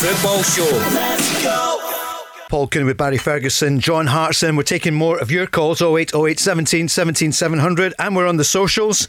Football 0.00 0.44
Show. 0.44 0.62
Let's 0.94 1.42
go. 1.42 1.80
Paul 2.48 2.68
Cooney 2.68 2.84
with 2.84 2.96
Barry 2.96 3.18
Ferguson, 3.18 3.80
John 3.80 4.06
Hartson. 4.06 4.54
We're 4.54 4.62
taking 4.62 4.94
more 4.94 5.18
of 5.18 5.32
your 5.32 5.48
calls 5.48 5.82
0808 5.82 6.38
17 6.38 6.86
17 6.86 7.32
700, 7.32 7.94
and 7.98 8.14
we're 8.14 8.28
on 8.28 8.36
the 8.36 8.44
socials 8.44 9.08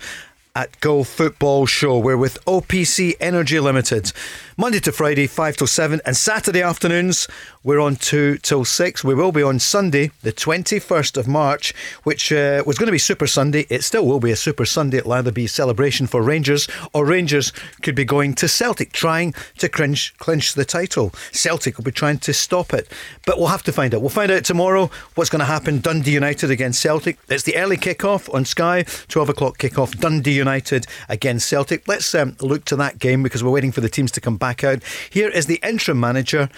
at 0.56 0.80
Go 0.80 1.04
Football 1.04 1.68
Show. 1.68 2.00
We're 2.00 2.18
with 2.18 2.44
OPC 2.46 3.14
Energy 3.20 3.60
Limited. 3.60 4.12
Monday 4.60 4.82
to 4.82 4.92
Friday, 4.92 5.26
5 5.26 5.56
till 5.56 5.68
7, 5.68 6.02
and 6.06 6.18
Saturday 6.18 6.62
afternoons, 6.62 7.30
we're 7.64 7.80
on 7.80 7.96
2 7.96 8.40
till 8.40 8.66
6. 8.66 9.06
We 9.06 9.16
will 9.16 9.32
be 9.32 9.42
on 9.42 9.58
Sunday, 9.58 10.12
the 10.22 10.34
21st 10.34 11.16
of 11.16 11.30
March, 11.30 11.74
which 12.04 12.34
uh, 12.34 12.62
was 12.66 12.78
going 12.78 12.88
to 12.88 12.92
be 12.92 12.98
Super 12.98 13.26
Sunday. 13.26 13.66
It 13.70 13.86
still 13.86 14.06
will 14.06 14.20
be 14.20 14.32
a 14.32 14.36
Super 14.36 14.66
Sunday. 14.66 14.98
It'll 14.98 15.14
either 15.14 15.32
be 15.32 15.46
a 15.46 15.48
celebration 15.48 16.08
for 16.08 16.22
Rangers, 16.22 16.68
or 16.94 17.06
Rangers 17.06 17.54
could 17.84 17.96
be 17.96 18.04
going 18.04 18.34
to 18.34 18.50
Celtic, 18.50 18.92
trying 18.92 19.34
to 19.60 19.70
clinch, 19.70 20.14
clinch 20.18 20.56
the 20.56 20.66
title. 20.66 21.14
Celtic 21.32 21.78
will 21.78 21.86
be 21.86 21.94
trying 21.94 22.18
to 22.20 22.34
stop 22.34 22.74
it. 22.74 22.92
But 23.26 23.38
we'll 23.38 23.48
have 23.48 23.64
to 23.64 23.72
find 23.72 23.96
out. 23.96 24.02
We'll 24.02 24.10
find 24.10 24.30
out 24.30 24.44
tomorrow 24.44 24.92
what's 25.16 25.30
going 25.30 25.40
to 25.40 25.46
happen. 25.46 25.80
Dundee 25.80 26.16
United 26.16 26.52
against 26.52 26.82
Celtic. 26.82 27.18
It's 27.30 27.44
the 27.44 27.56
early 27.56 27.78
kick-off 27.78 28.30
on 28.34 28.44
Sky, 28.44 28.84
12 29.08 29.30
o'clock 29.30 29.58
kick-off. 29.58 29.94
Dundee 29.94 30.36
United 30.36 30.86
against 31.08 31.48
Celtic. 31.48 31.88
Let's 31.88 32.14
um, 32.14 32.36
look 32.42 32.66
to 32.66 32.76
that 32.76 33.00
game 33.00 33.24
because 33.24 33.42
we're 33.42 33.52
waiting 33.52 33.72
for 33.72 33.80
the 33.80 33.88
teams 33.88 34.12
to 34.12 34.20
come 34.22 34.36
back 34.36 34.49
out. 34.64 34.84
Here 35.10 35.30
is 35.30 35.46
the 35.46 35.60
interim 35.64 36.00
manager. 36.00 36.50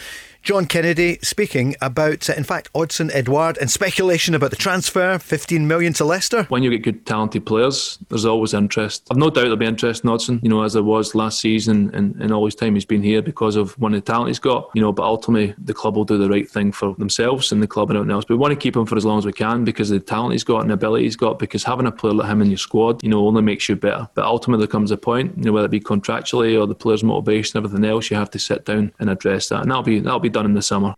John 0.44 0.66
Kennedy 0.66 1.20
speaking 1.22 1.76
about, 1.82 2.28
uh, 2.28 2.34
in 2.34 2.44
fact, 2.44 2.74
Odsonne 2.74 3.14
Edouard 3.14 3.60
and 3.60 3.70
speculation 3.70 4.34
about 4.34 4.50
the 4.50 4.56
transfer, 4.56 5.20
15 5.20 5.68
million 5.68 5.94
to 5.94 6.04
Leicester. 6.06 6.46
When 6.46 6.64
you 6.64 6.72
get 6.72 6.82
good, 6.82 7.06
talented 7.06 7.46
players, 7.46 8.00
there's 8.10 8.26
always 8.26 8.56
interest. 8.56 9.08
I've 9.12 9.18
no 9.18 9.30
doubt 9.30 9.44
there'll 9.44 9.56
be 9.56 9.68
interest 9.68 10.04
in 10.04 10.10
Odsonne, 10.10 10.42
you 10.42 10.50
know, 10.50 10.64
as 10.64 10.74
there 10.74 10.82
was 10.82 11.14
last 11.14 11.40
season 11.40 11.94
and, 11.94 12.16
and 12.16 12.32
all 12.32 12.44
his 12.46 12.56
time 12.56 12.74
he's 12.74 12.86
been 12.86 13.04
here 13.04 13.22
because 13.22 13.56
of 13.56 13.78
one 13.80 13.94
of 13.94 14.04
the 14.04 14.12
talent 14.12 14.30
he's 14.30 14.40
got, 14.40 14.72
you 14.74 14.82
know, 14.82 14.92
but 14.92 15.04
ultimately 15.04 15.54
the 15.64 15.76
club 15.76 15.96
will 15.96 16.06
do 16.06 16.18
the 16.18 16.30
right 16.30 16.50
thing 16.50 16.72
for 16.72 16.96
themselves 16.96 17.52
and 17.52 17.62
the 17.62 17.68
club 17.68 17.92
and 17.92 17.98
everyone 17.98 18.16
else. 18.16 18.26
But 18.26 18.34
we 18.34 18.40
want 18.40 18.52
to 18.52 18.60
keep 18.60 18.76
him 18.76 18.88
for 18.88 18.98
as 18.98 19.06
long 19.06 19.20
as 19.20 19.28
we 19.28 19.34
can 19.34 19.64
because 19.64 19.92
of 19.92 20.00
the 20.00 20.06
talent 20.06 20.32
he's 20.32 20.44
got 20.44 20.62
and 20.62 20.72
the 20.72 20.74
ability 20.74 21.04
he's 21.04 21.16
got 21.16 21.38
because 21.38 21.64
having 21.64 21.86
a 21.86 21.92
player 21.92 22.14
like 22.14 22.30
him 22.30 22.42
in 22.42 22.50
your 22.50 22.58
squad, 22.58 23.04
you 23.04 23.10
know, 23.10 23.28
only 23.28 23.44
makes 23.44 23.70
you 23.70 23.76
better. 23.76 24.10
But 24.16 24.26
ultimately 24.26 24.66
there 24.66 24.72
comes 24.72 24.90
a 24.90 24.98
point, 24.98 25.38
you 25.38 25.44
know, 25.44 25.52
whether 25.52 25.68
it 25.68 25.72
be 25.72 25.80
contractually 25.80 26.60
or 26.60 26.66
the 26.66 26.74
player's 26.74 27.04
motivation, 27.04 27.58
and 27.58 27.66
everything 27.66 27.88
else, 27.88 28.10
you 28.10 28.18
have 28.18 28.32
to 28.32 28.40
sit 28.40 28.66
down 28.66 28.92
and 29.00 29.08
address 29.08 29.50
that. 29.50 29.62
And 29.62 29.70
that'll 29.70 29.84
be, 29.84 30.00
that'll 30.00 30.20
be 30.20 30.31
done 30.32 30.46
in 30.46 30.54
the 30.54 30.62
summer. 30.62 30.96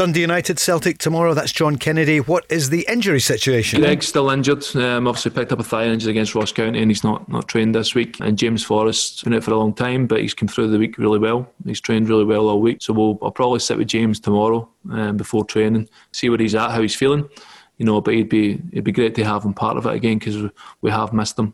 Dundee 0.00 0.22
United 0.22 0.58
Celtic 0.58 0.96
tomorrow. 0.96 1.34
That's 1.34 1.52
John 1.52 1.76
Kennedy. 1.76 2.20
What 2.20 2.46
is 2.48 2.70
the 2.70 2.86
injury 2.88 3.20
situation? 3.20 3.82
Greg's 3.82 4.08
still 4.08 4.30
injured. 4.30 4.64
Um, 4.74 5.06
obviously 5.06 5.30
picked 5.30 5.52
up 5.52 5.60
a 5.60 5.62
thigh 5.62 5.84
injury 5.84 6.12
against 6.12 6.34
Ross 6.34 6.52
County, 6.52 6.80
and 6.80 6.90
he's 6.90 7.04
not 7.04 7.28
not 7.28 7.48
trained 7.48 7.74
this 7.74 7.94
week. 7.94 8.18
And 8.18 8.38
James 8.38 8.64
Forrest's 8.64 9.22
been 9.22 9.34
out 9.34 9.44
for 9.44 9.50
a 9.50 9.58
long 9.58 9.74
time, 9.74 10.06
but 10.06 10.22
he's 10.22 10.32
come 10.32 10.48
through 10.48 10.68
the 10.68 10.78
week 10.78 10.96
really 10.96 11.18
well. 11.18 11.52
He's 11.66 11.82
trained 11.82 12.08
really 12.08 12.24
well 12.24 12.48
all 12.48 12.62
week. 12.62 12.80
So 12.80 12.94
we'll 12.94 13.18
I'll 13.20 13.30
probably 13.30 13.58
sit 13.58 13.76
with 13.76 13.88
James 13.88 14.20
tomorrow 14.20 14.66
um, 14.90 15.18
before 15.18 15.44
training, 15.44 15.86
see 16.12 16.30
where 16.30 16.38
he's 16.38 16.54
at, 16.54 16.70
how 16.70 16.80
he's 16.80 16.96
feeling. 16.96 17.28
You 17.76 17.84
know, 17.84 18.00
but 18.00 18.14
it'd 18.14 18.30
be 18.30 18.58
it'd 18.72 18.84
be 18.84 18.92
great 18.92 19.14
to 19.16 19.24
have 19.24 19.44
him 19.44 19.52
part 19.52 19.76
of 19.76 19.84
it 19.84 19.92
again 19.92 20.18
because 20.18 20.50
we 20.80 20.90
have 20.90 21.12
missed 21.12 21.38
him. 21.38 21.52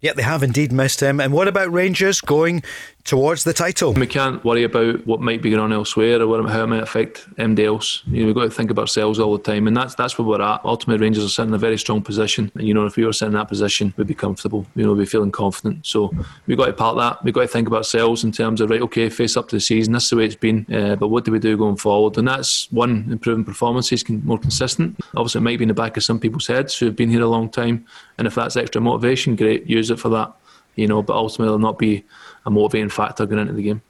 Yeah, 0.00 0.12
they 0.12 0.22
have 0.22 0.44
indeed 0.44 0.70
missed 0.70 1.00
him. 1.00 1.20
And 1.20 1.32
what 1.32 1.48
about 1.48 1.72
Rangers 1.72 2.20
going 2.20 2.62
towards 3.08 3.42
the 3.42 3.54
title? 3.54 3.94
We 3.94 4.06
can't 4.06 4.44
worry 4.44 4.64
about 4.64 5.06
what 5.06 5.20
might 5.20 5.40
be 5.40 5.50
going 5.50 5.62
on 5.62 5.72
elsewhere 5.72 6.22
or 6.22 6.46
how 6.46 6.64
it 6.64 6.66
might 6.66 6.82
affect 6.82 7.26
MD 7.36 7.64
else. 7.64 8.02
You 8.06 8.20
know, 8.20 8.26
we've 8.26 8.34
got 8.34 8.42
to 8.42 8.50
think 8.50 8.70
about 8.70 8.82
ourselves 8.82 9.18
all 9.18 9.36
the 9.36 9.42
time, 9.42 9.66
and 9.66 9.74
that's 9.74 9.94
that's 9.94 10.18
where 10.18 10.28
we're 10.28 10.42
at. 10.42 10.60
Ultimately, 10.62 11.02
Rangers 11.02 11.24
are 11.24 11.28
sitting 11.28 11.48
in 11.48 11.54
a 11.54 11.58
very 11.58 11.78
strong 11.78 12.02
position, 12.02 12.52
and 12.54 12.68
you 12.68 12.74
know, 12.74 12.84
if 12.84 12.96
we 12.96 13.06
were 13.06 13.12
sitting 13.14 13.32
in 13.32 13.38
that 13.38 13.48
position, 13.48 13.94
we'd 13.96 14.06
be 14.06 14.14
comfortable. 14.14 14.66
You 14.76 14.84
know, 14.84 14.92
we'd 14.92 15.04
be 15.04 15.06
feeling 15.06 15.32
confident. 15.32 15.86
So 15.86 16.12
we've 16.46 16.58
got 16.58 16.66
to 16.66 16.74
part 16.74 16.96
that. 16.98 17.24
We've 17.24 17.32
got 17.32 17.40
to 17.40 17.48
think 17.48 17.66
about 17.66 17.78
ourselves 17.78 18.24
in 18.24 18.30
terms 18.30 18.60
of 18.60 18.68
right, 18.68 18.82
okay, 18.82 19.08
face 19.08 19.38
up 19.38 19.48
to 19.48 19.56
the 19.56 19.60
season. 19.60 19.94
This 19.94 20.04
is 20.04 20.10
the 20.10 20.16
way 20.16 20.26
it's 20.26 20.34
been, 20.36 20.66
uh, 20.70 20.96
but 20.96 21.08
what 21.08 21.24
do 21.24 21.32
we 21.32 21.38
do 21.38 21.56
going 21.56 21.76
forward? 21.76 22.18
And 22.18 22.28
that's 22.28 22.70
one 22.70 23.08
improving 23.10 23.44
performances, 23.44 24.02
can, 24.02 24.22
more 24.26 24.38
consistent. 24.38 25.00
Obviously, 25.16 25.38
it 25.38 25.42
might 25.42 25.58
be 25.58 25.64
in 25.64 25.68
the 25.68 25.74
back 25.74 25.96
of 25.96 26.04
some 26.04 26.20
people's 26.20 26.46
heads 26.46 26.78
who 26.78 26.86
have 26.86 26.96
been 26.96 27.10
here 27.10 27.22
a 27.22 27.26
long 27.26 27.48
time, 27.48 27.86
and 28.18 28.26
if 28.26 28.34
that's 28.34 28.56
extra 28.56 28.82
motivation, 28.82 29.34
great, 29.34 29.66
use 29.66 29.90
it 29.90 29.98
for 29.98 30.10
that, 30.10 30.34
you 30.76 30.86
know, 30.86 31.02
but 31.02 31.16
ultimately 31.16 31.46
it'll 31.46 31.58
not 31.58 31.78
be 31.78 32.04
a 32.46 32.50
motivating 32.50 32.90
factor 32.90 33.26
going 33.26 33.40
into 33.40 33.54
the 33.54 33.62
game. 33.62 33.82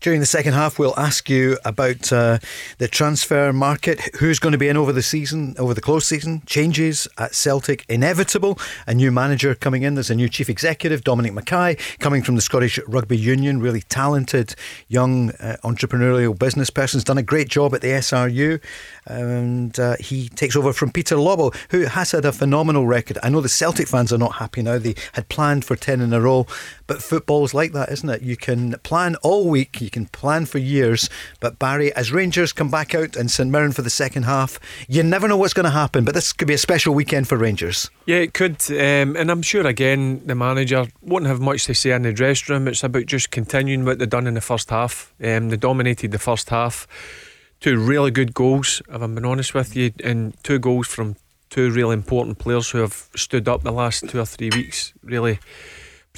During 0.00 0.20
the 0.20 0.26
second 0.26 0.54
half, 0.54 0.78
we'll 0.78 0.98
ask 0.98 1.28
you 1.28 1.58
about 1.62 2.10
uh, 2.10 2.38
the 2.78 2.88
transfer 2.88 3.52
market. 3.52 4.00
Who's 4.16 4.38
going 4.38 4.52
to 4.52 4.58
be 4.58 4.68
in 4.68 4.78
over 4.78 4.92
the 4.92 5.02
season, 5.02 5.54
over 5.58 5.74
the 5.74 5.82
close 5.82 6.06
season? 6.06 6.42
Changes 6.46 7.06
at 7.18 7.34
Celtic 7.34 7.84
inevitable. 7.86 8.58
A 8.86 8.94
new 8.94 9.12
manager 9.12 9.54
coming 9.54 9.82
in. 9.82 9.94
There's 9.94 10.08
a 10.08 10.14
new 10.14 10.28
chief 10.28 10.48
executive, 10.48 11.04
Dominic 11.04 11.34
Mackay, 11.34 11.76
coming 11.98 12.22
from 12.22 12.34
the 12.34 12.40
Scottish 12.40 12.78
Rugby 12.86 13.18
Union. 13.18 13.60
Really 13.60 13.82
talented 13.82 14.54
young 14.86 15.32
uh, 15.32 15.56
entrepreneurial 15.62 16.38
business 16.38 16.70
person. 16.70 16.96
Has 16.96 17.04
done 17.04 17.18
a 17.18 17.22
great 17.22 17.48
job 17.48 17.74
at 17.74 17.82
the 17.82 17.88
SRU, 17.88 18.62
and 19.04 19.78
uh, 19.78 19.96
he 20.00 20.30
takes 20.30 20.56
over 20.56 20.72
from 20.72 20.92
Peter 20.92 21.16
Lawwell, 21.16 21.54
who 21.70 21.82
has 21.82 22.12
had 22.12 22.24
a 22.24 22.32
phenomenal 22.32 22.86
record. 22.86 23.18
I 23.22 23.28
know 23.28 23.42
the 23.42 23.50
Celtic 23.50 23.88
fans 23.88 24.14
are 24.14 24.18
not 24.18 24.36
happy 24.36 24.62
now. 24.62 24.78
They 24.78 24.94
had 25.12 25.28
planned 25.28 25.66
for 25.66 25.76
ten 25.76 26.00
in 26.00 26.14
a 26.14 26.20
row, 26.22 26.46
but 26.88 27.02
football's 27.02 27.54
like 27.54 27.72
that, 27.72 27.92
isn't 27.92 28.08
it? 28.08 28.22
You 28.22 28.36
can 28.36 28.72
plan 28.82 29.14
all 29.16 29.46
week. 29.48 29.80
You 29.80 29.90
can 29.90 30.06
plan 30.06 30.46
for 30.46 30.58
years. 30.58 31.08
But 31.38 31.58
Barry, 31.58 31.92
as 31.92 32.10
Rangers 32.10 32.52
come 32.52 32.70
back 32.70 32.94
out 32.94 33.14
and 33.14 33.30
St 33.30 33.48
Mirren 33.48 33.72
for 33.72 33.82
the 33.82 33.90
second 33.90 34.24
half, 34.24 34.58
you 34.88 35.02
never 35.02 35.28
know 35.28 35.36
what's 35.36 35.52
going 35.52 35.64
to 35.64 35.70
happen. 35.70 36.04
But 36.04 36.14
this 36.14 36.32
could 36.32 36.48
be 36.48 36.54
a 36.54 36.58
special 36.58 36.94
weekend 36.94 37.28
for 37.28 37.36
Rangers. 37.36 37.90
Yeah, 38.06 38.16
it 38.16 38.32
could. 38.32 38.56
Um, 38.70 39.16
and 39.16 39.30
I'm 39.30 39.42
sure, 39.42 39.66
again, 39.66 40.22
the 40.24 40.34
manager 40.34 40.86
won't 41.02 41.26
have 41.26 41.40
much 41.40 41.66
to 41.66 41.74
say 41.74 41.92
in 41.92 42.02
the 42.02 42.12
dressing 42.12 42.54
room. 42.54 42.66
It's 42.66 42.82
about 42.82 43.04
just 43.04 43.30
continuing 43.30 43.84
what 43.84 43.98
they've 43.98 44.08
done 44.08 44.26
in 44.26 44.32
the 44.32 44.40
first 44.40 44.70
half. 44.70 45.12
Um, 45.22 45.50
they 45.50 45.58
dominated 45.58 46.10
the 46.10 46.18
first 46.18 46.48
half. 46.48 46.88
Two 47.60 47.78
really 47.78 48.10
good 48.10 48.32
goals, 48.32 48.80
if 48.88 49.02
I'm 49.02 49.14
being 49.14 49.26
honest 49.26 49.52
with 49.52 49.76
you, 49.76 49.92
and 50.02 50.32
two 50.42 50.58
goals 50.58 50.86
from 50.86 51.16
two 51.50 51.70
really 51.70 51.94
important 51.94 52.38
players 52.38 52.70
who 52.70 52.78
have 52.78 53.08
stood 53.14 53.46
up 53.46 53.62
the 53.62 53.72
last 53.72 54.08
two 54.08 54.20
or 54.20 54.24
three 54.24 54.50
weeks. 54.54 54.94
Really 55.02 55.38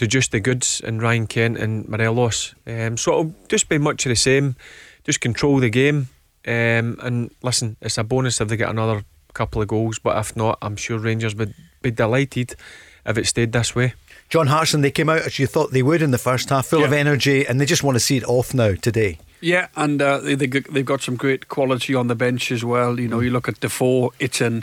produced 0.01 0.33
the 0.33 0.41
goods 0.41 0.81
in 0.81 0.99
Ryan 0.99 1.27
Kent 1.27 1.59
and 1.59 1.87
Morelos. 1.87 2.55
Um, 2.67 2.97
so 2.97 3.13
it'll 3.13 3.35
just 3.49 3.69
be 3.69 3.77
much 3.77 4.07
of 4.07 4.11
the 4.11 4.17
same. 4.17 4.57
Just 5.05 5.21
control 5.21 5.59
the 5.59 5.69
game. 5.69 6.09
Um, 6.47 6.97
and 7.03 7.31
listen, 7.43 7.77
it's 7.83 7.99
a 7.99 8.03
bonus 8.03 8.41
if 8.41 8.49
they 8.49 8.57
get 8.57 8.71
another 8.71 9.05
couple 9.35 9.61
of 9.61 9.69
goals, 9.69 9.99
but 9.99 10.17
if 10.17 10.35
not, 10.35 10.57
I'm 10.63 10.77
sure 10.77 10.99
Rangers 10.99 11.35
would 11.35 11.53
be 11.83 11.91
delighted 11.91 12.57
if 13.05 13.19
it 13.19 13.27
stayed 13.27 13.53
this 13.53 13.77
way. 13.77 13.93
John 14.31 14.47
Hartson, 14.47 14.81
they 14.81 14.91
came 14.91 15.11
out 15.11 15.21
as 15.21 15.39
you 15.39 15.47
thought 15.47 15.71
they 15.71 15.83
would 15.83 16.01
in 16.01 16.13
the 16.13 16.19
first 16.19 16.49
half, 16.49 16.65
full 16.65 16.81
yeah. 16.81 16.87
of 16.87 16.95
energy, 16.95 17.47
and 17.47 17.61
they 17.61 17.67
just 17.67 17.83
want 17.83 17.97
to 17.97 18.01
see 18.01 18.17
it 18.17 18.25
off 18.25 18.55
now 18.55 18.77
today. 18.77 19.19
Yeah, 19.43 19.69
and 19.77 20.01
uh, 20.01 20.19
they, 20.21 20.35
they've 20.35 20.85
got 20.85 21.03
some 21.03 21.17
great 21.17 21.49
quality 21.49 21.95
on 21.95 22.07
the 22.07 22.15
bench 22.15 22.51
as 22.51 22.65
well. 22.65 22.99
You 22.99 23.09
know, 23.09 23.21
you 23.21 23.31
look 23.31 23.49
at 23.49 23.61
Defoe, 23.61 24.15
Itten, 24.19 24.63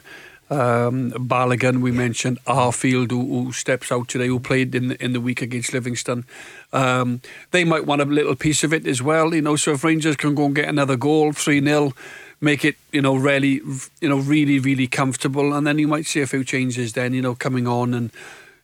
um, 0.50 1.12
Balogun, 1.12 1.82
we 1.82 1.92
mentioned 1.92 2.40
Arfield, 2.46 3.12
who, 3.12 3.44
who, 3.44 3.52
steps 3.52 3.92
out 3.92 4.08
today, 4.08 4.28
who 4.28 4.40
played 4.40 4.74
in 4.74 4.90
the, 4.90 5.04
in 5.04 5.14
the 5.14 5.20
week 5.20 5.42
against 5.42 5.74
Livingston. 5.74 6.26
Um, 6.72 7.22
they 7.52 7.64
might 7.64 7.86
want 7.86 8.02
a 8.02 8.06
little 8.06 8.36
piece 8.36 8.64
of 8.64 8.74
it 8.74 8.88
as 8.88 9.02
well, 9.02 9.36
you 9.36 9.42
know. 9.42 9.56
So 9.58 9.74
if 9.74 9.84
Rangers 9.84 10.16
can 10.16 10.36
go 10.36 10.46
and 10.46 10.56
get 10.56 10.70
another 10.70 10.96
goal, 10.96 11.34
three 11.34 11.62
0 11.62 11.94
make 12.40 12.64
it, 12.64 12.76
you 12.92 13.02
know, 13.02 13.16
really, 13.16 13.62
you 14.00 14.10
know, 14.10 14.20
really, 14.20 14.60
really 14.60 14.88
comfortable, 14.88 15.54
and 15.54 15.66
then 15.66 15.80
you 15.80 15.88
might 15.88 16.06
see 16.06 16.22
a 16.22 16.28
few 16.28 16.44
changes 16.44 16.94
then, 16.94 17.14
you 17.14 17.22
know, 17.22 17.36
coming 17.36 17.68
on 17.68 17.94
and. 17.94 18.12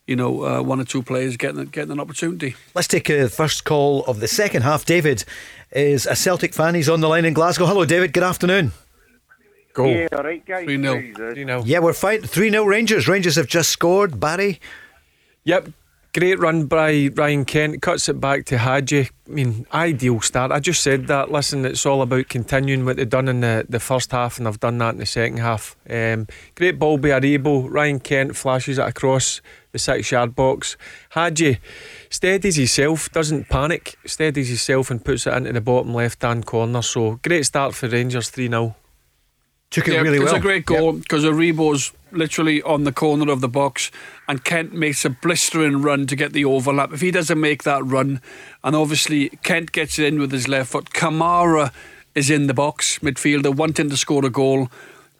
You 0.06 0.18
know, 0.18 0.44
uh, 0.44 0.62
one 0.62 0.82
or 0.82 0.84
two 0.84 1.02
players 1.02 1.38
getting 1.38 1.64
getting 1.68 1.92
an 1.92 2.00
opportunity. 2.02 2.58
Let's 2.76 2.90
take 2.90 3.10
a 3.10 3.30
first 3.30 3.64
call 3.64 4.04
of 4.04 4.20
the 4.20 4.28
second 4.28 4.64
half. 4.64 4.84
David 4.84 5.24
is 5.72 6.06
a 6.06 6.14
Celtic 6.14 6.54
fan. 6.54 6.76
He's 6.76 6.90
on 6.90 7.00
the 7.00 7.08
line 7.08 7.24
in 7.24 7.34
Glasgow. 7.34 7.66
Hello, 7.66 7.86
David. 7.86 8.12
Good 8.12 8.24
afternoon. 8.24 8.74
Go. 9.74 9.88
Yeah, 9.88 10.08
all 10.16 10.24
right, 10.24 10.46
guys. 10.46 10.66
3 10.66 10.82
0. 10.82 11.14
3 11.16 11.46
0. 11.46 11.64
Yeah, 11.66 11.80
we're 11.80 11.94
fine. 11.94 12.22
3 12.22 12.50
0 12.52 12.64
Rangers. 12.64 13.08
Rangers 13.08 13.36
have 13.36 13.48
just 13.48 13.72
scored. 13.72 14.20
Barry? 14.20 14.60
Yep. 15.46 15.70
Great 16.14 16.38
run 16.38 16.68
by 16.68 17.10
Ryan 17.16 17.44
Kent. 17.44 17.82
Cuts 17.82 18.08
it 18.08 18.22
back 18.22 18.46
to 18.46 18.60
Hagi. 18.60 19.10
I 19.28 19.32
mean, 19.32 19.66
ideal 19.74 20.22
start. 20.22 20.52
I 20.52 20.60
just 20.60 20.84
said 20.84 21.08
that. 21.08 21.32
Listen, 21.32 21.66
it's 21.66 21.88
all 21.88 22.04
about 22.04 22.30
continuing 22.30 22.86
what 22.86 22.98
they've 22.98 23.10
done 23.10 23.28
in 23.28 23.40
the, 23.42 23.66
the 23.68 23.80
first 23.80 24.12
half, 24.12 24.38
and 24.38 24.46
they've 24.46 24.60
done 24.60 24.78
that 24.78 24.94
in 24.94 25.00
the 25.00 25.08
second 25.08 25.38
half. 25.38 25.76
Um, 25.90 26.28
great 26.54 26.78
ball 26.78 27.00
by 27.00 27.10
Aribo. 27.10 27.68
Ryan 27.68 28.00
Kent 28.00 28.36
flashes 28.36 28.78
it 28.78 28.88
across 28.88 29.42
the 29.72 29.80
six 29.80 30.12
yard 30.12 30.36
box. 30.36 30.78
Hagi 31.10 31.58
steadies 32.12 32.58
himself, 32.58 33.12
doesn't 33.12 33.50
panic, 33.50 33.98
steadies 34.06 34.50
himself 34.50 34.92
and 34.92 35.04
puts 35.04 35.26
it 35.26 35.34
into 35.34 35.52
the 35.52 35.62
bottom 35.62 35.96
left 35.96 36.22
hand 36.22 36.46
corner. 36.46 36.84
So 36.84 37.20
great 37.24 37.48
start 37.48 37.74
for 37.74 37.88
Rangers 37.90 38.30
3 38.30 38.50
0. 38.50 38.76
Took 39.74 39.88
it 39.88 39.94
yeah, 39.96 40.02
really 40.02 40.20
well. 40.20 40.28
It's 40.28 40.38
a 40.38 40.40
great 40.40 40.68
goal 40.68 40.94
because 40.94 41.24
yep. 41.24 41.34
Aribo's 41.34 41.94
literally 42.12 42.62
on 42.62 42.84
the 42.84 42.92
corner 42.92 43.32
of 43.32 43.42
the 43.42 43.48
box 43.48 43.90
and 44.28 44.44
Kent 44.44 44.72
makes 44.72 45.04
a 45.04 45.10
blistering 45.10 45.82
run 45.82 46.06
to 46.06 46.16
get 46.16 46.32
the 46.32 46.46
overlap. 46.46 46.94
If 46.94 47.02
he 47.02 47.10
doesn't 47.10 47.40
make 47.40 47.64
that 47.64 47.84
run, 47.84 48.22
and 48.64 48.76
obviously 48.76 49.30
Kent 49.42 49.72
gets 49.72 49.98
it 49.98 50.06
in 50.06 50.20
with 50.20 50.32
his 50.32 50.48
left 50.48 50.70
foot, 50.70 50.92
Kamara 50.92 51.74
is 52.14 52.30
in 52.30 52.46
the 52.46 52.54
box, 52.54 53.00
midfielder, 53.00 53.56
wanting 53.56 53.90
to 53.90 53.98
score 53.98 54.24
a 54.24 54.30
goal. 54.30 54.70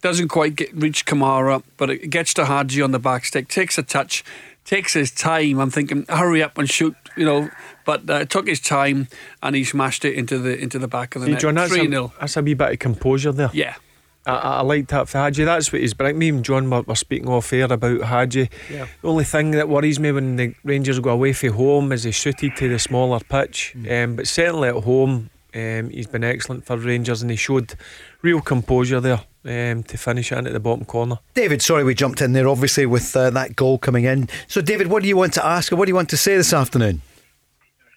Doesn't 0.02 0.28
quite 0.28 0.56
get, 0.56 0.72
reach 0.72 1.08
Kamara, 1.08 1.64
but 1.78 1.90
it 1.90 2.12
gets 2.12 2.32
to 2.36 2.46
Hagi 2.46 2.80
on 2.80 2.92
the 2.92 3.00
back 3.00 3.26
stick, 3.26 3.48
takes 3.48 3.80
a 3.80 3.84
touch, 3.84 4.24
takes 4.66 4.94
his 4.94 5.10
time. 5.10 5.60
I'm 5.60 5.72
thinking, 5.72 6.06
hurry 6.10 6.44
up 6.44 6.60
and 6.60 6.70
shoot, 6.70 6.96
you 7.18 7.26
know. 7.26 7.50
But 7.86 8.08
uh, 8.08 8.14
it 8.16 8.30
took 8.30 8.48
his 8.48 8.60
time, 8.60 9.08
and 9.42 9.56
he 9.56 9.64
smashed 9.64 10.06
it 10.06 10.14
into 10.14 10.38
the 10.38 10.56
into 10.60 10.78
the 10.78 10.88
back 10.88 11.16
of 11.16 11.22
the 11.22 11.26
See, 11.28 11.32
net. 11.32 11.42
John, 11.42 11.56
that's, 11.56 11.76
a, 11.76 12.12
that's 12.20 12.38
a 12.38 12.44
wee 12.44 12.54
bit 12.54 12.74
of 12.74 12.80
composure 12.80 13.32
there. 13.32 13.50
Yeah, 13.54 13.76
I, 14.26 14.36
I 14.36 14.62
like 14.62 14.88
that 14.88 15.10
for 15.10 15.18
Hagi. 15.18 15.44
That's 15.44 15.72
what 15.72 15.82
he's 15.82 15.94
bringing. 15.94 16.20
Me 16.20 16.30
and 16.30 16.46
John 16.46 16.70
were, 16.70 16.82
were 16.84 16.96
speaking 16.96 17.28
off 17.28 17.52
air 17.52 17.72
about 17.72 18.02
Hagi. 18.02 18.50
Yeah. 18.72 18.88
The 19.02 19.08
only 19.08 19.24
thing 19.24 19.52
that 19.52 19.68
worries 19.68 20.00
me 20.00 20.12
when 20.12 20.36
the 20.38 20.56
Rangers 20.64 21.00
go 21.00 21.10
away 21.12 21.34
from 21.34 21.54
home 21.54 21.92
is 21.92 22.04
he's 22.04 22.18
suited 22.18 22.56
to 22.58 22.70
the 22.70 22.80
smaller 22.80 23.20
pitch. 23.20 23.74
Mm. 23.78 24.04
Um, 24.04 24.16
but 24.16 24.28
certainly 24.28 24.70
at 24.70 24.84
home, 24.84 25.30
um, 25.54 25.90
he's 25.90 26.08
been 26.08 26.24
excellent 26.24 26.66
for 26.66 26.78
Rangers 26.78 27.22
and 27.22 27.30
he 27.30 27.38
showed 27.38 27.76
real 28.22 28.42
composure 28.42 29.00
there 29.00 29.22
um, 29.46 29.84
to 29.84 29.98
finish 29.98 30.32
it 30.32 30.38
in 30.38 30.48
at 30.48 30.54
the 30.54 30.60
bottom 30.60 30.86
corner. 30.86 31.20
David, 31.34 31.62
sorry 31.62 31.84
we 31.84 31.94
jumped 31.94 32.22
in 32.22 32.34
there, 32.34 32.48
obviously, 32.48 32.86
with 32.86 33.16
uh, 33.16 33.30
that 33.32 33.56
goal 33.56 33.78
coming 33.78 34.06
in. 34.06 34.30
So, 34.48 34.62
David, 34.62 34.88
what 34.88 35.04
do 35.04 35.10
you 35.10 35.18
want 35.18 35.34
to 35.34 35.46
ask 35.46 35.72
or 35.72 35.76
what 35.76 35.86
do 35.86 35.90
you 35.90 35.96
want 35.96 36.10
to 36.10 36.18
say 36.18 36.38
this 36.38 36.54
afternoon? 36.54 37.02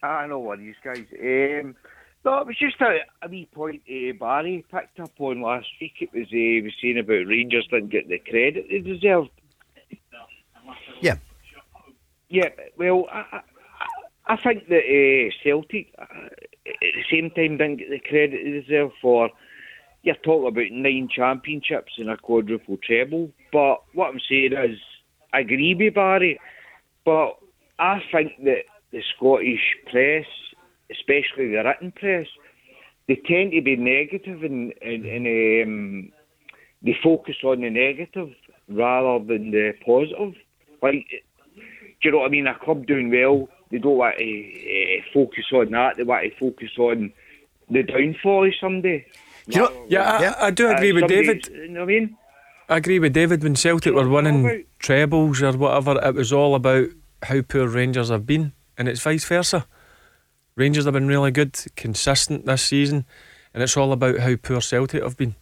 I 0.03 0.27
know 0.27 0.39
what 0.39 0.59
these 0.59 0.75
guys. 0.85 1.05
Um, 1.21 1.75
no, 2.27 2.41
it 2.41 2.47
was 2.49 2.59
just 2.59 2.81
a, 2.81 2.99
a 3.23 3.29
wee 3.29 3.49
point 3.55 3.83
uh, 3.89 4.13
Barry 4.19 4.65
picked 4.69 4.99
up 4.99 5.13
on 5.21 5.41
last 5.41 5.69
week. 5.81 5.95
It 6.01 6.13
was 6.13 6.27
uh, 6.27 6.31
he 6.31 6.61
was 6.61 6.73
saying 6.83 6.99
about 6.99 7.29
Rangers 7.29 7.69
didn't 7.71 7.91
get 7.91 8.09
the 8.09 8.19
credit 8.19 8.67
they 8.69 8.81
deserved. 8.81 9.31
Yeah. 11.01 11.17
Yeah, 12.29 12.49
well, 12.77 13.07
I, 13.13 13.25
I, 13.33 14.35
I 14.35 14.37
think 14.43 14.67
that 14.69 14.83
uh, 14.83 15.31
Celtic 15.45 15.95
uh, 15.97 16.03
at 16.03 16.75
the 16.81 17.05
same 17.09 17.31
time 17.31 17.59
didn't 17.59 17.77
get 17.77 17.91
the 17.91 18.01
credit 18.01 18.41
they 18.43 18.61
deserve 18.61 18.91
for. 19.01 19.31
You're 20.03 20.17
talking 20.17 20.49
about 20.49 20.73
nine 20.73 21.09
championships 21.15 21.93
and 21.99 22.11
a 22.11 22.17
quadruple 22.17 22.79
treble, 22.79 23.31
but 23.53 23.85
what 23.95 24.11
I'm 24.11 24.21
saying 24.29 24.53
is, 24.53 24.79
I 25.33 25.41
agree 25.41 25.77
with 25.79 25.95
Barry, 25.95 26.41
but 27.05 27.39
I 27.79 28.03
think 28.11 28.33
that 28.45 28.65
the 28.91 29.03
Scottish 29.15 29.77
press 29.91 30.27
especially 30.91 31.51
the 31.51 31.63
written 31.65 31.93
press, 31.93 32.27
they 33.09 33.17
tend 33.27 33.53
to 33.53 33.63
be 33.63 33.77
negative 33.77 34.43
and, 34.43 34.73
and, 34.83 35.05
and 35.05 35.27
um, 35.65 36.13
they 36.83 36.97
focus 37.03 37.37
on 37.45 37.61
the 37.61 37.71
negative 37.71 38.31
rather 38.69 39.25
than 39.25 39.51
the 39.51 39.73
positive. 39.85 40.35
Like, 40.83 41.07
do 41.57 41.61
you 42.03 42.11
know 42.13 42.19
what 42.19 42.27
I 42.27 42.31
mean? 42.31 42.47
A 42.47 42.59
club 42.59 42.87
doing 42.87 43.11
well, 43.11 43.49
they 43.71 43.79
don't 43.79 43.97
want 43.97 44.19
to 44.19 44.25
uh, 44.25 45.03
focus 45.13 45.45
on 45.53 45.71
that. 45.73 45.97
They 45.97 46.03
want 46.03 46.25
to 46.25 46.39
focus 46.39 46.71
on 46.79 47.13
the 47.71 47.83
downfall 47.83 48.47
of 48.47 48.55
somebody. 48.61 49.07
You 49.47 49.63
know, 49.63 49.87
yeah, 49.89 50.35
I, 50.39 50.47
I, 50.47 50.51
do 50.51 50.69
agree 50.69 50.91
uh, 50.91 50.95
with 50.97 51.09
David. 51.09 51.47
You 51.49 51.69
know 51.69 51.81
what 51.81 51.85
I 51.85 51.87
mean? 51.87 52.17
I 52.69 52.77
agree 52.79 52.99
with 52.99 53.13
David. 53.13 53.43
When 53.43 53.55
Celtic 53.55 53.95
were 53.95 54.09
winning 54.09 54.65
trebles 54.79 55.41
or 55.41 55.53
whatever, 55.53 56.01
it 56.05 56.15
was 56.15 56.33
all 56.33 56.55
about 56.55 56.89
how 57.23 57.43
poor 57.43 57.69
Rangers 57.69 58.09
have 58.09 58.27
been, 58.27 58.53
and 58.77 58.89
it's 58.89 59.03
vice 59.03 59.25
versa. 59.25 59.67
Rangers 60.57 60.87
have 60.87 60.95
been 60.95 61.07
really 61.07 61.31
good, 61.31 61.55
consistent 61.77 62.47
this 62.47 62.63
season, 62.63 63.05
and 63.53 63.63
it's 63.63 63.77
all 63.77 63.93
about 63.93 64.21
how 64.21 64.37
poor 64.37 64.63
Celtic 64.63 65.03
have 65.03 65.17
been. 65.17 65.35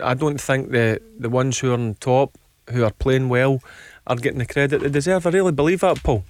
I 0.00 0.14
don't 0.14 0.40
think 0.40 0.70
the 0.70 1.02
the 1.18 1.28
ones 1.28 1.58
who 1.58 1.70
are 1.70 1.74
on 1.74 1.94
top, 1.94 2.38
who 2.70 2.84
are 2.84 2.92
playing 2.92 3.28
well, 3.28 3.60
are 4.06 4.14
getting 4.14 4.38
the 4.38 4.46
credit 4.46 4.80
they 4.80 4.88
deserve. 4.88 5.26
I 5.26 5.30
really 5.30 5.50
believe 5.50 5.80
that, 5.80 6.00
Paul 6.04 6.24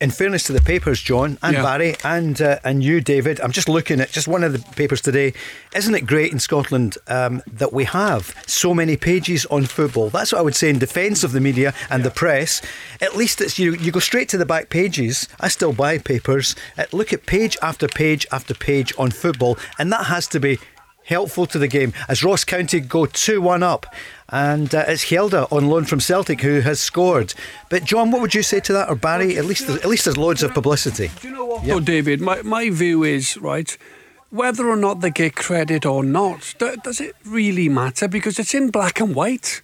in 0.00 0.10
fairness 0.10 0.44
to 0.44 0.52
the 0.52 0.60
papers, 0.62 1.00
John 1.00 1.38
and 1.42 1.54
yeah. 1.54 1.62
Barry 1.62 1.96
and 2.02 2.40
uh, 2.40 2.58
and 2.64 2.82
you, 2.82 3.00
David, 3.00 3.40
I'm 3.40 3.52
just 3.52 3.68
looking 3.68 4.00
at 4.00 4.10
just 4.10 4.26
one 4.26 4.42
of 4.42 4.52
the 4.52 4.58
papers 4.74 5.00
today. 5.00 5.34
Isn't 5.74 5.94
it 5.94 6.06
great 6.06 6.32
in 6.32 6.38
Scotland 6.38 6.96
um, 7.06 7.42
that 7.46 7.72
we 7.72 7.84
have 7.84 8.34
so 8.46 8.72
many 8.72 8.96
pages 8.96 9.44
on 9.46 9.66
football? 9.66 10.08
That's 10.08 10.32
what 10.32 10.38
I 10.38 10.42
would 10.42 10.56
say 10.56 10.70
in 10.70 10.78
defence 10.78 11.22
of 11.22 11.32
the 11.32 11.40
media 11.40 11.74
and 11.90 12.00
yeah. 12.00 12.08
the 12.08 12.14
press. 12.14 12.62
At 13.00 13.14
least 13.14 13.40
it's 13.40 13.58
you. 13.58 13.74
You 13.74 13.92
go 13.92 14.00
straight 14.00 14.28
to 14.30 14.38
the 14.38 14.46
back 14.46 14.70
pages. 14.70 15.28
I 15.38 15.48
still 15.48 15.72
buy 15.72 15.98
papers. 15.98 16.56
Uh, 16.78 16.84
look 16.92 17.12
at 17.12 17.26
page 17.26 17.56
after 17.60 17.86
page 17.86 18.26
after 18.32 18.54
page 18.54 18.92
on 18.98 19.10
football, 19.10 19.58
and 19.78 19.92
that 19.92 20.06
has 20.06 20.26
to 20.28 20.40
be 20.40 20.58
helpful 21.04 21.44
to 21.44 21.58
the 21.58 21.68
game 21.68 21.92
as 22.08 22.22
Ross 22.22 22.44
County 22.44 22.80
go 22.80 23.04
2 23.04 23.42
1 23.42 23.62
up. 23.62 23.86
And 24.32 24.74
uh, 24.74 24.84
it's 24.86 25.06
Hjelde 25.06 25.50
on 25.50 25.68
loan 25.68 25.84
from 25.84 26.00
Celtic 26.00 26.40
who 26.40 26.60
has 26.60 26.80
scored. 26.80 27.34
But 27.68 27.84
John, 27.84 28.10
what 28.10 28.20
would 28.20 28.34
you 28.34 28.42
say 28.42 28.60
to 28.60 28.72
that, 28.72 28.88
or 28.88 28.94
Barry? 28.94 29.36
At 29.36 29.44
least, 29.44 29.68
at 29.68 29.84
least 29.86 30.04
there's 30.04 30.16
loads 30.16 30.42
of 30.42 30.54
publicity. 30.54 31.10
Do 31.20 31.28
you 31.28 31.34
know 31.34 31.44
what, 31.46 31.64
yep. 31.64 31.74
though, 31.74 31.80
David? 31.80 32.20
My 32.20 32.42
my 32.42 32.70
view 32.70 33.02
is 33.02 33.36
right. 33.36 33.76
Whether 34.30 34.68
or 34.68 34.76
not 34.76 35.00
they 35.00 35.10
get 35.10 35.34
credit 35.34 35.84
or 35.84 36.04
not, 36.04 36.54
does 36.58 37.00
it 37.00 37.16
really 37.26 37.68
matter? 37.68 38.06
Because 38.06 38.38
it's 38.38 38.54
in 38.54 38.70
black 38.70 39.00
and 39.00 39.12
white. 39.12 39.62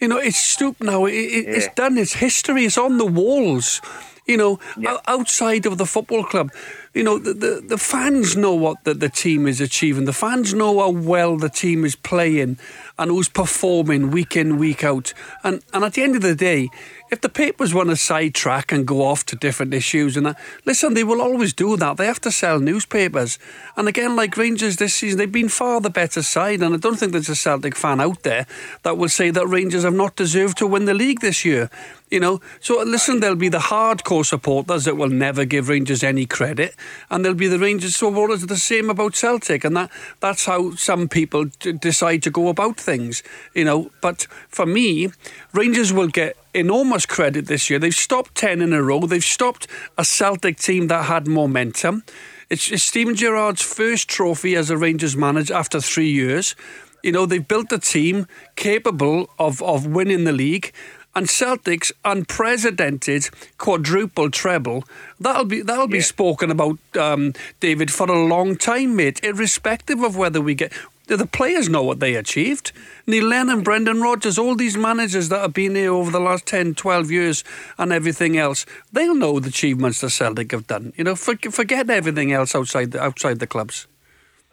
You 0.00 0.08
know, 0.08 0.18
it's 0.18 0.38
stooped 0.38 0.82
now. 0.82 1.04
It, 1.04 1.12
it, 1.12 1.44
yeah. 1.46 1.52
It's 1.52 1.74
done. 1.76 1.96
It's 1.96 2.14
history. 2.14 2.64
It's 2.64 2.78
on 2.78 2.98
the 2.98 3.06
walls. 3.06 3.80
You 4.26 4.36
know, 4.36 4.58
outside 5.06 5.66
of 5.66 5.78
the 5.78 5.86
football 5.86 6.24
club 6.24 6.50
you 6.92 7.04
know, 7.04 7.18
the, 7.18 7.32
the, 7.32 7.64
the, 7.68 7.78
fans 7.78 8.36
know 8.36 8.52
what 8.52 8.82
the, 8.82 8.94
the 8.94 9.08
team 9.08 9.46
is 9.46 9.60
achieving. 9.60 10.06
The 10.06 10.12
fans 10.12 10.52
know 10.52 10.80
how 10.80 10.90
well 10.90 11.36
the 11.36 11.48
team 11.48 11.84
is 11.84 11.94
playing 11.94 12.58
and 12.98 13.10
who's 13.10 13.28
performing 13.28 14.10
week 14.10 14.36
in, 14.36 14.58
week 14.58 14.82
out. 14.82 15.14
And, 15.44 15.62
and 15.72 15.84
at 15.84 15.94
the 15.94 16.02
end 16.02 16.16
of 16.16 16.22
the 16.22 16.34
day, 16.34 16.68
if 17.10 17.20
the 17.20 17.28
papers 17.28 17.74
want 17.74 17.90
to 17.90 17.96
sidetrack 17.96 18.70
and 18.70 18.86
go 18.86 19.04
off 19.04 19.26
to 19.26 19.36
different 19.36 19.74
issues 19.74 20.16
and 20.16 20.26
that, 20.26 20.38
listen, 20.64 20.94
they 20.94 21.04
will 21.04 21.20
always 21.20 21.52
do 21.52 21.76
that. 21.76 21.96
They 21.96 22.06
have 22.06 22.20
to 22.22 22.30
sell 22.30 22.60
newspapers. 22.60 23.38
And 23.76 23.88
again, 23.88 24.14
like 24.14 24.36
Rangers 24.36 24.76
this 24.76 24.94
season, 24.94 25.18
they've 25.18 25.30
been 25.30 25.48
far 25.48 25.80
the 25.80 25.90
better 25.90 26.22
side. 26.22 26.62
And 26.62 26.74
I 26.74 26.78
don't 26.78 26.96
think 26.96 27.12
there's 27.12 27.28
a 27.28 27.34
Celtic 27.34 27.74
fan 27.74 28.00
out 28.00 28.22
there 28.22 28.46
that 28.84 28.96
will 28.96 29.08
say 29.08 29.30
that 29.30 29.46
Rangers 29.46 29.82
have 29.82 29.94
not 29.94 30.16
deserved 30.16 30.58
to 30.58 30.66
win 30.66 30.84
the 30.84 30.94
league 30.94 31.20
this 31.20 31.44
year. 31.44 31.68
You 32.10 32.18
know, 32.18 32.40
so 32.60 32.82
listen, 32.82 33.20
there'll 33.20 33.36
be 33.36 33.48
the 33.48 33.58
hardcore 33.58 34.26
supporters 34.26 34.84
that 34.84 34.96
will 34.96 35.08
never 35.08 35.44
give 35.44 35.68
Rangers 35.68 36.02
any 36.02 36.26
credit, 36.26 36.74
and 37.08 37.24
there'll 37.24 37.38
be 37.38 37.46
the 37.46 37.58
Rangers 37.58 37.94
supporters 37.94 38.44
the 38.44 38.56
same 38.56 38.90
about 38.90 39.14
Celtic, 39.14 39.62
and 39.62 39.76
that 39.76 39.92
that's 40.18 40.44
how 40.44 40.72
some 40.74 41.06
people 41.06 41.44
d- 41.44 41.70
decide 41.70 42.24
to 42.24 42.30
go 42.30 42.48
about 42.48 42.78
things. 42.78 43.22
You 43.54 43.64
know, 43.64 43.92
but 44.00 44.26
for 44.48 44.66
me, 44.66 45.12
Rangers 45.52 45.92
will 45.92 46.08
get 46.08 46.36
enormous 46.54 47.06
credit 47.06 47.46
this 47.46 47.70
year. 47.70 47.78
They've 47.78 47.94
stopped 47.94 48.34
ten 48.34 48.60
in 48.62 48.72
a 48.72 48.82
row. 48.82 49.00
They've 49.00 49.22
stopped 49.22 49.66
a 49.98 50.04
Celtic 50.04 50.58
team 50.58 50.86
that 50.88 51.06
had 51.06 51.26
momentum. 51.26 52.04
It's, 52.48 52.70
it's 52.70 52.82
Steven 52.82 53.14
Gerrard's 53.14 53.62
first 53.62 54.08
trophy 54.08 54.56
as 54.56 54.70
a 54.70 54.76
Rangers 54.76 55.16
manager 55.16 55.54
after 55.54 55.80
three 55.80 56.10
years. 56.10 56.56
You 57.02 57.12
know, 57.12 57.26
they've 57.26 57.46
built 57.46 57.72
a 57.72 57.78
team 57.78 58.26
capable 58.56 59.30
of, 59.38 59.62
of 59.62 59.86
winning 59.86 60.24
the 60.24 60.32
league 60.32 60.72
and 61.14 61.28
Celtic's 61.28 61.92
unprecedented 62.04 63.30
quadruple 63.58 64.30
treble. 64.30 64.84
That'll 65.18 65.44
be 65.44 65.62
that'll 65.62 65.88
yeah. 65.88 65.98
be 65.98 66.00
spoken 66.00 66.50
about, 66.50 66.78
um, 66.96 67.34
David, 67.58 67.90
for 67.90 68.08
a 68.10 68.24
long 68.24 68.56
time, 68.56 68.96
mate. 68.96 69.20
Irrespective 69.22 70.02
of 70.02 70.16
whether 70.16 70.40
we 70.40 70.54
get. 70.54 70.72
The 71.16 71.26
players 71.26 71.68
know 71.68 71.82
what 71.82 72.00
they 72.00 72.14
achieved. 72.14 72.72
Neil 73.06 73.24
Lennon, 73.24 73.62
Brendan 73.62 74.00
Rodgers, 74.00 74.38
all 74.38 74.54
these 74.54 74.76
managers 74.76 75.28
that 75.28 75.40
have 75.40 75.52
been 75.52 75.74
here 75.74 75.92
over 75.92 76.10
the 76.10 76.20
last 76.20 76.46
10, 76.46 76.74
12 76.74 77.10
years 77.10 77.44
and 77.78 77.92
everything 77.92 78.38
else, 78.38 78.64
they'll 78.92 79.14
know 79.14 79.40
the 79.40 79.48
achievements 79.48 80.00
the 80.00 80.08
Celtic 80.08 80.52
have 80.52 80.66
done. 80.66 80.92
You 80.96 81.04
know, 81.04 81.16
forget 81.16 81.90
everything 81.90 82.32
else 82.32 82.54
outside 82.54 82.92
the, 82.92 83.02
outside 83.02 83.40
the 83.40 83.46
clubs. 83.46 83.88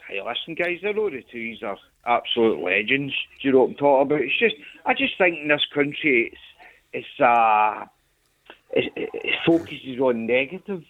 Hey, 0.07 0.19
listen, 0.25 0.55
guys, 0.55 0.79
I 0.83 0.93
know 0.93 1.09
the 1.09 1.23
twos 1.31 1.61
are 1.61 1.77
absolute 2.05 2.63
legends. 2.63 3.13
Do 3.41 3.47
you 3.47 3.51
know 3.51 3.59
what 3.59 3.69
I'm 3.69 3.75
talking 3.75 4.05
about? 4.07 4.21
It's 4.21 4.39
just, 4.39 4.55
I 4.85 4.93
just 4.93 5.17
think 5.17 5.37
in 5.39 5.49
this 5.49 5.65
country, 5.73 6.31
it's 6.31 6.41
it's 6.93 7.19
uh, 7.19 7.85
it, 8.71 8.91
it 8.95 9.35
focuses 9.45 9.99
on 9.99 10.25
negative, 10.25 10.83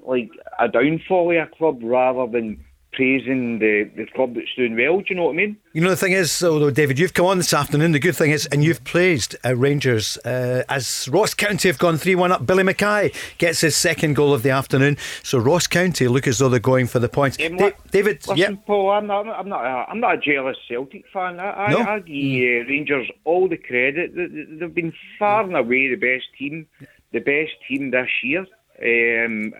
like 0.00 0.30
a 0.58 0.68
downfall 0.68 1.30
of 1.30 1.48
a 1.48 1.56
club 1.56 1.80
rather 1.82 2.26
than 2.26 2.64
praising 2.92 3.58
the, 3.58 3.90
the 3.96 4.06
club 4.14 4.34
that's 4.34 4.54
doing 4.56 4.76
well. 4.76 4.98
Do 4.98 5.04
you 5.08 5.16
know 5.16 5.24
what 5.24 5.32
I 5.32 5.36
mean? 5.36 5.56
You 5.72 5.80
know, 5.80 5.88
the 5.90 5.96
thing 5.96 6.12
is, 6.12 6.42
although, 6.42 6.70
David, 6.70 6.98
you've 6.98 7.14
come 7.14 7.26
on 7.26 7.38
this 7.38 7.54
afternoon, 7.54 7.92
the 7.92 7.98
good 7.98 8.14
thing 8.14 8.30
is, 8.30 8.46
and 8.46 8.62
you've 8.62 8.84
praised 8.84 9.34
uh, 9.44 9.56
Rangers 9.56 10.18
uh, 10.24 10.62
as 10.68 11.08
Ross 11.10 11.32
County 11.34 11.68
have 11.68 11.78
gone 11.78 11.96
3 11.96 12.14
1 12.14 12.32
up. 12.32 12.46
Billy 12.46 12.62
Mackay 12.62 13.12
gets 13.38 13.62
his 13.62 13.74
second 13.76 14.14
goal 14.14 14.34
of 14.34 14.42
the 14.42 14.50
afternoon. 14.50 14.98
So 15.22 15.38
Ross 15.38 15.66
County 15.66 16.06
look 16.08 16.26
as 16.26 16.38
though 16.38 16.48
they're 16.50 16.60
going 16.60 16.86
for 16.86 16.98
the 16.98 17.08
points. 17.08 17.38
Um, 17.44 17.56
Da- 17.56 17.70
David, 17.90 18.18
Listen, 18.28 18.36
yeah. 18.36 18.50
Paul, 18.66 18.90
I'm 18.90 19.06
not, 19.06 19.26
I'm 19.28 19.48
not, 19.48 19.64
a, 19.64 19.90
I'm 19.90 20.00
not 20.00 20.14
a 20.16 20.18
jealous 20.18 20.56
Celtic 20.68 21.04
fan. 21.12 21.40
I, 21.40 21.50
I, 21.50 21.70
No. 21.70 21.78
I 21.80 21.98
give 22.00 22.66
uh, 22.66 22.68
Rangers 22.68 23.08
all 23.24 23.48
the 23.48 23.56
credit. 23.56 24.14
They- 24.14 24.26
they- 24.26 24.42
They've 24.62 24.74
been 24.74 24.92
far 25.18 25.42
and 25.44 25.56
away 25.56 25.88
the 25.88 25.96
best 25.96 26.26
team, 26.38 26.66
the 27.12 27.18
best 27.20 27.52
team 27.66 27.90
this 27.90 28.08
year, 28.22 28.40
um, 28.80 29.52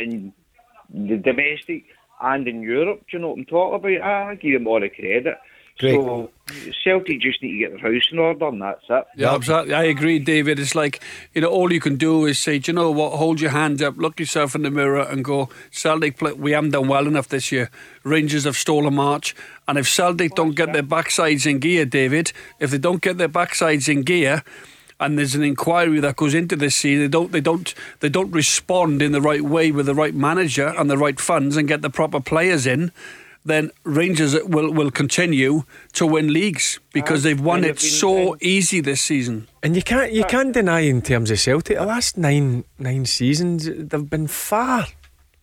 in 0.00 0.32
the 0.92 1.16
domestic 1.16 1.84
and 2.20 2.46
in 2.48 2.62
Europe. 2.62 3.00
Do 3.10 3.16
you 3.16 3.18
know 3.20 3.28
what 3.30 3.38
I'm 3.38 3.44
talking 3.46 3.98
about? 3.98 4.08
I, 4.08 4.30
I 4.30 4.34
give 4.34 4.52
them 4.54 4.66
all 4.66 4.80
the 4.80 4.88
credit. 4.88 5.38
Great. 5.78 5.94
So 5.94 6.30
Celtic 6.84 7.20
just 7.20 7.42
need 7.42 7.52
to 7.52 7.58
get 7.58 7.70
their 7.70 7.92
house 7.92 8.02
in 8.12 8.18
order, 8.18 8.48
and 8.48 8.60
that's 8.60 8.84
it. 8.90 9.04
Yeah, 9.16 9.34
exactly. 9.34 9.72
I 9.72 9.84
agree, 9.84 10.18
David. 10.18 10.58
It's 10.58 10.74
like, 10.74 11.02
you 11.32 11.40
know, 11.40 11.48
all 11.48 11.72
you 11.72 11.80
can 11.80 11.96
do 11.96 12.26
is 12.26 12.38
say, 12.38 12.58
do 12.58 12.70
you 12.70 12.76
know 12.76 12.90
what, 12.90 13.12
hold 13.12 13.40
your 13.40 13.52
hand 13.52 13.80
up, 13.80 13.96
look 13.96 14.20
yourself 14.20 14.54
in 14.54 14.60
the 14.60 14.70
mirror 14.70 15.00
and 15.00 15.24
go, 15.24 15.48
Celtic, 15.70 16.18
play, 16.18 16.32
we 16.32 16.52
haven't 16.52 16.72
done 16.72 16.88
well 16.88 17.06
enough 17.06 17.28
this 17.28 17.50
year. 17.50 17.70
Rangers 18.04 18.44
have 18.44 18.56
stolen 18.56 18.94
March. 18.94 19.34
And 19.66 19.78
if 19.78 19.88
Celtic 19.88 20.34
don't 20.34 20.54
get 20.54 20.74
their 20.74 20.82
backsides 20.82 21.48
in 21.48 21.60
gear, 21.60 21.86
David, 21.86 22.32
if 22.58 22.70
they 22.70 22.78
don't 22.78 23.00
get 23.00 23.16
their 23.16 23.28
backsides 23.30 23.88
in 23.88 24.02
gear, 24.02 24.44
and 25.00 25.18
there's 25.18 25.34
an 25.34 25.42
inquiry 25.42 25.98
that 26.00 26.16
goes 26.16 26.34
into 26.34 26.54
this 26.54 26.76
season. 26.76 27.02
They 27.02 27.08
don't, 27.08 27.32
they 27.32 27.40
don't, 27.40 27.74
they 28.00 28.08
don't 28.10 28.30
respond 28.30 29.02
in 29.02 29.12
the 29.12 29.20
right 29.20 29.42
way 29.42 29.72
with 29.72 29.86
the 29.86 29.94
right 29.94 30.14
manager 30.14 30.68
and 30.78 30.90
the 30.90 30.98
right 30.98 31.18
funds 31.18 31.56
and 31.56 31.66
get 31.66 31.82
the 31.82 31.90
proper 31.90 32.20
players 32.20 32.66
in. 32.66 32.92
Then 33.42 33.70
Rangers 33.84 34.36
will 34.44 34.70
will 34.70 34.90
continue 34.90 35.62
to 35.94 36.06
win 36.06 36.30
leagues 36.30 36.78
because 36.92 37.22
they've 37.22 37.40
won 37.40 37.64
it 37.64 37.80
so 37.80 38.36
easy 38.42 38.80
this 38.82 39.00
season. 39.00 39.48
And 39.62 39.74
you 39.74 39.82
can't 39.82 40.12
you 40.12 40.24
can't 40.24 40.52
deny 40.52 40.80
in 40.80 41.00
terms 41.00 41.30
of 41.30 41.40
Celtic, 41.40 41.78
the 41.78 41.86
last 41.86 42.18
nine 42.18 42.64
nine 42.78 43.06
seasons 43.06 43.64
they've 43.64 44.10
been 44.10 44.26
far 44.26 44.88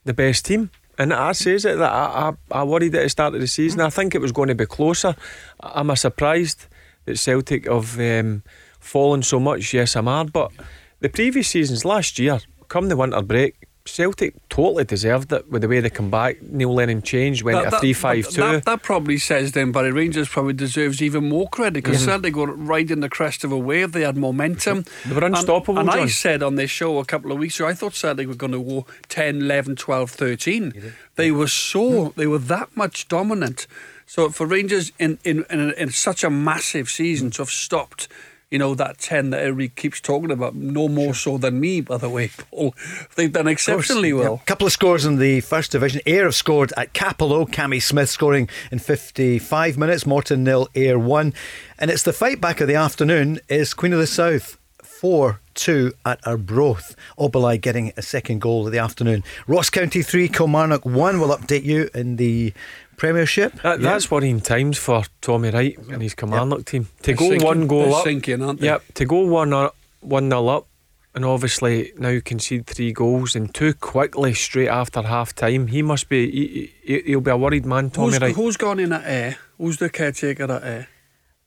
the 0.06 0.14
best 0.14 0.46
team. 0.46 0.70
And 1.00 1.12
I 1.12 1.32
says 1.32 1.66
it 1.66 1.78
that 1.78 1.92
I, 1.92 2.34
I, 2.52 2.60
I 2.60 2.64
worried 2.64 2.94
at 2.94 3.02
the 3.02 3.10
start 3.10 3.34
of 3.34 3.42
the 3.42 3.48
season. 3.48 3.82
I 3.82 3.90
think 3.90 4.14
it 4.14 4.22
was 4.22 4.32
going 4.32 4.50
to 4.50 4.56
be 4.56 4.68
closer. 4.68 5.16
I'm 5.60 5.90
a 5.90 5.96
surprised 5.96 6.68
that 7.06 7.18
Celtic 7.18 7.66
have 7.66 8.00
um, 8.00 8.44
fallen 8.88 9.24
so 9.24 9.40
much. 9.40 9.74
Yes, 9.74 9.96
I'm 9.96 10.08
are. 10.08 10.26
But 10.26 10.52
the 11.00 11.10
previous 11.10 11.50
seasons, 11.50 11.86
last 11.86 12.18
year, 12.18 12.40
come 12.68 12.90
the 12.90 12.98
winter 12.98 13.22
break, 13.22 13.68
Celtic 13.88 14.36
totally 14.50 14.84
deserved 14.84 15.32
it 15.32 15.50
with 15.50 15.62
the 15.62 15.68
way 15.68 15.80
they 15.80 15.90
come 15.90 16.12
back. 16.12 16.42
Neil 16.42 16.74
Lennon 16.74 17.02
changed, 17.02 17.44
went 17.44 17.70
to 17.70 17.80
three 17.80 17.94
five 17.94 18.26
that, 18.26 18.32
two. 18.32 18.42
that, 18.42 18.66
that 18.66 18.84
probably 18.84 19.18
says 19.18 19.54
then 19.54 19.72
Barry 19.72 19.92
Rangers 19.92 20.28
probably 20.28 20.54
deserves 20.54 21.02
even 21.02 21.28
more 21.30 21.48
credit 21.48 21.84
because 21.84 22.04
Celtic 22.04 22.36
were 22.36 22.54
riding 22.54 23.00
the 23.00 23.10
crest 23.10 23.44
of 23.44 23.52
a 23.52 23.58
wave. 23.58 23.94
They 23.94 24.02
had 24.02 24.18
momentum. 24.18 24.86
They 25.06 25.16
were 25.16 25.26
unstoppable, 25.26 25.80
And, 25.80 25.90
and 25.90 26.02
I 26.02 26.08
said 26.08 26.44
on 26.44 26.56
this 26.56 26.70
show 26.70 27.00
a 27.00 27.06
couple 27.06 27.32
of 27.32 27.38
weeks 27.38 27.60
ago, 27.60 27.68
I 27.68 27.74
thought 27.74 27.96
Celtic 27.96 28.28
were 28.28 28.36
going 28.36 28.52
to 28.52 28.64
go 28.64 28.86
10, 29.10 29.42
11, 29.42 29.78
12, 29.78 30.12
13. 30.12 30.94
They 31.16 31.32
were 31.32 31.48
so, 31.48 32.14
they 32.16 32.28
were 32.28 32.40
that 32.40 32.76
much 32.76 33.08
dominant. 33.08 33.68
So 34.06 34.30
for 34.30 34.46
Rangers 34.46 34.92
in, 35.00 35.20
in, 35.24 35.46
in, 35.50 35.72
in 35.72 35.90
such 35.92 36.24
a 36.24 36.30
massive 36.30 36.90
season 36.90 37.32
to 37.32 37.42
have 37.42 37.50
stopped. 37.50 38.08
You 38.50 38.60
know 38.60 38.76
that 38.76 38.98
ten 38.98 39.32
that 39.32 39.42
everybody 39.42 39.68
keeps 39.68 40.00
talking 40.00 40.32
about, 40.32 40.56
no 40.56 40.88
more 40.88 41.14
so 41.14 41.38
than 41.38 41.60
me, 41.60 41.82
by 41.82 41.98
the 41.98 42.10
way, 42.10 42.30
Paul. 42.30 42.74
They've 43.16 43.32
done 43.32 43.48
exceptionally 43.48 44.14
well. 44.14 44.36
A 44.36 44.46
couple 44.46 44.66
of 44.66 44.72
scores 44.72 45.06
in 45.06 45.18
the 45.18 45.42
first 45.42 45.74
division. 45.74 46.00
Ayr 46.06 46.24
have 46.24 46.36
scored 46.36 46.72
at 46.78 46.94
Cappielow. 46.94 47.50
Cammy 47.50 47.82
Smith 47.82 48.10
scoring 48.10 48.48
in 48.72 48.80
55 48.80 49.78
minutes. 49.78 50.06
Morton 50.06 50.46
nil, 50.46 50.70
Ayr 50.76 50.98
1. 50.98 51.34
And 51.78 51.92
it's 51.92 52.04
the 52.04 52.14
fight 52.14 52.40
back 52.40 52.62
of 52.62 52.70
the 52.70 52.76
afternoon 52.76 53.42
is 53.50 53.74
Queen 53.74 53.92
of 53.92 54.00
the 54.00 54.08
South 54.08 54.58
4 54.82 55.42
2 55.54 55.94
at 56.06 56.26
Arbroath. 56.26 56.96
Obalai 57.20 57.60
getting 57.60 57.92
a 57.98 58.02
second 58.02 58.40
goal 58.40 58.66
of 58.66 58.72
the 58.72 58.80
afternoon. 58.80 59.26
Ross 59.46 59.70
County 59.70 60.02
3, 60.02 60.30
Kilmarnock 60.30 60.86
1. 60.86 61.20
We'll 61.20 61.38
update 61.38 61.66
you 61.66 61.90
in 61.94 62.16
the 62.16 62.54
Premiership. 62.98 63.54
That, 63.62 63.80
That's 63.80 64.10
worrying 64.12 64.42
times 64.42 64.78
for 64.78 65.04
Tommy 65.22 65.52
Wright 65.52 65.78
and 65.90 66.02
his 66.02 66.16
Kilmarnock 66.16 66.66
team. 66.66 66.86
To 66.86 66.90
They're 67.04 67.16
go 67.16 67.30
sinking- 67.30 67.46
one 67.48 67.68
goal 67.68 67.84
they're 67.86 67.94
up. 67.94 68.04
sinking, 68.04 68.42
aren't 68.44 68.60
they? 68.60 68.68
Yep, 68.68 68.84
to 68.96 69.06
go 69.06 69.20
one 69.20 69.54
up, 69.54 69.76
one 70.02 70.28
nil 70.30 70.50
up, 70.50 70.68
and 71.14 71.24
obviously 71.24 71.94
now 71.98 72.20
concede 72.26 72.66
three 72.68 72.92
goals 72.92 73.36
and 73.36 73.54
two 73.54 73.74
quickly 73.76 74.34
straight 74.34 74.68
after 74.68 75.02
half 75.04 75.34
time. 75.36 75.68
He 75.68 75.82
must 75.82 76.10
be. 76.10 76.30
He, 76.32 76.74
he, 76.84 77.02
he'll 77.06 77.22
be 77.22 77.32
a 77.32 77.38
worried 77.38 77.66
man, 77.66 77.90
Tommy 77.92 78.14
Who's, 78.14 78.22
Wright. 78.22 78.36
who's 78.36 78.58
gone 78.58 78.80
in 78.80 78.92
at 78.92 79.06
Ayr? 79.06 79.38
Who's 79.58 79.78
the 79.78 79.90
caretaker 79.90 80.44
at 80.52 80.64
Ayr? 80.64 80.88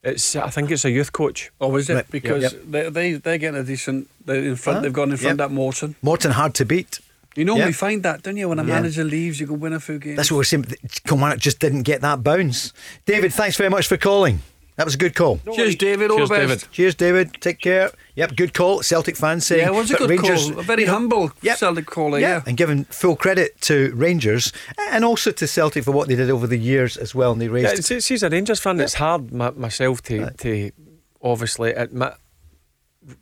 It's. 0.03 0.35
I 0.37 0.51
think 0.51 0.71
it's 0.71 0.85
a 0.85 0.91
youth 0.91 1.13
coach. 1.13 1.51
Oh, 1.61 1.75
is 1.77 1.91
it? 1.91 1.95
Right, 1.95 2.11
Because 2.11 2.43
yep. 2.45 2.63
they, 2.67 2.89
they, 2.91 3.13
they're 3.15 3.39
getting 3.39 3.61
a 3.61 3.65
decent. 3.65 4.09
They're 4.25 4.43
in 4.43 4.57
front. 4.57 4.77
Huh? 4.79 4.83
They've 4.83 4.93
gone 4.93 5.11
in 5.11 5.17
front 5.19 5.39
Yep. 5.41 5.45
at 5.47 5.53
Morton. 5.53 5.95
Morton 6.01 6.31
hard 6.31 6.55
to 6.55 6.65
beat. 6.65 7.01
You 7.37 7.45
normally 7.45 7.67
Yeah. 7.67 7.73
find 7.73 8.03
that, 8.03 8.23
don't 8.23 8.37
you? 8.37 8.49
When 8.49 8.59
a 8.59 8.63
Yeah. 8.65 8.75
manager 8.75 9.05
leaves, 9.05 9.39
you 9.41 9.47
can 9.47 9.61
win 9.61 9.73
a 9.73 9.81
few 9.81 9.99
games. 9.99 10.17
That's 10.17 10.31
what 10.31 10.39
we're 10.39 10.45
saying. 10.45 10.67
Kilmarnock 11.07 11.39
just 11.39 11.59
didn't 11.61 11.83
get 11.83 12.01
that 12.01 12.23
bounce. 12.25 12.73
David, 13.07 13.33
thanks 13.33 13.57
very 13.57 13.71
much 13.71 13.87
for 13.87 13.97
calling. 13.97 14.41
That 14.77 14.87
was 14.87 14.95
a 14.95 14.99
good 14.99 15.15
call. 15.15 15.41
Cheers, 15.55 15.77
David. 15.77 16.11
All 16.11 16.17
Cheers, 16.17 16.29
the 16.31 16.35
best. 16.35 16.49
David. 16.49 16.65
Cheers, 16.73 16.95
David. 16.95 17.35
Take 17.43 17.61
care. 17.61 17.91
Yep, 18.15 18.35
good 18.35 18.55
call. 18.55 18.83
Celtic 18.83 19.15
fans 19.15 19.45
saying. 19.47 19.61
Yeah, 19.61 19.69
it 19.69 19.75
was 19.75 19.91
a 19.91 19.95
good 19.95 20.09
Rangers, 20.09 20.49
call. 20.51 20.59
A 20.59 20.63
very 20.63 20.83
you 20.83 20.87
know, 20.87 20.95
humble 20.95 21.33
yep. 21.43 21.59
Celtic 21.59 21.85
caller, 21.85 22.19
yeah. 22.19 22.41
and 22.47 22.57
giving 22.57 22.85
full 22.85 23.15
credit 23.15 23.61
to 23.63 23.93
Rangers 23.95 24.55
and 24.91 25.05
also 25.05 25.33
to 25.33 25.47
Celtic 25.47 25.85
for 25.85 25.91
what 25.93 26.09
they 26.09 26.17
did 26.17 26.31
over 26.31 26.47
the 26.47 26.57
years 26.57 26.97
as 26.97 27.15
well. 27.15 27.33
And 27.33 27.41
they 27.43 27.47
Yeah, 27.47 27.51
raised. 27.53 27.79
it's, 27.79 27.91
it's, 27.91 28.07
he's 28.09 28.23
a 28.23 28.31
Rangers 28.31 28.59
fan. 28.61 28.81
It's 28.81 28.95
hard 28.95 29.33
my, 29.33 29.51
myself 29.51 30.01
to 30.05 30.31
to 30.39 30.71
obviously 31.23 31.73
admit. 31.75 32.15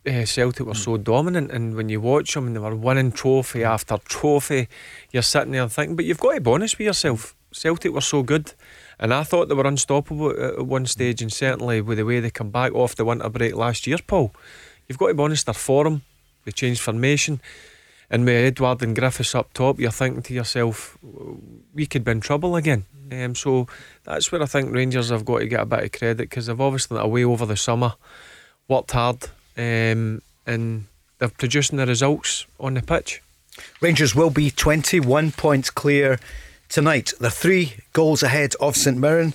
Uh, 0.04 0.24
Celtic 0.24 0.66
were 0.66 0.74
so 0.74 0.96
dominant, 0.96 1.52
and 1.52 1.76
when 1.76 1.88
you 1.88 2.00
watch 2.00 2.34
them 2.34 2.48
and 2.48 2.56
they 2.56 2.60
were 2.60 2.74
winning 2.74 3.12
trophy 3.12 3.62
after 3.62 3.96
trophy, 3.98 4.68
you're 5.12 5.22
sitting 5.22 5.52
there 5.52 5.68
thinking, 5.68 5.94
but 5.94 6.04
you've 6.04 6.18
got 6.18 6.34
to 6.34 6.40
be 6.40 6.50
honest 6.50 6.78
with 6.78 6.86
yourself. 6.86 7.36
Celtic 7.52 7.92
were 7.92 8.00
so 8.00 8.24
good, 8.24 8.54
and 8.98 9.14
I 9.14 9.22
thought 9.22 9.48
they 9.48 9.54
were 9.54 9.66
unstoppable 9.66 10.30
at, 10.30 10.66
one 10.66 10.86
stage, 10.86 11.22
and 11.22 11.32
certainly 11.32 11.80
with 11.80 11.98
the 11.98 12.04
way 12.04 12.18
they 12.18 12.30
come 12.30 12.50
back 12.50 12.74
off 12.74 12.96
the 12.96 13.04
winter 13.04 13.28
break 13.28 13.54
last 13.54 13.86
year, 13.86 13.98
Paul, 14.04 14.34
you've 14.88 14.98
got 14.98 15.08
to 15.08 15.14
be 15.14 15.22
honest. 15.22 15.46
Their 15.46 15.54
form, 15.54 16.02
they 16.44 16.50
changed 16.50 16.80
formation, 16.80 17.40
and 18.10 18.24
with 18.24 18.34
Edouard 18.34 18.82
and 18.82 18.96
Griffiths 18.96 19.36
up 19.36 19.52
top, 19.52 19.78
you're 19.78 19.92
thinking 19.92 20.22
to 20.22 20.34
yourself, 20.34 20.98
we 21.72 21.86
could 21.86 22.02
be 22.02 22.10
in 22.10 22.20
trouble 22.20 22.56
again. 22.56 22.84
Um, 23.12 23.36
so 23.36 23.68
that's 24.02 24.32
where 24.32 24.42
I 24.42 24.46
think 24.46 24.74
Rangers 24.74 25.10
have 25.10 25.24
got 25.24 25.38
to 25.38 25.46
get 25.46 25.60
a 25.60 25.66
bit 25.66 25.84
of 25.84 25.92
credit 25.92 26.16
because 26.18 26.46
they've 26.46 26.60
obviously 26.60 26.98
away 26.98 27.24
over 27.24 27.46
the 27.46 27.56
summer, 27.56 27.94
worked 28.66 28.90
hard, 28.90 29.30
um, 29.58 30.22
and 30.46 30.86
they're 31.18 31.28
producing 31.28 31.76
the 31.76 31.86
results 31.86 32.46
on 32.58 32.74
the 32.74 32.82
pitch. 32.82 33.20
Rangers 33.80 34.14
will 34.14 34.30
be 34.30 34.50
21 34.50 35.32
points 35.32 35.68
clear 35.68 36.18
tonight. 36.68 37.12
They're 37.20 37.30
three 37.30 37.74
goals 37.92 38.22
ahead 38.22 38.54
of 38.60 38.76
St 38.76 38.96
Mirren. 38.96 39.34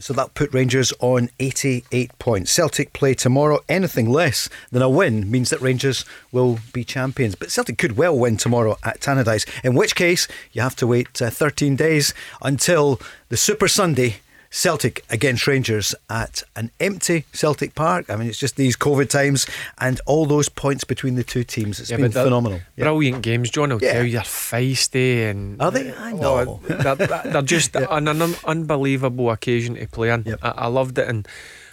So 0.00 0.12
that 0.14 0.34
put 0.34 0.52
Rangers 0.52 0.92
on 0.98 1.30
88 1.38 2.18
points. 2.18 2.50
Celtic 2.50 2.92
play 2.92 3.14
tomorrow. 3.14 3.60
Anything 3.68 4.10
less 4.10 4.48
than 4.72 4.82
a 4.82 4.88
win 4.88 5.30
means 5.30 5.50
that 5.50 5.60
Rangers 5.60 6.04
will 6.32 6.58
be 6.72 6.82
champions. 6.84 7.36
But 7.36 7.52
Celtic 7.52 7.78
could 7.78 7.96
well 7.96 8.16
win 8.18 8.36
tomorrow 8.36 8.76
at 8.82 9.00
Tannadice, 9.00 9.46
in 9.62 9.74
which 9.74 9.94
case 9.94 10.26
you 10.52 10.62
have 10.62 10.74
to 10.76 10.86
wait 10.86 11.22
uh, 11.22 11.30
13 11.30 11.76
days 11.76 12.12
until 12.42 13.00
the 13.28 13.36
Super 13.36 13.68
Sunday. 13.68 14.16
Celtic 14.56 15.04
against 15.10 15.48
Rangers 15.48 15.96
at 16.08 16.44
an 16.54 16.70
empty 16.78 17.24
Celtic 17.32 17.74
Park. 17.74 18.08
I 18.08 18.14
mean, 18.14 18.28
it's 18.28 18.38
just 18.38 18.54
these 18.54 18.76
COVID 18.76 19.08
times 19.08 19.48
and 19.78 20.00
all 20.06 20.26
those 20.26 20.48
points 20.48 20.84
between 20.84 21.16
the 21.16 21.24
two 21.24 21.42
teams. 21.42 21.80
It's 21.80 21.90
been 21.90 22.02
they're 22.12 22.22
phenomenal. 22.22 22.60
Yeah. 22.76 22.84
Brilliant 22.84 23.22
games, 23.22 23.50
John. 23.50 23.72
I'll 23.72 23.82
Yeah. 23.82 23.94
tell 23.94 24.04
you, 24.04 24.12
they're 24.12 24.20
feisty 24.22 25.28
and 25.28 25.60
Are 25.60 25.72
they? 25.72 25.92
I 25.92 26.12
Oh, 26.12 26.16
know. 26.16 26.60
they're, 26.68 26.94
they're 26.94 27.42
just 27.42 27.74
an 27.76 28.06
un- 28.06 28.36
unbelievable 28.44 29.28
occasion 29.32 29.74
to 29.74 29.88
play 29.88 30.10
in. 30.10 30.22
Yep. 30.24 30.38
I, 30.42 30.50
I 30.50 30.66
loved 30.68 30.98
it, 30.98 31.08
and 31.08 31.26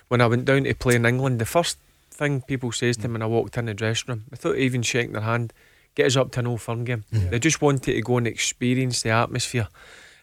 when 0.07 0.19
I 0.19 0.25
went 0.25 0.45
down 0.45 0.63
to 0.63 0.73
play 0.73 0.95
in 0.95 1.05
England, 1.05 1.37
the 1.39 1.45
first 1.45 1.77
thing 2.09 2.41
people 2.41 2.71
says 2.71 2.97
to 2.97 3.07
me 3.07 3.11
when 3.13 3.21
I 3.21 3.27
walked 3.27 3.57
in 3.59 3.65
the 3.65 3.75
dressing 3.75 4.05
room, 4.07 4.23
without 4.31 4.57
even 4.57 4.81
shaking 4.81 5.13
their 5.13 5.21
hand, 5.21 5.53
get 5.93 6.07
us 6.07 6.15
up 6.17 6.31
to 6.31 6.39
an 6.39 6.47
old 6.47 6.61
firm 6.61 6.83
game. 6.83 7.03
Mm. 7.13 7.29
They 7.29 7.37
just 7.37 7.61
wanted 7.61 7.83
to 7.93 8.01
go 8.01 8.17
and 8.17 8.25
experience 8.25 9.03
the 9.03 9.11
atmosphere. 9.11 9.67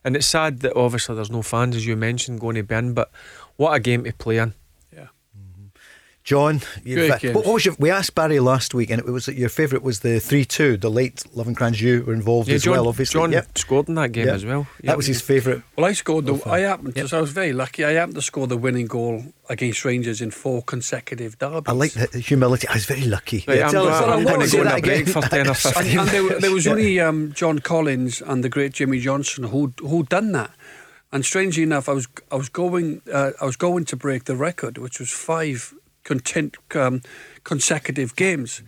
And 0.08 0.16
it's 0.16 0.26
sad 0.26 0.60
that 0.60 0.74
obviously 0.74 1.16
there's 1.16 1.30
no 1.30 1.42
fans, 1.42 1.76
as 1.76 1.84
you 1.84 1.94
mentioned, 1.94 2.40
going 2.40 2.54
to 2.54 2.62
Ben, 2.62 2.94
but 2.94 3.10
what 3.56 3.74
a 3.74 3.78
game 3.78 4.04
to 4.04 4.12
play 4.14 4.38
in. 4.38 4.54
John, 6.28 6.61
what, 6.85 7.23
what 7.35 7.47
was 7.54 7.64
your? 7.64 7.75
We 7.78 7.88
asked 7.90 8.14
Barry 8.14 8.38
last 8.38 8.75
week, 8.75 8.90
and 8.90 9.00
it 9.00 9.06
was 9.11 9.28
your 9.28 9.49
favourite 9.49 9.82
was 9.82 10.00
the 10.00 10.20
three-two. 10.20 10.76
The 10.76 10.90
late 10.90 11.25
Lovenkrands, 11.35 11.80
you 11.80 12.02
were 12.06 12.12
involved 12.12 12.50
as 12.50 12.64
John, 12.64 12.73
well, 12.73 12.88
obviously. 12.88 13.18
John 13.18 13.32
Yep. 13.32 13.56
scored 13.56 13.88
in 13.88 13.94
that 13.94 14.12
game 14.12 14.26
Yep. 14.26 14.35
as 14.35 14.44
well. 14.44 14.66
That 14.85 14.99
was 14.99 15.06
his 15.06 15.23
favourite. 15.23 15.62
Well, 15.75 15.87
I 15.87 15.94
scored 15.94 16.26
the. 16.26 16.35
I 16.44 16.58
happened 16.61 16.97
to. 16.97 17.00
Yep. 17.00 17.08
So 17.08 17.16
I 17.16 17.20
was 17.23 17.30
very 17.30 17.54
lucky. 17.54 17.82
I 17.82 17.92
happened 17.92 18.16
to 18.16 18.20
score 18.20 18.47
the 18.47 18.58
winning 18.58 18.87
goal 18.88 19.25
against 19.49 19.87
Rangers 19.87 20.20
in 20.20 20.30
four 20.30 20.61
consecutive 20.62 21.38
derbies. 21.38 21.62
I 21.66 21.73
like 21.73 21.92
the 21.94 22.18
humility. 22.20 22.68
I 22.68 22.75
was 22.75 22.85
very 22.85 23.06
lucky. 23.06 23.44
Right, 23.49 23.62
I'm 23.62 23.70
tell 23.70 23.88
us- 23.88 23.99
glad- 24.04 24.12
I'm 24.18 24.25
gonna 24.25 24.49
go 24.49 24.64
that 24.64 24.78
a 24.80 24.82
break 24.82 25.00
again. 25.08 25.23
for 25.23 25.23
10 25.23 25.49
or 25.49 25.54
And, 25.78 25.99
and 26.00 26.08
there, 26.11 26.40
there 26.40 26.50
was 26.52 26.66
only 26.66 27.00
um, 27.00 27.32
John 27.32 27.58
Collins 27.61 28.20
and 28.20 28.44
the 28.44 28.50
great 28.50 28.75
Jimmy 28.75 29.00
Johnstone 29.00 29.47
who 29.49 29.73
who 29.80 30.02
done 30.04 30.32
that. 30.32 30.50
And 31.11 31.25
strangely 31.25 31.62
enough, 31.62 31.88
I 31.88 31.92
was 31.92 32.06
I 32.30 32.37
was 32.37 32.50
going 32.50 33.00
uh, 33.11 33.30
I 33.40 33.47
was 33.47 33.56
going 33.56 33.87
to 33.87 33.97
break 33.97 34.25
the 34.25 34.37
record, 34.37 34.76
which 34.76 35.00
was 35.00 35.11
five 35.11 35.73
content, 36.08 36.56
um, 36.74 37.02
consecutive 37.44 38.16
games, 38.16 38.62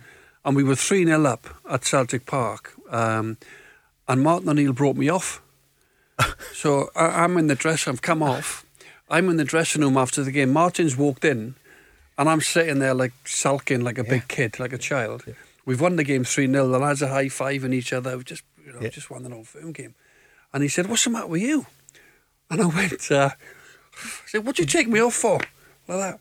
and 0.45 0.55
we 0.55 0.63
were 0.63 0.75
three 0.75 1.05
0 1.05 1.25
up 1.25 1.47
at 1.69 1.83
Celtic 1.83 2.25
Park, 2.25 2.73
um, 2.89 3.37
and 4.07 4.21
Martin 4.21 4.49
O'Neill 4.49 4.73
brought 4.73 4.95
me 4.95 5.09
off. 5.09 5.41
so 6.53 6.89
I, 6.95 7.23
I'm 7.23 7.37
in 7.37 7.47
the 7.47 7.55
dressing. 7.55 7.91
I've 7.93 8.01
come 8.01 8.21
off. 8.23 8.65
I'm 9.09 9.29
in 9.29 9.37
the 9.37 9.43
dressing 9.43 9.81
room 9.81 9.97
after 9.97 10.23
the 10.23 10.31
game. 10.31 10.53
Martin's 10.53 10.95
walked 10.95 11.25
in, 11.25 11.55
and 12.17 12.29
I'm 12.29 12.41
sitting 12.41 12.79
there 12.79 12.93
like 12.93 13.13
sulking, 13.25 13.81
like 13.81 13.97
a 13.97 14.03
big 14.03 14.27
kid, 14.27 14.59
like 14.59 14.71
a 14.73 14.77
child. 14.77 15.23
We've 15.65 15.81
won 15.81 15.95
the 15.95 16.03
game 16.03 16.23
three 16.23 16.47
0 16.47 16.67
The 16.67 16.79
lads 16.79 17.01
are 17.03 17.09
high 17.09 17.25
fiving 17.25 17.73
each 17.73 17.91
other. 17.91 18.15
We've 18.15 18.25
just 18.25 18.43
you 18.65 18.71
know 18.73 18.79
Yeah. 18.81 18.89
just 18.89 19.09
won 19.09 19.23
the 19.23 19.33
old 19.33 19.47
firm 19.47 19.71
game. 19.73 19.95
And 20.53 20.61
he 20.63 20.69
said, 20.69 20.87
"What's 20.87 21.03
the 21.05 21.09
matter 21.09 21.27
with 21.27 21.41
you?" 21.41 21.65
And 22.49 22.61
I 22.61 22.65
went, 22.65 23.09
uh, 23.11 23.29
I 23.95 24.27
said, 24.27 24.45
"What'd 24.45 24.59
you 24.59 24.65
take 24.65 24.87
me 24.87 24.99
off 25.01 25.15
for?" 25.15 25.39
Like 25.87 25.99
that. 26.05 26.19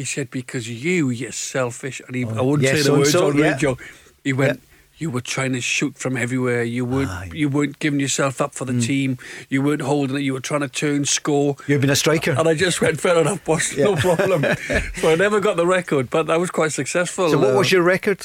He 0.00 0.06
said, 0.06 0.30
"Because 0.30 0.64
you, 0.86 1.10
you're 1.10 1.30
selfish." 1.32 2.00
And 2.06 2.14
he, 2.16 2.24
I 2.24 2.40
wouldn't 2.40 2.62
yeah, 2.66 2.74
say 2.76 2.82
the 2.88 2.94
words 2.94 3.12
so, 3.12 3.28
on 3.28 3.36
yeah. 3.36 3.52
radio. 3.52 3.76
He 4.24 4.32
went. 4.32 4.62
You 5.02 5.10
were 5.10 5.20
trying 5.34 5.52
to 5.54 5.60
shoot 5.60 5.94
from 6.02 6.16
everywhere. 6.16 6.62
You 6.62 6.84
weren't. 6.92 7.34
You 7.34 7.48
weren't 7.50 7.78
giving 7.84 8.00
yourself 8.00 8.40
up 8.44 8.52
for 8.54 8.64
the 8.70 8.72
Mm. 8.74 8.86
team. 8.86 9.18
You 9.48 9.60
weren't 9.62 9.82
holding 9.82 10.16
it. 10.16 10.22
You 10.28 10.32
were 10.34 10.40
trying 10.50 10.60
to 10.68 10.68
turn, 10.68 11.04
score. 11.04 11.56
You've 11.66 11.80
been 11.82 11.90
a 11.90 11.96
striker. 12.04 12.32
And 12.38 12.46
I 12.48 12.54
just 12.54 12.80
went, 12.82 13.00
fair 13.00 13.18
enough, 13.20 13.44
boss, 13.44 13.76
no 13.76 13.94
problem. 13.96 14.40
so 15.00 15.10
I 15.10 15.16
never 15.16 15.38
got 15.40 15.56
the 15.56 15.66
record, 15.66 16.08
but 16.10 16.28
I 16.30 16.36
was 16.38 16.50
quite 16.50 16.72
successful. 16.72 17.30
So 17.30 17.38
what 17.38 17.54
Uh, 17.54 17.58
was 17.58 17.72
your 17.72 17.82
record? 17.82 18.20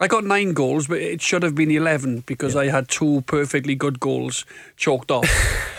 I 0.00 0.06
got 0.06 0.24
nine 0.24 0.52
goals, 0.52 0.86
but 0.86 0.98
it 0.98 1.20
should 1.20 1.42
have 1.42 1.56
been 1.56 1.72
11 1.72 2.22
because 2.24 2.54
I 2.54 2.66
had 2.66 2.88
two 2.88 3.22
perfectly 3.22 3.74
good 3.74 3.98
goals 3.98 4.44
chalked 4.76 5.10
off. 5.10 5.28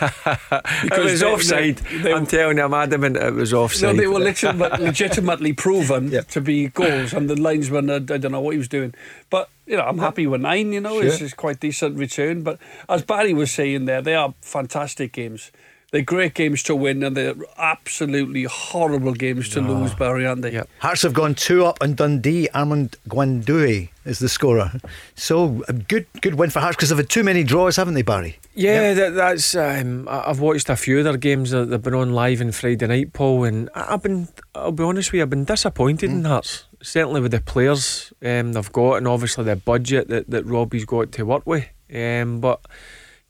Because 0.82 0.98
it 1.06 1.10
was 1.12 1.22
offside. 1.22 1.76
they- 1.76 1.98
they- 1.98 2.12
I'm 2.12 2.26
telling 2.26 2.56
you, 2.58 2.64
I'm 2.64 2.72
adamant 2.74 3.16
it 3.16 3.34
was 3.34 3.52
offside. 3.52 3.96
No, 3.96 4.00
they 4.02 4.06
were 4.06 4.18
legitimate, 4.20 4.80
legitimately 4.90 5.52
proven 5.52 6.08
Yeah. 6.10 6.22
to 6.22 6.40
be 6.40 6.68
goals, 6.68 7.12
and 7.12 7.28
the 7.28 7.36
linesman, 7.40 7.90
uh, 7.90 7.94
I 7.96 8.16
don't 8.18 8.32
know 8.32 8.40
what 8.40 8.52
he 8.52 8.58
was 8.58 8.68
doing. 8.68 8.94
But, 9.30 9.48
you 9.66 9.76
know, 9.76 9.82
I'm 9.84 9.98
happy 9.98 10.26
with 10.26 10.40
nine, 10.40 10.72
you 10.72 10.80
know, 10.80 11.00
it's, 11.00 11.16
Sure. 11.18 11.26
it's 11.26 11.34
quite 11.34 11.60
decent 11.60 11.98
return. 11.98 12.42
But 12.42 12.58
as 12.88 13.02
Barry 13.02 13.34
was 13.34 13.50
saying 13.50 13.84
there, 13.86 14.00
they 14.02 14.14
are 14.14 14.34
fantastic 14.42 15.12
games. 15.12 15.50
They're 15.92 16.02
great 16.02 16.34
games 16.34 16.62
to 16.64 16.76
win, 16.76 17.02
and 17.02 17.16
they're 17.16 17.34
absolutely 17.58 18.44
horrible 18.44 19.12
games 19.12 19.48
to 19.50 19.60
lose, 19.60 19.92
Barry, 19.92 20.24
aren't 20.24 20.42
they? 20.42 20.52
Yep. 20.52 20.68
Hearts 20.78 21.02
have 21.02 21.14
gone 21.14 21.34
two 21.34 21.66
up 21.66 21.78
on 21.80 21.94
Dundee. 21.94 22.48
Armand 22.54 22.96
Gnanduillet 23.08 23.88
is 24.04 24.20
the 24.20 24.28
scorer. 24.28 24.70
So 25.16 25.64
a 25.66 25.72
good 25.72 26.06
good 26.20 26.36
win 26.36 26.50
for 26.50 26.60
Hearts 26.60 26.76
because 26.76 26.90
they've 26.90 26.98
had 26.98 27.08
too 27.10 27.24
many 27.24 27.42
draws, 27.42 27.74
haven't 27.74 27.94
they, 27.94 28.02
Barry? 28.02 28.38
Yeah, 28.54 28.94
that, 28.94 29.14
that's. 29.16 29.56
Um, 29.56 30.06
I- 30.08 30.30
I've 30.30 30.38
watched 30.38 30.68
a 30.68 30.76
few 30.76 30.98
of 30.98 31.04
their 31.04 31.16
games 31.16 31.50
that 31.50 31.70
they've 31.70 31.82
been 31.82 31.94
on 31.94 32.12
live 32.12 32.40
on 32.40 32.52
Friday 32.52 32.86
night, 32.86 33.12
Paul, 33.12 33.42
and 33.44 33.68
I- 33.74 33.94
I've 33.94 34.02
been. 34.04 34.28
I'll 34.54 34.70
be 34.70 34.84
honest 34.84 35.10
with 35.10 35.18
you, 35.18 35.22
I've 35.22 35.30
been 35.30 35.44
disappointed 35.44 36.08
in 36.08 36.24
Hearts. 36.24 36.66
Certainly 36.82 37.20
with 37.20 37.32
the 37.32 37.40
players 37.40 38.12
um, 38.22 38.52
they've 38.52 38.72
got, 38.72 38.94
and 38.94 39.08
obviously 39.08 39.42
the 39.44 39.56
budget 39.56 40.06
that, 40.08 40.30
that 40.30 40.46
Robbie's 40.46 40.84
got 40.84 41.10
to 41.12 41.24
work 41.24 41.44
with. 41.46 41.66
Um, 41.92 42.40
but 42.40 42.60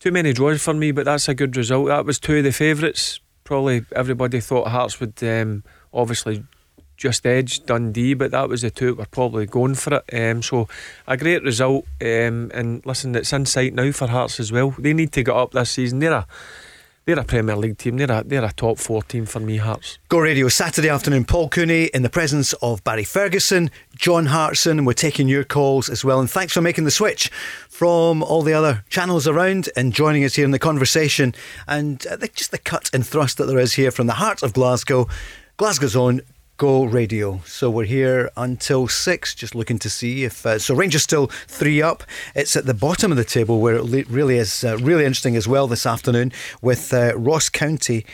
too 0.01 0.11
many 0.11 0.33
draws 0.33 0.63
for 0.63 0.75
me, 0.75 0.93
but 0.93 1.05
that's 1.05 1.29
a 1.29 1.35
good 1.35 1.57
result. 1.57 1.89
That 1.89 2.07
was 2.07 2.19
two 2.19 2.39
of 2.39 2.45
the 2.45 2.53
favourites. 2.53 3.21
Probably 3.45 3.85
everybody 3.95 4.41
thought 4.41 4.69
Hearts 4.69 4.99
would 4.99 5.23
um, 5.23 5.63
obviously 5.93 6.45
just 6.97 7.27
edge 7.27 7.65
Dundee, 7.65 8.15
but 8.15 8.31
that 8.31 8.49
was 8.49 8.63
the 8.63 8.71
two 8.71 8.87
that 8.87 8.99
were 8.99 9.07
probably 9.07 9.47
going 9.47 9.75
for 9.75 10.03
it. 10.07 10.15
Um, 10.15 10.43
so 10.43 10.69
a 11.07 11.17
great 11.17 11.43
result. 11.43 11.85
Um, 12.01 12.51
and 12.55 12.85
listen, 12.87 13.15
it's 13.15 13.33
in 13.33 13.47
sight 13.47 13.75
now 13.75 13.93
for 13.93 14.07
Hearts 14.07 14.41
as 14.41 14.51
well. 14.51 14.75
They 14.79 14.95
need 14.95 15.13
to 15.13 15.23
get 15.23 15.37
up 15.37 15.53
this 15.53 15.71
season. 15.71 15.99
They're 15.99 16.13
a 16.13 16.27
they're 17.05 17.19
a 17.19 17.25
Premier 17.25 17.57
League 17.57 17.79
team. 17.79 17.97
They're 17.97 18.11
a 18.11 18.23
they're 18.25 18.45
a 18.45 18.53
top 18.53 18.79
four 18.79 19.03
team 19.03 19.27
for 19.27 19.41
me. 19.41 19.57
Hearts. 19.57 19.99
Go 20.09 20.19
Radio 20.19 20.49
Saturday 20.49 20.89
afternoon. 20.89 21.25
Paul 21.25 21.49
Cooney 21.49 21.85
in 21.95 22.03
the 22.03 22.11
presence 22.11 22.53
of 22.55 22.85
Barry 22.85 23.05
Ferguson, 23.05 23.71
John 23.97 24.27
Hartson, 24.27 24.85
we're 24.85 24.93
taking 24.93 25.29
your 25.29 25.45
calls 25.45 25.89
as 25.89 26.05
well. 26.05 26.21
And 26.21 26.31
thanks 26.31 26.53
for 26.53 26.61
making 26.61 26.85
the 26.85 26.91
switch 26.91 27.31
from 27.69 28.23
all 28.23 28.43
the 28.43 28.53
other 28.53 28.85
channels 28.91 29.27
around 29.27 29.69
and 29.77 29.93
joining 29.93 30.25
us 30.25 30.35
here 30.35 30.45
in 30.45 30.51
the 30.51 30.59
conversation 30.59 31.35
and 31.67 32.07
uh, 32.07 32.17
just 32.35 32.51
the 32.51 32.59
cut 32.59 32.91
and 32.93 33.07
thrust 33.07 33.39
that 33.39 33.47
there 33.47 33.59
is 33.59 33.75
here 33.75 33.91
from 33.91 34.07
the 34.07 34.15
heart 34.15 34.43
of 34.43 34.53
Glasgow, 34.53 35.09
Glasgow's 35.57 35.97
own. 35.97 36.21
Go 36.61 36.85
Radio. 36.85 37.41
So 37.47 37.71
we're 37.71 37.87
here 37.87 38.31
until 38.37 38.87
six, 38.87 39.35
just 39.35 39.55
looking 39.55 39.79
to 39.79 39.89
see 39.89 40.25
if. 40.25 40.45
Uh, 40.45 40.59
so 40.59 40.75
Rangers 40.75 41.03
still 41.03 41.29
three 41.47 41.81
up. 41.81 42.03
It's 42.35 42.55
at 42.55 42.67
the 42.67 42.75
bottom 42.75 43.11
of 43.11 43.17
the 43.17 43.25
table 43.25 43.63
where 43.63 43.77
it 43.77 44.11
really 44.11 44.37
is 44.37 44.63
uh, 44.63 44.77
really 44.77 45.07
interesting 45.07 45.37
as 45.37 45.49
well 45.49 45.67
this 45.67 45.87
afternoon 45.87 46.33
with 46.61 46.93
uh, 46.93 47.17
Ross 47.17 47.49
County 47.49 48.05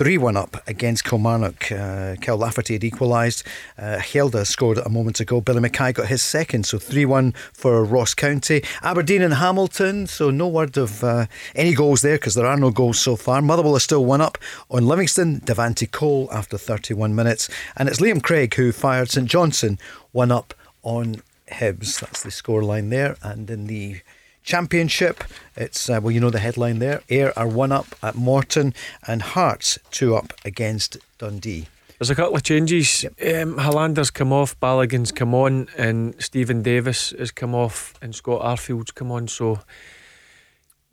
3 0.00 0.16
1 0.16 0.34
up 0.34 0.66
against 0.66 1.04
Kilmarnock. 1.04 1.70
Uh, 1.70 2.16
Kyle 2.22 2.38
Lafferty 2.38 2.72
had 2.72 2.84
equalised. 2.84 3.46
Uh, 3.76 4.00
scored 4.44 4.78
a 4.78 4.88
moment 4.88 5.20
ago. 5.20 5.42
Billy 5.42 5.60
Mackay 5.60 5.92
got 5.92 6.06
his 6.06 6.22
second, 6.22 6.64
so 6.64 6.78
3 6.78 7.04
1 7.04 7.32
for 7.52 7.84
Ross 7.84 8.14
County. 8.14 8.64
Aberdeen 8.82 9.20
and 9.20 9.34
Hamilton, 9.34 10.06
so 10.06 10.30
no 10.30 10.48
word 10.48 10.78
of 10.78 11.04
uh, 11.04 11.26
any 11.54 11.74
goals 11.74 12.00
there 12.00 12.14
because 12.16 12.34
there 12.34 12.46
are 12.46 12.56
no 12.56 12.70
goals 12.70 12.98
so 12.98 13.14
far. 13.14 13.42
Motherwell 13.42 13.76
is 13.76 13.82
still 13.82 14.06
1 14.06 14.22
up 14.22 14.38
on 14.70 14.86
Livingston. 14.86 15.40
Devante 15.40 15.90
Cole 15.90 16.30
after 16.32 16.56
31 16.56 17.14
minutes. 17.14 17.50
And 17.76 17.86
it's 17.86 18.00
Liam 18.00 18.22
Craig 18.22 18.54
who 18.54 18.72
fired 18.72 19.10
St 19.10 19.28
Johnstone 19.28 19.78
1 20.12 20.32
up 20.32 20.54
on 20.82 21.16
Hibs. 21.48 22.00
That's 22.00 22.22
the 22.22 22.30
scoreline 22.30 22.88
there. 22.88 23.18
And 23.22 23.50
in 23.50 23.66
the 23.66 24.00
Championship, 24.42 25.22
it's 25.56 25.88
uh, 25.90 26.00
well, 26.02 26.10
you 26.10 26.20
know 26.20 26.30
the 26.30 26.38
headline 26.38 26.78
there. 26.78 27.02
Ayr 27.08 27.32
are 27.36 27.46
one 27.46 27.72
up 27.72 27.86
at 28.02 28.14
Morton, 28.14 28.74
and 29.06 29.22
Hearts 29.22 29.78
two 29.90 30.16
up 30.16 30.32
against 30.44 30.96
Dundee. 31.18 31.66
There's 31.98 32.08
a 32.10 32.14
couple 32.14 32.34
of 32.36 32.42
changes. 32.42 33.04
Um, 33.22 33.58
Helander's 33.58 34.10
come 34.10 34.32
off, 34.32 34.58
Balogun's 34.58 35.12
come 35.12 35.34
on, 35.34 35.68
and 35.76 36.14
Stephen 36.18 36.62
Davis 36.62 37.10
has 37.18 37.30
come 37.30 37.54
off, 37.54 37.92
and 38.00 38.14
Scott 38.14 38.40
Arfield's 38.40 38.90
come 38.90 39.12
on. 39.12 39.28
So, 39.28 39.60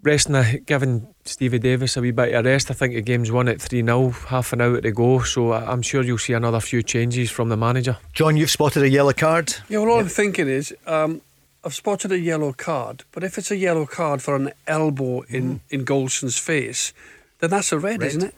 resting, 0.04 0.36
a, 0.36 0.58
giving 0.60 1.08
Stevie 1.24 1.60
Davis 1.60 1.96
a 1.96 2.02
wee 2.02 2.12
bit 2.12 2.34
of 2.36 2.44
rest. 2.44 2.70
I 2.70 2.74
think 2.74 2.94
the 2.94 3.02
game's 3.02 3.32
won 3.32 3.48
at 3.48 3.62
3 3.62 3.82
0, 3.84 4.10
half 4.10 4.52
an 4.52 4.60
hour 4.60 4.82
to 4.82 4.92
go. 4.92 5.22
So, 5.22 5.54
I- 5.54 5.72
I'm 5.72 5.82
sure 5.82 6.04
you'll 6.04 6.18
see 6.18 6.34
another 6.34 6.60
few 6.60 6.84
changes 6.84 7.32
from 7.32 7.48
the 7.48 7.58
manager. 7.58 7.98
John, 8.12 8.36
you've 8.36 8.52
spotted 8.52 8.84
a 8.84 8.90
yellow 8.90 9.14
card. 9.14 9.56
Yeah, 9.70 9.80
well, 9.80 9.92
all 9.92 10.00
I'm 10.02 10.10
thinking 10.10 10.50
is, 10.50 10.76
um, 10.86 11.22
I've 11.68 11.76
spotted 11.76 12.14
a 12.14 12.18
yellow 12.20 12.54
card, 12.54 13.04
but 13.12 13.26
if 13.26 13.38
it's 13.38 13.52
a 13.52 13.58
yellow 13.58 13.86
card 13.86 14.22
for 14.22 14.38
an 14.38 14.54
elbow 14.68 15.24
in, 15.24 15.44
hmm. 15.44 15.56
in 15.70 15.84
Goldson's 15.84 16.38
face, 16.38 16.94
then 17.40 17.50
that's 17.50 17.74
a 17.74 17.78
red, 17.78 18.00
Red. 18.00 18.08
isn't 18.08 18.24
it? 18.24 18.36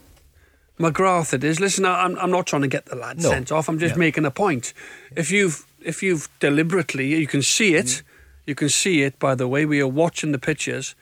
McGrath, 0.79 1.31
it 1.33 1.43
is. 1.43 1.59
Listen, 1.59 1.85
I- 1.85 2.05
I'm, 2.05 2.17
I'm 2.17 2.31
not 2.31 2.47
trying 2.47 2.63
to 2.63 2.67
get 2.67 2.87
the 2.87 2.95
lad 2.95 3.21
No. 3.21 3.29
sent 3.29 3.51
off. 3.51 3.69
I'm 3.69 3.77
just 3.77 3.93
Yeah. 3.93 3.99
making 3.99 4.25
a 4.25 4.31
point. 4.31 4.73
If 5.15 5.29
you've 5.29 5.63
if 5.85 6.01
you've 6.01 6.27
deliberately, 6.39 7.05
you 7.19 7.27
can 7.27 7.43
see 7.43 7.75
it. 7.75 8.01
Hmm. 8.03 8.09
You 8.47 8.55
can 8.55 8.69
see 8.69 9.03
it. 9.03 9.19
By 9.19 9.35
the 9.35 9.47
way, 9.47 9.63
we 9.63 9.79
are 9.79 9.87
watching 9.87 10.31
the 10.31 10.39
pictures. 10.39 10.95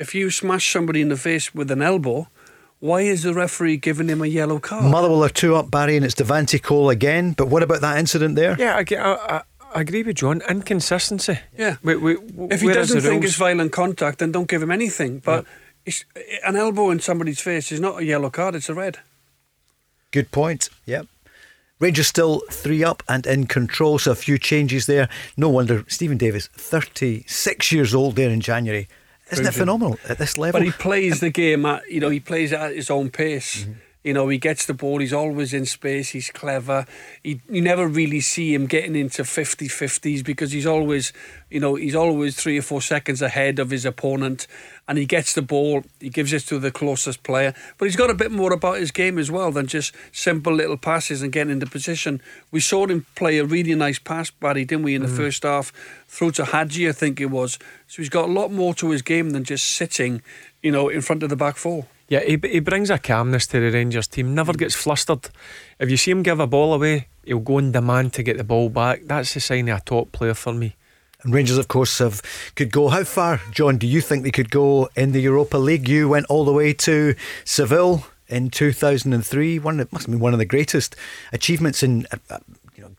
If 0.00 0.16
you 0.16 0.30
smash 0.32 0.72
somebody 0.72 1.00
in 1.00 1.10
the 1.10 1.16
face 1.16 1.54
with 1.54 1.70
an 1.70 1.80
elbow, 1.80 2.26
why 2.80 3.02
is 3.02 3.22
the 3.22 3.32
referee 3.32 3.76
giving 3.76 4.08
him 4.08 4.20
a 4.20 4.26
yellow 4.26 4.58
card? 4.58 4.84
Motherwell 4.90 5.22
are 5.22 5.28
two 5.28 5.54
up, 5.54 5.70
Barry, 5.70 5.94
and 5.96 6.04
it's 6.04 6.16
Devante 6.16 6.60
Cole 6.60 6.90
again. 6.90 7.34
But 7.34 7.48
what 7.48 7.62
about 7.62 7.80
that 7.82 7.98
incident 7.98 8.34
there? 8.34 8.56
Yeah, 8.58 8.76
I, 8.76 8.82
get- 8.82 9.00
I, 9.04 9.42
I, 9.74 9.78
I 9.78 9.80
agree 9.80 10.02
with 10.02 10.16
John. 10.16 10.42
Inconsistency. 10.48 11.38
Yeah. 11.56 11.76
We, 11.82 11.96
we, 11.96 12.16
If 12.50 12.60
he 12.60 12.72
doesn't 12.72 13.00
think 13.00 13.12
rules? 13.12 13.24
it's 13.24 13.36
violent 13.36 13.72
contact, 13.72 14.18
then 14.18 14.32
don't 14.32 14.48
give 14.48 14.62
him 14.62 14.70
anything. 14.70 15.20
But 15.20 15.44
it's, 15.84 16.04
an 16.44 16.56
elbow 16.56 16.90
in 16.90 17.00
somebody's 17.00 17.40
face 17.40 17.72
is 17.72 17.80
not 17.80 18.00
a 18.00 18.04
yellow 18.04 18.30
card; 18.30 18.54
it's 18.54 18.68
a 18.68 18.74
red. 18.74 18.98
Good 20.10 20.30
point. 20.30 20.70
Yep. 20.86 21.06
Rangers 21.80 22.08
still 22.08 22.42
three 22.50 22.82
up 22.82 23.02
and 23.08 23.24
in 23.24 23.46
control, 23.46 23.98
so 23.98 24.10
a 24.10 24.16
few 24.16 24.36
changes 24.36 24.86
there. 24.86 25.08
No 25.36 25.48
wonder 25.48 25.84
Stephen 25.86 26.18
Davis, 26.18 26.48
36 26.48 27.70
years 27.70 27.94
old 27.94 28.16
there 28.16 28.30
in 28.30 28.40
January. 28.40 28.88
Isn't 29.30 29.46
it 29.46 29.54
phenomenal 29.54 29.98
at 30.08 30.18
this 30.18 30.38
level? 30.38 30.60
But 30.60 30.66
he 30.66 30.72
plays 30.72 31.20
the 31.20 31.30
game 31.30 31.66
at 31.66 31.88
you 31.90 32.00
know 32.00 32.08
he 32.08 32.20
plays 32.20 32.52
it 32.52 32.58
at 32.58 32.74
his 32.74 32.90
own 32.90 33.10
pace. 33.10 33.64
Mm-hmm. 33.64 33.72
You 34.08 34.14
know 34.14 34.28
he 34.28 34.38
gets 34.38 34.64
the 34.64 34.72
ball. 34.72 35.00
He's 35.00 35.12
always 35.12 35.52
in 35.52 35.66
space. 35.66 36.08
He's 36.08 36.30
clever. 36.30 36.86
He, 37.22 37.42
you 37.46 37.60
never 37.60 37.86
really 37.86 38.20
see 38.20 38.54
him 38.54 38.64
getting 38.64 38.96
into 38.96 39.22
50-50s 39.22 40.24
because 40.24 40.50
he's 40.50 40.64
always 40.64 41.12
you 41.50 41.60
know 41.60 41.74
he's 41.74 41.94
always 41.94 42.34
three 42.34 42.56
or 42.56 42.62
four 42.62 42.80
seconds 42.80 43.20
ahead 43.20 43.58
of 43.58 43.68
his 43.68 43.84
opponent, 43.84 44.46
and 44.88 44.96
he 44.96 45.04
gets 45.04 45.34
the 45.34 45.42
ball. 45.42 45.84
He 46.00 46.08
gives 46.08 46.32
it 46.32 46.40
to 46.46 46.58
the 46.58 46.70
closest 46.70 47.22
player. 47.22 47.52
But 47.76 47.84
he's 47.84 47.96
got 47.96 48.08
a 48.08 48.14
bit 48.14 48.32
more 48.32 48.54
about 48.54 48.78
his 48.78 48.92
game 48.92 49.18
as 49.18 49.30
well 49.30 49.52
than 49.52 49.66
just 49.66 49.94
simple 50.10 50.54
little 50.54 50.78
passes 50.78 51.20
and 51.20 51.30
getting 51.30 51.52
into 51.52 51.66
position. 51.66 52.22
We 52.50 52.60
saw 52.60 52.86
him 52.86 53.04
play 53.14 53.36
a 53.36 53.44
really 53.44 53.74
nice 53.74 53.98
pass, 53.98 54.30
Barry, 54.30 54.64
didn't 54.64 54.84
we, 54.84 54.94
in 54.94 55.02
the 55.02 55.08
mm. 55.08 55.16
first 55.18 55.42
half 55.42 55.70
through 56.08 56.30
to 56.30 56.46
Hagi, 56.46 56.88
I 56.88 56.92
think 56.92 57.20
it 57.20 57.26
was. 57.26 57.58
So 57.88 58.00
he's 58.00 58.08
got 58.08 58.30
a 58.30 58.32
lot 58.32 58.50
more 58.50 58.72
to 58.76 58.88
his 58.88 59.02
game 59.02 59.30
than 59.30 59.44
just 59.44 59.66
sitting 59.66 60.22
you 60.62 60.72
know, 60.72 60.88
in 60.88 61.00
front 61.00 61.22
of 61.22 61.28
the 61.28 61.36
back 61.36 61.56
four. 61.56 61.86
Yeah, 62.08 62.20
he, 62.20 62.38
he 62.42 62.60
brings 62.60 62.88
a 62.90 62.98
calmness 62.98 63.46
to 63.48 63.60
the 63.60 63.70
Rangers 63.70 64.06
team. 64.06 64.34
Never 64.34 64.54
gets 64.54 64.74
flustered. 64.74 65.28
If 65.78 65.90
you 65.90 65.96
see 65.96 66.10
him 66.10 66.22
give 66.22 66.40
a 66.40 66.46
ball 66.46 66.72
away, 66.72 67.08
he'll 67.24 67.38
go 67.38 67.58
and 67.58 67.72
demand 67.72 68.14
to 68.14 68.22
get 68.22 68.38
the 68.38 68.44
ball 68.44 68.70
back. 68.70 69.02
That's 69.04 69.34
the 69.34 69.40
sign 69.40 69.68
of 69.68 69.78
a 69.78 69.82
top 69.82 70.12
player 70.12 70.34
for 70.34 70.54
me. 70.54 70.74
And 71.22 71.34
Rangers, 71.34 71.58
of 71.58 71.68
course, 71.68 71.98
have 71.98 72.22
could 72.54 72.70
go. 72.70 72.88
How 72.88 73.04
far, 73.04 73.40
John? 73.50 73.76
Do 73.76 73.86
you 73.86 74.00
think 74.00 74.22
they 74.22 74.30
could 74.30 74.50
go 74.50 74.88
in 74.96 75.12
the 75.12 75.20
Europa 75.20 75.58
League? 75.58 75.88
You 75.88 76.08
went 76.08 76.26
all 76.26 76.44
the 76.44 76.52
way 76.52 76.72
to 76.74 77.14
Seville 77.44 78.06
in 78.28 78.50
2003. 78.50 79.58
One 79.58 79.80
it 79.80 79.92
must 79.92 80.06
have 80.06 80.12
been 80.12 80.20
one 80.20 80.32
of 80.32 80.38
the 80.38 80.44
greatest 80.44 80.94
achievements 81.32 81.82
in 81.82 82.06
uh, 82.12 82.16
uh, 82.30 82.38
you 82.76 82.84
know 82.84 82.90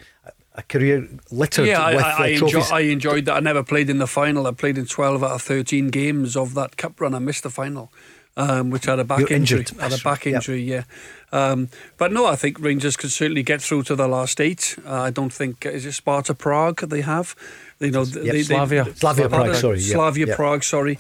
a 0.56 0.64
career 0.64 1.08
littered 1.32 1.68
yeah, 1.68 1.96
with 1.96 2.04
I, 2.04 2.12
uh, 2.12 2.24
I, 2.24 2.28
enjoy. 2.28 2.62
I 2.72 2.80
enjoyed 2.82 3.26
that. 3.26 3.38
I 3.38 3.40
never 3.40 3.64
played 3.64 3.90
in 3.90 4.00
the 4.00 4.08
final. 4.08 4.46
I 4.46 4.52
played 4.52 4.78
in 4.78 4.86
12 4.86 5.24
out 5.24 5.32
of 5.32 5.42
13 5.42 5.88
games 5.88 6.36
of 6.36 6.54
that 6.56 6.76
cup 6.76 7.00
run. 7.00 7.16
I 7.16 7.20
missed 7.20 7.44
the 7.44 7.50
final, 7.50 7.92
um, 8.40 8.70
which 8.72 8.86
had 8.86 9.00
a 9.00 9.04
back 9.04 9.20
You're 9.20 9.34
injury. 9.34 9.60
injured. 9.60 9.80
Had 9.82 9.92
a 9.94 9.98
back 9.98 10.20
right, 10.26 10.26
yep. 10.28 10.36
injury, 10.36 10.62
yeah. 10.64 10.84
Um, 11.32 11.70
but 11.98 12.12
no, 12.12 12.26
I 12.26 12.36
think 12.36 12.60
Rangers 12.60 12.98
could 12.98 13.12
certainly 13.12 13.44
get 13.44 13.62
through 13.62 13.84
to 13.84 13.96
the 13.96 14.08
last 14.08 14.40
eight. 14.42 14.76
Uh, 14.86 15.02
I 15.02 15.12
don't 15.12 15.34
think 15.34 15.66
is 15.66 15.86
it 15.86 15.92
Sparta 15.94 16.34
Prague 16.34 16.80
they 16.90 17.02
have. 17.02 17.36
You 17.80 17.92
know, 17.92 18.04
Yep. 18.04 18.34
they, 18.34 18.44
Slavia. 18.44 18.84
They, 18.86 18.94
Slavia 18.94 19.30
Prague, 19.30 19.56
sorry, 19.56 19.80
Slavia 19.80 20.26
yeah. 20.28 20.36
Prague, 20.36 20.64
sorry. 20.64 20.98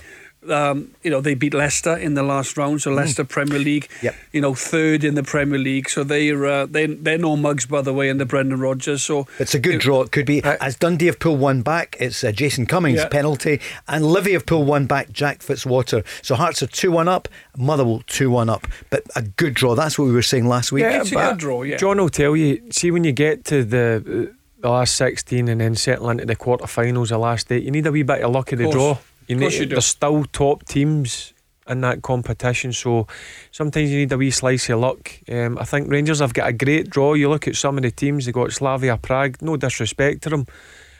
Um, 0.48 0.92
you 1.04 1.12
know, 1.12 1.20
they 1.20 1.34
beat 1.34 1.54
Leicester 1.54 1.98
in 1.98 2.14
the 2.14 2.24
last 2.24 2.56
round, 2.58 2.82
so 2.82 2.92
Leicester 2.92 3.26
Premier 3.26 3.60
League. 3.60 3.90
Mm. 4.00 4.04
Yep. 4.04 4.16
You 4.32 4.42
know, 4.42 4.54
third 4.56 5.04
in 5.04 5.16
the 5.16 5.24
Premier 5.24 5.60
League, 5.60 5.90
so 5.90 6.04
they're 6.06 6.46
uh, 6.46 6.66
they 6.66 6.86
they're 6.86 7.18
no 7.18 7.36
mugs 7.36 7.66
by 7.66 7.82
the 7.82 7.94
way 7.94 8.10
under 8.10 8.24
Brendan 8.24 8.60
Rodgers. 8.62 9.04
So 9.04 9.28
It's 9.38 9.54
a 9.54 9.60
good 9.60 9.80
draw. 9.82 10.02
It 10.04 10.12
could 10.14 10.26
be 10.26 10.42
as 10.44 10.78
Dundee 10.78 11.08
have 11.08 11.20
pulled 11.20 11.42
one 11.42 11.62
back. 11.62 11.98
It's 12.00 12.24
uh, 12.24 12.32
Jason 12.32 12.66
Cummings 12.68 13.00
Yeah. 13.00 13.10
penalty, 13.10 13.60
and 13.90 14.06
Livy 14.06 14.32
have 14.32 14.46
pulled 14.46 14.66
one 14.68 14.86
back. 14.86 15.12
Jack 15.12 15.40
Fitzwater. 15.40 16.06
So 16.22 16.36
Hearts 16.36 16.64
are 16.64 16.68
two 16.68 16.92
one 16.92 17.10
up. 17.10 17.28
Motherwell 17.58 18.04
two 18.08 18.30
one 18.32 18.50
up. 18.50 18.66
But 18.90 19.04
a 19.18 19.22
good 19.24 19.56
draw. 19.56 19.76
That's 19.76 20.00
what 20.00 20.06
we 20.06 20.14
were 20.14 20.22
saying 20.22 20.48
last 20.48 20.72
week. 20.72 20.84
Yeah, 20.84 21.02
it's 21.02 21.12
a 21.12 21.16
good 21.16 21.38
draw, 21.38 21.64
yeah. 21.64 21.76
John 21.76 21.98
will 21.98 22.08
tell 22.10 22.38
you. 22.38 22.62
See, 22.72 22.92
when 22.92 23.04
you 23.04 23.12
get 23.12 23.44
to 23.46 23.66
the 23.66 24.32
the 24.62 24.70
last 24.70 24.96
sixteen 24.96 25.50
and 25.50 25.60
then 25.60 25.76
settle 25.76 26.10
into 26.10 26.26
the 26.26 26.36
quarterfinals, 26.36 27.10
the 27.10 27.18
last 27.18 27.52
eight, 27.52 27.64
you 27.64 27.72
need 27.72 27.86
a 27.88 27.92
wee 27.92 28.04
bit 28.04 28.22
of 28.22 28.32
luck 28.32 28.54
of 28.54 28.60
the 28.60 28.70
draw. 28.72 28.98
You 29.30 29.36
need. 29.36 29.54
you. 29.54 29.66
There's 29.68 29.86
still 29.86 30.26
top 30.26 30.66
teams 30.66 31.34
in 31.68 31.82
that 31.82 32.02
competition, 32.02 32.74
so 32.74 33.06
sometimes 33.52 33.92
you 33.92 34.00
need 34.00 34.12
a 34.12 34.18
wee 34.18 34.32
slice 34.32 34.70
of 34.70 34.80
luck. 34.80 35.12
Um, 35.32 35.58
I 35.60 35.66
think 35.66 35.90
Rangers 35.90 36.20
have 36.20 36.34
got 36.34 36.50
a 36.50 36.54
great 36.54 36.90
draw. 36.90 37.14
You 37.14 37.30
look 37.30 37.48
at 37.48 37.56
some 37.56 37.78
of 37.78 37.84
the 37.84 37.92
teams 37.92 38.26
they 38.26 38.32
got 38.32 38.52
Slavia 38.52 38.98
Prague. 38.98 39.42
No 39.42 39.56
disrespect 39.56 40.24
to 40.24 40.30
them. 40.30 40.48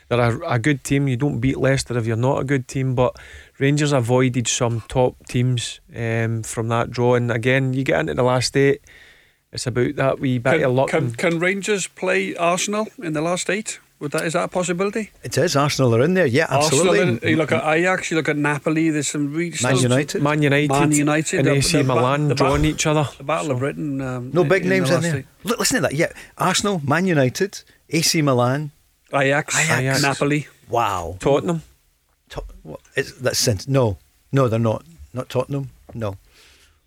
They're 0.08 0.42
a, 0.42 0.54
a 0.54 0.58
good 0.58 0.84
team. 0.84 1.08
You 1.08 1.16
don't 1.16 1.40
beat 1.40 1.56
Leicester 1.56 1.98
if 1.98 2.06
you're 2.06 2.16
not 2.16 2.40
a 2.40 2.44
good 2.44 2.68
team, 2.68 2.94
but 2.94 3.16
Rangers 3.58 3.92
avoided 3.92 4.46
some 4.48 4.82
top 4.88 5.16
teams 5.26 5.80
um, 5.94 6.42
from 6.42 6.68
that 6.68 6.90
draw. 6.90 7.14
And 7.14 7.30
again, 7.32 7.72
you 7.74 7.84
get 7.84 8.00
into 8.00 8.14
the 8.14 8.22
last 8.22 8.56
eight. 8.56 8.80
It's 9.52 9.66
about 9.66 9.96
that 9.96 10.20
wee 10.20 10.38
bit 10.38 10.54
of 10.54 10.60
Can, 10.60 10.74
luck. 10.76 10.90
can, 10.90 11.10
can 11.12 11.38
Rangers 11.40 11.88
play 11.88 12.36
Arsenal 12.36 12.86
in 13.02 13.12
the 13.12 13.20
last 13.20 13.50
eight? 13.50 13.80
Would 14.00 14.12
that 14.12 14.24
is 14.24 14.32
that 14.32 14.44
a 14.44 14.48
possibility? 14.48 15.10
It 15.22 15.36
is 15.36 15.54
Arsenal 15.54 15.94
are 15.94 16.02
in 16.02 16.14
there. 16.14 16.24
Yeah, 16.24 16.46
absolutely. 16.48 17.00
Arsenal, 17.00 17.30
you 17.30 17.36
look 17.36 17.52
at 17.52 17.62
Ajax, 17.76 18.10
you 18.10 18.16
look 18.16 18.30
at 18.30 18.36
Napoli. 18.38 18.88
There's 18.88 19.08
some 19.08 19.30
really 19.34 19.54
Man 19.62 19.76
United. 19.76 20.22
Man 20.22 20.40
United, 20.42 20.70
Man 20.70 20.92
United, 20.92 21.38
and 21.40 21.48
AC 21.48 21.76
the 21.76 21.84
ba- 21.84 21.94
Milan 21.94 22.28
the 22.28 22.34
drawing 22.34 22.62
ba- 22.62 22.68
each 22.68 22.86
other. 22.86 23.06
The 23.18 23.24
Battle 23.24 23.50
of 23.50 23.58
Britain. 23.58 24.00
Um, 24.00 24.30
no 24.32 24.42
big 24.42 24.62
the 24.62 24.70
names 24.70 24.88
in 24.88 24.94
last 24.94 25.02
there. 25.02 25.16
eight. 25.18 25.26
Look, 25.44 25.58
listen 25.58 25.76
to 25.76 25.82
that. 25.82 25.94
Yeah, 25.94 26.12
Arsenal, 26.38 26.80
Man 26.82 27.04
United, 27.06 27.62
AC 27.90 28.22
Milan. 28.22 28.70
Ajax, 29.12 29.58
Ajax. 29.70 30.00
Napoli. 30.00 30.48
Wow. 30.70 31.16
Tottenham. 31.20 31.62
To- 32.30 32.44
what, 32.62 32.80
is, 32.96 33.18
that's 33.18 33.38
sense. 33.38 33.68
No, 33.68 33.98
no, 34.32 34.48
they're 34.48 34.58
not. 34.58 34.82
Not 35.12 35.28
Tottenham. 35.28 35.70
No, 35.92 36.16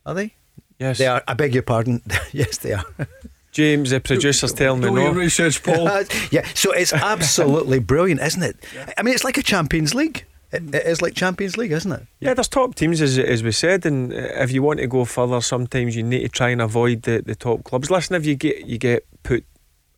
are 0.04 0.16
they? 0.16 0.34
Yes. 0.80 0.98
They 0.98 1.06
are. 1.06 1.22
I 1.28 1.36
beg 1.36 1.54
your 1.54 1.62
pardon. 1.62 2.02
yes, 2.32 2.58
they 2.58 2.74
are. 2.74 2.86
James, 3.54 3.92
the 3.92 4.00
producer's 4.00 4.52
telling 4.52 4.82
me 4.82 4.90
no. 4.92 5.12
research, 5.12 5.64
Paul. 5.64 5.86
yeah. 6.32 6.46
So 6.56 6.72
it's 6.72 6.92
absolutely 7.16 7.80
brilliant, 7.80 8.20
isn't 8.22 8.44
it? 8.44 8.58
I 8.98 9.04
mean, 9.04 9.14
it's 9.14 9.24
like 9.24 9.38
a 9.38 9.44
Champions 9.44 9.94
League. 9.94 10.26
It, 10.52 10.74
it 10.74 10.86
is 10.86 11.02
like 11.02 11.14
Champions 11.14 11.56
League, 11.56 11.72
isn't 11.72 11.92
it? 11.92 12.04
Yeah, 12.20 12.34
there's 12.34 12.48
top 12.48 12.76
teams 12.76 13.02
as, 13.02 13.18
as 13.18 13.44
we 13.44 13.52
said, 13.52 13.86
and 13.86 14.12
uh, 14.12 14.18
if 14.18 14.52
you 14.52 14.62
want 14.62 14.80
to 14.80 14.88
go 14.88 15.06
further, 15.06 15.40
sometimes 15.42 15.96
you 15.96 16.04
need 16.04 16.22
to 16.22 16.30
try 16.30 16.50
and 16.50 16.62
avoid 16.62 17.04
the, 17.04 17.22
the 17.26 17.36
top 17.36 17.64
clubs. 17.64 17.90
Listen, 17.90 18.16
if 18.16 18.26
you 18.26 18.36
get 18.36 18.66
you 18.66 18.78
get 18.78 19.06
put 19.24 19.46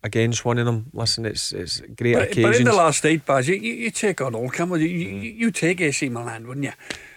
against 0.03 0.45
one 0.45 0.57
of 0.57 0.65
them, 0.65 0.85
listen, 0.93 1.25
it's 1.25 1.51
it's 1.51 1.81
great 1.81 2.13
But, 2.13 2.23
occasions. 2.23 2.45
but 2.45 2.59
in 2.59 2.65
the 2.65 2.73
last 2.73 3.05
eight, 3.05 3.25
Baz, 3.25 3.47
you, 3.47 3.55
you, 3.55 3.73
you 3.73 3.91
take 3.91 4.21
on 4.21 4.35
all 4.35 4.49
come 4.49 4.71
on, 4.71 4.79
you, 4.79 4.87
you, 4.87 5.31
you 5.31 5.51
take 5.51 5.81
AC 5.81 6.07
Milan, 6.09 6.47
wouldn't 6.47 6.65
you? 6.65 6.73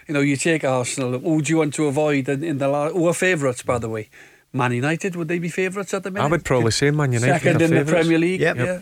You 0.07 0.13
know, 0.15 0.21
you 0.21 0.35
take 0.35 0.63
Arsenal. 0.63 1.19
Who 1.19 1.41
do 1.41 1.51
you 1.51 1.57
want 1.57 1.73
to 1.75 1.85
avoid 1.85 2.27
in, 2.27 2.43
in 2.43 2.57
the 2.57 2.67
last? 2.67 2.93
Who 2.93 3.07
are 3.07 3.13
favourites, 3.13 3.61
by 3.61 3.77
the 3.77 3.89
way? 3.89 4.09
Man 4.51 4.71
United, 4.71 5.15
would 5.15 5.27
they 5.27 5.39
be 5.39 5.49
favourites 5.49 5.93
at 5.93 6.03
the 6.03 6.11
minute? 6.11 6.25
I 6.25 6.29
would 6.29 6.43
probably 6.43 6.71
say 6.71 6.91
Man 6.91 7.11
United 7.11 7.39
Second 7.39 7.61
are 7.61 7.65
in 7.65 7.85
the. 7.85 7.91
Premier 7.91 8.17
League. 8.17 8.41
Yep. 8.41 8.57
Yeah. 8.57 8.79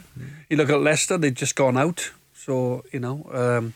You 0.49 0.57
look 0.57 0.69
at 0.69 0.79
Leicester; 0.79 1.17
they've 1.17 1.33
just 1.33 1.55
gone 1.55 1.77
out. 1.77 2.11
So 2.33 2.85
you 2.93 2.99
know, 2.99 3.29
um, 3.33 3.73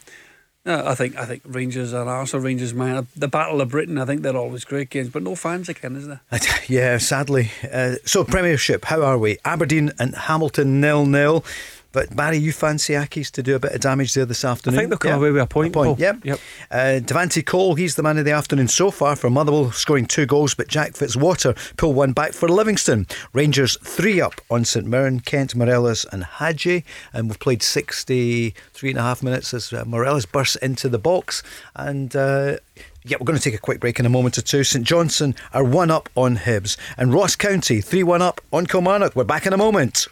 I 0.65 0.95
think 0.95 1.17
I 1.17 1.25
think 1.25 1.41
Rangers 1.45 1.91
and 1.91 2.08
Arsenal, 2.08 2.45
Rangers, 2.45 2.73
man, 2.73 3.08
the 3.15 3.27
Battle 3.27 3.60
of 3.60 3.69
Britain. 3.69 3.97
I 3.97 4.06
think 4.06 4.21
they're 4.21 4.38
always 4.38 4.63
great 4.63 4.89
games, 4.89 5.10
but 5.10 5.23
no 5.23 5.36
fans 5.36 5.67
again, 5.67 5.95
is 5.95 6.08
there? 6.08 6.21
Yeah, 6.67 6.97
sadly. 6.99 7.51
Uh, 7.69 7.95
so 8.06 8.23
Premiership, 8.23 8.86
how 8.86 9.01
are 9.01 9.17
we? 9.17 9.38
Aberdeen 9.43 9.91
and 9.99 10.15
Hamilton 10.15 10.80
nil 10.80 11.06
nil. 11.06 11.43
But 11.91 12.15
Barry, 12.15 12.38
you 12.38 12.51
fancy 12.51 12.93
Accies 12.93 13.30
to 13.32 13.43
do 13.43 13.56
a 13.56 13.60
bit 13.60 13.73
of 13.73 13.82
damage 13.82 14.13
there 14.13 14.25
this 14.25 14.45
afternoon? 14.45 14.77
I 14.77 14.82
think 14.82 14.89
they'll 14.89 15.12
come 15.12 15.19
away 15.19 15.32
with 15.32 15.41
a 15.41 15.47
point, 15.47 15.73
Paul. 15.73 15.95
Yep. 15.99 16.23
Yep. 16.23 16.39
Uh, 16.69 16.75
Devante 17.01 17.45
Cole, 17.45 17.75
he's 17.75 17.95
the 17.95 18.04
man 18.04 18.17
of 18.17 18.25
the 18.25 18.32
afternoon 18.32 18.67
so 18.69 18.91
far 18.91 19.15
for 19.15 19.30
Motherwell, 19.30 19.71
scoring 19.71 20.06
two 20.06 20.25
goals. 20.25 20.54
But 20.54 20.67
Jack 20.67 20.93
Fitzwater 20.93 21.58
pulled 21.75 21.95
one 21.95 22.13
back 22.13 22.34
for 22.34 22.47
Livingston. 22.47 23.08
Rangers 23.34 23.77
three 23.84 24.21
up 24.21 24.39
on 24.49 24.63
St 24.63 24.86
Mirren, 24.86 25.19
Kent, 25.19 25.56
Morelos, 25.56 26.06
and 26.12 26.23
Hagi. 26.23 26.86
And 27.13 27.27
we've 27.27 27.39
played 27.39 27.62
63 27.62 28.89
and 28.89 28.99
a 28.99 29.01
half 29.01 29.21
minutes 29.21 29.54
as 29.54 29.73
uh, 29.73 29.84
Morelos 29.86 30.25
bursts 30.25 30.56
into 30.58 30.89
the 30.89 30.99
box. 30.99 31.43
And. 31.75 32.15
Uh, 32.15 32.58
yeah, 33.04 33.17
we're 33.19 33.25
going 33.25 33.38
to 33.38 33.43
take 33.43 33.56
a 33.56 33.58
quick 33.58 33.80
break 33.80 33.99
in 33.99 34.06
a 34.06 34.10
moment 34.10 34.38
or 34.38 34.43
two. 34.43 34.63
St 34.63 34.86
Johnstone 34.86 35.34
are 35.56 35.63
one 35.63 35.89
up 35.89 36.08
on 36.15 36.38
Hibs, 36.38 36.77
and 36.97 37.12
Ross 37.12 37.36
County 37.36 37.82
three 37.82 38.04
one 38.04 38.21
up 38.21 38.41
on 38.54 38.67
Kilmarnock. 38.67 39.15
We're 39.15 39.23
back 39.23 39.47
in 39.47 39.54
a 39.54 39.58
moment. 39.58 40.08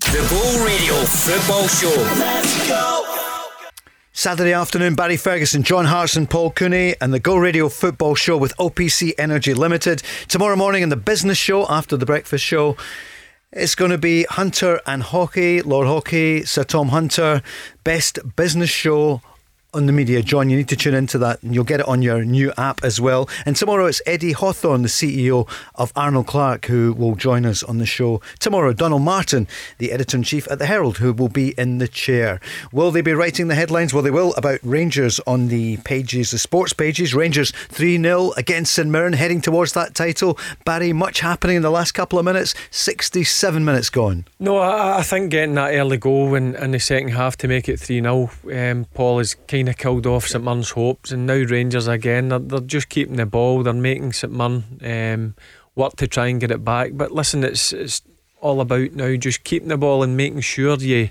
The 0.00 0.26
Go 0.28 0.64
Radio 0.64 0.94
Football 1.04 1.68
Show. 1.68 1.88
Let's 2.18 2.68
go. 2.68 3.04
Saturday 4.12 4.52
afternoon, 4.52 4.94
Barry 4.94 5.16
Ferguson, 5.16 5.62
John 5.62 5.84
Hartson, 5.84 6.26
Paul 6.26 6.50
Cooney, 6.50 6.96
and 7.00 7.14
the 7.14 7.20
Go 7.20 7.36
Radio 7.36 7.68
Football 7.68 8.14
Show 8.16 8.36
with 8.36 8.56
OPC 8.56 9.12
Energy 9.18 9.54
Limited. 9.54 10.02
Tomorrow 10.26 10.56
morning 10.56 10.82
in 10.82 10.88
the 10.88 10.96
business 10.96 11.38
show 11.38 11.66
after 11.68 11.96
the 11.96 12.06
breakfast 12.06 12.44
show, 12.44 12.76
it's 13.52 13.74
going 13.74 13.92
to 13.92 13.98
be 13.98 14.24
Hunter 14.24 14.80
and 14.86 15.02
Haughey, 15.02 15.64
Lord 15.64 15.86
Haughey, 15.86 16.46
Sir 16.46 16.64
Tom 16.64 16.88
Hunter, 16.88 17.42
best 17.84 18.18
business 18.36 18.70
show 18.70 19.20
on 19.72 19.86
the 19.86 19.92
media. 19.92 20.22
John, 20.22 20.50
you 20.50 20.56
need 20.56 20.68
to 20.68 20.76
tune 20.76 20.94
into 20.94 21.18
that 21.18 21.42
and 21.42 21.54
you'll 21.54 21.64
get 21.64 21.80
it 21.80 21.88
on 21.88 22.02
your 22.02 22.24
new 22.24 22.52
app 22.56 22.82
as 22.84 23.00
well. 23.00 23.28
And 23.46 23.56
tomorrow 23.56 23.86
it's 23.86 24.02
Eddie 24.06 24.32
Hawthorne, 24.32 24.82
the 24.82 24.88
CEO 24.88 25.48
of 25.74 25.92
Arnold 25.94 26.26
Clark, 26.26 26.66
who 26.66 26.92
will 26.92 27.14
join 27.14 27.46
us 27.46 27.62
on 27.62 27.78
the 27.78 27.86
show. 27.86 28.20
Tomorrow, 28.38 28.72
Donald 28.72 29.02
Martin, 29.02 29.46
the 29.78 29.92
editor 29.92 30.16
in 30.16 30.22
chief 30.22 30.50
at 30.50 30.58
the 30.58 30.66
Herald, 30.66 30.98
who 30.98 31.12
will 31.12 31.28
be 31.28 31.54
in 31.58 31.78
the 31.78 31.88
chair. 31.88 32.40
Will 32.72 32.90
they 32.90 33.00
be 33.00 33.12
writing 33.12 33.48
the 33.48 33.54
headlines? 33.54 33.94
Well, 33.94 34.02
they 34.02 34.10
will 34.10 34.34
about 34.34 34.60
Rangers 34.62 35.20
on 35.26 35.48
the 35.48 35.76
pages, 35.78 36.30
the 36.30 36.38
sports 36.38 36.72
pages. 36.72 37.14
Rangers 37.14 37.50
3 37.50 38.00
0 38.00 38.32
against 38.36 38.74
St 38.74 38.88
Mirren, 38.88 39.12
heading 39.12 39.40
towards 39.40 39.72
that 39.74 39.94
title. 39.94 40.38
Barry, 40.64 40.92
much 40.92 41.20
happening 41.20 41.56
in 41.56 41.62
the 41.62 41.70
last 41.70 41.92
couple 41.92 42.18
of 42.18 42.24
minutes. 42.24 42.54
67 42.70 43.64
minutes 43.64 43.90
gone. 43.90 44.24
No, 44.38 44.58
I, 44.58 44.98
I 44.98 45.02
think 45.02 45.30
getting 45.30 45.54
that 45.54 45.74
early 45.74 45.96
goal 45.96 46.34
in, 46.34 46.54
in 46.56 46.72
the 46.72 46.80
second 46.80 47.10
half 47.10 47.36
to 47.38 47.48
make 47.48 47.68
it 47.68 47.78
3 47.78 48.00
0, 48.00 48.30
um, 48.52 48.86
Paul 48.94 49.18
has 49.18 49.34
kind 49.34 49.59
of 49.68 49.76
killed 49.76 50.06
off 50.06 50.26
St 50.26 50.42
Mirren's 50.44 50.70
hopes. 50.70 51.10
And 51.12 51.26
now 51.26 51.34
Rangers 51.34 51.86
again, 51.88 52.28
they're, 52.28 52.38
they're 52.38 52.60
just 52.60 52.88
keeping 52.88 53.16
the 53.16 53.26
ball, 53.26 53.62
they're 53.62 53.72
making 53.72 54.12
St 54.12 54.32
Mirren 54.32 54.64
um, 54.84 55.34
work 55.74 55.96
to 55.96 56.06
try 56.06 56.26
and 56.28 56.40
get 56.40 56.50
it 56.50 56.64
back. 56.64 56.92
But 56.94 57.12
listen, 57.12 57.44
it's, 57.44 57.72
it's 57.72 58.02
all 58.40 58.60
about 58.60 58.92
now 58.92 59.14
just 59.16 59.44
keeping 59.44 59.68
the 59.68 59.76
ball 59.76 60.02
and 60.02 60.16
making 60.16 60.40
sure 60.40 60.76
you. 60.76 61.10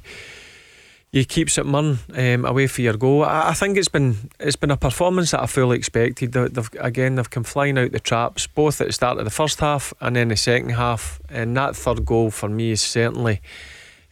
You 1.12 1.26
keep 1.26 1.50
St 1.50 1.68
Mirren 1.68 1.98
um, 2.16 2.46
away 2.46 2.68
for 2.68 2.82
your 2.82 2.94
goal. 2.96 3.24
I, 3.26 3.50
I 3.50 3.54
think 3.56 3.78
it's 3.80 3.88
been 3.88 4.30
it's 4.40 4.56
been 4.56 4.70
a 4.70 4.78
performance 4.78 5.32
that 5.32 5.42
I 5.42 5.48
fully 5.48 5.76
expected. 5.76 6.34
They- 6.34 6.50
They've, 6.50 6.70
again, 6.80 7.16
they've 7.16 7.28
come 7.28 7.44
flying 7.44 7.80
out 7.80 7.92
the 7.94 8.00
traps, 8.00 8.46
both 8.46 8.80
at 8.80 8.86
the 8.86 8.94
start 8.94 9.18
of 9.18 9.24
the 9.26 9.32
first 9.32 9.60
half 9.60 9.92
and 10.02 10.16
then 10.16 10.28
the 10.28 10.36
second 10.38 10.70
half. 10.70 11.20
And 11.28 11.58
that 11.58 11.76
third 11.76 12.06
goal 12.06 12.30
for 12.30 12.48
me 12.48 12.70
is 12.70 12.82
certainly 12.82 13.42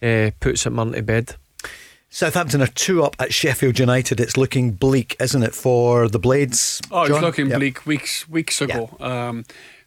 uh, 0.01 0.31
puts 0.39 0.61
St 0.61 0.75
Mirren 0.75 0.93
to 0.93 1.03
bed. 1.03 1.35
Southampton 2.09 2.61
are 2.61 2.67
two 2.67 3.03
up 3.03 3.15
at 3.19 3.33
Sheffield 3.33 3.79
United. 3.79 4.19
It's 4.19 4.37
looking 4.37 4.71
bleak, 4.71 5.15
isn't 5.19 5.43
it, 5.43 5.53
for 5.53 6.07
the 6.07 6.19
Blades? 6.19 6.81
Oh, 6.91 7.03
it's 7.03 7.21
looking 7.21 7.49
Yep. 7.49 7.59
bleak 7.59 7.85
weeks 7.85 8.27
weeks 8.29 8.61
ago. 8.61 8.95
Um, 8.99 9.43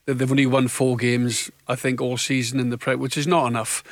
they- 0.06 0.12
they've 0.12 0.30
only 0.30 0.46
won 0.46 0.68
four 0.68 0.96
games, 0.96 1.50
I 1.66 1.76
think, 1.76 2.00
all 2.00 2.16
season 2.18 2.60
in 2.60 2.70
the 2.70 2.78
Prem, 2.78 2.98
which 3.00 3.16
is 3.16 3.26
not 3.26 3.46
enough. 3.46 3.82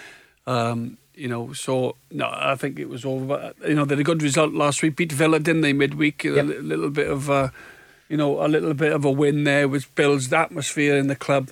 Um, 0.46 0.98
you 1.14 1.26
know, 1.28 1.52
so 1.52 1.96
no, 2.12 2.30
I 2.32 2.54
think 2.54 2.78
it 2.78 2.88
was 2.88 3.04
over. 3.04 3.24
But, 3.58 3.68
you 3.68 3.74
know, 3.74 3.84
they 3.84 3.94
had 3.94 4.00
a 4.00 4.04
good 4.04 4.22
result 4.22 4.52
last 4.52 4.82
week. 4.82 4.94
Beat 4.96 5.10
Villa, 5.12 5.40
didn't 5.40 5.62
they? 5.62 5.72
Midweek, 5.72 6.24
a 6.24 6.28
Yep. 6.36 6.46
li- 6.46 6.58
little 6.58 6.90
bit 6.90 7.08
of, 7.08 7.28
uh, 7.30 7.48
you 8.08 8.16
know, 8.16 8.44
a 8.44 8.46
little 8.46 8.74
bit 8.74 8.92
of 8.92 9.04
a 9.04 9.10
win 9.10 9.44
there, 9.44 9.66
which 9.68 9.92
builds 9.94 10.28
the 10.28 10.38
atmosphere 10.38 10.96
in 10.96 11.08
the 11.08 11.16
club. 11.16 11.48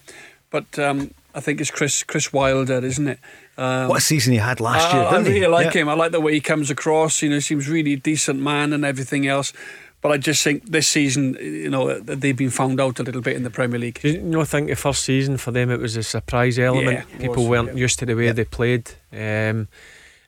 But 0.51 0.79
um, 0.79 1.11
I 1.35 1.41
think 1.41 1.61
it's 1.61 1.71
Chris 1.71 2.03
Chris 2.03 2.33
Wilder, 2.33 2.85
isn't 2.85 3.09
it? 3.09 3.19
Um, 3.59 3.89
what 3.89 3.99
a 3.99 4.01
season 4.03 4.33
he 4.33 4.39
had 4.39 4.61
last 4.61 4.93
year, 4.93 5.03
I, 5.03 5.11
didn't 5.11 5.27
I 5.27 5.29
really 5.29 5.41
he? 5.41 5.47
like 5.47 5.75
yeah. 5.75 5.83
him. 5.83 5.89
I 5.89 5.95
like 5.95 6.13
the 6.13 6.21
way 6.21 6.35
he 6.35 6.41
comes 6.41 6.71
across. 6.71 7.23
You 7.23 7.31
know, 7.31 7.37
he 7.37 7.41
seems 7.41 7.69
really 7.69 7.95
a 7.95 7.97
decent 7.97 8.41
man 8.41 8.73
and 8.73 8.85
everything 8.85 9.27
else. 9.27 9.53
But 10.03 10.13
I 10.13 10.19
just 10.19 10.45
think 10.45 10.71
this 10.71 10.87
season, 10.87 11.37
you 11.41 11.71
know, 11.71 11.99
they've 11.99 12.37
been 12.37 12.51
found 12.51 12.81
out 12.81 13.01
a 13.01 13.03
little 13.03 13.23
bit 13.23 13.35
in 13.35 13.43
the 13.43 13.51
Premier 13.51 13.79
League. 13.79 13.99
You 14.05 14.21
know, 14.21 14.43
I 14.43 14.45
think 14.45 14.69
the 14.69 14.77
first 14.77 15.03
season 15.03 15.37
for 15.39 15.51
them 15.53 15.71
it 15.71 15.81
was 15.81 15.97
a 15.97 16.03
surprise 16.03 16.59
element. 16.59 17.07
Yeah, 17.11 17.19
People 17.19 17.45
was, 17.45 17.49
weren't 17.49 17.69
yeah. 17.69 17.81
used 17.81 17.99
to 18.01 18.07
the 18.07 18.15
way 18.15 18.31
they 18.31 18.45
played. 18.45 18.91
Um, 19.13 19.69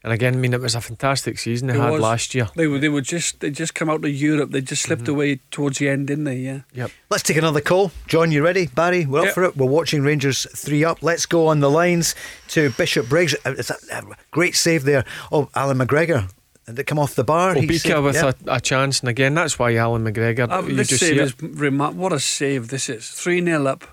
and 0.04 0.12
again, 0.12 0.34
I 0.34 0.36
mean, 0.38 0.54
it 0.54 0.60
was 0.60 0.74
a 0.74 0.80
fantastic 0.80 1.38
season 1.38 1.68
they 1.68 1.74
It 1.74 1.80
had 1.80 1.90
was. 1.92 2.00
last 2.00 2.34
year. 2.34 2.48
They 2.56 2.66
were 2.66 2.78
they 2.78 2.88
were 2.88 3.00
just 3.00 3.40
they 3.40 3.50
just 3.50 3.74
come 3.74 3.90
out 3.90 4.04
of 4.04 4.10
Europe. 4.10 4.50
They 4.52 4.60
just 4.60 4.82
slipped 4.82 5.08
away 5.08 5.40
towards 5.50 5.78
the 5.78 5.88
end, 5.88 6.06
didn't 6.06 6.24
they? 6.24 6.36
Yeah. 6.36 6.60
Yep. 6.72 6.90
Let's 7.10 7.22
take 7.24 7.36
another 7.36 7.60
call. 7.60 7.90
John, 8.06 8.30
you 8.32 8.42
ready? 8.44 8.66
Barry, 8.66 9.06
we're 9.06 9.26
up 9.28 9.34
for 9.34 9.44
it. 9.44 9.56
We're 9.56 9.66
watching 9.66 10.02
Rangers 10.02 10.46
3 10.54 10.84
up. 10.84 11.02
Let's 11.02 11.26
go 11.26 11.46
on 11.48 11.60
the 11.60 11.70
lines 11.70 12.14
to 12.48 12.70
Bishop 12.70 13.08
Briggs. 13.08 13.34
Uh, 13.44 13.54
It's 13.58 13.70
a, 13.70 13.76
a 13.92 14.02
great 14.30 14.54
save 14.54 14.84
there. 14.84 15.04
Oh, 15.32 15.48
Allan 15.54 15.78
McGregor. 15.78 16.30
Did 16.66 16.78
it 16.80 16.84
come 16.84 16.98
off 16.98 17.14
the 17.14 17.24
bar? 17.24 17.54
He 17.54 17.66
Obika 17.66 17.78
saved- 17.80 18.04
with 18.04 18.14
yeah. 18.14 18.32
a, 18.46 18.56
a 18.56 18.60
chance, 18.60 19.00
and 19.00 19.08
again, 19.08 19.32
that's 19.34 19.58
why 19.58 19.74
Allan 19.76 20.04
McGregor. 20.04 20.50
Um, 20.50 20.68
you 20.68 20.76
this 20.76 20.88
just 20.88 21.00
save 21.00 21.16
see 21.16 21.20
is 21.22 21.30
it. 21.30 21.54
remar- 21.56 21.94
What 21.94 22.12
a 22.12 22.20
save 22.20 22.68
this 22.68 22.88
is. 22.90 23.08
3 23.08 23.42
0 23.42 23.66
up. 23.66 23.84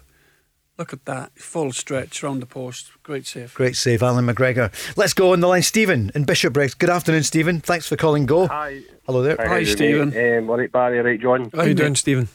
Look 0.78 0.92
at 0.92 1.06
that. 1.06 1.32
Full 1.40 1.72
stretch 1.72 2.22
round 2.22 2.42
the 2.42 2.46
post. 2.46 2.92
Great 3.06 3.28
save. 3.28 3.54
Great 3.54 3.76
save, 3.76 4.02
Allan 4.02 4.26
McGregor. 4.26 4.72
Let's 4.98 5.14
go 5.14 5.32
on 5.34 5.40
the 5.40 5.48
line. 5.48 5.62
Stephen 5.62 6.12
in 6.16 6.24
Bishop 6.24 6.54
Briggs. 6.54 6.74
Good 6.74 6.90
afternoon, 6.90 7.22
Stephen. 7.22 7.62
Thanks 7.62 7.88
for 7.88 7.96
calling 7.96 8.26
Go. 8.26 8.48
Hi. 8.48 8.82
Hello 9.06 9.22
there. 9.22 9.36
Hi, 9.38 9.48
how 9.48 9.56
you 9.58 9.66
Stephen. 9.68 10.10
doing, 10.10 10.24
mate? 10.32 10.38
Um, 10.40 10.50
all 10.50 10.58
right, 10.58 10.72
Barry. 10.72 10.98
All 10.98 11.06
right, 11.06 11.22
John. 11.22 11.52
How 11.54 11.66
you 11.66 11.76
doing, 11.76 11.94
Stephen? 11.94 12.28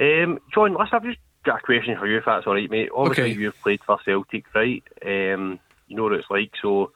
Um, 0.00 0.38
John, 0.54 0.72
listen, 0.72 0.88
I've 0.94 1.02
just 1.04 1.18
got 1.44 1.58
a 1.58 1.62
question 1.62 1.94
for 1.98 2.06
you, 2.06 2.16
if 2.18 2.24
that's 2.24 2.46
all 2.46 2.54
right, 2.54 2.70
mate. 2.70 2.88
Obviously, 2.96 3.32
Okay. 3.32 3.38
you've 3.38 3.60
played 3.62 3.80
for 3.84 3.98
Celtic, 4.02 4.46
right? 4.54 4.82
Um, 5.04 5.60
you 5.88 5.96
know 5.96 6.04
what 6.04 6.12
it's 6.14 6.30
like. 6.30 6.52
So 6.62 6.92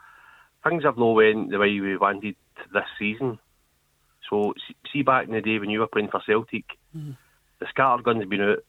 things 0.66 0.84
have 0.84 0.96
not 0.96 1.12
went 1.12 1.50
the 1.50 1.58
way 1.58 1.78
we 1.80 1.98
wanted 1.98 2.36
this 2.72 2.84
season. 2.98 3.40
So 4.30 4.54
see, 4.90 5.02
back 5.02 5.26
in 5.28 5.34
the 5.34 5.42
day 5.42 5.58
when 5.58 5.68
you 5.68 5.80
were 5.80 5.86
playing 5.86 6.08
for 6.08 6.22
Celtic, 6.24 6.64
the 6.94 7.66
scattergun's 7.76 8.24
been 8.26 8.40
out. 8.40 8.64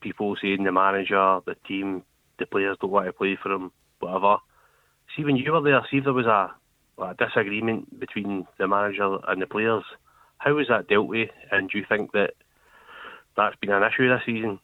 People 0.00 0.34
saying 0.42 0.64
the 0.64 0.72
manager, 0.72 1.38
the 1.46 1.54
team, 1.66 2.02
the 2.38 2.46
players 2.46 2.76
don't 2.80 2.90
want 2.90 3.06
to 3.06 3.12
play 3.12 3.36
for 3.42 3.52
him, 3.52 3.70
whatever. 4.00 4.36
See, 5.16 5.24
when 5.24 5.36
you 5.36 5.52
were 5.52 5.60
there, 5.62 5.80
see 5.90 5.98
if 5.98 6.04
there 6.04 6.12
was 6.12 6.26
a, 6.26 6.50
a 7.02 7.14
disagreement 7.14 7.98
between 7.98 8.46
the 8.58 8.68
manager 8.68 9.18
and 9.26 9.40
the 9.42 9.46
players. 9.46 9.84
How 10.38 10.54
was 10.54 10.68
that 10.68 10.88
dealt 10.88 11.08
with? 11.08 11.30
And 11.50 11.68
do 11.68 11.78
you 11.78 11.84
think 11.88 12.12
that 12.12 12.34
that's 13.36 13.56
been 13.56 13.70
an 13.70 13.82
issue 13.82 14.08
this 14.08 14.22
season? 14.26 14.60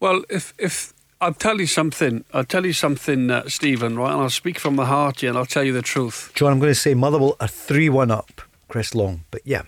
Well, 0.00 0.24
if 0.28 0.52
if 0.58 0.92
I'll 1.20 1.34
tell 1.34 1.60
you 1.60 1.66
something, 1.66 2.24
I'll 2.32 2.44
tell 2.44 2.66
you 2.66 2.72
something, 2.72 3.30
uh, 3.30 3.48
Stephen. 3.48 3.96
Right, 3.96 4.12
and 4.12 4.22
I'll 4.22 4.30
speak 4.30 4.58
from 4.58 4.76
the 4.76 4.86
heart 4.86 5.20
here, 5.20 5.30
and 5.30 5.38
I'll 5.38 5.46
tell 5.46 5.62
you 5.64 5.72
the 5.72 5.82
truth. 5.82 6.32
John, 6.34 6.52
I'm 6.52 6.58
going 6.58 6.70
to 6.72 6.74
say 6.74 6.94
Motherwell 6.94 7.36
are 7.40 7.48
3 7.48 7.88
1 7.88 8.10
up. 8.10 8.42
Chris 8.68 8.94
Long. 8.94 9.24
But 9.30 9.42
yeah, 9.44 9.62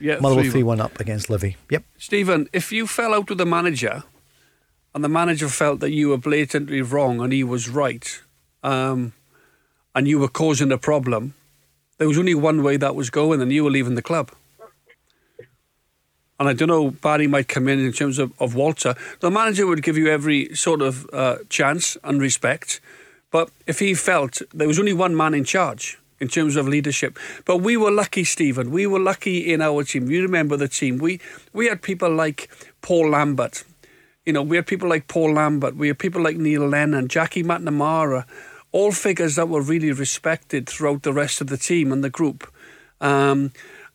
Yeah, 0.00 0.18
Motherwell 0.20 0.44
3-1. 0.46 0.50
3 0.52 0.62
1 0.64 0.80
up 0.80 0.98
against 1.00 1.30
Livy. 1.30 1.56
Yep. 1.70 1.84
Stephen, 1.98 2.48
if 2.52 2.72
you 2.72 2.86
fell 2.86 3.14
out 3.14 3.28
with 3.28 3.38
the 3.38 3.46
manager, 3.46 4.02
and 4.94 5.04
the 5.04 5.08
manager 5.08 5.48
felt 5.48 5.80
that 5.80 5.90
you 5.90 6.08
were 6.08 6.18
blatantly 6.18 6.82
wrong 6.82 7.20
and 7.20 7.32
he 7.32 7.44
was 7.44 7.68
right, 7.68 8.20
um, 8.62 9.12
and 9.94 10.08
you 10.08 10.18
were 10.18 10.28
causing 10.28 10.72
a 10.72 10.78
problem, 10.78 11.34
there 11.98 12.08
was 12.08 12.18
only 12.18 12.34
one 12.34 12.62
way 12.62 12.76
that 12.78 12.94
was 12.94 13.10
going, 13.10 13.42
and 13.42 13.52
you 13.52 13.62
were 13.64 13.70
leaving 13.70 13.94
the 13.94 14.02
club. 14.02 14.30
And 16.38 16.48
I 16.48 16.54
don't 16.54 16.68
know, 16.68 16.90
Barry 16.90 17.26
might 17.26 17.48
come 17.48 17.68
in 17.68 17.78
in 17.78 17.92
terms 17.92 18.18
of, 18.18 18.32
of 18.40 18.54
Walter. 18.54 18.94
The 19.20 19.30
manager 19.30 19.66
would 19.66 19.82
give 19.82 19.98
you 19.98 20.08
every 20.08 20.54
sort 20.54 20.80
of 20.80 21.06
uh, 21.12 21.36
chance 21.50 21.98
and 22.02 22.18
respect. 22.18 22.80
But 23.30 23.50
if 23.66 23.80
he 23.80 23.92
felt 23.92 24.40
there 24.54 24.66
was 24.66 24.78
only 24.78 24.94
one 24.94 25.14
man 25.14 25.34
in 25.34 25.44
charge 25.44 25.98
in 26.18 26.28
terms 26.28 26.56
of 26.56 26.66
leadership. 26.66 27.18
But 27.44 27.58
we 27.58 27.76
were 27.76 27.90
lucky, 27.90 28.24
Stephen. 28.24 28.70
We 28.70 28.86
were 28.86 28.98
lucky 28.98 29.52
in 29.52 29.60
our 29.60 29.84
team. 29.84 30.10
You 30.10 30.22
remember 30.22 30.56
the 30.56 30.68
team. 30.68 30.96
We 30.96 31.20
we 31.52 31.66
had 31.66 31.82
people 31.82 32.10
like 32.14 32.48
Paul 32.80 33.10
Lambert. 33.10 33.64
You 34.26 34.32
know, 34.34 34.42
we 34.42 34.56
had 34.56 34.66
people 34.66 34.88
like 34.88 35.08
Paul 35.08 35.34
Lambert. 35.34 35.76
We 35.76 35.88
had 35.88 35.98
people 35.98 36.22
like 36.22 36.36
Neil 36.36 36.68
Lennon, 36.68 37.08
Jackie 37.08 37.42
McNamara, 37.42 38.26
all 38.72 38.92
figures 38.92 39.36
that 39.36 39.48
were 39.48 39.62
really 39.62 39.92
respected 39.92 40.68
throughout 40.68 41.02
the 41.02 41.12
rest 41.12 41.40
of 41.40 41.46
the 41.46 41.56
team 41.56 41.90
and 41.90 42.04
the 42.04 42.10
group. 42.10 42.52
Um, 43.00 43.52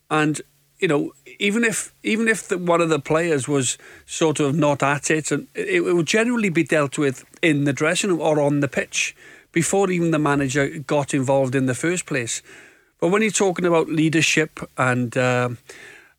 and 0.09 0.41
you 0.79 0.87
know, 0.87 1.13
even 1.39 1.63
if 1.63 1.93
even 2.03 2.27
if 2.27 2.47
the, 2.47 2.57
one 2.57 2.81
of 2.81 2.89
the 2.89 2.99
players 2.99 3.47
was 3.47 3.77
sort 4.05 4.39
of 4.39 4.55
not 4.55 4.83
at 4.83 5.09
it, 5.09 5.31
and 5.31 5.47
it, 5.53 5.81
it 5.81 5.95
would 5.95 6.07
generally 6.07 6.49
be 6.49 6.63
dealt 6.63 6.97
with 6.97 7.23
in 7.41 7.63
the 7.63 7.73
dressing 7.73 8.09
room 8.09 8.21
or 8.21 8.41
on 8.41 8.59
the 8.59 8.67
pitch 8.67 9.15
before 9.51 9.89
even 9.89 10.11
the 10.11 10.19
manager 10.19 10.67
got 10.79 11.13
involved 11.13 11.55
in 11.55 11.65
the 11.65 11.75
first 11.75 12.05
place. 12.05 12.41
But 12.99 13.09
when 13.09 13.21
you're 13.21 13.31
talking 13.31 13.65
about 13.65 13.87
leadership 13.87 14.59
and 14.77 15.15
um, 15.17 15.57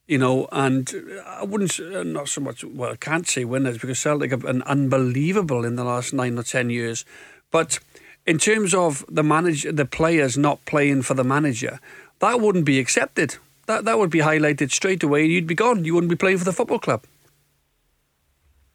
you 0.06 0.18
know, 0.18 0.48
and 0.52 0.92
I 1.26 1.44
wouldn't 1.44 1.78
uh, 1.80 2.02
not 2.02 2.28
so 2.28 2.40
much. 2.40 2.64
Well, 2.64 2.92
I 2.92 2.96
can't 2.96 3.26
say 3.26 3.44
winners 3.44 3.78
because 3.78 3.98
Celtic 3.98 4.30
have 4.30 4.42
been 4.42 4.62
unbelievable 4.62 5.64
in 5.64 5.76
the 5.76 5.84
last 5.84 6.12
nine 6.12 6.38
or 6.38 6.42
ten 6.42 6.70
years. 6.70 7.04
But 7.50 7.80
in 8.24 8.38
terms 8.38 8.74
of 8.74 9.04
the 9.08 9.22
manager, 9.22 9.72
the 9.72 9.84
players 9.84 10.38
not 10.38 10.64
playing 10.64 11.02
for 11.02 11.14
the 11.14 11.24
manager, 11.24 11.80
that 12.20 12.40
wouldn't 12.40 12.64
be 12.64 12.78
accepted. 12.78 13.36
That 13.66 13.84
that 13.84 13.98
would 13.98 14.10
be 14.10 14.20
highlighted 14.20 14.70
straight 14.70 15.02
away. 15.02 15.26
You'd 15.26 15.46
be 15.46 15.54
gone. 15.54 15.84
You 15.84 15.94
wouldn't 15.94 16.10
be 16.10 16.16
playing 16.16 16.38
for 16.38 16.44
the 16.44 16.52
football 16.52 16.78
club. 16.78 17.04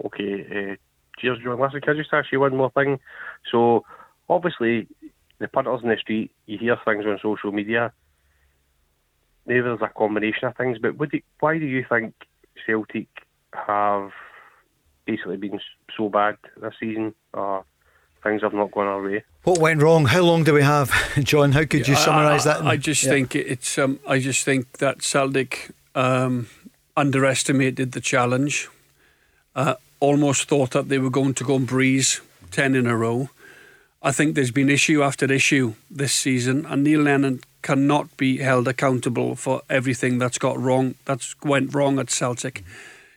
Okay, 0.03 0.45
uh, 0.49 0.75
cheers, 1.19 1.39
John. 1.43 1.59
Listen, 1.59 1.79
can 1.81 1.95
I 1.95 1.97
just 1.97 2.11
ask 2.11 2.31
you 2.31 2.39
one 2.39 2.57
more 2.57 2.71
thing? 2.71 2.99
So, 3.51 3.85
obviously, 4.27 4.87
the 5.39 5.47
punters 5.47 5.81
in 5.83 5.89
the 5.89 5.97
street, 5.97 6.31
you 6.45 6.57
hear 6.57 6.77
things 6.83 7.05
on 7.05 7.19
social 7.21 7.51
media. 7.51 7.93
Maybe 9.45 9.61
there's 9.61 9.81
a 9.81 9.89
combination 9.97 10.45
of 10.47 10.55
things, 10.55 10.77
but 10.79 10.97
would 10.97 11.11
you, 11.13 11.21
why 11.39 11.57
do 11.57 11.65
you 11.65 11.85
think 11.87 12.13
Celtic 12.65 13.07
have 13.53 14.11
basically 15.05 15.37
been 15.37 15.59
so 15.97 16.09
bad 16.09 16.37
this 16.61 16.73
season? 16.79 17.13
Or 17.33 17.65
things 18.23 18.41
have 18.43 18.53
not 18.53 18.71
gone 18.71 18.87
our 18.87 19.01
way? 19.01 19.23
What 19.43 19.57
went 19.59 19.81
wrong? 19.81 20.05
How 20.05 20.21
long 20.21 20.43
do 20.43 20.53
we 20.53 20.61
have, 20.61 20.91
John? 21.23 21.51
How 21.53 21.65
could 21.65 21.87
you 21.87 21.95
I- 21.95 21.97
summarise 21.97 22.43
that? 22.43 22.61
in- 22.61 22.67
I 22.67 22.77
just 22.77 23.03
Yeah. 23.03 23.09
think 23.11 23.35
it's. 23.35 23.77
Um, 23.77 23.99
I 24.07 24.19
just 24.19 24.43
think 24.45 24.77
that 24.77 25.01
Celtic 25.01 25.71
um, 25.95 26.47
underestimated 26.95 27.91
the 27.93 28.01
challenge. 28.01 28.69
Uh, 29.55 29.73
almost 29.99 30.47
thought 30.47 30.71
that 30.71 30.87
they 30.89 30.97
were 30.99 31.09
going 31.09 31.33
to 31.33 31.43
go 31.43 31.55
and 31.55 31.67
breeze 31.67 32.21
ten 32.51 32.75
in 32.75 32.85
a 32.87 32.95
row. 32.95 33.29
I 34.03 34.11
think 34.11 34.33
there's 34.35 34.51
been 34.51 34.69
issue 34.69 35.03
after 35.03 35.31
issue 35.31 35.73
this 35.89 36.13
season, 36.13 36.65
and 36.67 36.83
Neil 36.83 37.01
Lennon 37.01 37.41
cannot 37.61 38.15
be 38.17 38.37
held 38.37 38.67
accountable 38.67 39.35
for 39.35 39.61
everything 39.69 40.17
that's 40.17 40.37
got 40.37 40.59
wrong, 40.59 40.95
that's 41.05 41.35
went 41.43 41.73
wrong 41.73 41.99
at 41.99 42.09
Celtic. 42.09 42.63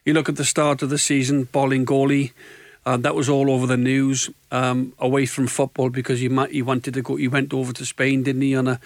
You 0.04 0.12
look 0.12 0.28
at 0.28 0.36
the 0.36 0.44
start 0.44 0.82
of 0.82 0.90
the 0.90 0.98
season, 0.98 1.46
Bolingoli, 1.46 2.32
uh, 2.86 2.98
that 2.98 3.14
was 3.14 3.28
all 3.28 3.50
over 3.50 3.66
the 3.66 3.76
news, 3.76 4.28
um, 4.50 4.92
away 4.98 5.26
from 5.26 5.46
football 5.46 5.88
because 5.88 6.20
he 6.20 6.28
might, 6.28 6.50
he 6.50 6.62
wanted 6.62 6.94
to 6.94 7.02
go. 7.02 7.16
He 7.16 7.28
went 7.28 7.54
over 7.54 7.72
to 7.72 7.86
Spain, 7.86 8.22
didn't 8.22 8.42
he, 8.42 8.54
on 8.54 8.68
a 8.68 8.80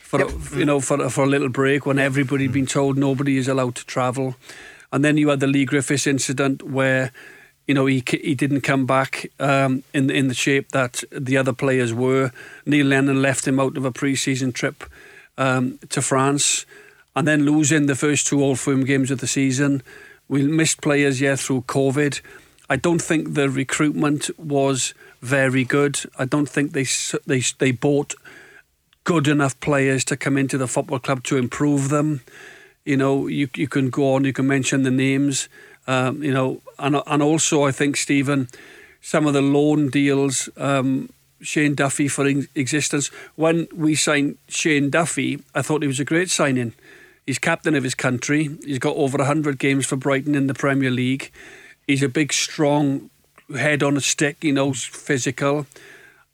for 0.00 0.22
a, 0.22 0.58
you 0.58 0.64
know 0.64 0.80
for 0.80 1.08
for 1.10 1.24
a 1.24 1.26
little 1.26 1.48
break 1.48 1.86
when 1.86 1.98
everybody 1.98 2.44
had 2.44 2.52
been 2.52 2.66
told 2.66 2.96
nobody 2.96 3.36
is 3.36 3.48
allowed 3.48 3.74
to 3.76 3.86
travel, 3.86 4.36
and 4.92 5.04
then 5.04 5.16
you 5.16 5.28
had 5.28 5.40
the 5.40 5.46
Leigh 5.46 5.64
Griffiths 5.64 6.06
incident 6.06 6.62
where 6.62 7.12
you 7.70 7.74
know 7.74 7.86
he 7.86 8.02
he 8.10 8.34
didn't 8.34 8.62
come 8.62 8.84
back 8.84 9.30
um, 9.38 9.84
in 9.94 10.10
in 10.10 10.26
the 10.26 10.34
shape 10.34 10.72
that 10.72 11.04
the 11.12 11.36
other 11.36 11.52
players 11.52 11.94
were. 11.94 12.32
Neil 12.66 12.84
Lennon 12.84 13.22
left 13.22 13.46
him 13.46 13.60
out 13.60 13.76
of 13.76 13.84
a 13.84 13.92
pre-season 13.92 14.50
trip 14.50 14.82
um, 15.38 15.78
to 15.90 16.02
France, 16.02 16.66
and 17.14 17.28
then 17.28 17.44
losing 17.44 17.86
the 17.86 17.94
first 17.94 18.26
two 18.26 18.42
Old 18.42 18.58
Firm 18.58 18.84
games 18.84 19.12
of 19.12 19.20
the 19.20 19.28
season. 19.28 19.84
We 20.26 20.42
missed 20.42 20.82
players 20.82 21.20
yeah 21.20 21.36
through 21.36 21.62
COVID. 21.68 22.20
I 22.68 22.74
don't 22.74 23.00
think 23.00 23.34
the 23.34 23.48
recruitment 23.48 24.30
was 24.36 24.92
very 25.22 25.62
good. 25.62 26.00
I 26.18 26.24
don't 26.24 26.48
think 26.48 26.72
they 26.72 26.86
they 27.24 27.42
they 27.58 27.70
bought 27.70 28.16
good 29.04 29.28
enough 29.28 29.54
players 29.60 30.04
to 30.06 30.16
come 30.16 30.36
into 30.36 30.58
the 30.58 30.66
football 30.66 30.98
club 30.98 31.22
to 31.22 31.36
improve 31.36 31.88
them. 31.88 32.22
You 32.84 32.96
know, 32.96 33.28
you 33.28 33.48
you 33.54 33.68
can 33.68 33.90
go 33.90 34.14
on, 34.14 34.24
you 34.24 34.32
can 34.32 34.48
mention 34.48 34.82
the 34.82 34.90
names. 34.90 35.48
Um, 35.90 36.22
you 36.22 36.32
know, 36.32 36.62
and 36.78 37.02
and 37.04 37.20
also 37.20 37.64
I 37.64 37.72
think 37.72 37.96
Stephen, 37.96 38.48
some 39.00 39.26
of 39.26 39.34
the 39.34 39.42
loan 39.42 39.90
deals. 39.90 40.48
Um, 40.56 41.10
Shane 41.42 41.74
Duffy 41.74 42.06
for 42.06 42.26
existence. 42.54 43.08
When 43.34 43.66
we 43.74 43.94
signed 43.94 44.36
Shane 44.48 44.90
Duffy, 44.90 45.42
I 45.54 45.62
thought 45.62 45.82
he 45.82 45.88
was 45.88 45.98
a 45.98 46.04
great 46.04 46.28
signing. 46.30 46.74
He's 47.26 47.38
captain 47.38 47.74
of 47.74 47.82
his 47.82 47.94
country. 47.94 48.50
He's 48.64 48.78
got 48.78 48.94
over 48.96 49.18
100 49.18 49.58
games 49.58 49.86
for 49.86 49.96
Brighton 49.96 50.34
in 50.34 50.48
the 50.48 50.54
Premier 50.54 50.90
League. 50.90 51.32
He's 51.86 52.02
a 52.02 52.10
big, 52.10 52.32
strong 52.32 53.08
head 53.56 53.82
on 53.82 53.96
a 53.96 54.00
stick, 54.02 54.44
you 54.44 54.52
know, 54.52 54.74
physical. 54.74 55.66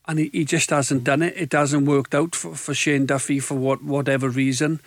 And 0.09 0.19
he, 0.19 0.31
he 0.33 0.45
just 0.45 0.71
hasn't 0.71 1.05
done 1.05 1.23
it. 1.23 1.35
It 1.37 1.53
hasn't 1.53 1.87
worked 1.87 2.15
out 2.15 2.35
for, 2.35 2.57
for 2.57 2.75
Shane 2.75 3.07
Duffy 3.07 3.39
for 3.39 3.55
what, 3.55 3.85
whatever 3.85 4.29
reason. 4.29 4.81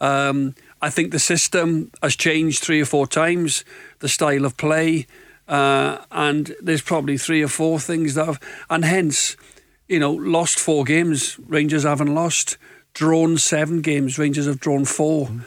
Um, 0.00 0.54
I 0.82 0.90
think 0.90 1.12
the 1.12 1.18
system 1.18 1.90
has 2.02 2.16
changed 2.16 2.62
three 2.62 2.80
or 2.80 2.86
four 2.86 3.06
times, 3.06 3.64
the 3.98 4.08
style 4.08 4.44
of 4.44 4.56
play. 4.56 5.06
Uh, 5.46 5.98
and 6.10 6.54
there's 6.62 6.82
probably 6.82 7.18
three 7.18 7.42
or 7.42 7.48
four 7.48 7.80
things 7.80 8.14
that 8.14 8.26
have. 8.26 8.40
And 8.70 8.84
hence, 8.84 9.36
you 9.88 9.98
know, 9.98 10.12
lost 10.12 10.58
four 10.58 10.84
games. 10.84 11.38
Rangers 11.40 11.82
haven't 11.82 12.14
lost. 12.14 12.56
Drawn 12.94 13.36
seven 13.38 13.82
games. 13.82 14.18
Rangers 14.18 14.46
have 14.46 14.60
drawn 14.60 14.84
4 14.84 15.26
Mm-hmm. 15.26 15.40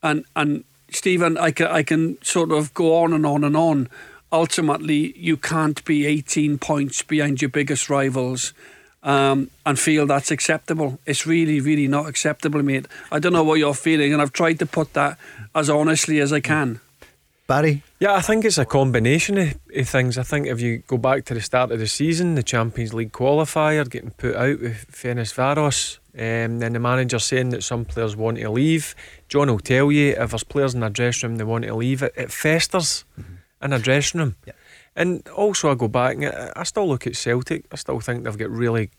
And 0.00 0.24
and 0.36 0.64
Stephen, 0.90 1.36
I 1.36 1.50
can 1.50 1.66
I 1.66 1.82
can 1.82 2.22
sort 2.22 2.52
of 2.52 2.72
go 2.72 3.02
on 3.02 3.12
and 3.12 3.26
on 3.26 3.42
and 3.42 3.56
on. 3.56 3.88
Ultimately, 4.30 5.12
you 5.18 5.36
can't 5.36 5.84
be 5.84 6.06
18 6.06 6.58
points 6.58 7.02
behind 7.02 7.42
your 7.42 7.48
biggest 7.48 7.90
rivals. 7.90 8.52
Um, 9.00 9.50
and 9.64 9.78
feel 9.78 10.06
that's 10.06 10.32
acceptable. 10.32 10.98
It's 11.06 11.24
really, 11.24 11.60
really 11.60 11.86
not 11.86 12.08
acceptable, 12.08 12.62
mate. 12.64 12.86
I 13.12 13.20
don't 13.20 13.32
know 13.32 13.44
what 13.44 13.60
you're 13.60 13.72
feeling, 13.72 14.12
and 14.12 14.20
I've 14.20 14.32
tried 14.32 14.58
to 14.58 14.66
put 14.66 14.92
that 14.94 15.18
as 15.54 15.70
honestly 15.70 16.18
as 16.20 16.32
I 16.32 16.40
can. 16.40 16.80
Barry? 17.48 17.82
Yeah, 17.98 18.12
I 18.12 18.20
think 18.20 18.44
it's 18.44 18.58
a 18.58 18.66
combination 18.66 19.38
of, 19.38 19.58
of 19.74 19.88
things. 19.88 20.18
I 20.18 20.22
think 20.22 20.46
if 20.46 20.60
you 20.60 20.82
go 20.86 20.98
back 20.98 21.24
to 21.24 21.34
the 21.34 21.40
start 21.40 21.72
of 21.72 21.78
the 21.78 21.86
season, 21.86 22.34
the 22.34 22.42
Champions 22.42 22.92
League 22.92 23.10
qualifier 23.10 23.88
getting 23.88 24.10
put 24.10 24.36
out 24.36 24.60
with 24.60 24.86
Ferencváros, 24.92 25.98
um, 26.14 26.58
then 26.58 26.74
the 26.74 26.78
manager 26.78 27.18
saying 27.18 27.48
that 27.50 27.62
some 27.62 27.86
players 27.86 28.14
want 28.14 28.36
to 28.36 28.50
leave. 28.50 28.94
John 29.28 29.48
will 29.48 29.60
tell 29.60 29.90
you 29.90 30.10
if 30.10 30.30
there's 30.30 30.44
players 30.44 30.74
in 30.74 30.80
the 30.80 30.90
dressing 30.90 31.30
room 31.30 31.38
they 31.38 31.44
want 31.44 31.64
to 31.64 31.74
leave, 31.74 32.02
it, 32.02 32.12
it 32.16 32.30
festers 32.30 33.06
in 33.62 33.72
a 33.72 33.78
dressing 33.78 34.20
room. 34.20 34.36
Yeah. 34.46 34.52
And 34.98 35.26
also, 35.28 35.70
I 35.70 35.76
go 35.76 35.86
back 35.86 36.16
and 36.16 36.24
I, 36.56 36.64
still 36.64 36.88
look 36.88 37.06
at 37.06 37.14
Celtic. 37.14 37.66
I 37.70 37.76
still 37.76 38.00
think 38.00 38.24
they've 38.24 38.36
got 38.36 38.50
really 38.50 38.90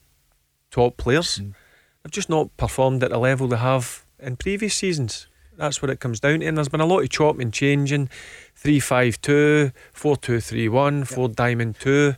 top 0.71 0.95
players. 0.95 1.35
They've 1.35 2.11
just 2.11 2.29
not 2.29 2.55
performed 2.55 3.03
at 3.03 3.09
the 3.09 3.17
level 3.17 3.49
they 3.49 3.57
have 3.57 4.05
in 4.17 4.37
previous 4.37 4.75
seasons. 4.75 5.27
That's 5.57 5.81
what 5.81 5.91
it 5.91 5.99
comes 5.99 6.21
down 6.21 6.39
to. 6.39 6.45
And 6.45 6.55
there's 6.55 6.69
been 6.69 6.79
a 6.79 6.85
lot 6.85 7.01
of 7.01 7.09
chopping 7.09 7.41
and 7.41 7.53
changing 7.53 8.09
3 8.55 8.79
5 8.79 9.19
2, 9.19 9.71
4 9.91 10.15
2 10.15 10.39
3 10.39 10.69
1, 10.69 11.03
4 11.03 11.27
Diamond 11.27 11.75
2. 11.81 12.15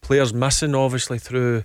Players 0.00 0.34
missing, 0.34 0.74
obviously, 0.74 1.20
through 1.20 1.62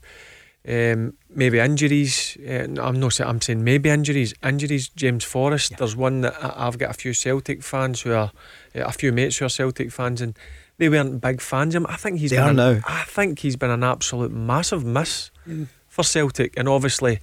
um, 0.67 1.17
maybe 1.31 1.57
injuries. 1.57 2.37
Uh, 2.47 2.79
I'm 2.79 2.99
not 2.99 3.13
saying, 3.13 3.27
I'm 3.27 3.41
saying 3.41 3.63
maybe 3.63 3.89
injuries. 3.89 4.35
Injuries, 4.43 4.89
James 4.89 5.23
Forrest. 5.23 5.77
There's 5.79 5.95
one 5.95 6.21
that 6.21 6.35
I've 6.39 6.77
got 6.77 6.91
a 6.91 6.93
few 6.93 7.13
Celtic 7.13 7.63
fans 7.63 8.01
who 8.01 8.13
are, 8.13 8.31
uh, 8.75 8.81
a 8.81 8.91
few 8.91 9.11
mates 9.11 9.37
who 9.37 9.45
are 9.45 9.49
Celtic 9.49 9.91
fans, 9.91 10.21
and 10.21 10.37
they 10.79 10.89
weren't 10.89 11.21
big 11.21 11.39
fans 11.41 11.75
of 11.75 11.83
him. 11.83 11.87
I 11.87 11.95
think 11.97 12.19
he's 12.19 12.31
They 12.31 12.37
been 12.37 12.45
are 12.45 12.49
an- 12.49 12.55
now. 12.55 12.79
I 12.87 13.03
think 13.03 13.39
he's 13.39 13.55
been 13.55 13.69
an 13.69 13.83
absolute 13.83 14.31
massive 14.31 14.83
miss 14.83 15.29
for 15.87 16.03
Celtic, 16.03 16.53
and 16.57 16.67
obviously, 16.67 17.19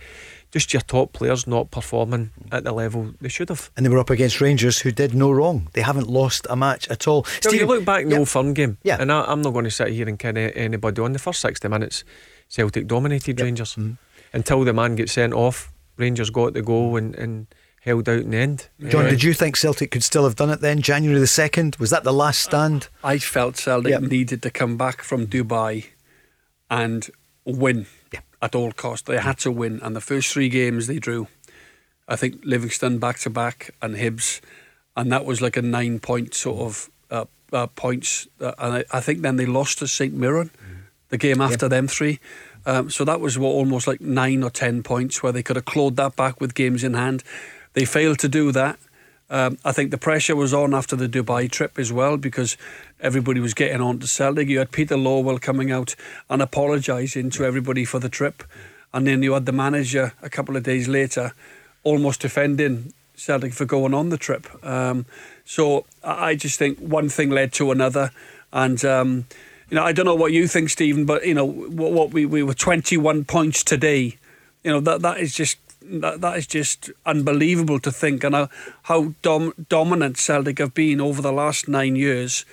just 0.53 0.73
your 0.73 0.83
top 0.83 1.13
players 1.13 1.47
not 1.47 1.71
performing 1.71 2.31
at 2.53 2.63
the 2.65 2.73
level 2.73 3.13
they 3.21 3.29
should 3.29 3.49
have. 3.49 3.71
And 3.77 3.85
they 3.85 3.91
were 3.91 3.99
up 3.99 4.11
against 4.11 4.41
Rangers 4.41 4.79
who 4.81 4.93
did 4.93 5.15
no 5.15 5.31
wrong. 5.33 5.69
They 5.73 5.83
haven't 5.83 6.09
lost 6.09 6.47
a 6.49 6.55
match 6.57 6.89
at 6.89 7.09
all. 7.09 7.25
So 7.41 7.51
you 7.51 7.67
look 7.67 7.85
back 7.85 8.03
in 8.03 8.09
the 8.09 8.15
Yeah. 8.15 8.19
Old 8.21 8.29
Firm 8.29 8.55
game, 8.55 8.79
Yeah. 8.85 8.99
and 9.01 9.11
I, 9.11 9.23
I'm 9.25 9.43
not 9.43 9.53
going 9.53 9.65
to 9.65 9.71
sit 9.71 9.89
here 9.89 10.09
and 10.09 10.19
kid 10.19 10.37
a- 10.39 10.57
anybody 10.57 11.03
on 11.03 11.13
the 11.13 11.19
first 11.19 11.41
60 11.41 11.69
minutes. 11.69 12.05
Celtic 12.49 12.87
dominated 12.87 13.41
Rangers 13.41 13.75
Mm-hmm. 13.75 13.93
until 14.33 14.65
the 14.65 14.73
man 14.73 14.95
gets 14.97 15.13
sent 15.13 15.33
off. 15.35 15.73
Rangers 15.97 16.31
got 16.31 16.53
the 16.55 16.63
goal 16.63 16.97
and, 16.97 17.15
and 17.17 17.47
held 17.87 18.09
out 18.09 18.19
in 18.19 18.31
the 18.31 18.37
end. 18.37 18.69
John, 18.89 19.07
Uh, 19.07 19.11
did 19.11 19.23
you 19.23 19.33
think 19.33 19.57
Celtic 19.57 19.91
could 19.93 20.03
still 20.03 20.25
have 20.25 20.35
done 20.37 20.51
it 20.51 20.61
then? 20.61 20.83
January 20.83 21.21
the 21.21 21.27
2nd? 21.27 21.79
Was 21.79 21.91
that 21.91 22.03
the 22.05 22.13
last 22.13 22.41
stand? 22.41 22.89
I 23.05 23.19
felt 23.19 23.57
Celtic 23.57 23.91
Yep. 23.93 24.03
needed 24.03 24.43
to 24.43 24.51
come 24.51 24.77
back 24.77 25.03
from 25.03 25.27
Dubai 25.29 25.87
and 26.69 27.09
win 27.45 27.87
Yeah. 28.13 28.21
at 28.43 28.55
all 28.57 28.73
costs. 28.73 29.07
They 29.07 29.19
had 29.19 29.39
to 29.39 29.53
win, 29.53 29.81
and 29.83 29.95
the 29.95 30.01
first 30.01 30.33
three 30.33 30.49
games 30.49 30.89
they 30.89 30.99
drew. 30.99 31.29
I 32.09 32.17
think 32.17 32.41
Livingston 32.45 32.99
back 32.99 33.19
to 33.21 33.31
back 33.31 33.71
and 33.81 33.97
Hibs, 33.97 34.41
and 34.97 35.11
that 35.13 35.25
was 35.25 35.41
like 35.41 35.57
a 35.57 35.63
nine 35.63 36.01
point 36.01 36.35
sort 36.35 36.61
of 36.61 36.91
uh, 37.11 37.25
uh, 37.53 37.67
points. 37.69 38.27
Uh, 38.41 38.53
and 38.59 38.75
I, 38.79 38.85
I 38.99 39.01
think 39.01 39.23
then 39.23 39.37
they 39.37 39.47
lost 39.47 39.79
to 39.79 39.87
St 39.89 40.13
Mirren, 40.13 40.51
the 41.09 41.19
game 41.19 41.41
after 41.41 41.69
them 41.69 41.87
three. 41.87 42.19
Um, 42.65 42.91
so 42.91 43.05
that 43.05 43.21
was 43.21 43.39
what, 43.39 43.51
almost 43.51 43.87
like 43.87 44.01
nine 44.01 44.43
or 44.43 44.51
ten 44.51 44.83
points 44.83 45.23
where 45.23 45.31
they 45.33 45.43
could 45.45 45.55
have 45.55 45.65
clawed 45.67 45.95
that 45.97 46.17
back 46.17 46.41
with 46.41 46.55
games 46.55 46.83
in 46.83 46.95
hand. 46.95 47.23
They 47.77 47.85
failed 47.85 48.19
to 48.21 48.29
do 48.29 48.53
that. 48.53 48.79
Um, 49.29 49.59
I 49.63 49.71
think 49.71 49.91
the 49.91 49.99
pressure 49.99 50.35
was 50.35 50.55
on 50.55 50.73
after 50.73 50.97
the 50.97 51.09
Dubai 51.09 51.51
trip 51.51 51.79
as 51.79 51.93
well 51.93 52.17
because 52.17 52.57
everybody 53.03 53.39
was 53.39 53.53
getting 53.53 53.83
on 53.83 53.99
to 53.99 54.07
Celtic. 54.07 54.49
You 54.49 54.61
had 54.61 54.73
Peter 54.73 54.97
Lawwell 54.97 55.43
coming 55.43 55.71
out 55.71 55.95
and 56.31 56.41
apologising 56.41 57.29
to 57.31 57.45
everybody 57.45 57.85
for 57.85 57.99
the 57.99 58.09
trip. 58.09 58.45
And 58.95 59.07
then 59.07 59.23
you 59.23 59.35
had 59.35 59.45
the 59.45 59.53
manager 59.53 60.15
a 60.23 60.31
couple 60.31 60.57
of 60.57 60.63
days 60.63 60.89
later 60.89 61.35
almost 61.83 62.23
defending 62.23 62.95
Celtic 63.15 63.53
for 63.53 63.67
going 63.67 63.93
on 63.93 64.09
the 64.09 64.17
trip. 64.17 64.47
Um, 64.65 65.05
so 65.45 65.85
I 66.03 66.35
just 66.35 66.59
think 66.59 66.79
one 66.79 67.11
thing 67.11 67.29
led 67.29 67.53
to 67.55 67.73
another. 67.73 68.11
And, 68.55 68.83
um, 68.87 69.27
you 69.69 69.75
know, 69.75 69.85
I 69.85 69.93
don't 69.93 70.07
know 70.07 70.15
what 70.15 70.33
you 70.33 70.49
think, 70.49 70.71
Stephen, 70.71 71.05
but, 71.05 71.27
you 71.27 71.35
know, 71.35 71.45
what, 71.45 71.93
what 71.93 72.11
we, 72.15 72.25
we 72.25 72.43
were 72.43 72.55
21 72.55 73.27
points 73.27 73.63
today. 73.63 74.17
You 74.65 74.71
know, 74.71 74.81
that 74.81 75.03
that 75.03 75.21
is 75.21 75.35
just 75.35 75.59
that, 75.91 76.21
that 76.21 76.39
is 76.39 76.47
just 76.47 76.91
unbelievable 77.05 77.79
to 77.81 77.91
think 77.91 78.25
and 78.25 78.35
how, 78.35 78.49
how 78.85 79.15
dom- 79.23 79.55
dominant 79.69 80.17
Celtic 80.17 80.59
have 80.59 80.75
been 80.75 81.01
over 81.01 81.23
the 81.23 81.33
last 81.33 81.69
nine 81.69 81.97
years 81.97 82.45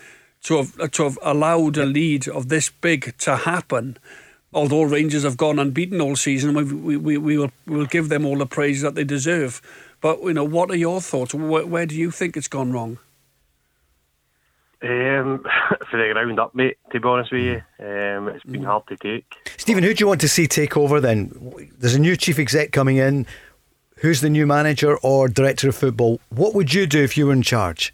to 0.43 0.58
have 0.58 0.91
to 0.91 1.04
have 1.04 1.17
allowed 1.22 1.78
a 1.78 1.86
lead 1.86 2.28
of 2.28 2.50
this 2.50 2.69
big 2.69 3.17
to 3.19 3.36
happen. 3.38 3.98
Although 4.54 4.84
Rangers 4.84 5.24
have 5.24 5.38
gone 5.38 5.58
unbeaten 5.58 6.00
all 6.02 6.15
season, 6.15 6.54
we, 6.54 6.63
we, 6.63 6.98
we, 6.98 7.17
we 7.17 7.38
will 7.38 7.52
will 7.65 7.86
give 7.86 8.10
them 8.10 8.26
all 8.26 8.38
the 8.38 8.46
praise 8.46 8.82
that 8.82 8.96
they 8.96 9.04
deserve. 9.04 9.62
But 10.02 10.22
you 10.24 10.34
know, 10.34 10.43
what 10.43 10.69
are 10.69 10.76
your 10.76 11.02
thoughts? 11.02 11.34
Where, 11.34 11.65
where 11.65 11.86
do 11.86 11.96
you 11.96 12.12
think 12.12 12.38
it's 12.38 12.50
gone 12.50 12.72
wrong? 12.72 13.00
Um, 14.84 15.46
for 15.89 15.98
the 15.98 16.10
ground 16.12 16.38
up, 16.39 16.54
mate. 16.54 16.78
To 16.91 17.00
be 17.00 17.08
honest 17.08 17.32
with 17.32 17.41
you, 17.41 17.63
um, 17.80 18.28
it's 18.28 18.43
been 18.43 18.63
hard 18.63 18.86
to 18.88 18.98
take. 18.98 19.34
Stephen, 19.56 19.82
who 19.82 19.93
do 19.93 20.02
you 20.02 20.08
want 20.08 20.19
to 20.22 20.28
see 20.28 20.46
take 20.46 20.76
over 20.76 21.00
then? 21.00 21.32
There's 21.80 21.96
a 21.96 22.00
new 22.00 22.17
chief 22.17 22.38
exec 22.38 22.74
coming 22.74 22.98
in. 22.98 23.26
Who's 24.00 24.19
the 24.19 24.30
new 24.30 24.46
manager 24.46 24.98
or 24.98 25.30
director 25.30 25.69
of 25.69 25.76
football? 25.78 26.19
What 26.30 26.54
would 26.54 26.74
you 26.74 26.86
do 26.86 27.02
if 27.02 27.15
you 27.15 27.28
were 27.28 27.34
in 27.34 27.43
charge? 27.43 27.93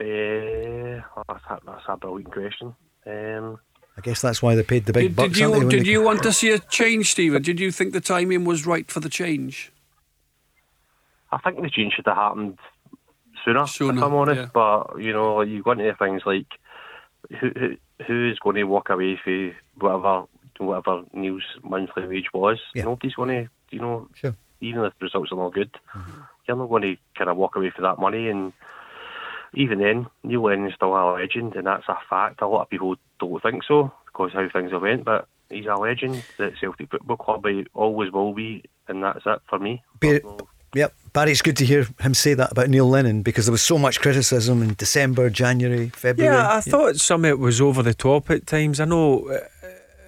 Uh, 0.00 1.00
that's, 1.28 1.44
a, 1.48 1.60
that's 1.64 1.84
a 1.86 1.96
brilliant 1.96 2.32
question. 2.32 2.74
Um, 3.06 3.60
I 3.96 4.00
guess 4.02 4.20
that's 4.20 4.42
why 4.42 4.56
they 4.56 4.64
paid 4.64 4.86
the 4.86 4.92
big 4.92 5.10
Did, 5.10 5.16
bucks. 5.16 5.34
did 5.34 5.44
aren't 5.44 5.54
they, 5.54 5.60
you 5.60 5.68
did 5.70 5.86
you 5.86 6.02
want 6.02 6.24
to 6.24 6.32
see 6.32 6.50
a 6.50 6.58
change, 6.58 7.12
Stephen? 7.12 7.40
Did 7.40 7.60
you 7.60 7.70
think 7.70 7.92
the 7.92 8.00
timing 8.00 8.44
was 8.44 8.66
right 8.66 8.90
for 8.90 8.98
the 8.98 9.08
change? 9.08 9.70
I 11.30 11.38
think 11.38 11.62
the 11.62 11.70
change 11.70 11.92
should 11.94 12.06
have 12.06 12.16
happened 12.16 12.58
sooner, 13.46 13.66
Sooner, 13.66 13.98
if 13.98 14.04
I'm 14.04 14.14
honest. 14.14 14.40
yeah. 14.40 14.48
But 14.52 14.98
you 15.00 15.12
know, 15.12 15.40
you 15.40 15.62
go 15.62 15.70
into 15.72 15.94
things 15.94 16.22
like 16.26 16.46
who, 17.40 17.50
who 17.56 17.76
who's 18.06 18.38
going 18.38 18.56
to 18.56 18.64
walk 18.64 18.90
away 18.90 19.18
for 19.24 19.52
whatever 19.78 20.26
whatever 20.58 21.02
Neil's 21.12 21.42
monthly 21.62 22.06
wage 22.06 22.26
was. 22.34 22.58
Yeah. 22.74 22.84
Nobody's 22.84 23.14
going 23.14 23.28
to, 23.44 23.50
you 23.70 23.80
know, 23.80 24.08
Sure. 24.14 24.34
even 24.60 24.84
if 24.84 24.92
the 24.98 25.04
results 25.04 25.30
are 25.32 25.36
not 25.36 25.52
good, 25.54 25.70
mm-hmm. 25.94 26.20
you're 26.46 26.56
not 26.56 26.68
going 26.68 26.82
to 26.82 26.96
kind 27.16 27.30
of 27.30 27.36
walk 27.36 27.56
away 27.56 27.70
for 27.74 27.82
that 27.82 27.98
money. 27.98 28.28
And 28.28 28.52
even 29.54 29.78
then, 29.78 30.06
Neil 30.24 30.42
Lennon's 30.42 30.74
still 30.74 30.94
a 30.96 31.12
legend, 31.14 31.54
and 31.56 31.66
that's 31.66 31.88
a 31.88 31.96
fact. 32.08 32.40
A 32.42 32.46
lot 32.48 32.62
of 32.62 32.70
people 32.70 32.96
don't 33.20 33.42
think 33.42 33.62
so 33.64 33.92
because 34.06 34.32
how 34.32 34.48
things 34.48 34.72
have 34.72 34.82
went, 34.82 35.04
but 35.04 35.28
he's 35.50 35.66
a 35.66 35.74
legend 35.74 36.22
that 36.38 36.54
Celtic 36.58 36.90
Football 36.90 37.16
Club 37.18 37.46
he 37.46 37.66
always 37.74 38.10
will 38.10 38.32
be, 38.34 38.64
and 38.88 39.02
that's 39.02 39.24
it 39.26 39.40
for 39.48 39.58
me. 39.58 39.82
Be- 40.00 40.20
So- 40.20 40.48
Yep, 40.74 40.94
Barry, 41.12 41.32
it's 41.32 41.42
good 41.42 41.56
to 41.58 41.64
hear 41.64 41.86
him 42.00 42.12
say 42.12 42.34
that 42.34 42.52
about 42.52 42.68
Neil 42.68 42.88
Lennon 42.88 43.22
because 43.22 43.46
there 43.46 43.52
was 43.52 43.62
so 43.62 43.78
much 43.78 44.00
criticism 44.00 44.62
in 44.62 44.74
December, 44.74 45.30
January, 45.30 45.88
February. 45.88 46.34
Yeah, 46.34 46.56
I 46.56 46.60
thought 46.60 46.96
some 46.96 47.24
of 47.24 47.30
it 47.30 47.38
was 47.38 47.60
over 47.60 47.82
the 47.82 47.94
top 47.94 48.30
at 48.30 48.46
times. 48.46 48.80
I 48.80 48.84
know 48.84 49.28
uh, 49.28 49.38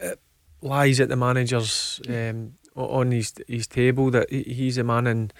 it 0.02 0.20
lies 0.60 1.00
at 1.00 1.08
the 1.08 1.16
manager's 1.16 2.00
um, 2.08 2.54
on 2.74 3.10
his 3.12 3.32
his 3.46 3.66
table 3.66 4.10
that 4.10 4.30
he's 4.30 4.76
a 4.76 4.84
man 4.84 5.06
in, 5.06 5.30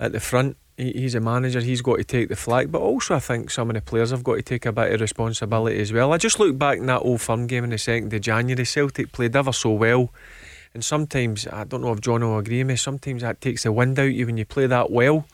at 0.00 0.12
the 0.12 0.20
front. 0.20 0.56
He's 0.76 1.14
a 1.14 1.20
manager. 1.20 1.60
He's 1.60 1.80
got 1.80 1.98
to 1.98 2.04
take 2.04 2.28
the 2.28 2.34
flag, 2.34 2.72
but 2.72 2.80
also 2.80 3.14
I 3.14 3.20
think 3.20 3.52
some 3.52 3.70
of 3.70 3.74
the 3.74 3.82
players 3.82 4.10
have 4.10 4.24
got 4.24 4.34
to 4.34 4.42
take 4.42 4.66
a 4.66 4.72
bit 4.72 4.92
of 4.92 5.00
responsibility 5.00 5.78
as 5.78 5.92
well. 5.92 6.12
I 6.12 6.18
just 6.18 6.40
look 6.40 6.58
back 6.58 6.78
in 6.78 6.86
that 6.86 7.02
old 7.02 7.20
firm 7.20 7.46
game 7.46 7.62
in 7.62 7.70
the 7.70 7.78
second 7.78 8.12
of 8.12 8.20
January. 8.20 8.64
Celtic 8.64 9.12
played 9.12 9.36
ever 9.36 9.52
so 9.52 9.70
well. 9.70 10.12
And 10.74 10.84
sometimes, 10.84 11.46
I 11.46 11.64
don't 11.64 11.82
know 11.82 11.92
if 11.92 12.00
John 12.00 12.20
will 12.22 12.38
agree 12.38 12.58
with 12.58 12.66
me, 12.66 12.76
sometimes 12.76 13.22
that 13.22 13.40
takes 13.40 13.62
the 13.62 13.70
wind 13.72 13.98
out 13.98 14.12
you 14.12 14.26
when 14.26 14.36
you 14.36 14.44
play 14.44 14.66
that 14.66 14.90
well 14.90 15.26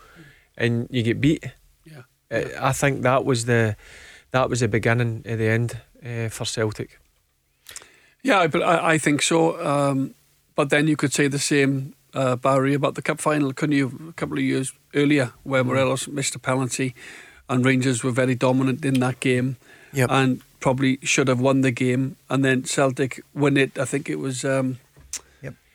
and 0.56 0.86
you 0.90 1.02
get 1.02 1.20
beat. 1.20 1.44
Yeah. 1.84 2.02
Uh, 2.30 2.44
I 2.60 2.72
think 2.72 3.02
that 3.02 3.24
was 3.24 3.46
the 3.46 3.74
that 4.32 4.48
was 4.50 4.60
the 4.60 4.68
beginning 4.68 5.22
of 5.26 5.38
the 5.38 5.48
end 5.48 5.78
uh, 6.04 6.28
for 6.28 6.44
Celtic. 6.44 6.98
Yeah, 8.22 8.40
I, 8.54 8.58
I, 8.58 8.92
I 8.92 8.98
think 8.98 9.22
so. 9.22 9.58
Um, 9.66 10.14
but 10.54 10.68
then 10.70 10.86
you 10.86 10.96
could 10.96 11.12
say 11.12 11.26
the 11.26 11.38
same, 11.38 11.94
uh, 12.12 12.36
Barry, 12.36 12.74
about 12.74 12.94
the 12.94 13.02
cup 13.02 13.20
final, 13.20 13.52
couldn't 13.54 13.76
you? 13.76 14.10
A 14.10 14.12
couple 14.12 14.36
of 14.36 14.44
years 14.44 14.72
earlier, 14.94 15.32
where 15.42 15.64
Morelos 15.64 16.06
missed 16.06 16.34
a 16.34 16.38
penalty, 16.38 16.94
and 17.48 17.64
Rangers 17.64 18.04
were 18.04 18.10
very 18.12 18.34
dominant 18.34 18.84
in 18.84 19.00
that 19.00 19.20
game, 19.20 19.56
Yep. 19.94 20.10
and 20.12 20.42
probably 20.60 20.98
should 21.02 21.28
have 21.28 21.40
won 21.40 21.62
the 21.62 21.70
game. 21.72 22.16
And 22.28 22.44
then 22.44 22.64
Celtic 22.64 23.20
win 23.34 23.56
it. 23.56 23.78
I 23.78 23.86
think 23.86 24.10
it 24.10 24.18
was. 24.18 24.44
Um, 24.44 24.78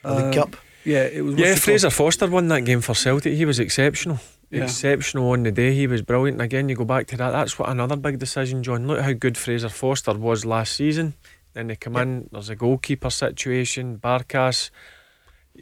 Yep, 0.06 0.08
the 0.08 0.14
League 0.16 0.26
um, 0.26 0.34
Cup. 0.34 0.56
Yeah, 0.84 1.04
it 1.04 1.22
was. 1.24 1.36
Yeah, 1.36 1.56
Fraser 1.56 1.88
called? 1.88 1.94
Forster 1.94 2.28
won 2.28 2.48
that 2.50 2.62
game 2.62 2.82
for 2.82 2.94
Celtic. 2.94 3.34
He 3.34 3.46
was 3.46 3.60
exceptional. 3.60 4.20
Yeah. 4.52 4.64
Exceptional 4.64 5.32
on 5.32 5.44
the 5.44 5.52
day. 5.52 5.74
He 5.74 5.88
was 5.88 6.04
brilliant. 6.04 6.36
And 6.36 6.44
again, 6.44 6.70
you 6.70 6.76
go 6.76 6.86
back 6.86 7.08
to 7.08 7.18
that. 7.18 7.32
That's 7.32 7.58
what 7.58 7.70
another 7.70 7.96
big 7.96 8.20
decision, 8.20 8.62
John. 8.62 8.86
Look 8.88 9.02
how 9.02 9.12
good 9.14 9.38
Fraser 9.38 9.70
Forster 9.70 10.14
was 10.14 10.46
last 10.46 10.74
season. 10.74 11.16
Then 11.54 11.68
they 11.68 11.76
come 11.76 11.96
in. 11.96 12.30
There's 12.32 12.50
a 12.50 12.56
goalkeeper 12.56 13.10
situation. 13.10 13.98
Barkas, 13.98 14.70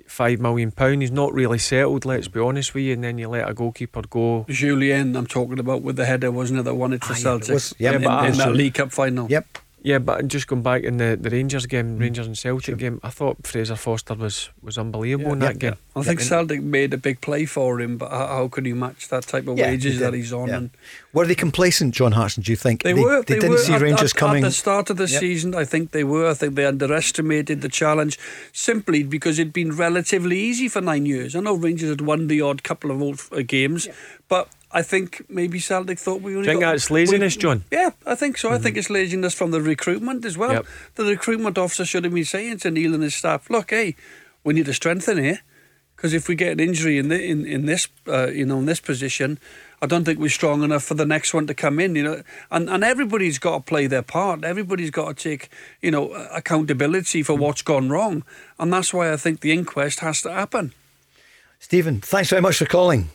five 0.08 0.40
million 0.40 0.72
pound. 0.72 1.02
He's 1.02 1.12
not 1.12 1.34
really 1.34 1.60
settled. 1.60 2.04
Let's 2.04 2.28
be 2.28 2.40
honest 2.42 2.74
with 2.74 2.84
you. 2.84 2.94
And 2.94 3.04
then 3.04 3.18
you 3.18 3.30
let 3.30 3.48
a 3.50 3.54
goalkeeper 3.54 4.02
go. 4.10 4.46
Jullien, 4.50 5.16
I'm 5.16 5.28
talking 5.28 5.60
about 5.60 5.82
with 5.82 5.96
the 5.96 6.06
header, 6.06 6.32
wasn't 6.32 6.60
it? 6.60 6.64
That 6.64 6.76
won 6.76 6.92
it 6.94 7.04
for 7.04 7.14
Ah, 7.14 7.16
yeah, 7.16 7.20
it 7.20 7.22
Celtic. 7.22 7.54
was. 7.54 7.76
Yep. 7.78 7.96
in, 7.96 8.02
Yeah, 8.02 8.08
but 8.08 8.30
in 8.30 8.38
that 8.38 8.54
League 8.54 8.74
Cup 8.74 8.92
final. 8.92 9.30
Yep. 9.30 9.60
Yeah, 9.86 10.00
but 10.00 10.30
just 10.30 10.48
going 10.48 10.62
back 10.64 10.84
in 10.84 10.96
the, 10.96 11.18
the 11.20 11.30
Rangers 11.30 11.66
Mm. 11.66 11.70
game, 11.70 11.98
Rangers 11.98 12.26
and 12.26 12.38
Celtic 12.38 12.78
game, 12.78 13.02
I 13.04 13.10
thought 13.10 13.46
Fraser 13.46 13.76
Forster 13.76 14.14
was 14.16 14.50
was 14.62 14.78
unbelievable 14.78 15.34
in 15.34 15.42
Yeah. 15.42 15.48
that 15.48 15.60
game. 15.60 15.76
I 15.94 16.04
think 16.04 16.22
Celtic 16.22 16.62
made 16.62 16.94
a 16.94 16.98
big 16.98 17.20
play 17.20 17.46
for 17.46 17.82
him, 17.82 17.98
but 17.98 18.10
how, 18.10 18.28
how 18.28 18.48
could 18.48 18.66
you 18.66 18.76
match 18.76 19.10
that 19.10 19.24
type 19.28 19.46
of 19.46 19.58
Yeah, 19.58 19.68
wages 19.72 20.00
they 20.00 20.06
that 20.06 20.14
he's 20.14 20.32
on? 20.32 20.48
Yeah. 20.48 20.56
And 20.58 20.70
Were 21.12 21.28
they 21.28 21.36
complacent, 21.36 21.94
John 21.94 22.14
Hartson? 22.14 22.44
Do 22.44 22.52
you 22.52 22.56
think 22.56 22.84
They, 22.84 22.94
were. 22.94 23.22
They, 23.24 23.34
They, 23.36 23.40
didn't 23.42 23.50
were 23.52 23.58
see 23.58 23.74
at, 23.74 23.82
Rangers 23.82 24.14
at, 24.14 24.20
coming. 24.20 24.44
at 24.44 24.48
the 24.48 24.54
start 24.54 24.90
of 24.90 24.96
the 24.98 25.08
Yep. 25.08 25.20
season. 25.20 25.54
I 25.54 25.66
think 25.66 25.92
they 25.92 26.06
were. 26.06 26.30
I 26.32 26.34
think 26.34 26.56
they 26.56 26.66
underestimated 26.66 27.62
the 27.62 27.70
challenge 27.70 28.18
simply 28.54 29.04
because 29.04 29.38
it'd 29.38 29.52
been 29.54 29.76
relatively 29.76 30.40
easy 30.40 30.70
for 30.70 30.80
nine 30.82 31.06
years. 31.06 31.36
I 31.36 31.42
know 31.42 31.56
Rangers 31.56 31.90
had 31.90 32.02
won 32.02 32.28
the 32.28 32.40
odd 32.42 32.64
couple 32.64 32.90
of 32.90 33.02
old, 33.02 33.22
uh, 33.32 33.42
games, 33.46 33.90
but 34.30 34.48
I 34.76 34.82
think 34.82 35.24
maybe 35.30 35.60
Celtic 35.60 36.00
thought 36.00 36.22
we 36.22 36.32
only. 36.36 36.46
Do 36.46 36.50
you 36.50 36.54
think 36.54 36.62
got- 36.62 36.72
that's 36.72 36.90
laziness, 36.90 37.36
we- 37.36 37.42
John? 37.42 37.64
Yeah, 37.72 37.92
I 38.06 38.16
think 38.16 38.38
so. 38.38 38.50
I 38.50 38.58
think 38.58 38.76
it's 38.76 38.90
laziness 38.90 39.34
from 39.36 39.52
the 39.52 39.62
recruitment 39.62 40.26
as 40.26 40.36
well. 40.38 40.52
Yep. 40.54 40.66
The 40.96 41.06
recruitment 41.06 41.58
officer 41.58 41.86
should 41.86 42.04
have 42.06 42.14
been 42.14 42.26
saying 42.26 42.58
to 42.60 42.72
Neil 42.72 42.94
and 42.94 43.04
his 43.04 43.16
staff, 43.16 43.50
"Look, 43.50 43.70
hey, 43.70 43.96
we 44.44 44.54
need 44.54 44.66
to 44.66 44.74
strengthen 44.74 45.18
here." 45.24 45.40
Because 45.96 46.14
if 46.16 46.28
we 46.28 46.36
get 46.36 46.52
an 46.52 46.60
injury 46.60 46.98
in 46.98 47.08
the, 47.08 47.24
in 47.24 47.46
in 47.46 47.66
this 47.66 47.88
uh, 48.08 48.28
you 48.28 48.46
know 48.46 48.60
in 48.60 48.66
this 48.66 48.82
position, 48.82 49.38
I 49.82 49.86
don't 49.86 50.04
think 50.04 50.20
we're 50.20 50.30
strong 50.30 50.64
enough 50.64 50.84
for 50.84 50.96
the 50.96 51.06
next 51.06 51.34
one 51.34 51.46
to 51.48 51.54
come 51.54 51.80
in. 51.80 51.96
You 51.96 52.04
know, 52.04 52.24
and 52.52 52.70
and 52.70 52.84
everybody's 52.84 53.40
got 53.40 53.58
to 53.58 53.64
play 53.64 53.88
their 53.88 54.02
part. 54.02 54.44
Everybody's 54.44 54.90
got 54.92 55.16
to 55.16 55.24
take 55.30 55.50
you 55.82 55.92
know 55.92 56.12
accountability 56.32 57.24
for 57.24 57.36
what's 57.38 57.62
gone 57.62 57.90
wrong, 57.90 58.24
and 58.60 58.74
that's 58.74 58.92
why 58.94 59.14
I 59.14 59.18
think 59.18 59.40
the 59.42 59.52
inquest 59.52 60.00
has 60.00 60.22
to 60.24 60.32
happen. 60.32 60.74
Stephen, 61.60 62.02
thanks 62.02 62.30
very 62.32 62.42
much 62.42 62.58
for 62.58 62.66
calling. 62.66 63.10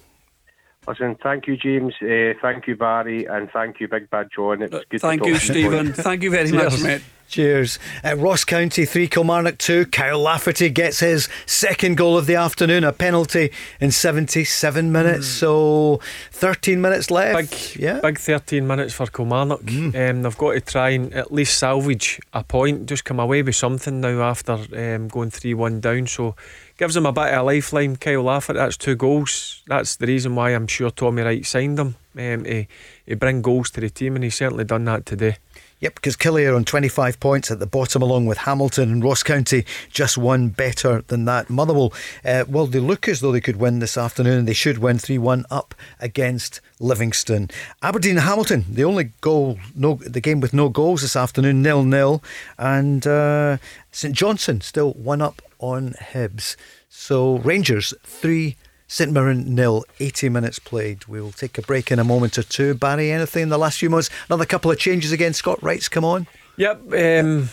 Listen, 0.88 1.16
thank 1.22 1.46
you, 1.46 1.56
James. 1.58 1.92
Uh, 2.00 2.32
thank 2.40 2.66
you, 2.66 2.74
Barry, 2.74 3.26
and 3.26 3.50
thank 3.50 3.78
you, 3.78 3.88
Big 3.88 4.08
Bad 4.08 4.30
John. 4.34 4.62
It's 4.62 4.74
good 4.88 5.00
Thank 5.02 5.22
to 5.22 5.28
you, 5.28 5.34
talk 5.34 5.42
to 5.42 5.46
you. 5.60 5.68
Stephen. 5.68 5.92
Thank 5.92 6.22
you 6.22 6.30
very 6.30 6.50
much, 6.50 6.80
mate. 6.82 7.02
Cheers. 7.28 7.78
Uh, 8.02 8.16
Ross 8.16 8.42
County 8.42 8.86
3, 8.86 9.06
Kilmarnock 9.06 9.58
2. 9.58 9.84
Kyle 9.86 10.18
Lafferty 10.18 10.70
gets 10.70 11.00
his 11.00 11.28
second 11.44 11.98
goal 11.98 12.16
of 12.16 12.24
the 12.24 12.36
afternoon, 12.36 12.84
a 12.84 12.92
penalty 12.92 13.52
in 13.80 13.90
77 13.90 14.90
minutes. 14.90 15.26
So 15.26 16.00
13 16.32 16.80
minutes 16.80 17.10
left. 17.10 17.50
Big, 17.50 17.82
yeah. 17.82 18.00
big 18.00 18.18
13 18.18 18.66
minutes 18.66 18.94
for 18.94 19.06
Kilmarnock. 19.08 19.60
Um, 19.70 20.22
they've 20.22 20.38
got 20.38 20.52
to 20.52 20.60
try 20.62 20.90
and 20.90 21.12
at 21.12 21.30
least 21.30 21.58
salvage 21.58 22.18
a 22.32 22.42
point, 22.42 22.86
just 22.86 23.04
come 23.04 23.20
away 23.20 23.42
with 23.42 23.56
something 23.56 24.00
now 24.00 24.22
after 24.22 24.52
um, 24.52 25.08
going 25.08 25.30
3 25.30 25.52
1 25.52 25.80
down. 25.80 26.06
So 26.06 26.34
gives 26.78 26.96
him 26.96 27.06
a 27.06 27.12
bit 27.12 27.34
of 27.34 27.40
a 27.40 27.42
lifeline. 27.42 27.96
Kyle 27.96 28.22
Lafferty, 28.22 28.58
that's 28.58 28.76
two 28.76 28.96
goals. 28.96 29.62
That's 29.66 29.96
the 29.96 30.06
reason 30.06 30.34
why 30.34 30.50
I'm 30.50 30.68
sure 30.68 30.90
Tommy 30.90 31.22
Wright 31.22 31.44
signed 31.44 31.78
him 31.78 31.96
um, 32.16 32.44
to, 32.44 32.66
to 33.08 33.16
bring 33.16 33.42
goals 33.42 33.70
to 33.72 33.80
the 33.80 33.90
team, 33.90 34.14
and 34.14 34.24
he's 34.24 34.36
certainly 34.36 34.64
done 34.64 34.84
that 34.84 35.04
today. 35.04 35.36
Yep, 35.80 35.94
because 35.94 36.16
Killy 36.16 36.44
are 36.44 36.56
on 36.56 36.64
25 36.64 37.20
points 37.20 37.50
at 37.52 37.60
the 37.60 37.66
bottom, 37.66 38.02
along 38.02 38.26
with 38.26 38.38
Hamilton 38.38 38.90
and 38.90 39.04
Ross 39.04 39.22
County, 39.22 39.64
just 39.90 40.18
one 40.18 40.48
better 40.48 41.02
than 41.06 41.24
that. 41.26 41.48
Motherwell, 41.48 41.92
uh, 42.24 42.44
well, 42.48 42.66
they 42.66 42.80
look 42.80 43.06
as 43.06 43.20
though 43.20 43.30
they 43.30 43.40
could 43.40 43.56
win 43.56 43.78
this 43.78 43.96
afternoon, 43.96 44.40
and 44.40 44.48
they 44.48 44.54
should 44.54 44.78
win 44.78 44.98
3 44.98 45.18
1 45.18 45.46
up 45.50 45.76
against 46.00 46.60
Livingston. 46.80 47.48
Aberdeen 47.80 48.16
Hamilton, 48.16 48.64
the 48.68 48.84
only 48.84 49.12
goal, 49.20 49.58
no, 49.76 49.94
the 49.94 50.20
game 50.20 50.40
with 50.40 50.52
no 50.52 50.68
goals 50.68 51.02
this 51.02 51.14
afternoon, 51.14 51.62
nil 51.62 51.84
nil, 51.84 52.24
and 52.58 53.06
uh, 53.06 53.58
St 53.92 54.14
Johnstone 54.14 54.60
still 54.60 54.92
one 54.94 55.22
up 55.22 55.40
on 55.60 55.94
Hibs. 56.12 56.56
So 56.88 57.38
Rangers 57.38 57.94
3 58.02 58.56
St 58.90 59.12
Mirren 59.12 59.54
nil, 59.54 59.84
80 60.00 60.30
minutes 60.30 60.58
played. 60.58 61.04
We'll 61.06 61.30
take 61.30 61.58
a 61.58 61.62
break 61.62 61.90
in 61.92 61.98
a 61.98 62.04
moment 62.04 62.38
or 62.38 62.42
two. 62.42 62.72
Barry, 62.74 63.12
anything 63.12 63.44
in 63.44 63.48
the 63.50 63.58
last 63.58 63.78
few 63.78 63.90
months? 63.90 64.08
Another 64.28 64.46
couple 64.46 64.70
of 64.70 64.78
changes 64.78 65.12
again. 65.12 65.34
Scott 65.34 65.62
Wright's 65.62 65.88
come 65.90 66.06
on. 66.06 66.26
Yep. 66.56 66.92
Um, 66.94 67.50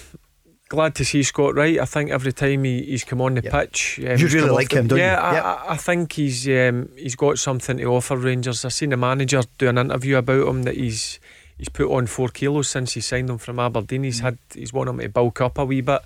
glad 0.70 0.96
to 0.96 1.04
see 1.04 1.24
Scott 1.24 1.54
Wright. 1.56 1.78
I 1.78 1.84
think 1.84 2.10
every 2.10 2.32
time 2.32 2.64
he, 2.64 2.84
he's 2.84 3.04
come 3.04 3.20
on 3.20 3.36
the 3.36 3.42
Yep. 3.44 3.52
pitch, 3.52 4.00
um, 4.00 4.18
You 4.18 4.28
really 4.30 4.50
like 4.50 4.72
him, 4.72 4.88
don't 4.88 4.98
you? 4.98 5.04
yeah, 5.04 5.20
I, 5.68 5.74
I, 5.74 5.78
think 5.78 6.14
he's 6.14 6.48
um, 6.48 6.90
he's 6.96 7.16
got 7.18 7.38
something 7.38 7.78
to 7.80 7.84
offer 7.94 8.16
Rangers. 8.16 8.64
I've 8.64 8.72
seen 8.74 8.92
the 8.92 8.98
manager 8.98 9.44
do 9.58 9.68
an 9.68 9.78
interview 9.78 10.16
about 10.16 10.48
him 10.48 10.64
that 10.64 10.76
he's 10.78 11.20
he's 11.58 11.70
put 11.70 11.92
on 11.94 12.08
four 12.08 12.30
kilos 12.30 12.70
since 12.70 12.94
he 12.94 13.02
signed 13.02 13.30
him 13.30 13.40
from 13.40 13.60
Aberdeen. 13.60 14.04
He's 14.04 14.22
had 14.22 14.38
he's 14.54 14.72
wanted 14.72 14.92
him 14.92 15.00
to 15.00 15.10
bulk 15.10 15.42
up 15.42 15.58
a 15.58 15.66
wee 15.66 15.82
bit. 15.82 16.02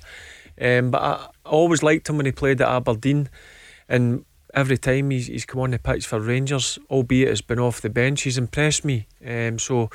Um, 0.60 0.90
but 0.90 1.02
I, 1.04 1.28
I 1.46 1.50
always 1.52 1.84
liked 1.84 2.10
him 2.10 2.18
when 2.18 2.26
he 2.26 2.32
played 2.32 2.60
at 2.62 2.68
Aberdeen, 2.68 3.30
and 3.88 4.26
every 4.54 4.78
time 4.78 5.10
he's, 5.10 5.28
he's 5.28 5.46
come 5.46 5.62
on 5.62 5.72
the 5.72 5.80
pitch 5.80 6.08
for 6.08 6.20
Rangers, 6.20 6.80
albeit 6.90 7.30
it's 7.30 7.42
been 7.42 7.60
off 7.60 7.82
the 7.82 7.90
bench, 7.90 8.24
he's 8.24 8.38
impressed 8.38 8.84
me. 8.86 9.08
Um, 9.26 9.60
so 9.60 9.90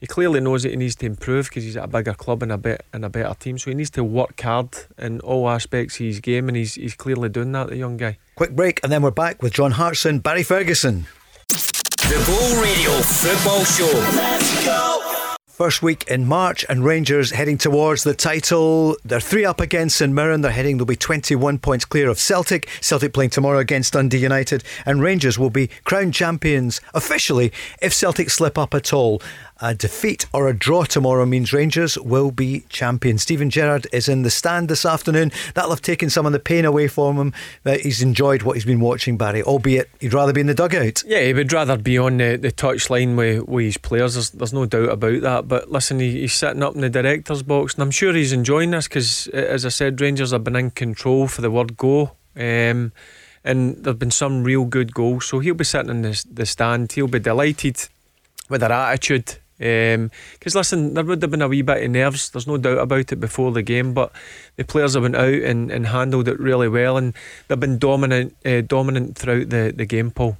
he 0.00 0.06
clearly 0.06 0.40
knows 0.40 0.62
that 0.62 0.70
he 0.70 0.76
needs 0.76 0.96
to 0.96 1.06
improve 1.06 1.48
because 1.48 1.64
he's 1.64 1.76
at 1.76 1.84
a 1.84 1.88
bigger 1.88 2.14
club 2.14 2.42
and 2.42 2.52
a 2.52 2.58
bit 2.58 2.84
and 2.92 3.04
a 3.04 3.08
better 3.08 3.34
team. 3.34 3.58
So 3.58 3.70
he 3.70 3.74
needs 3.74 3.90
to 3.90 4.04
work 4.04 4.40
hard 4.40 4.68
in 4.98 5.20
all 5.20 5.48
aspects 5.48 5.98
of 6.00 6.06
his 6.06 6.20
game, 6.20 6.48
and 6.48 6.56
he's 6.56 6.74
he's 6.74 6.94
clearly 6.94 7.28
doing 7.28 7.52
that. 7.52 7.68
The 7.68 7.76
young 7.76 7.96
guy. 7.96 8.18
Quick 8.34 8.54
break, 8.54 8.80
and 8.82 8.92
then 8.92 9.02
we're 9.02 9.10
back 9.10 9.42
with 9.42 9.52
John 9.52 9.72
Hartson, 9.72 10.20
Barry 10.20 10.42
Ferguson. 10.42 11.06
The 11.48 12.24
Go 12.26 12.62
Radio 12.62 13.02
Football 13.02 13.64
Show. 13.64 13.92
Let's 14.16 14.64
go. 14.64 15.07
First 15.58 15.82
week 15.82 16.04
in 16.06 16.24
March, 16.24 16.64
and 16.68 16.84
Rangers 16.84 17.32
heading 17.32 17.58
towards 17.58 18.04
the 18.04 18.14
title. 18.14 18.96
They're 19.04 19.18
three 19.18 19.44
up 19.44 19.60
against 19.60 19.96
St 19.96 20.12
Mirren. 20.12 20.40
They're 20.40 20.52
heading, 20.52 20.76
they'll 20.76 20.86
be 20.86 20.94
21 20.94 21.58
points 21.58 21.84
clear 21.84 22.08
of 22.08 22.20
Celtic. 22.20 22.68
Celtic 22.80 23.12
playing 23.12 23.30
tomorrow 23.30 23.58
against 23.58 23.94
Dundee 23.94 24.18
United, 24.18 24.62
and 24.86 25.02
Rangers 25.02 25.36
will 25.36 25.50
be 25.50 25.68
crowned 25.82 26.14
champions 26.14 26.80
officially 26.94 27.52
if 27.82 27.92
Celtic 27.92 28.30
slip 28.30 28.56
up 28.56 28.72
at 28.72 28.92
all. 28.92 29.20
A 29.60 29.74
defeat 29.74 30.26
or 30.32 30.46
a 30.46 30.56
draw 30.56 30.84
tomorrow 30.84 31.26
means 31.26 31.52
Rangers 31.52 31.98
will 31.98 32.30
be 32.30 32.60
champions. 32.68 33.22
Steven 33.22 33.50
Gerrard 33.50 33.88
is 33.92 34.08
in 34.08 34.22
the 34.22 34.30
stand 34.30 34.68
this 34.68 34.86
afternoon. 34.86 35.32
That'll 35.54 35.70
have 35.70 35.82
taken 35.82 36.10
some 36.10 36.26
of 36.26 36.32
the 36.32 36.38
pain 36.38 36.64
away 36.64 36.86
from 36.86 37.16
him. 37.16 37.32
But 37.64 37.80
he's 37.80 38.00
enjoyed 38.00 38.42
what 38.42 38.54
he's 38.54 38.64
been 38.64 38.78
watching, 38.78 39.16
Barry, 39.16 39.42
albeit 39.42 39.90
he'd 39.98 40.14
rather 40.14 40.32
be 40.32 40.42
in 40.42 40.46
the 40.46 40.54
dugout. 40.54 41.02
Yeah, 41.04 41.22
he 41.22 41.32
would 41.32 41.52
rather 41.52 41.76
be 41.76 41.98
on 41.98 42.18
the, 42.18 42.36
the 42.36 42.52
touchline 42.52 43.16
with, 43.16 43.48
with 43.48 43.64
his 43.64 43.78
players. 43.78 44.14
There's, 44.14 44.30
there's 44.30 44.52
no 44.52 44.64
doubt 44.64 44.90
about 44.90 45.22
that. 45.22 45.48
But 45.48 45.72
listen, 45.72 45.98
he, 45.98 46.20
he's 46.20 46.34
sitting 46.34 46.62
up 46.62 46.76
in 46.76 46.80
the 46.82 46.88
director's 46.88 47.42
box, 47.42 47.74
and 47.74 47.82
I'm 47.82 47.90
sure 47.90 48.12
he's 48.12 48.32
enjoying 48.32 48.70
this 48.70 48.86
because, 48.86 49.26
as 49.28 49.66
I 49.66 49.70
said, 49.70 50.00
Rangers 50.00 50.30
have 50.30 50.44
been 50.44 50.54
in 50.54 50.70
control 50.70 51.26
for 51.26 51.42
the 51.42 51.50
word 51.50 51.76
go. 51.76 52.12
Um, 52.36 52.92
and 53.42 53.76
there 53.82 53.90
have 53.90 53.98
been 53.98 54.12
some 54.12 54.44
real 54.44 54.66
good 54.66 54.94
goals. 54.94 55.26
So 55.26 55.40
he'll 55.40 55.54
be 55.54 55.64
sitting 55.64 55.90
in 55.90 56.02
the, 56.02 56.24
the 56.30 56.46
stand. 56.46 56.92
He'll 56.92 57.08
be 57.08 57.18
delighted 57.18 57.88
with 58.48 58.60
their 58.60 58.70
attitude. 58.70 59.38
Because 59.58 60.54
listen, 60.54 60.94
there 60.94 61.04
would 61.04 61.20
have 61.20 61.30
been 61.30 61.42
a 61.42 61.48
wee 61.48 61.62
bit 61.62 61.82
of 61.82 61.90
nerves. 61.90 62.30
There's 62.30 62.46
no 62.46 62.56
doubt 62.56 62.78
about 62.78 63.12
it 63.12 63.20
before 63.20 63.52
the 63.52 63.62
game, 63.62 63.92
but 63.92 64.12
the 64.56 64.64
players 64.64 64.94
have 64.94 65.02
been 65.02 65.14
out 65.14 65.26
and, 65.26 65.70
and 65.70 65.86
handled 65.86 66.28
it 66.28 66.38
really 66.38 66.68
well, 66.68 66.96
and 66.96 67.14
they've 67.48 67.58
been 67.58 67.78
dominant, 67.78 68.36
uh, 68.46 68.60
dominant 68.60 69.16
throughout 69.16 69.50
the, 69.50 69.72
the 69.74 69.84
game, 69.84 70.10
Paul. 70.10 70.36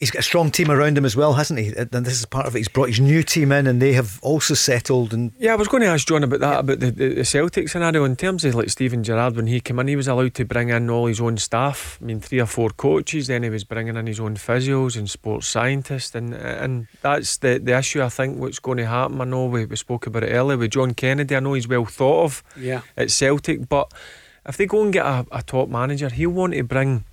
He's 0.00 0.12
got 0.12 0.20
a 0.20 0.22
strong 0.22 0.52
team 0.52 0.70
around 0.70 0.96
him 0.96 1.04
as 1.04 1.16
well, 1.16 1.32
hasn't 1.34 1.58
he? 1.58 1.74
Uh, 1.74 1.84
and 1.92 2.06
this 2.06 2.20
is 2.20 2.24
part 2.24 2.46
of 2.46 2.54
it. 2.54 2.58
He's 2.60 2.68
brought 2.68 2.88
his 2.88 3.00
new 3.00 3.24
team 3.24 3.50
in, 3.50 3.66
and 3.66 3.82
they 3.82 3.94
have 3.94 4.20
also 4.22 4.54
settled. 4.54 5.12
And 5.12 5.32
Yeah, 5.40 5.54
I 5.54 5.56
was 5.56 5.66
going 5.66 5.82
to 5.82 5.88
ask 5.88 6.06
John 6.06 6.22
about 6.22 6.38
that, 6.38 6.60
about 6.60 6.78
the, 6.78 6.92
the, 6.92 7.14
the 7.14 7.24
Celtic 7.24 7.68
scenario 7.68 8.04
in 8.04 8.14
terms 8.14 8.44
of 8.44 8.54
like 8.54 8.70
Steven 8.70 9.02
Gerrard 9.02 9.34
when 9.34 9.48
he 9.48 9.58
came 9.60 9.80
in, 9.80 9.88
he 9.88 9.96
was 9.96 10.06
allowed 10.06 10.34
to 10.34 10.44
bring 10.44 10.68
in 10.68 10.88
all 10.88 11.06
his 11.06 11.20
own 11.20 11.36
staff. 11.36 11.98
I 12.00 12.04
mean, 12.04 12.20
three 12.20 12.38
or 12.40 12.46
four 12.46 12.70
coaches. 12.70 13.26
Then 13.26 13.42
he 13.42 13.50
was 13.50 13.64
bringing 13.64 13.96
in 13.96 14.06
his 14.06 14.20
own 14.20 14.36
physios 14.36 14.96
and 14.96 15.10
sports 15.10 15.48
scientists, 15.48 16.14
and 16.14 16.32
and 16.32 16.86
that's 17.02 17.38
the 17.38 17.58
the 17.58 17.76
issue. 17.76 18.00
I 18.00 18.08
think 18.08 18.38
what's 18.38 18.60
going 18.60 18.78
to 18.78 18.86
happen. 18.86 19.20
I 19.20 19.24
know 19.24 19.46
we, 19.46 19.64
we 19.64 19.74
spoke 19.74 20.06
about 20.06 20.22
it 20.22 20.30
earlier 20.32 20.58
with 20.58 20.70
John 20.70 20.94
Kennedy. 20.94 21.34
I 21.34 21.40
know 21.40 21.54
he's 21.54 21.66
well 21.66 21.84
thought 21.86 22.22
of 22.24 22.44
Yeah. 22.56 22.82
at 22.96 23.10
Celtic, 23.10 23.68
but 23.68 23.92
if 24.46 24.56
they 24.56 24.66
go 24.66 24.82
and 24.84 24.92
get 24.92 25.04
a, 25.04 25.26
a 25.32 25.42
top 25.42 25.68
manager, 25.68 26.08
he'll 26.08 26.30
want 26.30 26.54
to 26.54 26.62
bring 26.62 27.04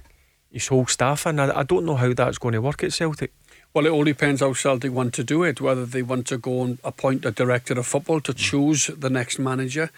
his 0.55 0.69
whole 0.69 0.85
staff 0.85 1.27
in. 1.27 1.37
I, 1.37 1.59
I 1.59 1.63
don't 1.63 1.85
know 1.85 1.97
how 1.97 2.13
that's 2.13 2.37
going 2.37 2.53
to 2.53 2.61
work 2.61 2.81
at 2.81 2.93
Celtic. 2.93 3.33
Well, 3.73 3.85
it 3.85 3.89
all 3.89 4.05
depends 4.05 4.39
how 4.39 4.53
Celtic 4.53 4.93
want 4.93 5.13
to 5.15 5.23
do 5.23 5.43
it. 5.43 5.59
Whether 5.59 5.85
they 5.85 6.01
want 6.01 6.27
to 6.27 6.37
go 6.37 6.63
and 6.63 6.79
appoint 6.81 7.25
a 7.25 7.31
director 7.31 7.77
of 7.77 7.85
football 7.85 8.21
to 8.21 8.33
choose 8.33 8.87
the 8.87 9.09
next 9.09 9.37
manager. 9.37 9.91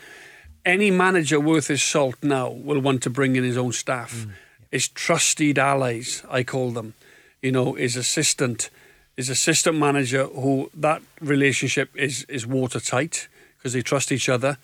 Any 0.66 0.89
manager 0.89 1.39
worth 1.39 1.68
his 1.68 1.84
salt 1.84 2.16
now 2.24 2.49
will 2.49 2.80
want 2.80 3.03
to 3.03 3.12
bring 3.12 3.36
in 3.36 3.43
his 3.43 3.55
own 3.55 3.72
staff, 3.72 4.26
mm. 4.26 4.32
his 4.72 4.88
trusted 4.88 5.60
allies, 5.60 6.24
I 6.28 6.43
call 6.43 6.72
them. 6.72 6.95
You 7.39 7.51
know, 7.51 7.74
his 7.74 7.95
assistant, 7.95 8.72
his 9.16 9.30
assistant 9.30 9.78
manager, 9.78 10.26
who 10.26 10.72
that 10.74 11.03
relationship 11.22 11.95
is 11.95 12.26
is 12.28 12.47
watertight 12.47 13.28
because 13.58 13.74
they 13.74 13.84
trust 13.84 14.12
each 14.12 14.28
other. 14.28 14.58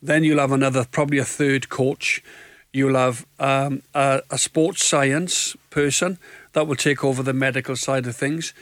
Then 0.00 0.22
you'll 0.22 0.38
have 0.38 0.52
another, 0.52 0.84
probably 0.84 1.18
a 1.18 1.24
third 1.24 1.68
coach. 1.68 2.22
You'll 2.72 2.96
have 2.96 3.26
um, 3.38 3.82
a, 3.94 4.22
a 4.30 4.38
sports 4.38 4.84
science 4.84 5.56
person 5.70 6.18
that 6.52 6.66
will 6.66 6.76
take 6.76 7.04
over 7.04 7.22
the 7.22 7.34
medical 7.34 7.76
side 7.76 8.06
of 8.06 8.16
things. 8.16 8.54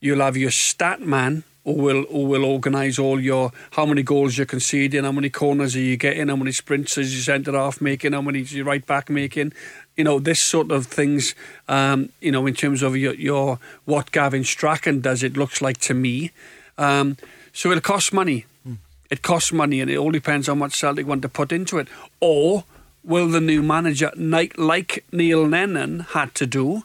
You'll 0.00 0.20
have 0.20 0.36
your 0.36 0.50
stat 0.50 1.00
man 1.00 1.44
who 1.64 1.72
will 1.72 2.04
who 2.04 2.24
will 2.24 2.44
organise 2.44 2.98
all 2.98 3.18
your 3.18 3.52
how 3.72 3.84
many 3.84 4.02
goals 4.02 4.36
you're 4.36 4.46
conceding, 4.46 5.04
how 5.04 5.12
many 5.12 5.28
corners 5.28 5.74
are 5.74 5.80
you 5.80 5.96
getting, 5.96 6.28
how 6.28 6.36
many 6.36 6.52
sprints 6.52 6.96
is 6.96 7.12
your 7.14 7.22
centre 7.22 7.52
half 7.52 7.80
making, 7.80 8.12
how 8.12 8.22
many 8.22 8.40
is 8.40 8.54
your 8.54 8.64
right 8.64 8.86
back 8.86 9.10
making. 9.10 9.52
You 9.96 10.04
know 10.04 10.18
this 10.18 10.40
sort 10.40 10.70
of 10.70 10.86
things. 10.86 11.34
Um, 11.68 12.10
you 12.20 12.30
know 12.30 12.46
in 12.46 12.54
terms 12.54 12.82
of 12.82 12.96
your, 12.96 13.14
your 13.14 13.58
what 13.84 14.12
Gavin 14.12 14.44
Strachan 14.44 15.00
does, 15.00 15.22
it 15.22 15.36
looks 15.36 15.60
like 15.60 15.78
to 15.78 15.94
me. 15.94 16.30
Um, 16.78 17.16
so 17.52 17.70
it'll 17.70 17.80
cost 17.80 18.12
money. 18.12 18.44
Mm. 18.68 18.76
It 19.10 19.22
costs 19.22 19.52
money, 19.52 19.80
and 19.80 19.90
it 19.90 19.96
all 19.96 20.12
depends 20.12 20.46
how 20.46 20.54
much 20.54 20.74
Celtic 20.74 21.06
want 21.06 21.22
to 21.22 21.28
put 21.28 21.52
into 21.52 21.78
it. 21.78 21.88
Or 22.20 22.64
will 23.06 23.28
the 23.28 23.40
new 23.40 23.62
manager, 23.62 24.10
like 24.16 25.04
Neil 25.12 25.46
Lennon 25.46 26.00
had 26.00 26.34
to 26.34 26.46
do, 26.46 26.82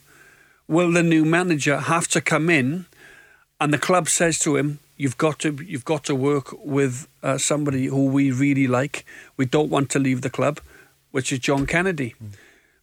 will 0.67 0.91
the 0.91 1.03
new 1.03 1.25
manager 1.25 1.77
have 1.77 2.07
to 2.09 2.21
come 2.21 2.49
in? 2.49 2.85
and 3.61 3.71
the 3.71 3.77
club 3.77 4.09
says 4.09 4.39
to 4.39 4.57
him, 4.57 4.79
"You've 4.97 5.19
got 5.19 5.37
to, 5.39 5.49
you've 5.63 5.85
got 5.85 6.03
to 6.05 6.15
work 6.15 6.47
with 6.65 7.07
uh, 7.21 7.37
somebody 7.37 7.85
who 7.85 8.05
we 8.07 8.31
really 8.31 8.67
like. 8.67 9.05
We 9.37 9.45
don't 9.45 9.69
want 9.69 9.91
to 9.91 9.99
leave 9.99 10.21
the 10.21 10.31
club, 10.31 10.59
which 11.11 11.31
is 11.31 11.39
John 11.39 11.67
Kennedy." 11.67 12.15
Mm. 12.21 12.31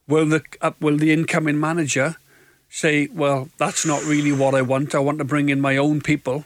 Will 0.07 0.27
the 0.27 0.43
uh, 0.61 0.71
will 0.81 0.97
the 0.97 1.13
incoming 1.13 1.59
manager 1.59 2.17
say, 2.71 3.09
"Well, 3.13 3.49
that's 3.59 3.85
not 3.85 4.05
really 4.05 4.31
what 4.33 4.55
I 4.55 4.63
want. 4.63 4.95
I 4.95 5.01
want 5.01 5.19
to 5.19 5.25
bring 5.25 5.49
in 5.49 5.61
my 5.61 5.77
own 5.77 6.01
people," 6.01 6.45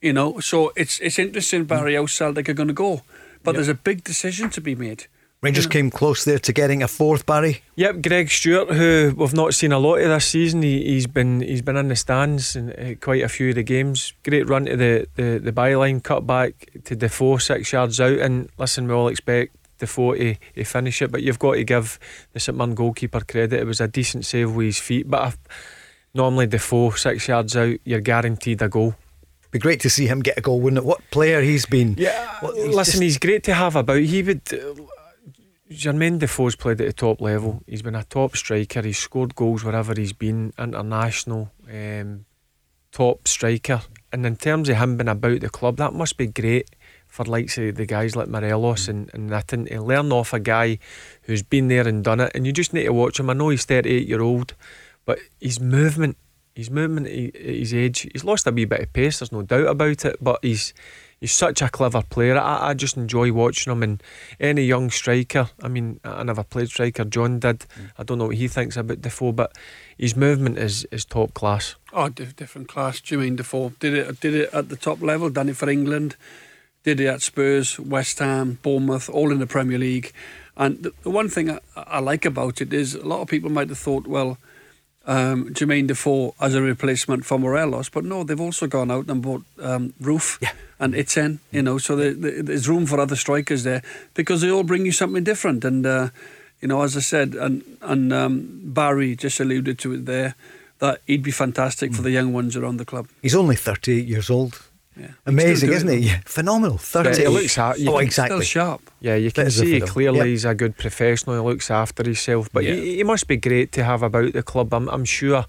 you 0.00 0.12
know? 0.12 0.38
So 0.38 0.72
it's 0.76 1.00
it's 1.00 1.18
interesting, 1.18 1.64
Barry, 1.64 1.96
how 1.96 2.06
Celtic 2.06 2.48
are 2.48 2.54
going 2.54 2.74
to 2.76 2.82
go, 2.86 3.02
but 3.42 3.50
yep. 3.50 3.54
there's 3.56 3.76
a 3.76 3.82
big 3.90 4.04
decision 4.04 4.50
to 4.50 4.60
be 4.60 4.76
made. 4.76 5.08
Rangers 5.44 5.66
came 5.66 5.90
close 5.90 6.24
there 6.24 6.38
to 6.38 6.52
getting 6.54 6.82
a 6.82 6.88
fourth, 6.88 7.26
Barry. 7.26 7.60
Yep, 7.76 8.00
Greg 8.00 8.30
Stewart, 8.30 8.70
who 8.70 9.12
we've 9.14 9.34
not 9.34 9.52
seen 9.52 9.72
a 9.72 9.78
lot 9.78 9.96
of 9.96 10.08
this 10.08 10.24
season. 10.24 10.62
He, 10.62 10.94
has 10.94 11.06
been 11.06 11.42
he's 11.42 11.60
been 11.60 11.76
in 11.76 11.88
the 11.88 11.96
stands 11.96 12.56
in 12.56 12.72
uh, 12.72 12.94
quite 12.98 13.22
a 13.22 13.28
few 13.28 13.50
of 13.50 13.56
the 13.56 13.62
games. 13.62 14.14
Great 14.24 14.48
run 14.48 14.64
to 14.64 14.74
the, 14.74 15.06
the, 15.16 15.38
the 15.38 15.52
byline, 15.52 16.02
cut 16.02 16.26
back 16.26 16.70
to 16.84 16.96
Defoe 16.96 17.36
six 17.36 17.74
yards 17.74 18.00
out. 18.00 18.20
And 18.20 18.48
listen, 18.56 18.88
we 18.88 18.94
all 18.94 19.08
expect 19.08 19.54
Defoe 19.80 20.14
to, 20.14 20.34
to 20.54 20.64
finish 20.64 21.02
it, 21.02 21.12
but 21.12 21.22
you've 21.22 21.38
got 21.38 21.56
to 21.56 21.64
give 21.64 21.98
the 22.32 22.40
St 22.40 22.56
Mirren 22.56 22.74
goalkeeper 22.74 23.20
credit. 23.20 23.60
It 23.60 23.66
was 23.66 23.82
a 23.82 23.88
decent 23.88 24.24
save 24.24 24.54
with 24.54 24.64
his 24.64 24.78
feet, 24.78 25.10
but 25.10 25.28
if, 25.28 25.38
normally 26.14 26.46
Defoe 26.46 26.92
six 26.92 27.28
yards 27.28 27.54
out, 27.54 27.76
you're 27.84 28.00
guaranteed 28.00 28.62
a 28.62 28.68
goal 28.70 28.94
be 29.50 29.60
great 29.60 29.78
to 29.78 29.88
see 29.88 30.08
him 30.08 30.18
get 30.18 30.36
a 30.36 30.40
goal, 30.40 30.60
wouldn't 30.60 30.78
it? 30.78 30.84
What 30.84 31.00
player 31.12 31.40
he's 31.40 31.64
been. 31.64 31.94
Yeah, 31.96 32.28
what, 32.40 32.56
he's 32.56 32.74
listen, 32.74 32.92
just... 32.94 33.02
he's 33.02 33.18
great 33.18 33.44
to 33.44 33.54
have 33.54 33.76
about. 33.76 34.00
He 34.00 34.20
would 34.24 34.42
Jermaine 35.70 36.18
Defoe's 36.18 36.56
played 36.56 36.80
at 36.80 36.86
the 36.86 36.92
top 36.92 37.20
level. 37.20 37.62
He's 37.66 37.82
been 37.82 37.94
a 37.94 38.04
top 38.04 38.36
striker. 38.36 38.82
He's 38.82 38.98
scored 38.98 39.34
goals 39.34 39.64
wherever 39.64 39.94
he's 39.96 40.12
been. 40.12 40.52
International, 40.58 41.50
um, 41.72 42.26
top 42.92 43.26
striker. 43.26 43.80
And 44.12 44.26
in 44.26 44.36
terms 44.36 44.68
of 44.68 44.76
him 44.76 44.96
being 44.96 45.08
about 45.08 45.40
the 45.40 45.48
club, 45.48 45.78
that 45.78 45.94
must 45.94 46.16
be 46.16 46.26
great 46.26 46.70
for 47.06 47.24
likes 47.24 47.56
of 47.56 47.76
the 47.76 47.86
guys 47.86 48.14
like 48.14 48.28
Morelos 48.28 48.88
and, 48.88 49.10
and 49.14 49.30
Itten 49.30 49.68
to 49.68 49.80
learn 49.80 50.12
off 50.12 50.32
a 50.32 50.40
guy 50.40 50.78
who's 51.22 51.42
been 51.42 51.68
there 51.68 51.88
and 51.88 52.04
done 52.04 52.20
it. 52.20 52.32
And 52.34 52.46
you 52.46 52.52
just 52.52 52.74
need 52.74 52.84
to 52.84 52.92
watch 52.92 53.18
him. 53.18 53.30
I 53.30 53.32
know 53.32 53.48
he's 53.48 53.64
38 53.64 54.06
year 54.06 54.20
old, 54.20 54.54
but 55.06 55.18
his 55.40 55.60
movement, 55.60 56.18
his 56.54 56.70
movement 56.70 57.06
at 57.06 57.40
his 57.40 57.72
age, 57.72 58.06
he's 58.12 58.24
lost 58.24 58.46
a 58.46 58.50
wee 58.50 58.66
bit 58.66 58.80
of 58.80 58.92
pace. 58.92 59.20
There's 59.20 59.32
no 59.32 59.42
doubt 59.42 59.68
about 59.68 60.04
it. 60.04 60.16
But 60.20 60.40
he's 60.42 60.74
he's 61.24 61.32
such 61.32 61.62
a 61.62 61.70
clever 61.70 62.02
player. 62.02 62.36
I, 62.36 62.68
I 62.68 62.74
just 62.74 62.98
enjoy 62.98 63.32
watching 63.32 63.72
him. 63.72 63.82
And 63.82 64.02
any 64.38 64.64
young 64.64 64.90
striker, 64.90 65.48
I 65.62 65.68
mean, 65.68 65.98
I 66.04 66.22
never 66.22 66.42
played 66.42 66.68
striker. 66.68 67.04
John 67.06 67.38
did. 67.38 67.60
Mm. 67.60 67.90
I 67.96 68.02
don't 68.02 68.18
know 68.18 68.26
what 68.26 68.36
he 68.36 68.46
thinks 68.46 68.76
about 68.76 69.00
Defoe, 69.00 69.32
but 69.32 69.56
his 69.96 70.16
movement 70.16 70.58
is, 70.58 70.84
is 70.90 71.06
top 71.06 71.32
class. 71.32 71.76
Oh, 71.94 72.10
different 72.10 72.68
class. 72.68 73.00
Jermaine 73.00 73.36
Defoe 73.36 73.72
did 73.80 73.94
it 73.94 74.20
did 74.20 74.34
it 74.34 74.52
at 74.52 74.68
the 74.68 74.76
top 74.76 75.00
level. 75.00 75.30
Done 75.30 75.48
it 75.48 75.56
for 75.56 75.70
England. 75.70 76.16
Did 76.82 77.00
it 77.00 77.06
at 77.06 77.22
Spurs, 77.22 77.80
West 77.80 78.18
Ham, 78.18 78.58
Bournemouth, 78.60 79.08
all 79.08 79.32
in 79.32 79.38
the 79.38 79.46
Premier 79.46 79.78
League. 79.78 80.12
And 80.58 80.82
the, 80.82 81.10
one 81.10 81.30
thing 81.30 81.50
I, 81.50 81.60
I 81.74 82.00
like 82.00 82.26
about 82.26 82.60
it 82.60 82.74
is 82.74 82.94
a 82.94 83.06
lot 83.06 83.22
of 83.22 83.28
people 83.28 83.50
might 83.50 83.70
have 83.70 83.78
thought, 83.78 84.06
well 84.06 84.36
um, 85.06 85.50
Jermaine 85.50 85.86
Defoe 85.86 86.34
as 86.40 86.54
a 86.54 86.62
replacement 86.62 87.24
for 87.24 87.38
Morelos, 87.38 87.88
but 87.88 88.04
no, 88.04 88.24
they've 88.24 88.40
also 88.40 88.66
gone 88.66 88.90
out 88.90 89.08
and 89.08 89.22
bought 89.22 89.44
um, 89.60 89.92
Roofe 90.00 90.40
yeah. 90.40 90.52
and 90.78 90.94
Itten, 90.94 91.38
you 91.50 91.62
know, 91.62 91.78
so 91.78 91.96
there's 91.96 92.68
room 92.68 92.86
for 92.86 92.98
other 93.00 93.16
strikers 93.16 93.64
there 93.64 93.82
because 94.14 94.40
they 94.40 94.50
all 94.50 94.64
bring 94.64 94.86
you 94.86 94.92
something 94.92 95.24
different. 95.24 95.64
And, 95.64 95.84
uh, 95.84 96.08
you 96.60 96.68
know, 96.68 96.82
as 96.82 96.96
I 96.96 97.00
said, 97.00 97.34
and, 97.34 97.62
and 97.82 98.12
um, 98.12 98.60
Barry 98.64 99.16
just 99.16 99.40
alluded 99.40 99.78
to 99.80 99.92
it 99.92 100.06
there, 100.06 100.34
that 100.78 101.00
he'd 101.06 101.22
be 101.22 101.30
fantastic 101.30 101.90
mm. 101.90 101.96
for 101.96 102.02
the 102.02 102.10
young 102.10 102.32
ones 102.32 102.56
around 102.56 102.78
the 102.78 102.84
club. 102.84 103.08
He's 103.22 103.34
only 103.34 103.56
38 103.56 104.06
years 104.06 104.30
old. 104.30 104.60
Yeah. 104.96 105.08
Amazing, 105.26 105.72
isn't 105.72 105.88
he? 105.88 105.98
Yeah. 105.98 106.20
Phenomenal. 106.24 106.78
30. 106.78 107.22
He 107.22 107.28
looks 107.28 107.58
at, 107.58 107.76
oh, 107.86 107.98
exactly. 107.98 108.44
Still 108.44 108.62
sharp. 108.62 108.90
Yeah, 109.00 109.16
you 109.16 109.32
can 109.32 109.50
see 109.50 109.80
clearly 109.80 110.18
yep. 110.18 110.26
he's 110.26 110.44
a 110.44 110.54
good 110.54 110.76
professional. 110.76 111.36
He 111.36 111.42
looks 111.42 111.70
after 111.70 112.04
himself. 112.04 112.48
But 112.52 112.64
yeah. 112.64 112.74
he, 112.74 112.96
he, 112.96 113.04
must 113.04 113.26
be 113.26 113.36
great 113.36 113.72
to 113.72 113.84
have 113.84 114.02
about 114.02 114.32
the 114.32 114.42
club. 114.42 114.72
I'm, 114.72 114.88
I'm 114.88 115.04
sure 115.04 115.44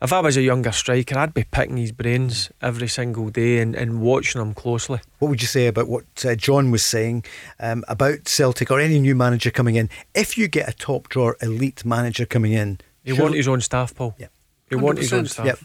if 0.00 0.12
I 0.12 0.20
was 0.20 0.36
a 0.36 0.42
younger 0.42 0.70
striker, 0.70 1.18
I'd 1.18 1.34
be 1.34 1.44
picking 1.44 1.76
his 1.76 1.92
brains 1.92 2.52
every 2.62 2.88
single 2.88 3.30
day 3.30 3.58
and, 3.58 3.74
and 3.74 4.00
watching 4.00 4.40
him 4.40 4.54
closely. 4.54 5.00
What 5.18 5.28
would 5.28 5.42
you 5.42 5.48
say 5.48 5.66
about 5.66 5.88
what 5.88 6.04
uh, 6.24 6.36
John 6.36 6.70
was 6.70 6.84
saying 6.84 7.24
um, 7.58 7.84
about 7.88 8.28
Celtic 8.28 8.70
or 8.70 8.78
any 8.80 9.00
new 9.00 9.16
manager 9.16 9.50
coming 9.50 9.74
in? 9.74 9.90
If 10.14 10.38
you 10.38 10.46
get 10.46 10.68
a 10.68 10.72
top 10.72 11.08
drawer 11.08 11.36
elite 11.42 11.84
manager 11.84 12.26
coming 12.26 12.52
in, 12.52 12.78
he 13.02 13.14
sure. 13.14 13.24
want 13.24 13.34
his 13.34 13.48
own 13.48 13.60
staff, 13.60 13.94
Paul. 13.94 14.14
Yeah. 14.18 14.28
He 14.68 14.76
want 14.76 14.98
his 14.98 15.12
own 15.12 15.26
staff. 15.26 15.46
Yep. 15.46 15.58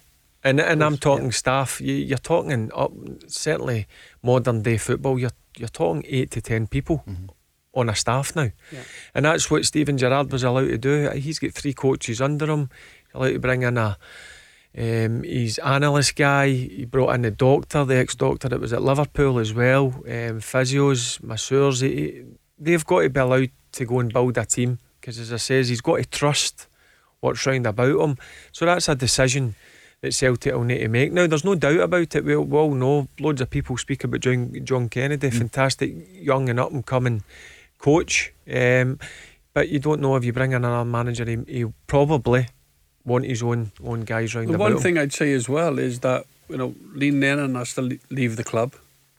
And 0.44 0.60
and 0.60 0.84
I'm 0.84 0.98
talking 0.98 1.26
yeah. 1.26 1.32
staff. 1.32 1.80
You, 1.80 2.16
are 2.16 2.18
talking 2.18 2.70
up 2.76 2.91
certainly 3.28 3.88
modern 4.22 4.62
day 4.62 4.78
football. 4.78 5.18
You're 5.18 5.32
you're 5.58 5.70
talking 5.70 6.04
eight 6.08 6.32
to 6.32 6.41
ten 6.41 6.68
people 6.68 7.04
mm-hmm. 7.08 7.28
on 7.74 7.89
a 7.89 7.96
staff 7.96 8.36
now, 8.36 8.50
yeah. 8.72 8.82
and 9.16 9.26
that's 9.26 9.50
what 9.50 9.66
Steven 9.66 9.98
Gerrard 9.98 10.32
was 10.32 10.44
allowed 10.44 10.68
to 10.68 10.78
do. 10.78 11.10
He's 11.12 11.39
got 11.39 11.54
three 11.54 11.74
coaches 11.74 12.22
under 12.22 12.46
him. 12.46 12.70
He's 13.06 13.16
allowed 13.16 13.32
to 13.34 13.39
bring 13.39 13.62
in 13.64 13.78
a 13.78 13.98
um, 14.76 15.24
he's 15.24 15.60
analyst 15.60 16.16
guy. 16.16 16.50
He 16.50 16.86
brought 16.86 17.14
in 17.14 17.22
the 17.22 17.32
doctor, 17.32 17.86
the 17.86 17.98
ex 17.98 18.16
doctor 18.16 18.50
that 18.50 18.60
was 18.60 18.74
at 18.74 18.82
Liverpool 18.82 19.39
as 19.39 19.54
well. 19.54 19.88
Um, 20.06 20.41
physios, 20.41 21.22
masseurs. 21.22 21.82
He, 21.82 22.24
they've 22.58 22.86
got 22.86 23.02
to 23.02 23.10
be 23.10 23.20
allowed 23.20 23.52
to 23.74 23.86
go 23.86 24.00
and 24.00 24.12
build 24.12 24.38
a 24.38 24.46
team 24.46 24.80
because, 25.00 25.20
as 25.20 25.32
I 25.32 25.38
says, 25.38 25.70
he's 25.70 25.82
got 25.82 25.98
to 25.98 26.06
trust 26.06 26.68
what's 27.20 27.46
round 27.46 27.68
about 27.68 28.02
him. 28.02 28.18
So 28.52 28.66
that's 28.66 28.89
a 28.89 28.96
decision 28.96 29.56
that 30.04 30.14
Celtic 30.14 30.54
will 30.54 30.66
need 30.66 30.80
to 30.80 30.89
make. 30.89 31.14
Now, 31.14 31.28
there's 31.28 31.45
no 31.45 31.56
doubt 31.56 31.80
about 31.80 32.14
it. 32.14 32.26
We, 32.26 32.36
we 32.36 32.58
all 32.58 32.74
know 32.74 33.08
loads 33.22 33.39
of 33.39 33.49
people 33.49 33.78
speak 33.78 34.04
about 34.04 34.20
John, 34.20 34.54
John 34.66 34.89
Kennedy, 34.89 35.30
mm. 35.30 35.34
fantastic 35.34 35.95
young 36.12 36.49
and 36.49 36.60
up 36.60 36.74
and 36.74 36.86
coming 36.86 37.24
coach. 37.78 38.34
Um, 38.54 38.99
but 39.54 39.70
you 39.70 39.80
don't 39.80 40.01
know 40.01 40.18
if 40.18 40.26
you 40.26 40.34
bring 40.34 40.51
in 40.51 40.66
another 40.66 40.84
manager, 40.84 41.24
he, 41.24 41.38
he'll 41.47 41.74
probably 41.88 42.47
want 43.06 43.24
his 43.26 43.41
own 43.41 43.72
own 43.82 44.01
guys 44.01 44.36
round 44.36 44.49
the 44.49 44.58
one 44.58 44.74
him. 44.74 44.80
thing 44.80 44.97
I'd 44.97 45.14
say 45.14 45.34
as 45.34 45.47
well 45.47 45.80
is 45.80 46.01
that 46.01 46.26
you 46.49 46.58
know 46.58 46.76
Lee 46.93 47.12
Lennon 47.12 47.56
has 47.56 47.74
to 47.76 47.97
leave 48.10 48.36
the 48.36 48.43
club, 48.43 48.76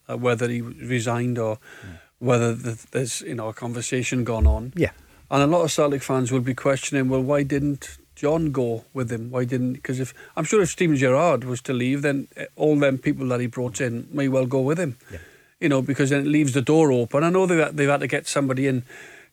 uh, 0.06 0.18
whether 0.18 0.48
he 0.48 0.60
resigned 0.60 1.38
or 1.38 1.56
mm. 1.56 1.98
whether 2.18 2.54
there's 2.54 3.22
you 3.22 3.34
know 3.34 3.48
a 3.48 3.54
conversation 3.54 4.22
gone 4.22 4.46
on. 4.46 4.74
Yeah, 4.76 4.90
and 5.30 5.42
a 5.42 5.46
lot 5.46 5.62
of 5.62 5.72
Celtic 5.72 6.02
fans 6.02 6.30
will 6.30 6.40
be 6.40 6.54
questioning, 6.54 7.08
well, 7.08 7.22
why 7.22 7.42
didn't 7.42 7.96
John 8.24 8.52
go 8.52 8.86
with 8.94 9.12
him? 9.12 9.30
Why 9.30 9.44
didn't? 9.44 9.74
Because 9.74 10.00
if 10.00 10.14
I'm 10.34 10.44
sure 10.44 10.62
if 10.62 10.70
Steven 10.70 10.96
Gerrard 10.96 11.44
was 11.44 11.60
to 11.60 11.74
leave, 11.74 12.00
then 12.00 12.26
eh, 12.38 12.46
all 12.56 12.78
them 12.78 12.96
people 12.96 13.28
that 13.28 13.38
he 13.38 13.46
brought 13.46 13.82
in 13.82 14.08
may 14.10 14.28
well 14.28 14.46
go 14.46 14.60
with 14.60 14.78
him. 14.80 14.96
Yeah. 15.12 15.18
You 15.60 15.68
know, 15.68 15.82
because 15.82 16.08
then 16.08 16.22
it 16.22 16.26
leaves 16.26 16.54
the 16.54 16.62
door 16.62 16.90
open. 16.90 17.22
I 17.22 17.28
know 17.28 17.44
they've 17.44 17.76
they've 17.76 17.94
had 17.94 18.00
to 18.00 18.06
get 18.06 18.26
somebody 18.26 18.66
in 18.66 18.82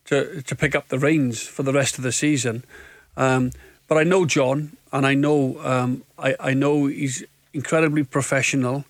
to 0.07 0.41
to 0.41 0.55
pick 0.57 0.75
up 0.75 0.89
the 0.89 0.99
reins 0.99 1.41
for 1.41 1.63
the 1.63 1.71
rest 1.71 1.97
of 1.97 2.03
the 2.03 2.11
season, 2.11 2.65
um, 3.15 3.51
but 3.87 3.97
I 3.97 4.03
know 4.03 4.25
John, 4.25 4.75
and 4.91 5.07
I 5.07 5.13
know 5.13 5.57
um, 5.63 6.03
I 6.19 6.35
I 6.51 6.53
know 6.53 6.87
he's 6.87 7.23
incredibly 7.53 8.03
professional, 8.03 8.83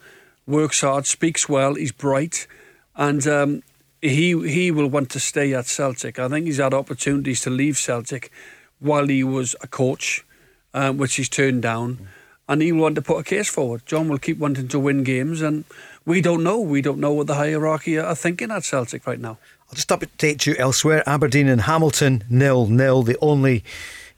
works 0.47 0.81
hard, 0.81 1.05
speaks 1.05 1.47
well, 1.47 1.75
he's 1.75 1.91
bright, 1.91 2.47
and. 2.95 3.27
Um, 3.27 3.63
he 4.03 4.29
he 4.49 4.71
will 4.71 4.87
want 4.87 5.11
to 5.11 5.19
stay 5.19 5.53
at 5.53 5.67
Celtic. 5.67 6.17
I 6.17 6.27
think 6.27 6.47
he's 6.47 6.57
had 6.57 6.73
opportunities 6.73 7.41
to 7.41 7.51
leave 7.51 7.77
Celtic 7.77 8.31
while 8.81 9.07
he 9.07 9.23
was 9.23 9.55
a 9.61 9.67
coach, 9.67 10.25
uh, 10.73 10.91
which 10.91 11.15
he's 11.15 11.29
turned 11.29 11.61
down, 11.61 12.09
and 12.49 12.61
he 12.61 12.71
will 12.71 12.81
want 12.81 12.95
to 12.95 13.01
put 13.01 13.17
a 13.17 13.23
case 13.23 13.47
forward. 13.47 13.83
John 13.85 14.09
will 14.09 14.17
keep 14.17 14.37
wanting 14.37 14.67
to 14.67 14.79
win 14.79 15.03
games, 15.03 15.41
and 15.41 15.63
we 16.05 16.19
don't 16.19 16.43
know. 16.43 16.59
We 16.59 16.81
don't 16.81 16.99
know 16.99 17.13
what 17.13 17.27
the 17.27 17.35
hierarchy 17.35 17.97
are 17.97 18.15
thinking 18.15 18.51
at 18.51 18.65
Celtic 18.65 19.07
right 19.07 19.19
now. 19.19 19.37
I'll 19.69 19.75
just 19.75 19.89
update 19.89 20.45
you 20.45 20.55
elsewhere. 20.57 21.07
Aberdeen 21.07 21.47
and 21.47 21.61
Hamilton 21.61 22.25
nil 22.29 22.67
nil. 22.67 23.03
The 23.03 23.17
only 23.21 23.63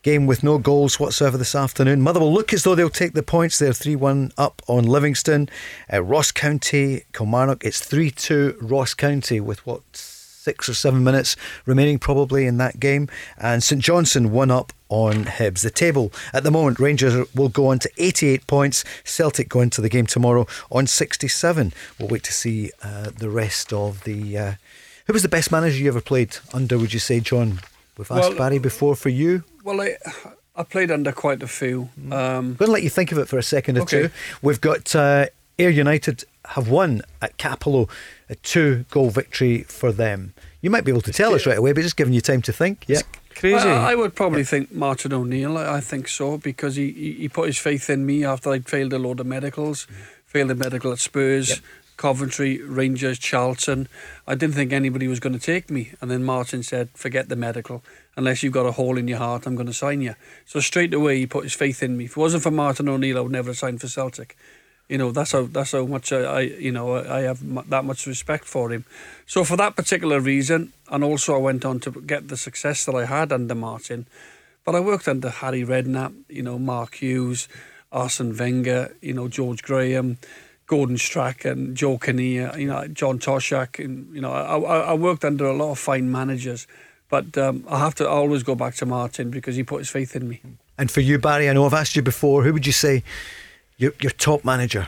game 0.01 0.25
with 0.25 0.43
no 0.43 0.57
goals 0.57 0.99
whatsoever 0.99 1.37
this 1.37 1.55
afternoon. 1.55 2.01
Motherwell 2.01 2.33
look 2.33 2.53
as 2.53 2.63
though 2.63 2.75
they'll 2.75 2.89
take 2.89 3.13
the 3.13 3.23
points. 3.23 3.59
They're 3.59 3.73
3 3.73 3.95
1 3.95 4.31
up 4.37 4.61
on 4.67 4.85
Livingston. 4.85 5.49
Uh, 5.91 6.03
Ross 6.03 6.31
County, 6.31 7.03
Kilmarnock, 7.13 7.63
it's 7.63 7.83
3 7.83 8.11
2 8.11 8.57
Ross 8.61 8.93
County 8.93 9.39
with 9.39 9.65
what 9.65 9.81
six 10.43 10.67
or 10.67 10.73
seven 10.73 11.05
minutes 11.05 11.37
remaining 11.65 11.97
probably 11.97 12.45
in 12.45 12.57
that 12.57 12.79
game. 12.79 13.07
And 13.37 13.63
St 13.63 13.81
Johnstone 13.81 14.31
one 14.31 14.51
up 14.51 14.73
on 14.89 15.23
Hibs. 15.23 15.61
The 15.61 15.71
table 15.71 16.11
at 16.33 16.43
the 16.43 16.51
moment, 16.51 16.79
Rangers 16.79 17.33
will 17.33 17.47
go 17.47 17.67
on 17.67 17.79
to 17.79 17.89
88 17.97 18.45
points. 18.45 18.83
Celtic 19.05 19.47
go 19.47 19.61
into 19.61 19.79
the 19.79 19.89
game 19.89 20.05
tomorrow 20.05 20.45
on 20.69 20.85
67. 20.85 21.73
We'll 21.97 22.09
wait 22.09 22.23
to 22.23 22.33
see 22.33 22.71
uh, 22.83 23.11
the 23.17 23.29
rest 23.29 23.71
of 23.71 24.03
the. 24.03 24.37
Uh, 24.37 24.53
who 25.07 25.13
was 25.13 25.23
the 25.23 25.29
best 25.29 25.51
manager 25.51 25.77
you 25.77 25.87
ever 25.87 26.01
played 26.01 26.37
under? 26.53 26.77
Would 26.77 26.93
you 26.93 26.99
say, 26.99 27.19
John? 27.21 27.59
We've 27.97 28.11
asked 28.11 28.29
well, 28.29 28.37
Barry 28.37 28.59
before 28.59 28.95
for 28.95 29.09
you. 29.09 29.43
Well, 29.63 29.81
I, 29.81 29.95
I 30.55 30.63
played 30.63 30.91
under 30.91 31.11
quite 31.11 31.41
a 31.41 31.47
few. 31.47 31.89
Um, 32.05 32.11
I'm 32.11 32.53
going 32.55 32.67
to 32.67 32.71
let 32.71 32.83
you 32.83 32.89
think 32.89 33.11
of 33.11 33.17
it 33.17 33.27
for 33.27 33.37
a 33.37 33.43
second 33.43 33.77
or 33.77 33.81
okay. 33.81 34.03
two. 34.03 34.09
We've 34.41 34.61
got 34.61 34.95
uh, 34.95 35.27
Ayr 35.59 35.69
United 35.69 36.25
have 36.45 36.69
won 36.69 37.01
at 37.21 37.37
Cappielow, 37.37 37.89
a 38.29 38.35
two 38.35 38.85
goal 38.89 39.09
victory 39.09 39.63
for 39.63 39.91
them. 39.91 40.33
You 40.61 40.69
might 40.69 40.85
be 40.85 40.91
able 40.91 41.01
to 41.01 41.11
tell 41.11 41.33
us 41.33 41.45
right 41.45 41.57
away, 41.57 41.73
but 41.73 41.81
just 41.81 41.97
giving 41.97 42.13
you 42.13 42.21
time 42.21 42.41
to 42.43 42.53
think. 42.53 42.85
Yeah. 42.87 43.01
Crazy. 43.35 43.67
I, 43.67 43.91
I, 43.91 43.95
would 43.95 44.15
probably 44.15 44.41
yeah. 44.41 44.45
think 44.45 44.71
Martin 44.71 45.11
O'Neill. 45.11 45.57
I, 45.57 45.77
I, 45.77 45.79
think 45.81 46.07
so 46.07 46.37
because 46.37 46.75
he, 46.75 46.91
he, 46.91 47.13
he, 47.13 47.29
put 47.29 47.47
his 47.47 47.57
faith 47.57 47.89
in 47.89 48.05
me 48.05 48.23
after 48.23 48.51
I'd 48.51 48.67
failed 48.67 48.93
a 48.93 48.99
load 48.99 49.19
of 49.19 49.25
medicals, 49.25 49.87
mm. 49.87 49.95
failed 50.25 50.51
a 50.51 50.55
medical 50.55 50.91
at 50.91 50.99
Spurs, 50.99 51.49
yep. 51.49 51.59
Coventry, 51.97 52.61
Rangers, 52.61 53.19
Charlton. 53.19 53.87
I 54.27 54.35
didn't 54.35 54.55
think 54.55 54.71
anybody 54.71 55.07
was 55.07 55.19
going 55.19 55.33
to 55.33 55.39
take 55.39 55.69
me. 55.69 55.93
And 55.99 56.09
then 56.09 56.23
Martin 56.23 56.63
said, 56.63 56.89
forget 56.93 57.29
the 57.29 57.35
medical. 57.35 57.83
Unless 58.15 58.43
you've 58.43 58.53
got 58.53 58.65
a 58.65 58.71
hole 58.71 58.97
in 58.97 59.07
your 59.07 59.19
heart, 59.19 59.45
I'm 59.45 59.55
going 59.55 59.67
to 59.67 59.73
sign 59.73 60.01
you. 60.01 60.15
So 60.45 60.59
straight 60.59 60.93
away, 60.93 61.17
he 61.17 61.25
put 61.25 61.43
his 61.43 61.53
faith 61.53 61.83
in 61.83 61.97
me. 61.97 62.05
If 62.05 62.11
it 62.11 62.17
wasn't 62.17 62.43
for 62.43 62.51
Martin 62.51 62.89
O'Neill, 62.89 63.17
I 63.17 63.21
would 63.21 63.31
never 63.31 63.49
have 63.49 63.57
signed 63.57 63.81
for 63.81 63.87
Celtic. 63.87 64.37
You 64.89 64.97
know, 64.97 65.11
that's 65.11 65.31
how 65.31 65.43
that's 65.43 65.71
how 65.71 65.85
much 65.85 66.11
I, 66.11 66.21
I 66.21 66.41
you 66.41 66.71
know 66.71 66.95
I 66.95 67.21
have 67.21 67.39
that 67.69 67.85
much 67.85 68.05
respect 68.05 68.45
for 68.45 68.71
him. 68.71 68.85
So 69.25 69.43
for 69.43 69.57
that 69.57 69.75
particular 69.75 70.19
reason, 70.19 70.73
and 70.89 71.03
also 71.03 71.35
I 71.35 71.39
went 71.39 71.65
on 71.65 71.79
to 71.81 71.91
get 71.91 72.27
the 72.27 72.37
success 72.37 72.85
that 72.85 72.95
I 72.95 73.05
had 73.05 73.31
under 73.31 73.55
Martin. 73.55 74.05
But 74.65 74.75
I 74.75 74.79
worked 74.79 75.07
under 75.07 75.29
Harry 75.29 75.63
Redknapp, 75.63 76.13
you 76.29 76.41
know, 76.41 76.57
Mark 76.57 76.95
Hughes, 76.95 77.49
Arsene 77.91 78.37
Wenger, 78.37 78.95
you 79.01 79.13
know, 79.13 79.27
George 79.27 79.61
Graham, 79.61 80.17
Gordon 80.67 80.97
Strachan, 80.97 81.75
Joe 81.75 81.97
Kinnear, 81.97 82.57
you 82.57 82.67
know, 82.67 82.87
John 82.87 83.19
Toshack, 83.19 83.83
and 83.83 84.13
you 84.15 84.21
know, 84.21 84.31
I, 84.31 84.57
I 84.57 84.93
worked 84.93 85.25
under 85.25 85.45
a 85.45 85.53
lot 85.53 85.71
of 85.71 85.79
fine 85.79 86.11
managers. 86.11 86.67
But 87.09 87.37
um, 87.37 87.63
I 87.69 87.77
have 87.79 87.93
to 87.95 88.09
always 88.09 88.41
go 88.41 88.55
back 88.55 88.73
to 88.75 88.85
Martin 88.85 89.29
because 89.29 89.55
he 89.55 89.63
put 89.63 89.79
his 89.79 89.89
faith 89.89 90.15
in 90.15 90.27
me. 90.27 90.41
And 90.79 90.89
for 90.89 91.01
you, 91.01 91.19
Barry, 91.19 91.47
I 91.47 91.53
know 91.53 91.65
I've 91.65 91.73
asked 91.73 91.95
you 91.95 92.01
before. 92.01 92.43
Who 92.43 92.53
would 92.53 92.65
you 92.65 92.71
say 92.71 93.03
your 93.77 93.93
your 94.01 94.11
top 94.11 94.43
manager? 94.43 94.87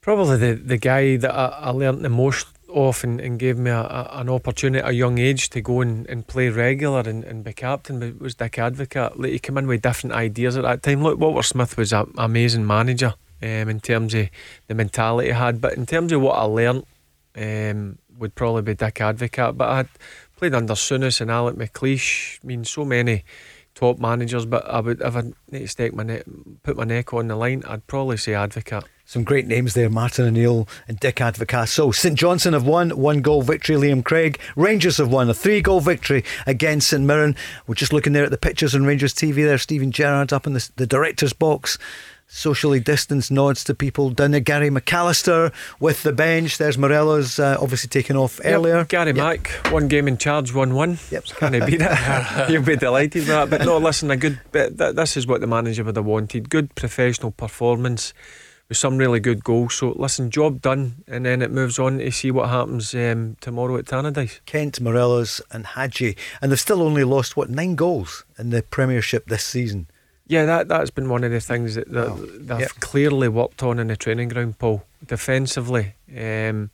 Probably 0.00 0.36
the 0.36 0.54
the 0.54 0.78
guy 0.78 1.16
that 1.16 1.34
I, 1.34 1.46
I 1.46 1.70
learned 1.70 2.04
the 2.04 2.08
most 2.08 2.46
off 2.68 3.02
and, 3.02 3.20
and 3.20 3.38
gave 3.38 3.58
me 3.58 3.70
a, 3.70 3.80
a, 3.80 4.08
an 4.12 4.28
opportunity 4.28 4.82
at 4.82 4.90
a 4.90 4.94
young 4.94 5.18
age 5.18 5.48
to 5.50 5.60
go 5.60 5.80
and, 5.80 6.06
and 6.06 6.26
play 6.26 6.48
regular 6.50 7.00
and, 7.00 7.24
and 7.24 7.42
be 7.42 7.52
captain 7.52 8.18
was 8.18 8.34
Dick 8.34 8.52
Advocaat. 8.52 9.18
Like 9.18 9.32
he 9.32 9.38
came 9.38 9.58
in 9.58 9.66
with 9.66 9.82
different 9.82 10.14
ideas 10.14 10.56
at 10.56 10.62
that 10.64 10.82
time. 10.82 11.02
Look, 11.02 11.18
Walter 11.18 11.42
Smith 11.42 11.76
was 11.76 11.92
an 11.92 12.12
amazing 12.18 12.66
manager 12.66 13.14
um, 13.42 13.68
in 13.68 13.80
terms 13.80 14.14
of 14.14 14.28
the 14.66 14.74
mentality 14.74 15.28
he 15.28 15.34
had, 15.34 15.60
but 15.60 15.74
in 15.74 15.86
terms 15.86 16.12
of 16.12 16.20
what 16.20 16.38
I 16.38 16.42
learnt, 16.42 16.86
um, 17.36 17.98
would 18.18 18.34
probably 18.34 18.62
be 18.62 18.74
Dick 18.74 18.96
Advocaat. 18.96 19.56
But 19.56 19.68
I 19.68 19.76
had 19.78 19.88
played 20.36 20.54
under 20.54 20.74
Souness 20.74 21.20
and 21.20 21.30
Alex 21.30 21.56
McLeish. 21.56 22.38
I 22.42 22.46
mean, 22.46 22.64
so 22.64 22.84
many 22.84 23.24
top 23.78 23.98
managers, 24.00 24.44
but 24.44 24.68
I 24.68 24.80
would 24.80 25.00
if 25.00 25.14
I 25.14 25.22
need 25.50 25.60
to 25.60 25.68
stake 25.68 25.94
my 25.94 26.02
neck, 26.02 26.24
put 26.64 26.76
my 26.76 26.84
neck 26.84 27.14
on 27.14 27.28
the 27.28 27.36
line, 27.36 27.62
I'd 27.66 27.86
probably 27.86 28.16
say 28.16 28.32
Advocaat. 28.32 28.84
Some 29.04 29.22
great 29.24 29.46
names 29.46 29.72
there, 29.72 29.88
Martin 29.88 30.26
O'Neill 30.26 30.68
and 30.88 30.98
Dick 30.98 31.16
Advocaat. 31.16 31.68
So 31.68 31.92
St 31.92 32.18
Johnstone 32.18 32.52
have 32.54 32.66
won 32.66 32.90
one 32.90 33.22
goal 33.22 33.42
victory. 33.42 33.76
Liam 33.76 34.04
Craig. 34.04 34.38
Rangers 34.56 34.98
have 34.98 35.10
won 35.10 35.30
a 35.30 35.34
three 35.34 35.62
goal 35.62 35.80
victory 35.80 36.24
against 36.46 36.88
St 36.88 37.02
Mirren. 37.02 37.36
We're 37.66 37.76
just 37.76 37.92
looking 37.92 38.12
there 38.12 38.24
at 38.24 38.30
the 38.30 38.36
pictures 38.36 38.74
on 38.74 38.84
Rangers 38.84 39.14
TV. 39.14 39.36
There, 39.36 39.56
Steven 39.56 39.92
Gerrard 39.92 40.32
up 40.32 40.46
in 40.46 40.52
the, 40.52 40.68
the 40.76 40.86
director's 40.86 41.32
box 41.32 41.78
socially 42.28 42.78
distanced 42.78 43.32
nods 43.32 43.64
to 43.64 43.74
people 43.74 44.10
down 44.10 44.30
there. 44.30 44.40
Gary 44.40 44.70
McAllister 44.70 45.52
with 45.80 46.02
the 46.02 46.12
bench. 46.12 46.58
There's 46.58 46.78
Morelos 46.78 47.38
uh, 47.38 47.56
obviously 47.60 47.88
taken 47.88 48.16
off 48.16 48.38
yep. 48.44 48.54
earlier. 48.54 48.84
Gary 48.84 49.08
yep. 49.08 49.16
Mack, 49.16 49.48
one 49.72 49.88
game 49.88 50.06
in 50.06 50.18
charge, 50.18 50.54
1 50.54 50.74
1. 50.74 50.98
Yep. 51.10 51.24
Can 51.38 51.54
he 51.54 51.60
beat 51.60 51.80
it? 51.82 52.48
You'll 52.50 52.62
be 52.62 52.76
delighted 52.76 53.22
with 53.22 53.28
that. 53.28 53.50
But 53.50 53.64
no, 53.64 53.78
listen, 53.78 54.10
a 54.10 54.16
good 54.16 54.40
bit. 54.52 54.76
This 54.76 55.16
is 55.16 55.26
what 55.26 55.40
the 55.40 55.46
manager 55.46 55.82
would 55.84 55.96
have 55.96 56.04
wanted. 56.04 56.50
Good 56.50 56.74
professional 56.74 57.32
performance 57.32 58.12
with 58.68 58.76
some 58.76 58.98
really 58.98 59.20
good 59.20 59.42
goals. 59.42 59.74
So 59.74 59.90
listen, 59.96 60.30
job 60.30 60.60
done, 60.60 61.02
and 61.06 61.24
then 61.24 61.42
it 61.42 61.50
moves 61.50 61.78
on 61.78 61.98
to 61.98 62.10
see 62.12 62.30
what 62.30 62.50
happens 62.50 62.94
um, 62.94 63.36
tomorrow 63.40 63.76
at 63.78 63.86
Tannadice. 63.86 64.40
Kent, 64.44 64.80
Morelos, 64.80 65.40
and 65.50 65.66
Hagi, 65.66 66.16
and 66.42 66.52
they've 66.52 66.60
still 66.60 66.82
only 66.82 67.04
lost 67.04 67.36
what 67.36 67.48
nine 67.48 67.74
goals 67.74 68.24
in 68.38 68.50
the 68.50 68.62
Premiership 68.62 69.26
this 69.26 69.44
season. 69.44 69.88
Yeah, 70.28 70.44
that 70.44 70.68
that's 70.68 70.90
been 70.90 71.08
one 71.08 71.24
of 71.24 71.32
the 71.32 71.40
things 71.40 71.74
that, 71.74 71.90
that 71.90 72.06
oh, 72.06 72.16
they've 72.16 72.60
yep. 72.60 72.70
clearly 72.80 73.28
worked 73.28 73.62
on 73.62 73.78
in 73.78 73.88
the 73.88 73.96
training 73.96 74.28
ground, 74.28 74.58
Paul. 74.58 74.84
Defensively, 75.06 75.94
um, 76.10 76.70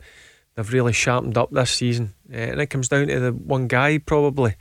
they've 0.55 0.73
really 0.73 0.93
sharpened 0.93 1.39
up 1.39 1.51
this 1.53 1.71
season, 1.71 2.15
uh, 2.33 2.37
and 2.37 2.61
it 2.61 2.67
comes 2.67 2.89
down 2.89 3.07
to 3.07 3.21
the 3.21 3.33
one 3.33 3.69
guy 3.69 3.99
probably 3.99 4.57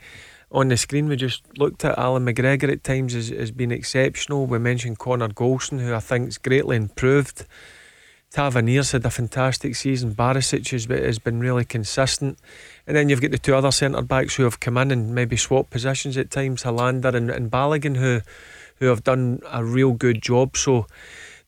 on 0.52 0.68
the 0.68 0.76
screen. 0.76 1.08
We 1.08 1.16
just 1.16 1.42
looked 1.58 1.84
at 1.84 1.98
Allan 1.98 2.24
McGregor 2.24 2.70
at 2.70 2.84
times 2.84 3.14
has, 3.14 3.30
has 3.30 3.50
been 3.50 3.72
exceptional. 3.72 4.46
We 4.46 4.60
mentioned 4.60 5.00
Connor 5.00 5.28
Goldson, 5.28 5.80
who 5.80 5.92
I 5.92 5.98
think's 5.98 6.38
greatly 6.38 6.76
improved. 6.76 7.46
Tavernier's 8.30 8.92
had 8.92 9.06
a 9.06 9.10
fantastic 9.10 9.76
season. 9.76 10.14
Barisic 10.14 10.68
has, 10.70 10.84
has 10.86 11.18
been 11.18 11.40
really 11.40 11.64
consistent. 11.64 12.38
And 12.86 12.96
then 12.96 13.08
you've 13.08 13.20
got 13.20 13.30
the 13.30 13.38
two 13.38 13.54
other 13.54 13.70
centre 13.70 14.02
backs 14.02 14.34
who 14.34 14.44
have 14.44 14.60
come 14.60 14.76
in 14.76 14.90
and 14.90 15.14
maybe 15.14 15.36
swapped 15.36 15.70
positions 15.70 16.16
at 16.16 16.30
times, 16.30 16.64
Helander 16.64 17.14
and, 17.14 17.30
and 17.30 17.50
Balogun, 17.50 17.96
who 17.96 18.20
who 18.84 18.90
have 18.90 19.04
done 19.04 19.40
a 19.50 19.64
real 19.64 19.92
good 19.92 20.22
job. 20.22 20.56
So 20.56 20.86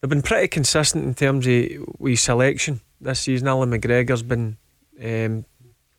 they've 0.00 0.08
been 0.08 0.22
pretty 0.22 0.48
consistent 0.48 1.04
in 1.04 1.14
terms 1.14 1.46
of 1.46 1.94
we 1.98 2.16
selection 2.16 2.80
this 3.00 3.20
season. 3.20 3.48
Allan 3.48 3.70
McGregor's 3.70 4.22
been 4.22 4.56
um, 5.02 5.44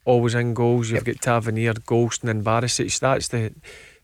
always 0.05 0.33
in 0.33 0.53
goals. 0.53 0.89
You've 0.89 1.07
yep. 1.07 1.15
got 1.15 1.21
Tavernier, 1.21 1.73
Goldson, 1.73 2.29
and 2.29 2.43
then 2.43 2.43
Barisic. 2.43 2.99
That's 2.99 3.27
the 3.29 3.53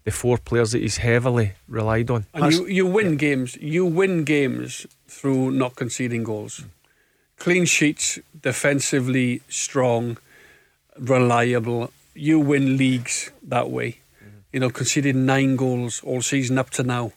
the 0.04 0.12
four 0.12 0.38
players 0.38 0.74
that 0.74 0.82
he's 0.82 0.98
heavily 0.98 1.54
relied 1.70 2.12
on. 2.12 2.26
And 2.34 2.52
you, 2.52 2.68
you 2.68 2.86
win 2.86 3.12
yeah. 3.12 3.16
games. 3.16 3.56
You 3.56 3.86
win 3.86 4.26
games 4.26 4.86
through 5.08 5.52
not 5.52 5.78
conceding 5.78 6.26
goals. 6.26 6.66
Clean 7.38 7.64
sheets, 7.64 8.20
defensively 8.42 9.42
strong, 9.48 10.18
reliable. 11.00 11.90
You 12.14 12.42
win 12.42 12.76
leagues 12.76 13.32
that 13.42 13.70
way 13.70 14.00
you 14.54 14.60
know, 14.60 14.70
conceded 14.70 15.16
nine 15.16 15.56
goals 15.56 16.02
all 16.04 16.22
season 16.22 16.58
up 16.58 16.70
to 16.70 16.84
now. 16.84 17.12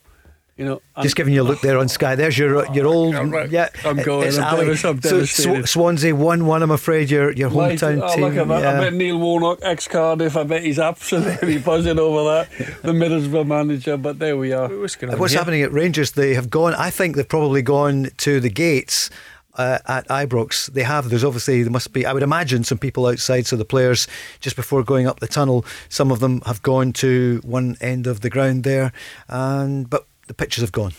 You 0.56 0.64
know, 0.64 0.82
just 1.02 1.16
giving 1.16 1.34
you 1.34 1.42
a 1.42 1.44
look 1.44 1.60
there 1.60 1.76
on 1.76 1.86
Sky. 1.86 2.14
There's 2.14 2.38
your 2.38 2.72
your 2.72 2.86
old 2.86 3.12
yeah. 3.50 3.68
I'm 3.84 3.98
going. 4.02 4.28
It's 4.28 4.38
I'm, 4.38 4.70
I'm 4.70 5.02
so 5.02 5.24
Sw- 5.26 5.68
Swansea 5.68 6.16
one 6.16 6.46
one. 6.46 6.62
I'm 6.62 6.70
afraid 6.70 7.10
your 7.10 7.30
your 7.32 7.50
hometown 7.50 8.00
right. 8.00 8.10
oh, 8.10 8.14
team. 8.14 8.24
Look 8.24 8.36
at 8.36 8.48
that. 8.48 8.62
Yeah. 8.62 8.78
I 8.78 8.84
bet 8.84 8.94
Neil 8.94 9.18
Warnock, 9.18 9.58
ex 9.60 9.86
Cardiff. 9.86 10.34
I 10.34 10.44
bet 10.44 10.62
he's 10.62 10.78
absolutely 10.78 11.58
buzzing 11.66 11.98
over 11.98 12.24
that. 12.24 12.50
The 12.80 12.92
Middlesbrough 12.92 13.46
manager. 13.46 13.98
But 13.98 14.18
there 14.18 14.38
we 14.38 14.54
are. 14.54 14.68
What's, 14.68 14.96
What's 15.02 15.34
happening 15.34 15.60
at 15.60 15.72
Rangers? 15.72 16.12
They 16.12 16.32
have 16.32 16.48
gone. 16.48 16.72
I 16.72 16.88
think 16.88 17.16
they've 17.16 17.28
probably 17.28 17.60
gone 17.60 18.08
to 18.16 18.40
the 18.40 18.48
gates 18.48 19.10
uh, 19.56 19.80
at 19.86 20.08
Ibrox. 20.08 20.72
They 20.72 20.84
have. 20.84 21.10
There's 21.10 21.24
obviously 21.24 21.64
there 21.64 21.72
must 21.72 21.92
be. 21.92 22.06
I 22.06 22.14
would 22.14 22.22
imagine 22.22 22.64
some 22.64 22.78
people 22.78 23.06
outside. 23.06 23.46
So 23.46 23.56
the 23.56 23.66
players 23.66 24.08
just 24.40 24.56
before 24.56 24.82
going 24.82 25.06
up 25.06 25.20
the 25.20 25.26
tunnel, 25.26 25.66
some 25.90 26.10
of 26.10 26.20
them 26.20 26.40
have 26.46 26.62
gone 26.62 26.94
to 26.94 27.40
one 27.44 27.76
end 27.82 28.06
of 28.06 28.22
the 28.22 28.30
ground 28.30 28.64
there, 28.64 28.92
and 29.28 29.90
but 29.90 30.06
the 30.26 30.34
pictures 30.34 30.62
have 30.62 30.72
gone. 30.72 30.92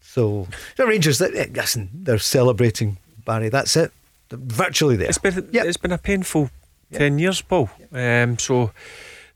So 0.00 0.46
the 0.76 0.86
Rangers, 0.86 1.20
listen, 1.20 1.90
they're 1.94 2.18
celebrating 2.18 2.98
Barry. 3.24 3.48
That's 3.48 3.76
it. 3.76 3.92
They're 4.28 4.38
virtually 4.40 4.96
there. 4.96 5.08
It's 5.08 5.18
been 5.18 5.48
yep. 5.52 5.66
it's 5.66 5.76
been 5.76 5.92
a 5.92 5.98
painful 5.98 6.50
yep. 6.90 6.98
ten 6.98 7.18
years, 7.18 7.40
Paul. 7.40 7.70
Yep. 7.92 8.28
Um, 8.28 8.38
so 8.38 8.72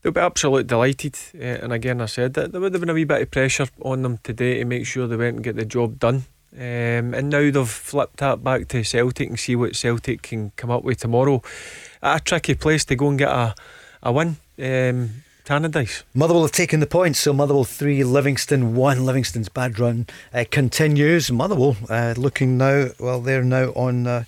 they'll 0.01 0.11
be 0.11 0.21
absolutely 0.21 0.65
delighted. 0.65 1.17
Uh, 1.33 1.63
and 1.63 1.73
again, 1.73 2.01
I 2.01 2.05
said 2.05 2.33
that 2.35 2.51
there 2.51 2.61
would 2.61 2.73
have 2.73 2.81
been 2.81 2.89
a 2.89 2.93
wee 2.93 3.05
bit 3.05 3.21
of 3.21 3.31
pressure 3.31 3.67
on 3.81 4.01
them 4.03 4.19
today 4.23 4.59
to 4.59 4.65
make 4.65 4.85
sure 4.85 5.07
they 5.07 5.15
went 5.15 5.35
and 5.35 5.43
get 5.43 5.55
the 5.55 5.65
job 5.65 5.99
done. 5.99 6.25
Um, 6.53 7.13
and 7.13 7.29
now 7.29 7.51
they've 7.51 7.67
flipped 7.67 8.17
that 8.17 8.43
back 8.43 8.67
to 8.69 8.83
Celtic 8.83 9.29
and 9.29 9.39
see 9.39 9.55
what 9.55 9.75
Celtic 9.75 10.21
can 10.21 10.51
come 10.55 10.71
up 10.71 10.83
with 10.83 10.99
tomorrow. 10.99 11.41
A 12.01 12.19
tricky 12.19 12.55
place 12.55 12.85
to 12.85 12.95
go 12.95 13.09
and 13.09 13.17
get 13.17 13.29
a, 13.29 13.53
a 14.01 14.11
win. 14.11 14.37
Um, 14.59 15.23
Tannadice. 15.47 16.03
Motherwell 16.13 16.41
have 16.41 16.51
taken 16.51 16.81
the 16.81 16.85
points, 16.85 17.19
so 17.19 17.31
Motherwell 17.31 17.63
3, 17.63 18.03
Livingston 18.03 18.75
1. 18.75 19.05
Livingston's 19.05 19.47
bad 19.47 19.79
run 19.79 20.05
uh, 20.33 20.43
continues. 20.51 21.31
Motherwell 21.31 21.77
uh, 21.89 22.15
looking 22.17 22.57
now, 22.57 22.89
well, 22.99 23.21
they're 23.21 23.45
now 23.45 23.69
on 23.69 24.07
uh, 24.07 24.25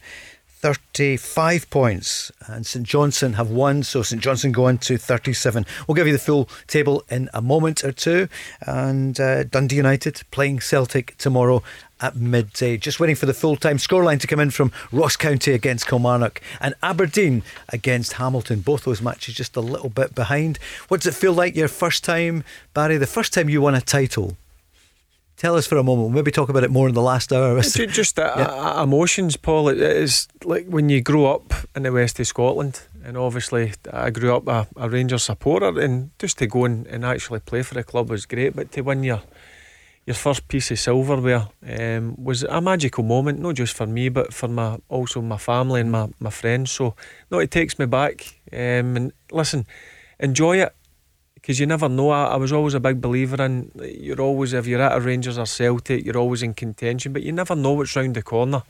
35 0.61 1.69
points, 1.69 2.33
and 2.47 2.65
St 2.65 2.85
Johnstone 2.85 3.33
have 3.33 3.49
won, 3.49 3.81
so 3.81 4.01
St 4.01 4.21
Johnstone 4.21 4.51
go 4.51 4.65
on 4.65 4.77
to 4.79 4.97
37. 4.97 5.65
We'll 5.87 5.95
give 5.95 6.05
you 6.05 6.11
the 6.11 6.19
full 6.19 6.49
table 6.67 7.05
in 7.09 7.29
a 7.33 7.41
moment 7.41 7.85
or 7.85 7.93
two. 7.93 8.27
And 8.67 9.17
uh, 9.21 9.43
Dundee 9.43 9.77
United 9.77 10.21
playing 10.31 10.59
Celtic 10.59 11.17
tomorrow 11.17 11.63
at 12.01 12.17
midday. 12.17 12.75
Just 12.75 12.99
waiting 12.99 13.15
for 13.15 13.25
the 13.25 13.33
full 13.33 13.55
time 13.55 13.77
scoreline 13.77 14.19
to 14.19 14.27
come 14.27 14.41
in 14.41 14.51
from 14.51 14.73
Ross 14.91 15.15
County 15.15 15.53
against 15.53 15.87
Kilmarnock 15.87 16.41
and 16.59 16.75
Aberdeen 16.83 17.41
against 17.69 18.13
Hamilton. 18.13 18.59
Both 18.59 18.83
those 18.83 19.01
matches 19.01 19.35
just 19.35 19.55
a 19.55 19.61
little 19.61 19.89
bit 19.89 20.13
behind. 20.13 20.59
What 20.89 20.99
does 21.01 21.15
it 21.15 21.17
feel 21.17 21.33
like 21.33 21.55
your 21.55 21.69
first 21.69 22.03
time, 22.03 22.43
Barry? 22.73 22.97
The 22.97 23.07
first 23.07 23.33
time 23.33 23.47
you 23.47 23.61
won 23.61 23.75
a 23.75 23.81
title? 23.81 24.35
Tell 25.39 25.55
us 25.55 25.65
for 25.65 25.77
a 25.77 25.83
moment. 25.83 26.09
We'll 26.09 26.15
maybe 26.15 26.31
talk 26.31 26.49
about 26.49 26.65
it 26.65 26.69
more 26.69 26.89
in 26.89 26.93
the 26.93 27.01
last 27.01 27.31
hour. 27.31 27.61
Just 27.61 28.19
uh, 28.19 28.33
yeah. 28.35 28.83
emotions, 28.83 29.37
Paul. 29.37 29.69
It 29.69 29.77
is 29.77 30.27
like 30.43 30.67
when 30.67 30.89
you 30.89 31.01
grow 31.01 31.33
up 31.33 31.53
in 31.73 31.83
the 31.83 31.93
west 31.93 32.19
of 32.19 32.27
Scotland, 32.27 32.81
and 33.05 33.15
obviously 33.15 33.71
I 33.89 34.09
grew 34.09 34.35
up 34.35 34.49
a, 34.49 34.67
a 34.75 34.89
Rangers 34.89 35.23
supporter, 35.23 35.79
and 35.79 36.11
just 36.19 36.39
to 36.39 36.47
go 36.47 36.65
and, 36.65 36.85
and 36.87 37.05
actually 37.05 37.39
play 37.39 37.61
for 37.61 37.73
the 37.75 37.85
club 37.85 38.09
was 38.09 38.25
great. 38.25 38.53
But 38.53 38.73
to 38.73 38.81
win 38.81 39.01
your 39.03 39.21
your 40.05 40.15
first 40.15 40.49
piece 40.49 40.71
of 40.71 40.79
silverware 40.79 41.47
um, 41.65 42.21
was 42.21 42.43
a 42.43 42.59
magical 42.59 43.05
moment, 43.05 43.39
not 43.39 43.55
just 43.55 43.77
for 43.77 43.87
me, 43.87 44.09
but 44.09 44.33
for 44.33 44.49
my 44.49 44.79
also 44.89 45.21
my 45.21 45.37
family 45.37 45.79
and 45.79 45.89
my, 45.89 46.09
my 46.19 46.31
friends. 46.31 46.71
So, 46.71 46.95
no, 47.31 47.39
it 47.39 47.49
takes 47.49 47.79
me 47.79 47.85
back. 47.85 48.41
Um, 48.51 48.97
and 48.97 49.13
listen, 49.31 49.65
enjoy 50.19 50.57
it 50.57 50.75
because 51.41 51.59
you 51.59 51.65
never 51.65 51.89
know. 51.89 52.09
I, 52.09 52.25
I, 52.25 52.35
was 52.35 52.51
always 52.51 52.73
a 52.73 52.79
big 52.79 53.01
believer 53.01 53.43
in 53.43 53.71
you're 53.75 54.21
always, 54.21 54.53
if 54.53 54.67
you're 54.67 54.81
at 54.81 54.97
a 54.97 55.01
Rangers 55.01 55.37
or 55.37 55.45
Celtic, 55.45 56.05
you're 56.05 56.17
always 56.17 56.43
in 56.43 56.53
contention, 56.53 57.13
but 57.13 57.23
you 57.23 57.31
never 57.31 57.55
know 57.55 57.73
what's 57.73 57.95
round 57.95 58.15
the 58.15 58.21
corner. 58.21 58.63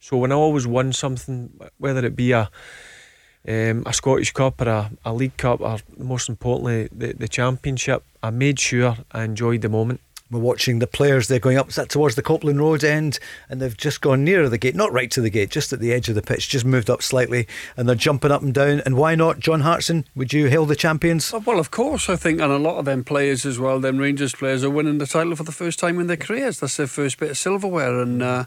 So, 0.00 0.16
when 0.16 0.32
I 0.32 0.34
always 0.34 0.66
won 0.66 0.92
something, 0.92 1.50
whether 1.78 2.04
it 2.04 2.16
be 2.16 2.32
a 2.32 2.50
um, 3.48 3.84
a 3.86 3.92
Scottish 3.92 4.32
Cup 4.32 4.60
or 4.60 4.68
a, 4.68 4.90
a 5.04 5.12
League 5.12 5.36
Cup, 5.36 5.60
or 5.60 5.78
most 5.96 6.28
importantly, 6.28 6.88
the, 6.92 7.12
the 7.12 7.28
Championship, 7.28 8.02
I 8.22 8.30
made 8.30 8.58
sure 8.58 8.96
I 9.12 9.22
enjoyed 9.22 9.62
the 9.62 9.68
moment. 9.68 10.00
We're 10.30 10.40
watching 10.40 10.80
the 10.80 10.88
players. 10.88 11.28
They're 11.28 11.38
going 11.38 11.56
up 11.56 11.68
towards 11.70 12.16
the 12.16 12.22
Copeland 12.22 12.58
Road 12.58 12.82
end, 12.82 13.20
and 13.48 13.60
they've 13.60 13.76
just 13.76 14.00
gone 14.00 14.24
nearer 14.24 14.48
the 14.48 14.58
gate, 14.58 14.74
not 14.74 14.92
right 14.92 15.10
to 15.12 15.20
the 15.20 15.30
gate, 15.30 15.50
just 15.50 15.72
at 15.72 15.78
the 15.78 15.92
edge 15.92 16.08
of 16.08 16.16
the 16.16 16.22
pitch, 16.22 16.48
just 16.48 16.64
moved 16.64 16.90
up 16.90 17.00
slightly, 17.00 17.46
and 17.76 17.88
they're 17.88 17.94
jumping 17.94 18.32
up 18.32 18.42
and 18.42 18.52
down. 18.52 18.80
And 18.84 18.96
why 18.96 19.14
not, 19.14 19.38
John 19.38 19.60
Hartson? 19.60 20.04
Would 20.16 20.32
you 20.32 20.46
hail 20.46 20.66
the 20.66 20.74
champions? 20.74 21.32
Oh, 21.32 21.38
well, 21.38 21.60
of 21.60 21.70
course, 21.70 22.08
I 22.08 22.16
think, 22.16 22.40
and 22.40 22.50
a 22.50 22.58
lot 22.58 22.78
of 22.78 22.86
them 22.86 23.04
players 23.04 23.46
as 23.46 23.60
well. 23.60 23.78
Them 23.78 23.98
Rangers 23.98 24.34
players 24.34 24.64
are 24.64 24.70
winning 24.70 24.98
the 24.98 25.06
title 25.06 25.36
for 25.36 25.44
the 25.44 25.52
first 25.52 25.78
time 25.78 26.00
in 26.00 26.08
their 26.08 26.16
careers. 26.16 26.58
That's 26.58 26.76
their 26.76 26.88
first 26.88 27.18
bit 27.18 27.30
of 27.30 27.38
silverware, 27.38 28.00
and 28.00 28.20
uh, 28.20 28.44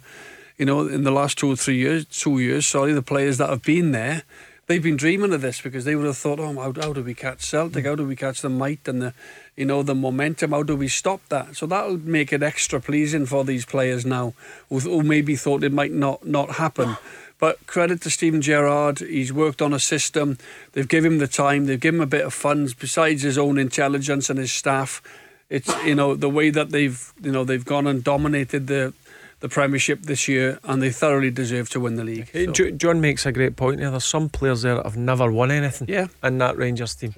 you 0.57 0.65
know, 0.65 0.86
in 0.86 1.03
the 1.03 1.11
last 1.11 1.38
two 1.38 1.49
or 1.49 1.55
three 1.55 1.77
years, 1.77 2.03
two 2.03 2.39
years, 2.39 2.67
sorry, 2.67 2.91
the 2.91 3.01
players 3.01 3.38
that 3.38 3.49
have 3.49 3.61
been 3.61 3.93
there 3.93 4.23
they've 4.69 4.84
been 4.84 4.95
dreaming 4.95 5.34
of 5.34 5.41
this 5.41 5.59
because 5.59 5.84
they 5.84 5.95
would 5.95 6.05
have 6.05 6.15
thought, 6.15 6.39
oh, 6.39 6.53
how, 6.53 6.71
how 6.80 6.93
do 6.93 7.03
we 7.03 7.15
catch 7.15 7.41
Celtic? 7.41 7.86
How 7.86 7.95
do 7.95 8.05
we 8.05 8.15
catch 8.15 8.41
the 8.41 8.49
might 8.49 8.88
and 8.88 9.01
the, 9.01 9.13
you 9.60 9.66
know, 9.66 9.84
the 9.84 9.93
momentum? 9.93 10.51
How 10.51 10.64
do 10.64 10.74
we 10.74 10.88
stop 10.88 11.20
that? 11.28 11.57
So 11.57 11.66
that'll 11.66 11.97
make 11.97 12.32
it 12.32 12.41
extra 12.41 12.80
pleasing 12.80 13.26
for 13.26 13.43
these 13.43 13.66
players 13.66 14.05
now, 14.05 14.34
who, 14.70 14.80
who 14.80 15.03
maybe 15.03 15.36
thought 15.36 15.66
it 15.66 15.74
might 15.74 15.91
not 15.91 16.26
not 16.26 16.51
happen. 16.51 16.95
But 17.39 17.68
credit 17.68 18.01
to 18.03 18.10
Steven 18.10 18.41
Gerrard, 18.41 18.99
he's 18.99 19.34
worked 19.34 19.62
on 19.62 19.74
a 19.74 19.80
system. 19.80 20.38
They've 20.72 20.88
given 20.88 21.14
him 21.14 21.20
the 21.20 21.28
time. 21.28 21.66
They've 21.66 21.80
given 21.80 21.99
him 21.99 22.03
a 22.03 22.07
bit 22.07 22.26
of 22.26 22.34
funds 22.34 22.74
besides 22.74 23.24
his 23.24 23.38
own 23.38 23.57
intelligence 23.57 24.30
and 24.30 24.39
his 24.39 24.53
staff. 24.53 25.01
It's 25.49 25.70
you 25.84 25.93
know 25.93 26.16
the 26.16 26.30
way 26.30 26.51
that 26.51 26.70
they've 26.70 27.14
you 27.22 27.34
know 27.34 27.43
they've 27.43 27.66
gone 27.66 27.86
and 27.86 28.01
dominated 28.01 28.68
the 28.68 28.93
the 29.41 29.49
Premiership 29.49 30.03
this 30.03 30.30
year, 30.30 30.60
and 30.64 30.82
they 30.82 30.89
thoroughly 30.89 31.32
deserve 31.32 31.70
to 31.72 31.82
win 31.82 31.95
the 31.95 32.05
league. 32.05 32.30
So. 32.34 32.72
John 32.72 33.01
makes 33.01 33.26
a 33.26 33.34
great 33.34 33.57
point 33.57 33.80
there. 33.82 33.91
There's 33.91 34.05
some 34.05 34.30
players 34.30 34.62
there 34.62 34.76
that 34.76 34.86
have 34.86 34.97
never 34.97 35.30
won 35.30 35.51
anything 35.51 35.89
yeah. 35.89 36.07
in 36.24 36.38
that 36.38 36.57
Rangers 36.57 36.95
team. 36.95 37.14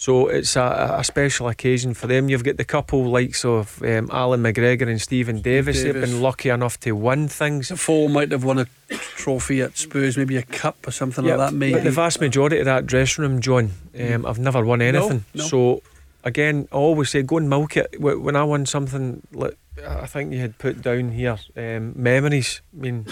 So 0.00 0.28
it's 0.28 0.56
a, 0.56 0.96
a, 0.98 1.04
special 1.04 1.48
occasion 1.48 1.92
for 1.92 2.06
them. 2.06 2.30
You've 2.30 2.42
got 2.42 2.56
the 2.56 2.64
couple 2.64 3.04
likes 3.10 3.44
of 3.44 3.82
um, 3.82 4.08
Allan 4.10 4.42
McGregor 4.42 4.88
and 4.88 4.98
Stephen 4.98 5.42
Davis. 5.42 5.76
Davis. 5.76 5.82
They've 5.82 6.10
been 6.10 6.22
lucky 6.22 6.48
enough 6.48 6.80
to 6.80 6.92
win 6.92 7.28
things. 7.28 7.68
Defoe 7.68 8.08
might 8.08 8.32
have 8.32 8.42
won 8.42 8.60
a 8.60 8.66
trophy 8.88 9.60
at 9.60 9.76
Spurs, 9.76 10.16
maybe 10.16 10.38
a 10.38 10.42
cup 10.42 10.88
or 10.88 10.90
something 10.90 11.22
like 11.26 11.36
that. 11.36 11.52
Maybe. 11.52 11.74
But 11.74 11.84
the 11.84 11.90
vast 11.90 12.18
majority 12.18 12.60
of 12.60 12.64
that 12.64 12.86
dressing 12.86 13.24
room, 13.24 13.42
John, 13.42 13.72
um, 13.94 14.24
have 14.24 14.38
never 14.38 14.64
won 14.64 14.80
anything. 14.80 15.26
No, 15.34 15.42
no. 15.42 15.44
So 15.44 15.82
again, 16.24 16.66
I 16.72 16.76
always 16.76 17.10
say 17.10 17.22
go 17.22 17.36
and 17.36 17.50
milk 17.50 17.76
it. 17.76 18.00
When 18.00 18.36
I 18.36 18.44
won 18.44 18.64
something 18.64 19.20
like 19.32 19.58
I 19.86 20.06
think 20.06 20.32
you 20.32 20.38
had 20.38 20.56
put 20.56 20.80
down 20.80 21.10
here 21.10 21.36
um, 21.58 21.92
memories. 21.94 22.62
I 22.74 22.80
mean, 22.80 23.06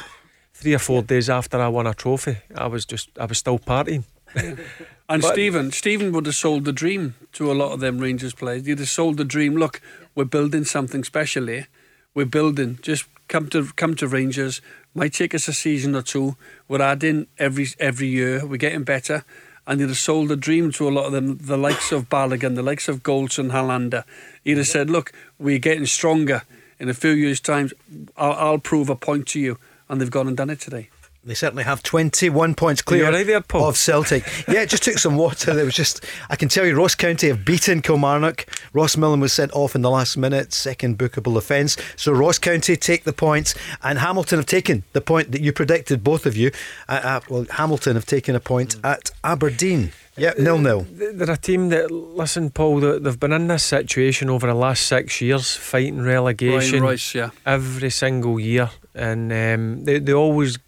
three 0.54 0.72
or 0.72 0.78
four 0.78 1.02
days 1.02 1.28
after 1.28 1.60
I 1.60 1.68
won 1.68 1.86
a 1.86 1.92
trophy, 1.92 2.38
I 2.54 2.66
was 2.66 2.86
just 2.86 3.10
I 3.18 3.26
was 3.26 3.36
still 3.36 3.58
partying. 3.58 4.04
and 5.08 5.22
but, 5.22 5.32
Stephen, 5.32 5.72
Stephen 5.72 6.12
would 6.12 6.26
have 6.26 6.34
sold 6.34 6.64
the 6.64 6.72
dream 6.72 7.14
to 7.32 7.50
a 7.50 7.54
lot 7.54 7.72
of 7.72 7.80
them 7.80 7.98
Rangers 7.98 8.34
players. 8.34 8.66
He'd 8.66 8.78
have 8.78 8.88
sold 8.88 9.16
the 9.16 9.24
dream. 9.24 9.56
Look, 9.56 9.80
we're 10.14 10.24
building 10.24 10.64
something 10.64 11.04
special 11.04 11.46
here. 11.46 11.68
We're 12.14 12.26
building. 12.26 12.78
Just 12.82 13.06
come 13.28 13.48
to 13.50 13.66
come 13.76 13.94
to 13.96 14.08
Rangers. 14.08 14.60
Might 14.94 15.12
take 15.12 15.34
us 15.34 15.48
a 15.48 15.52
season 15.52 15.94
or 15.94 16.02
two. 16.02 16.36
We're 16.66 16.82
adding 16.82 17.26
every 17.38 17.68
every 17.78 18.08
year. 18.08 18.44
We're 18.46 18.56
getting 18.56 18.84
better 18.84 19.24
and 19.66 19.80
he'd 19.80 19.88
have 19.88 19.98
sold 19.98 20.28
the 20.28 20.36
dream 20.36 20.72
to 20.72 20.88
a 20.88 20.90
lot 20.90 21.04
of 21.04 21.12
them, 21.12 21.36
the 21.36 21.58
likes 21.58 21.92
of 21.92 22.08
Balogun, 22.08 22.54
the 22.54 22.62
likes 22.62 22.88
of 22.88 23.02
Goldson, 23.02 23.50
Helander. 23.50 24.04
He'd 24.42 24.56
have 24.56 24.66
said, 24.66 24.88
Look, 24.88 25.12
we're 25.38 25.58
getting 25.58 25.84
stronger 25.84 26.42
in 26.78 26.88
a 26.88 26.94
few 26.94 27.10
years' 27.10 27.40
time, 27.40 27.70
I'll, 28.16 28.32
I'll 28.32 28.58
prove 28.58 28.88
a 28.88 28.96
point 28.96 29.26
to 29.28 29.40
you. 29.40 29.58
And 29.88 30.00
they've 30.00 30.10
gone 30.10 30.28
and 30.28 30.36
done 30.36 30.50
it 30.50 30.60
today. 30.60 30.90
They 31.28 31.34
certainly 31.34 31.64
have 31.64 31.82
21 31.82 32.54
points 32.54 32.80
clear 32.80 33.04
right 33.04 33.26
there, 33.26 33.42
of 33.52 33.76
Celtic. 33.76 34.24
yeah, 34.48 34.62
it 34.62 34.70
just 34.70 34.82
took 34.82 34.96
some 34.96 35.18
water. 35.18 35.54
There 35.54 35.66
was 35.66 35.74
just, 35.74 36.02
I 36.30 36.36
can 36.36 36.48
tell 36.48 36.64
you, 36.64 36.74
Ross 36.74 36.94
County 36.94 37.28
have 37.28 37.44
beaten 37.44 37.82
Kilmarnock. 37.82 38.46
Ross 38.72 38.96
Millen 38.96 39.20
was 39.20 39.34
sent 39.34 39.52
off 39.52 39.74
in 39.74 39.82
the 39.82 39.90
last 39.90 40.16
minute, 40.16 40.54
second 40.54 40.96
bookable 40.96 41.36
offence. 41.36 41.76
So 41.96 42.12
Ross 42.12 42.38
County 42.38 42.76
take 42.76 43.04
the 43.04 43.12
points, 43.12 43.54
and 43.82 43.98
Hamilton 43.98 44.38
have 44.38 44.46
taken 44.46 44.84
the 44.94 45.02
point 45.02 45.32
that 45.32 45.42
you 45.42 45.52
predicted, 45.52 46.02
both 46.02 46.24
of 46.24 46.34
you. 46.34 46.50
Uh, 46.88 47.00
uh, 47.04 47.20
well, 47.28 47.46
Hamilton 47.50 47.96
have 47.96 48.06
taken 48.06 48.34
a 48.34 48.40
point 48.40 48.76
at 48.82 49.10
Aberdeen. 49.22 49.92
Yeah, 50.18 50.32
nil 50.36 50.58
nil. 50.58 50.86
They're 50.90 51.30
a 51.30 51.36
team 51.36 51.68
that, 51.68 51.90
listen, 51.90 52.50
Paul, 52.50 52.80
they've 52.80 53.20
been 53.20 53.32
in 53.32 53.46
this 53.46 53.62
situation 53.62 54.28
over 54.28 54.48
the 54.48 54.54
last 54.54 54.86
six 54.86 55.20
years, 55.20 55.54
fighting 55.54 56.02
relegation 56.02 56.82
Rice, 56.82 57.14
yeah. 57.14 57.30
every 57.46 57.90
single 57.90 58.40
year, 58.40 58.70
and 58.94 59.32
um, 59.32 59.84
they 59.84 60.00
they 60.00 60.12
always 60.12 60.58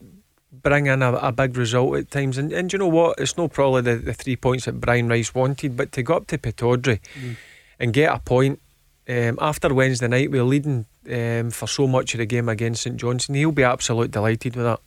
bring 0.62 0.86
in 0.86 1.02
a, 1.02 1.12
a, 1.14 1.32
big 1.32 1.56
result 1.56 1.96
at 1.96 2.10
times. 2.10 2.38
And, 2.38 2.52
and 2.52 2.72
you 2.72 2.78
know 2.78 2.88
what? 2.88 3.18
It's 3.18 3.36
no 3.36 3.48
probably 3.48 3.82
the, 3.82 3.96
the 3.96 4.14
three 4.14 4.36
points 4.36 4.64
that 4.64 4.80
Brian 4.80 5.08
Rice 5.08 5.34
wanted, 5.34 5.76
but 5.76 5.92
to 5.92 6.02
go 6.02 6.16
up 6.16 6.26
to 6.28 6.38
Pittodrie 6.38 7.00
mm. 7.20 7.36
and 7.78 7.92
get 7.92 8.14
a 8.14 8.18
point 8.18 8.60
um, 9.08 9.38
after 9.40 9.72
Wednesday 9.74 10.08
night, 10.08 10.30
we're 10.30 10.44
leading 10.44 10.86
um, 11.10 11.50
for 11.50 11.66
so 11.66 11.86
much 11.86 12.14
of 12.14 12.18
the 12.18 12.26
game 12.26 12.48
against 12.48 12.82
St 12.82 12.96
Johnstone. 12.96 13.36
He'll 13.36 13.52
be 13.52 13.64
absolutely 13.64 14.08
delighted 14.08 14.56
with 14.56 14.64
that. 14.64 14.80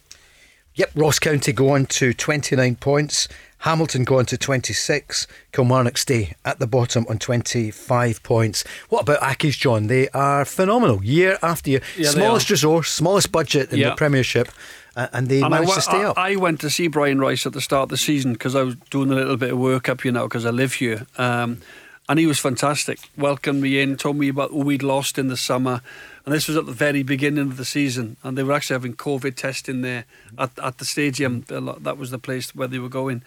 Yep, 0.76 0.92
Ross 0.96 1.20
County 1.20 1.52
go 1.52 1.70
on 1.70 1.86
to 1.86 2.14
29 2.14 2.76
points. 2.78 3.28
Hamilton 3.60 4.04
go 4.04 4.18
on 4.18 4.26
to 4.26 4.38
26. 4.38 5.28
Kilmarnock 5.52 5.98
stay 5.98 6.34
at 6.44 6.60
the 6.60 6.66
bottom 6.66 7.06
on 7.08 7.20
25 7.20 8.24
points. 8.24 8.64
What 8.90 9.02
about 9.02 9.22
Accies, 9.22 9.58
John? 9.58 9.88
They 9.88 10.10
are 10.10 10.46
phenomenal 10.46 11.04
year 11.04 11.38
after 11.44 11.70
year. 11.70 11.82
Yeah, 11.96 12.10
smallest 12.10 12.50
resource, 12.50 12.90
smallest 12.90 13.32
budget 13.32 13.72
in 13.72 13.82
the 13.82 13.94
Premiership. 13.96 14.50
Uh, 14.96 15.08
and 15.14 15.28
they 15.28 15.42
and 15.42 15.50
managed 15.50 15.72
I, 15.72 15.76
to 15.76 15.82
stay 15.82 15.98
I, 15.98 16.04
up. 16.04 16.18
I 16.18 16.36
went 16.36 16.62
to 16.62 16.70
see 16.70 16.88
Brian 16.88 17.20
Rice 17.20 17.46
at 17.46 17.54
the 17.54 17.62
start 17.62 17.84
of 17.84 17.90
the 17.90 17.98
season 17.98 18.34
because 18.34 18.56
I 18.56 18.62
was 18.62 18.76
doing 18.90 19.12
a 19.12 19.16
little 19.16 19.38
bit 19.38 19.52
of 19.52 19.58
work 19.58 19.90
up 19.90 20.02
here 20.02 20.12
now 20.12 20.24
because 20.24 20.46
I 20.46 20.52
live 20.52 20.74
here. 20.76 21.08
Um, 21.18 21.62
and 22.10 22.20
he 22.20 22.26
was 22.26 22.38
fantastic. 22.38 23.00
Welcomed 23.18 23.62
me 23.62 23.80
in, 23.80 23.96
told 23.96 24.18
me 24.18 24.28
about 24.28 24.52
who 24.52 24.60
we'd 24.60 24.84
lost 24.84 25.18
in 25.18 25.30
the 25.30 25.38
summer. 25.38 25.82
And 26.26 26.34
this 26.34 26.48
was 26.48 26.58
at 26.58 26.66
the 26.66 26.74
very 26.74 27.02
beginning 27.02 27.50
of 27.50 27.58
the 27.58 27.66
season. 27.66 28.18
And 28.24 28.38
they 28.38 28.44
were 28.44 28.54
actually 28.54 28.76
having 28.76 28.94
COVID 28.94 29.36
testing 29.36 29.82
there 29.82 30.06
at, 30.38 30.52
at 30.62 30.78
the 30.78 30.86
stadium. 30.86 31.46
That 31.48 31.98
was 31.98 32.12
the 32.12 32.20
place 32.20 32.54
where 32.54 32.68
they 32.68 32.80
were 32.80 32.90
going. 32.90 33.24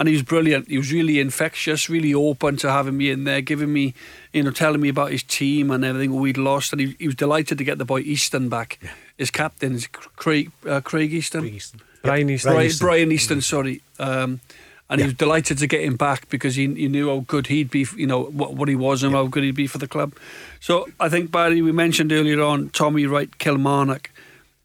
And 0.00 0.08
he 0.08 0.14
was 0.14 0.22
brilliant. 0.22 0.68
He 0.68 0.78
was 0.78 0.92
really 0.92 1.18
infectious, 1.20 1.88
really 1.88 2.14
open 2.14 2.56
to 2.58 2.70
having 2.70 2.96
me 2.96 3.10
in 3.10 3.24
there, 3.24 3.40
giving 3.40 3.72
me, 3.72 3.94
you 4.32 4.42
know, 4.42 4.50
telling 4.50 4.80
me 4.80 4.88
about 4.88 5.10
his 5.10 5.22
team 5.22 5.70
and 5.70 5.84
everything 5.84 6.14
we'd 6.14 6.38
lost. 6.38 6.72
And 6.72 6.80
he, 6.80 6.96
he 6.98 7.06
was 7.06 7.16
delighted 7.16 7.58
to 7.58 7.64
get 7.64 7.78
the 7.78 7.84
boy 7.84 8.00
Easton 8.00 8.48
back. 8.48 8.78
Yeah. 8.82 8.90
His 9.18 9.30
captain 9.30 9.74
is 9.74 9.86
Craig, 9.88 10.50
uh, 10.66 10.80
Craig 10.80 11.12
Easton. 11.12 11.42
Craig 11.42 11.54
Easton. 11.54 11.80
Brian 12.02 12.30
Easton. 12.30 12.52
Brian, 12.52 12.72
Brian 12.80 13.12
Easton, 13.12 13.40
sorry. 13.40 13.82
Um, 13.98 14.40
and 14.88 14.98
yeah. 14.98 15.04
he 15.04 15.08
was 15.08 15.14
delighted 15.14 15.58
to 15.58 15.66
get 15.66 15.82
him 15.82 15.96
back 15.96 16.28
because 16.30 16.54
he, 16.54 16.72
he 16.74 16.88
knew 16.88 17.08
how 17.08 17.24
good 17.26 17.48
he'd 17.48 17.70
be, 17.70 17.86
you 17.96 18.06
know, 18.06 18.24
what, 18.24 18.54
what 18.54 18.68
he 18.68 18.74
was 18.76 19.02
and 19.02 19.12
yeah. 19.12 19.18
how 19.18 19.26
good 19.26 19.44
he'd 19.44 19.54
be 19.54 19.66
for 19.66 19.78
the 19.78 19.88
club. 19.88 20.14
So 20.60 20.88
I 20.98 21.08
think, 21.08 21.30
Barry, 21.30 21.60
we 21.60 21.72
mentioned 21.72 22.12
earlier 22.12 22.40
on 22.40 22.70
Tommy 22.70 23.04
Wright, 23.06 23.36
Kilmarnock, 23.38 24.10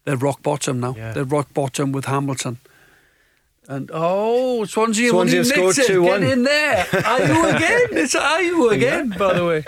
they're 0.04 0.16
rock 0.16 0.42
bottom 0.42 0.80
now. 0.80 0.94
Yeah. 0.96 1.12
They're 1.12 1.24
rock 1.24 1.52
bottom 1.52 1.92
with 1.92 2.06
Hamilton. 2.06 2.58
And 3.66 3.90
oh, 3.92 4.64
Swansea, 4.66 5.08
Swansea 5.08 5.44
scored 5.44 5.74
2 5.74 6.02
1. 6.02 6.20
Get 6.20 6.30
in 6.30 6.42
there. 6.42 6.86
Are 7.04 7.20
you 7.20 7.48
again? 7.48 7.80
It's 7.92 8.14
are 8.14 8.42
you 8.42 8.70
again, 8.70 9.10
by 9.10 9.34
the 9.34 9.44
way. 9.44 9.64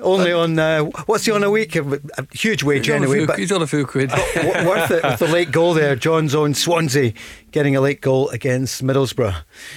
Only 0.00 0.30
on 0.32 0.56
uh, 0.58 0.84
what's 1.06 1.24
he 1.24 1.32
on 1.32 1.42
a 1.42 1.50
week? 1.50 1.74
A, 1.74 1.82
a 2.16 2.26
huge 2.32 2.62
wage 2.62 2.86
He's 2.86 2.94
anyway. 2.94 3.18
few- 3.18 3.26
But 3.26 3.38
he's 3.40 3.50
on 3.50 3.60
a 3.60 3.66
few 3.66 3.84
quid. 3.86 4.10
w- 4.10 4.68
worth 4.68 4.90
it 4.92 5.02
with 5.02 5.18
the 5.18 5.26
late 5.26 5.50
goal 5.50 5.74
there. 5.74 5.96
John's 5.96 6.34
own 6.34 6.54
Swansea 6.54 7.12
getting 7.50 7.74
a 7.74 7.80
late 7.80 8.00
goal 8.00 8.28
against 8.28 8.84
Middlesbrough. 8.84 9.34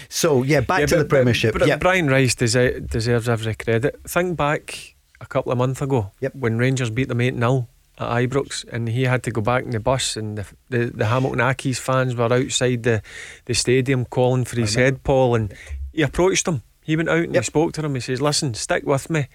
So 0.10 0.44
yeah, 0.44 0.60
back 0.62 0.82
Yeah, 0.82 0.86
to 0.88 0.96
but- 0.96 1.00
the 1.04 1.06
Premiership. 1.10 1.54
But, 1.58 1.68
yeah. 1.68 1.78
Brian 1.78 2.08
Rice 2.08 2.36
deserves, 2.36 2.86
deserves 2.88 3.28
every 3.28 3.56
credit. 3.56 4.00
Think 4.08 4.38
back 4.38 4.96
a 5.20 5.26
couple 5.26 5.52
of 5.52 5.58
months 5.58 5.82
ago 5.82 6.12
Yep. 6.22 6.36
when 6.36 6.58
Rangers 6.60 6.92
beat 6.92 7.08
them 7.08 7.20
8 7.22 7.36
0 7.36 7.68
at 7.98 8.08
Ibrox 8.30 8.66
and 8.72 8.90
he 8.90 9.04
had 9.06 9.24
to 9.24 9.32
go 9.32 9.42
back 9.42 9.64
in 9.64 9.72
the 9.72 9.80
bus 9.80 10.16
and 10.18 10.38
the, 10.38 10.46
the, 10.70 10.86
the 10.94 11.06
Hamilton 11.06 11.40
Accies 11.40 11.78
fans 11.80 12.16
were 12.16 12.32
outside 12.32 12.84
the, 12.84 13.02
the 13.46 13.54
stadium 13.56 14.06
calling 14.06 14.46
for 14.46 14.60
his 14.60 14.76
head, 14.76 15.04
Paul. 15.04 15.34
And 15.36 15.54
he 15.92 16.02
approached 16.04 16.46
them. 16.46 16.62
He 16.84 16.96
went 16.98 17.10
out 17.10 17.20
and 17.24 17.34
Yep. 17.34 17.44
he 17.44 17.46
spoke 17.46 17.74
to 17.74 17.82
them. 17.82 17.94
He 17.96 18.02
says, 18.02 18.22
Listen, 18.22 18.54
stick 18.56 18.84
with 18.86 19.10
me. 19.10 19.28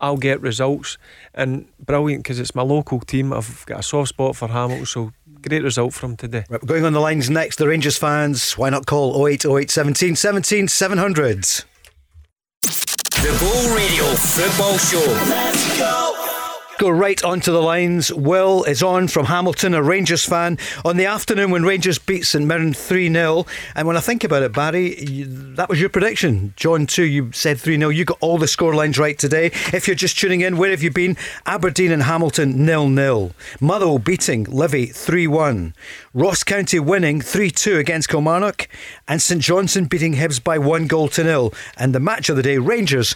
I'll 0.00 0.16
get 0.16 0.40
results. 0.40 0.98
And 1.34 1.66
brilliant 1.78 2.22
because 2.22 2.38
it's 2.40 2.54
my 2.54 2.62
local 2.62 3.00
team. 3.00 3.32
I've 3.32 3.64
got 3.66 3.80
a 3.80 3.82
soft 3.82 4.10
spot 4.10 4.36
for 4.36 4.48
Hamilton. 4.48 4.86
So 4.86 5.12
great 5.42 5.62
result 5.62 5.94
from 5.94 6.16
today. 6.16 6.44
Right, 6.48 6.62
we're 6.62 6.68
going 6.68 6.84
on 6.84 6.92
the 6.92 7.00
lines 7.00 7.30
next. 7.30 7.56
The 7.56 7.68
Rangers 7.68 7.98
fans, 7.98 8.52
why 8.58 8.70
not 8.70 8.86
call 8.86 9.26
0808 9.26 9.70
17 9.70 10.16
17 10.16 10.68
700? 10.68 11.44
The 12.62 13.36
Ball 13.40 13.76
Radio 13.76 14.04
Football 14.14 14.78
Show. 14.78 15.04
Let's 15.28 15.78
go 15.78 16.15
right 16.82 17.22
onto 17.24 17.52
the 17.52 17.62
lines. 17.62 18.12
Will 18.12 18.62
is 18.64 18.82
on 18.82 19.08
from 19.08 19.26
Hamilton, 19.26 19.74
a 19.74 19.82
Rangers 19.82 20.24
fan, 20.24 20.58
on 20.84 20.96
the 20.96 21.06
afternoon 21.06 21.50
when 21.50 21.64
Rangers 21.64 21.98
beat 21.98 22.26
St 22.26 22.44
Mirren 22.44 22.74
3 22.74 23.10
0. 23.10 23.46
And 23.74 23.86
when 23.86 23.96
I 23.96 24.00
think 24.00 24.24
about 24.24 24.42
it, 24.42 24.52
Barry, 24.52 25.02
you, 25.02 25.24
that 25.54 25.68
was 25.68 25.80
your 25.80 25.88
prediction. 25.88 26.52
John, 26.56 26.86
too, 26.86 27.04
you 27.04 27.32
said 27.32 27.58
3 27.58 27.78
0. 27.78 27.88
You 27.88 28.04
got 28.04 28.18
all 28.20 28.38
the 28.38 28.46
scorelines 28.46 28.98
right 28.98 29.18
today. 29.18 29.46
If 29.72 29.86
you're 29.86 29.96
just 29.96 30.18
tuning 30.18 30.42
in, 30.42 30.58
where 30.58 30.70
have 30.70 30.82
you 30.82 30.90
been? 30.90 31.16
Aberdeen 31.46 31.92
and 31.92 32.02
Hamilton 32.02 32.66
0 32.66 32.94
0. 32.94 33.30
Motherwell 33.60 33.98
beating 33.98 34.44
Livy 34.44 34.86
3 34.86 35.26
1. 35.26 35.74
Ross 36.12 36.44
County 36.44 36.78
winning 36.78 37.20
3 37.20 37.50
2 37.50 37.78
against 37.78 38.08
Kilmarnock. 38.08 38.68
And 39.08 39.22
St 39.22 39.40
Johnstone 39.40 39.86
beating 39.86 40.14
Hibs 40.14 40.42
by 40.42 40.58
one 40.58 40.86
goal 40.86 41.08
to 41.08 41.24
nil. 41.24 41.54
And 41.76 41.94
the 41.94 42.00
match 42.00 42.28
of 42.28 42.36
the 42.36 42.42
day, 42.42 42.58
Rangers 42.58 43.14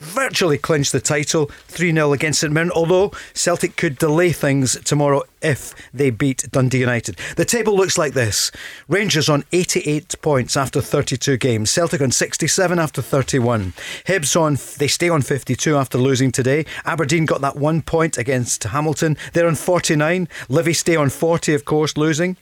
virtually 0.00 0.58
clinched 0.58 0.92
the 0.92 1.00
title 1.00 1.46
3 1.68 1.92
0 1.92 2.12
against 2.12 2.40
St 2.40 2.52
Mirren, 2.52 2.70
although 2.72 3.12
Celtic 3.34 3.76
could 3.76 3.98
delay 3.98 4.32
things 4.32 4.78
tomorrow 4.84 5.22
if 5.42 5.74
they 5.92 6.10
beat 6.10 6.50
Dundee 6.50 6.80
United. 6.80 7.16
The 7.36 7.44
table 7.44 7.76
looks 7.76 7.98
like 7.98 8.14
this 8.14 8.50
Rangers 8.88 9.28
on 9.28 9.44
88 9.52 10.14
points 10.22 10.56
after 10.56 10.80
32 10.80 11.36
games, 11.36 11.70
Celtic 11.70 12.00
on 12.00 12.10
67 12.10 12.78
after 12.78 13.02
31, 13.02 13.72
Hibs 14.06 14.40
on, 14.40 14.58
they 14.78 14.88
stay 14.88 15.08
on 15.08 15.22
52 15.22 15.76
after 15.76 15.98
losing 15.98 16.32
today. 16.32 16.64
Aberdeen 16.84 17.26
got 17.26 17.40
that 17.40 17.56
one 17.56 17.82
point 17.82 18.18
against 18.18 18.64
Hamilton, 18.64 19.16
they're 19.32 19.46
on 19.46 19.54
49. 19.54 20.28
Livy 20.48 20.72
stay 20.72 20.96
on 20.96 21.10
40, 21.10 21.54
of 21.54 21.64
course, 21.64 21.96
losing. 21.96 22.36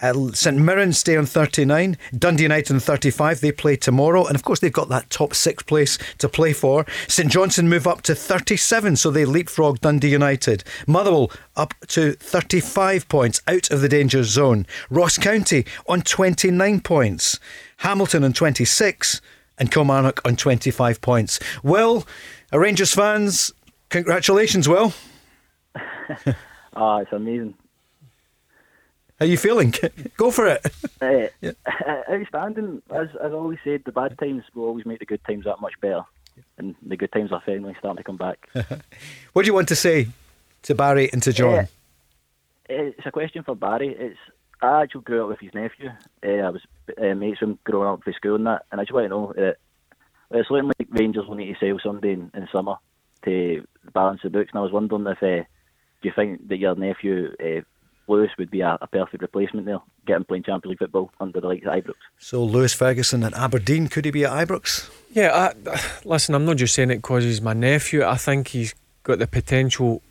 Uh, 0.00 0.32
St 0.32 0.56
Mirren 0.56 0.92
stay 0.92 1.16
on 1.16 1.26
39, 1.26 1.96
Dundee 2.16 2.44
United 2.44 2.74
on 2.74 2.80
35, 2.80 3.40
they 3.40 3.52
play 3.52 3.76
tomorrow, 3.76 4.26
and 4.26 4.34
of 4.34 4.42
course, 4.42 4.60
they've 4.60 4.72
got 4.72 4.88
that 4.88 5.10
top 5.10 5.34
six 5.34 5.62
place 5.62 5.98
to 6.18 6.28
play 6.28 6.52
for. 6.52 6.86
St 7.08 7.30
Johnstone 7.30 7.68
move 7.68 7.86
up 7.86 8.02
to 8.02 8.14
37, 8.14 8.96
so 8.96 9.10
they 9.10 9.24
leapfrog 9.24 9.80
Dundee 9.80 10.10
United. 10.10 10.64
Motherwell 10.86 11.30
up 11.56 11.74
to 11.88 12.12
35 12.40 13.06
points 13.08 13.42
out 13.46 13.70
of 13.70 13.82
the 13.82 13.88
danger 13.88 14.22
zone. 14.24 14.66
Ross 14.88 15.18
County 15.18 15.66
on 15.86 16.00
29 16.00 16.80
points. 16.80 17.38
Hamilton 17.78 18.24
on 18.24 18.32
26 18.32 19.20
and 19.58 19.70
Kilmarnock 19.70 20.22
on 20.26 20.36
25 20.36 21.02
points. 21.02 21.38
Will, 21.62 22.06
uh, 22.50 22.58
Rangers 22.58 22.94
fans, 22.94 23.52
congratulations, 23.90 24.68
Will. 24.68 24.92
Ah, 26.72 26.98
it's 26.98 27.12
amazing. 27.12 27.54
How 29.18 29.24
are 29.24 29.28
you 29.28 29.36
feeling? 29.36 29.74
Go 30.16 30.30
for 30.30 30.46
it. 30.46 30.64
Uh, 31.02 31.26
Outstanding. 32.10 32.80
As 32.90 33.08
as 33.22 33.32
I 33.32 33.34
always 33.34 33.58
said, 33.64 33.82
the 33.84 33.90
bad 33.90 34.16
times 34.18 34.44
will 34.54 34.66
always 34.66 34.86
make 34.86 35.00
the 35.00 35.04
good 35.04 35.22
times 35.24 35.46
that 35.46 35.60
much 35.60 35.74
better, 35.80 36.02
and 36.58 36.76
the 36.80 36.96
good 36.96 37.10
times 37.10 37.32
are 37.32 37.42
finally 37.44 37.74
starting 37.80 37.96
to 37.96 38.04
come 38.04 38.16
back. 38.16 38.48
What 39.32 39.42
do 39.42 39.46
you 39.46 39.54
want 39.54 39.66
to 39.68 39.74
say 39.76 40.06
to 40.62 40.74
Barry 40.76 41.10
and 41.12 41.20
to 41.24 41.32
John? 41.32 41.54
Yeah. 41.54 41.66
It's 42.72 43.06
a 43.06 43.10
question 43.10 43.42
for 43.42 43.56
Barry. 43.56 43.96
It's 43.98 44.18
I 44.62 44.82
actually 44.82 45.02
grew 45.02 45.22
up 45.22 45.28
with 45.28 45.40
his 45.40 45.54
nephew. 45.54 45.90
Uh, 46.24 46.28
I 46.28 46.50
was 46.50 46.62
uh, 47.00 47.14
mates 47.14 47.40
with 47.40 47.50
him 47.50 47.58
growing 47.64 47.88
up 47.88 48.04
for 48.04 48.12
school 48.12 48.36
and 48.36 48.46
that, 48.46 48.66
and 48.70 48.80
I 48.80 48.84
just 48.84 48.92
want 48.92 49.06
to 49.06 49.08
know 49.08 49.32
that 49.36 49.56
it's 50.30 50.50
looking 50.50 50.68
like 50.78 50.88
Rangers 50.90 51.26
will 51.26 51.34
need 51.34 51.54
to 51.54 51.58
sell 51.58 51.78
somebody 51.82 52.12
in, 52.12 52.30
in 52.34 52.46
summer 52.52 52.76
to 53.24 53.66
balance 53.92 54.20
the 54.22 54.30
books. 54.30 54.50
And 54.52 54.60
I 54.60 54.62
was 54.62 54.72
wondering 54.72 55.06
if 55.06 55.22
uh, 55.22 55.44
do 56.02 56.08
you 56.08 56.12
think 56.14 56.46
that 56.48 56.58
your 56.58 56.74
nephew 56.76 57.34
uh, 57.40 57.62
Lewis 58.06 58.30
would 58.38 58.50
be 58.50 58.60
a, 58.60 58.78
a 58.80 58.86
perfect 58.86 59.22
replacement 59.22 59.66
there, 59.66 59.80
getting 60.06 60.24
playing 60.24 60.44
Champions 60.44 60.70
League 60.70 60.78
football 60.78 61.10
under 61.20 61.40
the 61.40 61.48
likes 61.48 61.66
of 61.66 61.72
Ibrox? 61.72 61.94
So 62.18 62.44
Lewis 62.44 62.74
Ferguson 62.74 63.24
at 63.24 63.34
Aberdeen, 63.34 63.88
could 63.88 64.04
he 64.04 64.10
be 64.10 64.24
at 64.24 64.46
Ibrox? 64.46 64.90
Yeah, 65.12 65.52
I, 65.66 65.80
listen, 66.04 66.34
I'm 66.34 66.44
not 66.44 66.58
just 66.58 66.74
saying 66.74 66.90
it 66.90 66.96
because 66.96 67.24
he's 67.24 67.40
my 67.40 67.54
nephew. 67.54 68.04
I 68.04 68.16
think 68.16 68.48
he's 68.48 68.74
got 69.02 69.18
the 69.18 69.26
potential 69.26 70.02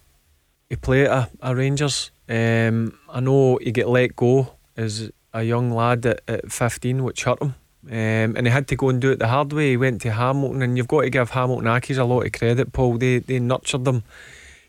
to 0.70 0.78
play 0.78 1.06
at 1.06 1.12
a, 1.12 1.30
a 1.42 1.56
Rangers. 1.56 2.12
Um, 2.28 2.98
I 3.10 3.20
know 3.20 3.58
he 3.62 3.72
get 3.72 3.90
let 3.90 4.16
go 4.16 4.54
as 4.78 5.12
a 5.34 5.44
young 5.44 5.72
lad 5.72 6.06
at, 6.06 6.22
at 6.28 6.52
15, 6.52 7.04
which 7.04 7.24
hurt 7.24 7.42
him. 7.42 7.56
Um, 7.88 8.36
and 8.36 8.46
he 8.46 8.52
had 8.52 8.68
to 8.68 8.76
go 8.76 8.90
and 8.90 9.02
do 9.02 9.12
it 9.12 9.20
the 9.20 9.28
hard 9.28 9.52
way. 9.54 9.72
He 9.72 9.78
went 9.78 10.02
to 10.02 10.12
Hamilton, 10.12 10.62
and 10.62 10.78
you've 10.78 10.88
got 10.88 11.02
to 11.02 11.10
give 11.10 11.32
Hamilton 11.32 11.66
Accies 11.66 11.98
a 11.98 12.04
lot 12.04 12.26
of 12.26 12.32
credit, 12.32 12.72
Paul. 12.74 12.98
They 12.98 13.20
they 13.20 13.40
nurtured 13.40 13.88
him, 13.88 14.04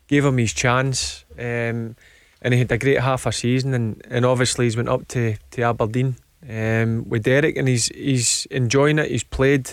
gave 0.07 0.25
him 0.25 0.37
his 0.37 0.53
chance, 0.53 1.25
um, 1.37 1.95
and 2.41 2.53
he 2.53 2.59
had 2.59 2.71
a 2.71 2.77
great 2.77 2.99
half 2.99 3.25
a 3.25 3.31
season. 3.31 3.73
And, 3.73 4.01
and 4.09 4.25
obviously 4.25 4.65
he's 4.65 4.77
went 4.77 4.89
up 4.89 5.07
to 5.09 5.35
to 5.51 5.61
Aberdeen 5.61 6.15
um, 6.49 7.07
with 7.07 7.23
Derek, 7.23 7.57
and 7.57 7.67
he's 7.67 7.87
he's 7.87 8.47
enjoying 8.49 8.97
it. 8.97 9.11
He's 9.11 9.25
played 9.25 9.71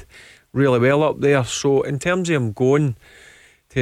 really 0.52 0.80
well 0.80 1.02
up 1.04 1.20
there. 1.20 1.44
So 1.44 1.82
in 1.82 1.98
terms 2.00 2.28
of 2.28 2.36
him 2.36 2.52
going 2.52 2.96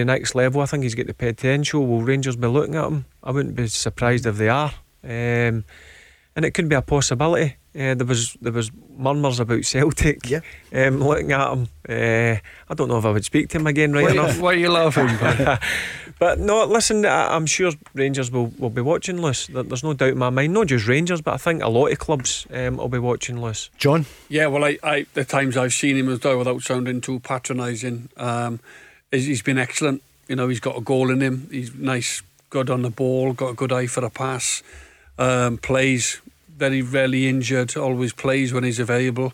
to 0.01 0.05
the 0.07 0.13
next 0.13 0.35
level, 0.35 0.61
I 0.61 0.67
think 0.67 0.83
he's 0.83 0.95
got 0.95 1.07
the 1.07 1.15
potential. 1.15 1.87
Will 1.87 2.03
Rangers 2.03 2.37
be 2.37 2.47
looking 2.47 2.75
at 2.77 2.85
him? 2.87 3.05
I 3.23 3.31
wouldn't 3.33 3.55
be 3.57 3.67
surprised 3.69 4.27
if 4.27 4.37
they 4.37 4.49
are. 4.49 4.73
Um, 5.05 5.65
and 6.35 6.45
it 6.45 6.51
could 6.53 6.69
be 6.69 6.77
a 6.77 6.83
possibility. 6.83 7.57
Uh, 7.75 7.95
there 7.95 8.07
was 8.07 8.37
there 8.41 8.53
was 8.53 8.71
murmurs 8.97 9.39
about 9.41 9.65
Celtic. 9.65 10.29
Yeah. 10.31 10.41
Um, 10.73 10.99
looking 11.03 11.33
at 11.33 11.53
him, 11.53 11.69
uh, 11.89 12.37
I 12.71 12.75
don't 12.75 12.89
know 12.89 12.99
if 12.99 13.05
I 13.05 13.11
would 13.11 13.25
speak 13.25 13.51
to 13.51 13.59
him 13.59 13.67
again 13.67 13.93
right 13.93 14.05
Why, 14.05 14.11
enough. 14.13 14.41
why 14.41 14.53
are 14.53 14.55
you 14.55 14.71
laughing? 14.71 15.09
But 16.19 16.39
no, 16.39 16.65
listen, 16.65 17.05
I, 17.05 17.35
I'm 17.37 17.45
sure 17.45 17.73
Rangers 17.93 18.31
will, 18.31 18.47
will 18.59 18.71
be 18.71 18.81
watching 18.81 19.21
Lewis. 19.21 19.49
There- 19.49 19.63
There's 19.63 19.85
no 19.85 19.93
doubt 19.93 20.13
in 20.13 20.19
my 20.19 20.31
mind. 20.31 20.55
Not 20.55 20.69
just 20.69 20.87
Rangers, 20.89 21.21
but 21.21 21.35
I 21.35 21.37
think 21.37 21.63
a 21.63 21.69
lot 21.69 21.89
of 21.93 21.99
clubs 21.99 22.47
um, 22.55 22.79
will 22.79 22.89
be 22.89 22.99
watching 22.99 23.39
Lewis. 23.39 23.69
John? 23.77 24.07
Yeah, 24.31 24.47
well, 24.47 24.65
I, 24.65 24.79
I 24.83 25.05
the 25.13 25.27
times 25.27 25.59
I've 25.59 25.75
seen 25.75 25.95
him 25.99 26.09
as 26.09 26.21
though 26.21 26.39
without 26.39 26.63
sounding 26.63 27.03
too 27.03 27.21
patronising, 27.21 28.09
um, 28.17 28.55
is 28.55 28.61
he's 29.11 29.43
been 29.43 29.59
excellent. 29.59 30.03
You 30.29 30.37
know, 30.37 30.49
he's 30.49 30.61
got 30.61 30.77
a 30.77 30.81
goal 30.81 31.11
in 31.11 31.21
him. 31.21 31.49
He's 31.51 31.75
nice, 31.75 32.23
good 32.51 32.71
on 32.71 32.83
the 32.83 32.91
ball, 32.91 33.33
got 33.33 33.51
a 33.51 33.55
good 33.55 33.73
eye 33.73 33.87
for 33.87 34.05
a 34.05 34.11
pass. 34.11 34.63
Um, 35.19 35.59
plays 35.59 36.21
very 36.57 36.83
rarely 36.83 37.29
injured. 37.29 37.77
Always 37.77 38.13
plays 38.13 38.53
when 38.53 38.65
he's 38.65 38.81
available. 38.81 39.33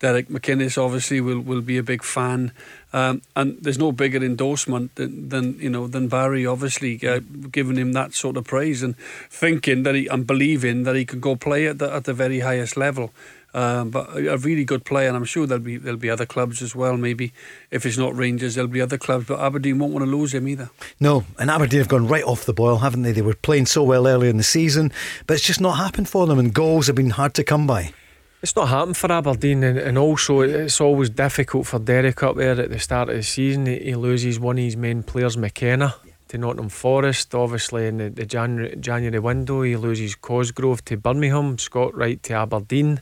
Derek 0.00 0.28
McInnes 0.28 0.76
obviously 0.76 1.20
will, 1.20 1.40
will 1.40 1.62
be 1.62 1.78
a 1.78 1.82
big 1.82 2.02
fan, 2.02 2.52
um, 2.92 3.22
and 3.34 3.56
there's 3.62 3.78
no 3.78 3.90
bigger 3.90 4.22
endorsement 4.22 4.94
than, 4.96 5.30
than 5.30 5.58
you 5.58 5.70
know 5.70 5.86
than 5.86 6.08
Barry 6.08 6.44
obviously 6.44 7.00
uh, 7.08 7.20
giving 7.50 7.76
him 7.76 7.92
that 7.92 8.12
sort 8.12 8.36
of 8.36 8.44
praise 8.44 8.82
and 8.82 8.96
thinking 9.30 9.82
that 9.84 9.94
he 9.94 10.06
and 10.08 10.26
believing 10.26 10.82
that 10.82 10.94
he 10.94 11.06
could 11.06 11.22
go 11.22 11.36
play 11.36 11.66
at 11.66 11.78
the 11.78 11.90
at 11.90 12.04
the 12.04 12.12
very 12.12 12.40
highest 12.40 12.76
level. 12.76 13.12
Um, 13.54 13.90
but 13.90 14.10
a, 14.10 14.34
a 14.34 14.36
really 14.36 14.64
good 14.64 14.84
player, 14.84 15.06
and 15.06 15.16
I'm 15.16 15.24
sure 15.24 15.46
there'll 15.46 15.62
be 15.62 15.76
there'll 15.76 15.96
be 15.96 16.10
other 16.10 16.26
clubs 16.26 16.60
as 16.60 16.74
well. 16.74 16.96
Maybe 16.96 17.32
if 17.70 17.86
it's 17.86 17.96
not 17.96 18.16
Rangers, 18.16 18.56
there'll 18.56 18.68
be 18.68 18.80
other 18.80 18.98
clubs. 18.98 19.26
But 19.26 19.38
Aberdeen 19.38 19.78
won't 19.78 19.92
want 19.92 20.04
to 20.04 20.10
lose 20.10 20.34
him 20.34 20.48
either. 20.48 20.70
No, 20.98 21.24
and 21.38 21.50
Aberdeen 21.50 21.78
have 21.78 21.88
gone 21.88 22.08
right 22.08 22.24
off 22.24 22.44
the 22.44 22.52
boil, 22.52 22.78
haven't 22.78 23.02
they? 23.02 23.12
They 23.12 23.22
were 23.22 23.34
playing 23.34 23.66
so 23.66 23.84
well 23.84 24.08
earlier 24.08 24.28
in 24.28 24.38
the 24.38 24.42
season, 24.42 24.90
but 25.28 25.34
it's 25.34 25.46
just 25.46 25.60
not 25.60 25.78
happened 25.78 26.08
for 26.08 26.26
them, 26.26 26.38
and 26.38 26.52
goals 26.52 26.88
have 26.88 26.96
been 26.96 27.10
hard 27.10 27.34
to 27.34 27.44
come 27.44 27.66
by. 27.66 27.92
It's 28.42 28.56
not 28.56 28.68
happened 28.68 28.96
for 28.96 29.10
Aberdeen, 29.10 29.62
and, 29.62 29.78
and 29.78 29.96
also 29.96 30.40
it's 30.40 30.80
always 30.80 31.08
difficult 31.08 31.66
for 31.66 31.78
Derek 31.78 32.22
up 32.24 32.36
there 32.36 32.60
at 32.60 32.70
the 32.70 32.78
start 32.80 33.08
of 33.08 33.14
the 33.14 33.22
season. 33.22 33.66
He, 33.66 33.78
he 33.78 33.94
loses 33.94 34.40
one 34.40 34.58
of 34.58 34.64
his 34.64 34.76
main 34.76 35.02
players, 35.04 35.36
McKenna, 35.36 35.94
to 36.28 36.38
Nottingham 36.38 36.68
Forest. 36.68 37.34
Obviously, 37.34 37.86
in 37.86 37.98
the, 37.98 38.10
the 38.10 38.26
January, 38.26 38.76
January 38.76 39.20
window, 39.20 39.62
he 39.62 39.76
loses 39.76 40.16
Cosgrove 40.16 40.84
to 40.86 40.96
Birmingham, 40.96 41.56
Scott 41.56 41.94
Wright 41.94 42.22
to 42.24 42.34
Aberdeen. 42.34 43.00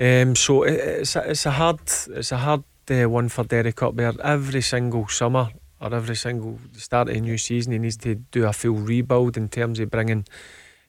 Um, 0.00 0.34
so 0.34 0.64
it, 0.64 0.74
it's 0.74 1.16
a, 1.16 1.30
it's 1.30 1.46
a 1.46 1.52
hard 1.52 1.80
it's 2.10 2.32
a 2.32 2.38
hard 2.38 2.64
uh, 2.90 3.08
one 3.08 3.28
for 3.28 3.44
Derek 3.44 3.82
up 3.82 3.96
there. 3.96 4.12
Every 4.22 4.62
single 4.62 5.08
summer 5.08 5.50
or 5.80 5.94
every 5.94 6.16
single 6.16 6.58
start 6.72 7.08
of 7.08 7.16
a 7.16 7.20
new 7.20 7.38
season, 7.38 7.72
he 7.72 7.78
needs 7.78 7.96
to 7.98 8.14
do 8.14 8.44
a 8.44 8.52
full 8.52 8.74
rebuild 8.74 9.36
in 9.36 9.48
terms 9.48 9.78
of 9.80 9.90
bringing 9.90 10.24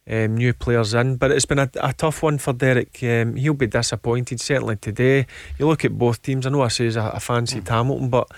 um, 0.10 0.36
new 0.36 0.54
players 0.54 0.94
in. 0.94 1.18
But 1.18 1.32
it's 1.32 1.46
been 1.46 1.60
a, 1.60 1.70
a 1.82 1.94
tough 1.94 2.24
one 2.24 2.38
for 2.38 2.54
Derek. 2.54 2.98
Um, 3.04 3.36
he'll 3.36 3.54
be 3.54 3.68
disappointed 3.68 4.40
certainly 4.40 4.78
today. 4.78 5.28
You 5.60 5.68
look 5.68 5.86
at 5.86 5.98
both 5.98 6.22
teams. 6.22 6.46
I 6.46 6.50
know 6.50 6.62
I 6.62 6.70
say 6.70 6.94
I, 6.96 7.12
I 7.12 7.20
fancied 7.20 7.68
Hamilton, 7.68 8.10
but 8.10 8.30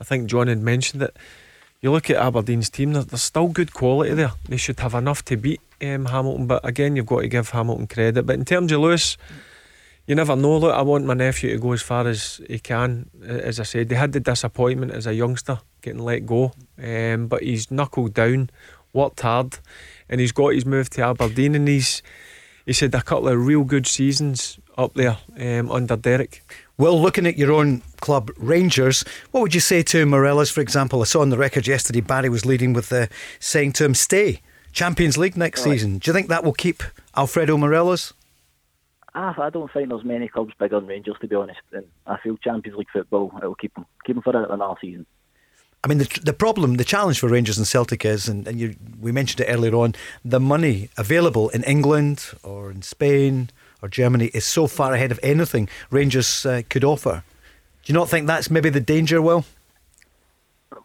I 0.00 0.04
think 0.04 0.28
John 0.28 0.48
had 0.48 0.62
mentioned 0.62 1.02
it. 1.02 1.16
you 1.80 1.90
look 1.90 2.10
at 2.10 2.16
Aberdeen's 2.16 2.70
team, 2.70 2.92
there's 2.92 3.22
still 3.22 3.48
good 3.48 3.72
quality 3.72 4.14
there. 4.14 4.32
They 4.48 4.56
should 4.56 4.80
have 4.80 4.94
enough 4.94 5.24
to 5.26 5.36
beat 5.36 5.60
um, 5.82 6.06
Hamilton, 6.06 6.46
but 6.46 6.66
again, 6.66 6.96
you've 6.96 7.06
got 7.06 7.20
to 7.20 7.28
give 7.28 7.50
Hamilton 7.50 7.86
credit. 7.86 8.26
But 8.26 8.34
in 8.34 8.44
terms 8.44 8.72
of 8.72 8.80
Lewis, 8.80 9.16
you 10.10 10.16
never 10.16 10.34
know. 10.34 10.58
Look, 10.58 10.74
I 10.74 10.82
want 10.82 11.04
my 11.04 11.14
nephew 11.14 11.52
to 11.52 11.58
go 11.58 11.70
as 11.70 11.82
far 11.82 12.08
as 12.08 12.40
he 12.48 12.58
can. 12.58 13.08
As 13.24 13.60
I 13.60 13.62
said, 13.62 13.88
they 13.88 13.94
had 13.94 14.10
the 14.10 14.18
disappointment 14.18 14.90
as 14.90 15.06
a 15.06 15.14
youngster 15.14 15.60
getting 15.82 16.02
let 16.02 16.26
go, 16.26 16.52
um, 16.82 17.28
but 17.28 17.44
he's 17.44 17.70
knuckled 17.70 18.12
down, 18.12 18.50
worked 18.92 19.20
hard, 19.20 19.58
and 20.08 20.20
he's 20.20 20.32
got 20.32 20.48
his 20.54 20.66
move 20.66 20.90
to 20.90 21.02
Aberdeen, 21.02 21.54
and 21.54 21.68
he's 21.68 22.02
he's 22.66 22.80
had 22.80 22.92
a 22.92 23.02
couple 23.02 23.28
of 23.28 23.46
real 23.46 23.62
good 23.62 23.86
seasons 23.86 24.58
up 24.76 24.94
there 24.94 25.18
um, 25.38 25.70
under 25.70 25.94
Derek. 25.94 26.42
Well, 26.76 27.00
looking 27.00 27.24
at 27.24 27.38
your 27.38 27.52
own 27.52 27.82
club, 28.00 28.32
Rangers, 28.36 29.04
what 29.30 29.42
would 29.42 29.54
you 29.54 29.60
say 29.60 29.84
to 29.84 30.06
Morelos, 30.06 30.50
for 30.50 30.60
example? 30.60 31.02
I 31.02 31.04
saw 31.04 31.20
on 31.20 31.30
the 31.30 31.38
record 31.38 31.68
yesterday 31.68 32.00
Barry 32.00 32.28
was 32.28 32.44
leading 32.44 32.72
with 32.72 32.92
uh, 32.92 33.06
saying 33.38 33.74
to 33.74 33.84
him, 33.84 33.94
stay, 33.94 34.40
Champions 34.72 35.16
League 35.16 35.36
next 35.36 35.64
right. 35.64 35.74
season. 35.74 35.98
Do 35.98 36.10
you 36.10 36.14
think 36.14 36.26
that 36.28 36.42
will 36.42 36.52
keep 36.52 36.82
Alfredo 37.16 37.56
Morelos? 37.56 38.12
I, 39.14 39.34
I 39.38 39.50
don't 39.50 39.72
think 39.72 39.88
there's 39.88 40.04
many 40.04 40.28
clubs 40.28 40.52
bigger 40.58 40.78
than 40.78 40.88
Rangers, 40.88 41.16
to 41.20 41.28
be 41.28 41.36
honest. 41.36 41.60
And 41.72 41.84
I 42.06 42.18
feel 42.18 42.36
Champions 42.36 42.78
League 42.78 42.90
football, 42.92 43.32
it 43.42 43.46
will 43.46 43.54
keep 43.54 43.74
them, 43.74 43.86
keep 44.04 44.16
them 44.16 44.22
for 44.22 44.36
another 44.36 44.74
season. 44.80 45.06
I 45.82 45.88
mean, 45.88 45.98
the, 45.98 46.20
the 46.22 46.34
problem, 46.34 46.74
the 46.74 46.84
challenge 46.84 47.18
for 47.18 47.28
Rangers 47.28 47.56
and 47.56 47.66
Celtic 47.66 48.04
is, 48.04 48.28
and, 48.28 48.46
and 48.46 48.60
you, 48.60 48.76
we 49.00 49.12
mentioned 49.12 49.40
it 49.40 49.50
earlier 49.50 49.74
on, 49.74 49.94
the 50.22 50.38
money 50.38 50.90
available 50.98 51.48
in 51.50 51.62
England 51.64 52.32
or 52.42 52.70
in 52.70 52.82
Spain 52.82 53.48
or 53.80 53.88
Germany 53.88 54.26
is 54.34 54.44
so 54.44 54.66
far 54.66 54.92
ahead 54.92 55.10
of 55.10 55.18
anything 55.22 55.68
Rangers 55.90 56.44
uh, 56.44 56.62
could 56.68 56.84
offer. 56.84 57.22
Do 57.82 57.92
you 57.92 57.98
not 57.98 58.10
think 58.10 58.26
that's 58.26 58.50
maybe 58.50 58.68
the 58.68 58.80
danger, 58.80 59.22
Will? 59.22 59.46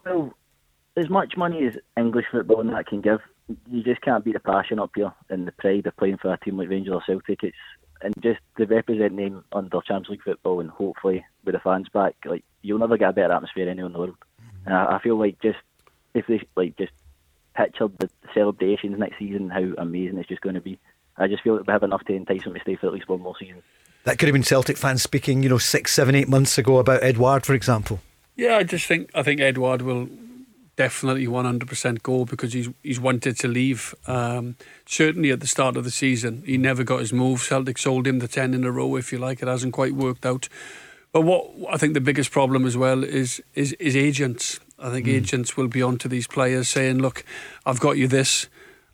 Well, 0.06 0.32
as 0.96 1.10
much 1.10 1.36
money 1.36 1.66
as 1.66 1.74
English 1.98 2.24
football 2.32 2.60
and 2.60 2.70
that 2.70 2.86
can 2.86 3.02
give, 3.02 3.20
you 3.70 3.82
just 3.82 4.00
can't 4.00 4.24
beat 4.24 4.32
the 4.32 4.40
passion 4.40 4.78
up 4.78 4.90
here 4.96 5.12
and 5.28 5.46
the 5.46 5.52
pride 5.52 5.86
of 5.86 5.96
playing 5.98 6.16
for 6.16 6.32
a 6.32 6.38
team 6.38 6.56
like 6.56 6.70
Rangers 6.70 6.94
or 6.94 7.02
Celtic. 7.06 7.42
It's 7.42 7.56
and 8.02 8.14
just 8.20 8.40
to 8.56 8.66
represent 8.66 9.16
them 9.16 9.44
under 9.52 9.80
Champions 9.80 10.08
League 10.08 10.22
football 10.22 10.60
and 10.60 10.70
hopefully 10.70 11.24
with 11.44 11.54
the 11.54 11.60
fans 11.60 11.88
back, 11.88 12.14
like 12.24 12.44
you'll 12.62 12.78
never 12.78 12.96
get 12.96 13.10
a 13.10 13.12
better 13.12 13.32
atmosphere 13.32 13.68
anywhere 13.68 13.86
in 13.86 13.92
the 13.92 13.98
world. 13.98 14.16
Mm-hmm. 14.40 14.68
And 14.68 14.76
I, 14.76 14.96
I 14.96 15.02
feel 15.02 15.18
like 15.18 15.40
just 15.40 15.58
if 16.14 16.26
they 16.26 16.40
like 16.56 16.76
just 16.76 16.92
pictured 17.54 17.96
the 17.98 18.10
celebrations 18.34 18.98
next 18.98 19.18
season, 19.18 19.50
how 19.50 19.72
amazing 19.78 20.18
it's 20.18 20.28
just 20.28 20.42
going 20.42 20.54
to 20.54 20.60
be. 20.60 20.78
I 21.16 21.28
just 21.28 21.42
feel 21.42 21.56
like 21.56 21.66
we 21.66 21.72
have 21.72 21.82
enough 21.82 22.04
to 22.04 22.14
entice 22.14 22.44
them 22.44 22.54
to 22.54 22.60
stay 22.60 22.76
for 22.76 22.86
at 22.86 22.92
least 22.92 23.08
one 23.08 23.20
more 23.20 23.34
season. 23.38 23.62
That 24.04 24.18
could 24.18 24.28
have 24.28 24.34
been 24.34 24.42
Celtic 24.42 24.76
fans 24.76 25.02
speaking, 25.02 25.42
you 25.42 25.48
know, 25.48 25.58
six, 25.58 25.92
seven, 25.92 26.14
eight 26.14 26.28
months 26.28 26.58
ago 26.58 26.78
about 26.78 27.02
Edouard, 27.02 27.44
for 27.44 27.54
example. 27.54 28.00
Yeah, 28.36 28.56
I 28.58 28.64
just 28.64 28.86
think 28.86 29.10
I 29.14 29.22
think 29.22 29.40
Edouard 29.40 29.82
will 29.82 30.08
definitely 30.76 31.26
100% 31.26 32.02
go 32.02 32.24
because 32.24 32.52
he's 32.52 32.68
he's 32.82 33.00
wanted 33.00 33.38
to 33.38 33.48
leave. 33.48 33.94
Um, 34.06 34.56
certainly 34.86 35.30
at 35.30 35.40
the 35.40 35.46
start 35.46 35.76
of 35.76 35.84
the 35.84 35.90
season, 35.90 36.42
he 36.46 36.56
never 36.58 36.84
got 36.84 37.00
his 37.00 37.12
move. 37.12 37.42
Celtic 37.42 37.78
sold 37.78 38.06
him 38.06 38.18
the 38.20 38.28
10 38.28 38.54
in 38.54 38.64
a 38.64 38.70
row, 38.70 38.96
if 38.96 39.12
you 39.12 39.18
like. 39.18 39.42
It 39.42 39.48
hasn't 39.48 39.72
quite 39.72 39.94
worked 39.94 40.24
out. 40.24 40.48
But 41.12 41.22
what 41.22 41.50
I 41.72 41.78
think 41.78 41.94
the 41.94 42.00
biggest 42.00 42.30
problem 42.30 42.66
as 42.66 42.76
well 42.76 43.02
is 43.02 43.42
is, 43.54 43.72
is 43.74 43.96
agents. 43.96 44.60
I 44.78 44.90
think 44.90 45.06
mm. 45.06 45.14
agents 45.14 45.56
will 45.56 45.68
be 45.68 45.82
onto 45.82 46.08
these 46.08 46.26
players 46.26 46.68
saying, 46.68 46.98
"Look, 46.98 47.24
I've 47.64 47.80
got 47.80 47.96
you 47.96 48.06
this. 48.06 48.48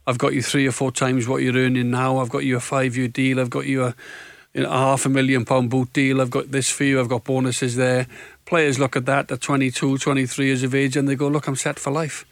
I've 0.07 0.17
got 0.17 0.33
you 0.33 0.41
three 0.41 0.67
or 0.67 0.71
four 0.71 0.91
times 0.91 1.27
what 1.27 1.41
you're 1.41 1.55
earning 1.55 1.91
now. 1.91 2.17
I've 2.17 2.29
got 2.29 2.43
you 2.43 2.57
a 2.57 2.59
five-year 2.59 3.07
deal. 3.07 3.39
I've 3.39 3.49
got 3.49 3.65
you 3.65 3.85
a, 3.85 3.95
you 4.53 4.63
know, 4.63 4.69
a 4.69 4.77
half 4.77 5.05
a 5.05 5.09
million 5.09 5.45
pound 5.45 5.69
boot 5.69 5.93
deal. 5.93 6.21
I've 6.21 6.29
got 6.29 6.51
this 6.51 6.69
for 6.69 6.83
you. 6.83 6.99
I've 6.99 7.09
got 7.09 7.23
bonuses 7.23 7.75
there. 7.75 8.07
Players 8.45 8.79
look 8.79 8.95
at 8.95 9.05
that 9.05 9.31
at 9.31 9.41
22, 9.41 9.97
23 9.97 10.45
years 10.45 10.63
of 10.63 10.75
age 10.75 10.97
and 10.97 11.07
they 11.07 11.15
go, 11.15 11.27
look, 11.27 11.47
I'm 11.47 11.55
set 11.55 11.79
for 11.79 11.91
life. 11.91 12.25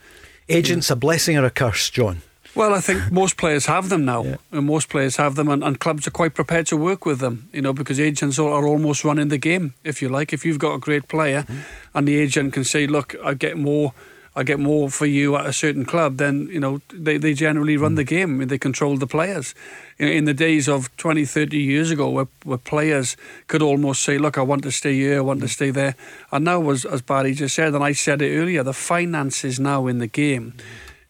Agents 0.49 0.89
yeah. 0.89 0.93
a 0.93 0.95
blessing 0.97 1.37
or 1.37 1.45
a 1.45 1.49
curse, 1.49 1.89
John? 1.89 2.21
Well, 2.53 2.73
I 2.73 2.81
think 2.81 3.11
most 3.21 3.37
players 3.37 3.65
have 3.67 3.89
them 3.89 4.03
now, 4.05 4.23
yeah. 4.23 4.35
and 4.51 4.65
most 4.65 4.89
players 4.89 5.15
have 5.15 5.35
them, 5.35 5.47
and, 5.47 5.63
and, 5.63 5.79
clubs 5.79 6.05
are 6.05 6.11
quite 6.11 6.33
prepared 6.33 6.67
to 6.67 6.77
work 6.77 7.05
with 7.05 7.19
them. 7.19 7.49
You 7.53 7.61
know, 7.61 7.71
because 7.71 7.99
agents 7.99 8.37
are, 8.39 8.49
are 8.49 8.67
almost 8.67 9.05
running 9.05 9.29
the 9.29 9.37
game, 9.37 9.73
if 9.83 10.01
you 10.01 10.09
like. 10.09 10.33
If 10.33 10.45
you've 10.45 10.59
got 10.59 10.73
a 10.73 10.79
great 10.79 11.07
player, 11.07 11.43
mm. 11.43 11.61
and 11.93 12.07
the 12.07 12.17
agent 12.17 12.53
can 12.53 12.65
say, 12.65 12.87
"Look, 12.87 13.15
I 13.23 13.35
get 13.35 13.57
more 13.57 13.93
I 14.33 14.43
get 14.43 14.59
more 14.59 14.89
for 14.89 15.05
you 15.05 15.35
at 15.35 15.45
a 15.45 15.51
certain 15.51 15.83
club, 15.83 16.17
then 16.17 16.47
you 16.51 16.59
know 16.59 16.81
they, 16.93 17.17
they 17.17 17.33
generally 17.33 17.75
run 17.75 17.95
the 17.95 18.05
mm. 18.05 18.07
game 18.07 18.41
and 18.41 18.49
they 18.49 18.57
control 18.57 18.95
the 18.97 19.07
players. 19.07 19.53
You 19.97 20.05
know, 20.05 20.11
in 20.11 20.25
the 20.25 20.33
days 20.33 20.69
of 20.69 20.95
20, 20.97 21.25
30 21.25 21.57
years 21.57 21.91
ago, 21.91 22.09
where, 22.09 22.27
where 22.43 22.57
players 22.57 23.17
could 23.47 23.61
almost 23.61 24.03
say, 24.03 24.17
"Look, 24.17 24.37
I 24.37 24.41
want 24.41 24.63
to 24.63 24.71
stay 24.71 24.93
here, 24.93 25.17
I 25.17 25.21
want 25.21 25.41
to 25.41 25.47
mm. 25.47 25.49
stay 25.49 25.71
there," 25.71 25.95
and 26.31 26.45
now, 26.45 26.69
as 26.69 26.85
as 26.85 27.01
Barry 27.01 27.33
just 27.33 27.55
said, 27.55 27.75
and 27.75 27.83
I 27.83 27.91
said 27.91 28.21
it 28.21 28.37
earlier, 28.37 28.63
the 28.63 28.73
finances 28.73 29.59
now 29.59 29.87
in 29.87 29.97
the 29.99 30.07
game, 30.07 30.53
mm. 30.55 30.61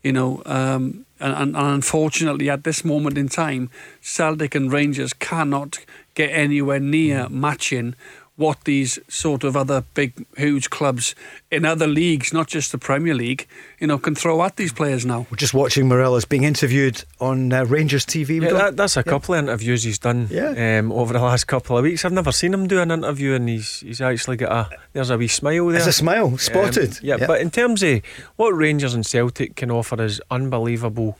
you 0.03 0.13
know. 0.13 0.41
Um, 0.45 1.05
and, 1.19 1.34
and, 1.34 1.55
and 1.55 1.67
unfortunately, 1.67 2.49
at 2.49 2.63
this 2.63 2.84
moment 2.84 3.15
in 3.15 3.30
time, 3.30 3.69
Celtic 4.01 4.55
and 4.55 4.74
Rangers 4.74 5.13
cannot 5.13 5.78
get 6.15 6.32
anywhere 6.32 6.80
near 6.80 7.30
matching 7.30 7.93
what 8.38 8.63
these 8.63 8.97
sort 9.07 9.43
of 9.43 9.55
other 9.55 9.84
big, 9.93 10.25
huge 10.38 10.69
clubs 10.69 11.13
in 11.51 11.65
other 11.65 11.86
leagues, 11.86 12.34
not 12.34 12.47
just 12.47 12.71
the 12.71 12.77
Premier 12.77 13.13
League, 13.13 13.47
you 13.79 13.88
know, 13.88 13.97
can 13.97 14.15
throw 14.15 14.41
at 14.43 14.55
these 14.55 14.73
players 14.73 15.05
now. 15.05 15.27
We're 15.29 15.38
just 15.38 15.53
watching 15.53 15.88
Morelos 15.88 16.25
being 16.25 16.43
interviewed 16.43 17.03
on 17.19 17.53
uh, 17.53 17.65
Rangers 17.65 18.05
TV. 18.05 18.41
Yeah, 18.41 18.53
that, 18.53 18.77
that's 18.77 18.97
a 18.97 19.01
yeah. 19.01 19.11
couple 19.11 19.36
of 19.36 19.43
interviews 19.43 19.84
he's 19.84 19.99
done 19.99 20.27
yeah. 20.32 20.79
um, 20.79 20.91
over 20.91 21.13
the 21.13 21.19
last 21.19 21.45
couple 21.45 21.77
of 21.77 21.84
weeks. 21.84 22.03
I've 22.03 22.13
never 22.13 22.32
seen 22.32 22.53
him 22.53 22.67
do 22.67 22.79
an 22.79 22.89
interview, 22.89 23.34
and 23.34 23.47
he's 23.47 23.82
he's 23.82 24.01
actually 24.01 24.38
got 24.38 24.51
a 24.51 24.77
there's 24.93 25.09
a 25.09 25.17
wee 25.17 25.27
smile 25.27 25.67
there. 25.67 25.73
There's 25.73 25.88
a 25.88 25.93
smile 25.93 26.38
spotted. 26.38 26.91
Um, 26.91 26.99
yeah, 27.03 27.17
yeah, 27.19 27.27
but 27.27 27.41
in 27.41 27.51
terms 27.51 27.84
of 27.84 28.01
what 28.38 28.51
Rangers 28.51 28.93
and 28.93 29.05
Celtic 29.05 29.55
can 29.55 29.69
offer 29.69 30.01
is 30.01 30.21
unbelievable 30.32 31.17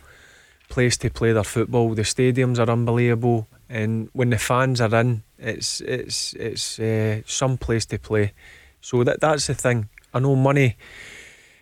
place 0.70 0.98
to 0.98 1.10
play 1.10 1.34
their 1.34 1.44
football. 1.44 1.94
The 1.94 2.02
stadiums 2.02 2.58
are 2.58 2.72
unbelievable, 2.72 3.48
and 3.70 4.10
when 4.14 4.32
the 4.32 4.40
fans 4.40 4.82
are 4.82 4.96
in 4.96 5.24
it's 5.42 5.82
it's 5.82 6.34
it's 6.34 6.80
uh, 6.80 7.22
some 7.26 7.58
place 7.58 7.86
to 7.88 7.98
play. 7.98 8.34
So 8.80 9.04
that 9.04 9.20
that's 9.20 9.48
the 9.48 9.54
thing. 9.54 9.90
I 10.14 10.20
know 10.20 10.36
money. 10.36 10.78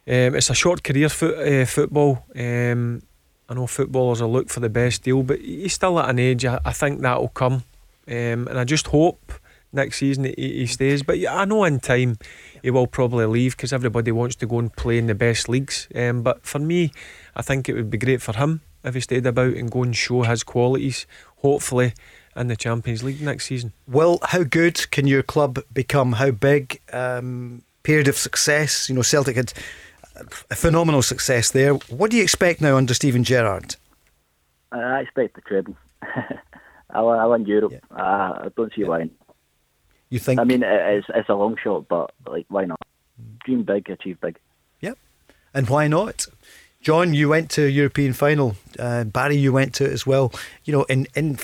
Um, 0.08 0.36
it's 0.36 0.50
a 0.50 0.56
short 0.56 0.84
career 0.84 1.10
foot, 1.10 1.38
uh, 1.38 1.66
football. 1.66 2.26
Um, 2.36 3.02
I 3.48 3.54
know 3.54 3.68
footballers 3.68 4.22
will 4.22 4.32
look 4.32 4.50
for 4.50 4.60
the 4.60 4.70
best 4.70 5.04
deal, 5.04 5.24
but 5.24 5.40
he's 5.40 5.74
still 5.74 6.00
at 6.00 6.10
an 6.10 6.20
age. 6.20 6.46
I, 6.46 6.60
I 6.66 6.72
think 6.72 7.02
that 7.02 7.20
will 7.20 7.30
come, 7.30 7.64
um, 8.08 8.48
and 8.48 8.60
I 8.60 8.64
just 8.64 8.88
hope 8.88 9.34
next 9.72 9.98
season 9.98 10.26
he, 10.26 10.34
he 10.38 10.66
stays. 10.66 11.04
But 11.04 11.26
I 11.28 11.46
know 11.46 11.64
in 11.64 11.80
time 11.80 12.18
he 12.62 12.72
will 12.72 12.88
probably 12.88 13.26
leave 13.26 13.56
because 13.56 13.74
everybody 13.74 14.12
wants 14.12 14.36
to 14.38 14.46
go 14.46 14.60
and 14.60 14.76
play 14.76 14.98
in 14.98 15.08
the 15.08 15.16
best 15.16 15.48
leagues. 15.48 15.88
Um, 15.94 16.24
but 16.24 16.46
for 16.46 16.60
me, 16.60 16.92
I 17.36 17.42
think 17.42 17.70
it 17.70 17.74
would 17.74 17.90
be 17.90 17.98
great 17.98 18.22
for 18.22 18.36
him 18.36 18.62
if 18.84 18.94
he 18.94 19.02
stayed 19.02 19.26
about 19.26 19.54
and 19.54 19.72
go 19.72 19.84
and 19.84 19.96
show 19.96 20.24
his 20.24 20.44
qualities. 20.44 21.06
Hopefully, 21.38 21.94
in 22.36 22.48
the 22.48 22.56
Champions 22.56 23.04
League 23.04 23.22
next 23.22 23.46
season. 23.46 23.74
Well, 23.88 24.20
how 24.24 24.44
good 24.44 24.90
can 24.92 25.08
your 25.08 25.24
club 25.24 25.60
become? 25.74 26.14
How 26.14 26.32
big? 26.32 26.80
Um, 26.94 27.64
period 27.84 28.08
of 28.08 28.18
success. 28.18 28.90
You 28.90 28.96
know, 28.96 29.02
Celtic 29.02 29.36
had 29.36 29.54
a 30.52 30.56
phenomenal 30.56 31.02
success 31.02 31.52
there. 31.52 31.74
What 31.74 32.12
do 32.12 32.18
you 32.18 32.24
expect 32.24 32.62
now 32.62 32.78
under 32.78 32.94
Steven 32.94 33.24
Gerrard? 33.24 33.76
I 34.72 35.00
expect 35.00 35.36
the 35.36 35.42
treble. 35.42 35.76
I, 36.04 37.00
I 37.00 37.26
want 37.26 37.48
Europe. 37.48 37.72
Yeah. 37.72 37.80
I, 37.92 38.46
I 38.46 38.48
don't 38.56 38.74
see 38.74 38.82
yeah. 38.82 38.88
why. 38.88 39.10
You 40.10 40.20
think? 40.20 40.40
I 40.40 40.44
mean, 40.44 40.64
it's 40.64 41.08
it's 41.14 41.30
a 41.30 41.36
long 41.36 41.56
shot, 41.64 41.88
but 41.88 42.12
like, 42.28 42.46
why 42.50 42.66
not? 42.66 42.80
Dream 43.46 43.64
big, 43.64 43.90
achieve 43.90 44.20
big. 44.20 44.40
Yep. 44.82 44.98
And 45.54 45.70
why 45.70 45.88
not? 45.88 46.26
John, 46.82 47.14
you 47.14 47.30
went 47.30 47.52
to 47.52 47.64
European 47.64 48.14
final. 48.14 48.56
Uh, 48.80 49.04
Barry, 49.04 49.36
you 49.36 49.52
went 49.52 49.74
to 49.76 49.86
it 49.86 49.92
as 49.92 50.08
well. 50.08 50.32
You 50.64 50.74
know, 50.74 50.84
in 50.84 51.08
in 51.16 51.38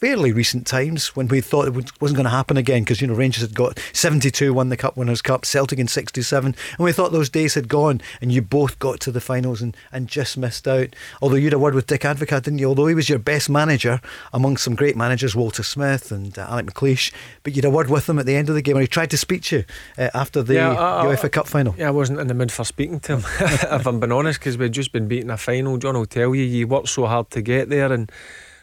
fairly 0.00 0.32
recent 0.32 0.66
times 0.66 1.14
when 1.14 1.28
we 1.28 1.42
thought 1.42 1.68
it 1.68 1.74
wasn't 2.00 2.16
going 2.16 2.24
to 2.24 2.30
happen 2.30 2.56
again 2.56 2.82
because 2.82 3.02
you 3.02 3.06
know 3.06 3.12
Rangers 3.12 3.42
had 3.42 3.54
got 3.54 3.78
72 3.92 4.54
won 4.54 4.70
the 4.70 4.76
Cup 4.76 4.96
Winners' 4.96 5.20
Cup, 5.20 5.44
Celtic 5.44 5.78
in 5.78 5.88
67, 5.88 6.54
and 6.78 6.84
we 6.84 6.90
thought 6.90 7.12
those 7.12 7.28
days 7.28 7.52
had 7.52 7.68
gone. 7.68 8.00
And 8.22 8.32
you 8.32 8.40
both 8.40 8.78
got 8.78 9.00
to 9.00 9.12
the 9.12 9.20
finals 9.20 9.60
and, 9.60 9.76
and 9.92 10.08
just 10.08 10.38
missed 10.38 10.66
out. 10.66 10.96
Although 11.20 11.36
you 11.36 11.44
had 11.44 11.52
a 11.52 11.58
word 11.58 11.74
with 11.74 11.86
Dick 11.86 12.00
Advocaat, 12.00 12.44
didn't 12.44 12.60
you? 12.60 12.68
Although 12.68 12.86
he 12.86 12.94
was 12.94 13.10
your 13.10 13.18
best 13.18 13.50
manager 13.50 14.00
among 14.32 14.56
some 14.56 14.74
great 14.74 14.96
managers, 14.96 15.36
Walter 15.36 15.62
Smith 15.62 16.10
and 16.10 16.38
uh, 16.38 16.46
Alex 16.48 16.72
McLeish, 16.72 17.12
but 17.42 17.54
you 17.54 17.56
had 17.60 17.66
a 17.66 17.70
word 17.70 17.90
with 17.90 18.08
him 18.08 18.18
at 18.18 18.24
the 18.24 18.36
end 18.36 18.48
of 18.48 18.54
the 18.54 18.62
game, 18.62 18.76
and 18.76 18.82
he 18.82 18.88
tried 18.88 19.10
to 19.10 19.18
speak 19.18 19.42
to 19.44 19.58
you 19.58 19.64
uh, 19.98 20.08
after 20.14 20.42
the 20.42 20.54
yeah, 20.54 20.70
uh, 20.70 21.04
UEFA 21.04 21.30
Cup 21.30 21.46
final. 21.46 21.74
Yeah, 21.76 21.88
I 21.88 21.90
wasn't 21.90 22.20
in 22.20 22.26
the 22.26 22.34
mood 22.34 22.50
for 22.50 22.64
speaking 22.64 23.00
to 23.00 23.18
him, 23.18 23.24
if 23.40 23.86
I'm 23.86 24.00
being 24.00 24.12
honest, 24.12 24.40
because 24.40 24.56
we'd 24.56 24.72
just 24.72 24.92
been 24.92 25.08
beating 25.08 25.30
a 25.30 25.36
final. 25.36 25.76
John 25.76 25.94
will 25.94 26.06
tell 26.06 26.34
you, 26.34 26.44
you 26.44 26.66
worked 26.66 26.88
so 26.88 27.04
hard 27.04 27.30
to 27.32 27.42
get 27.42 27.68
there, 27.68 27.92
and 27.92 28.10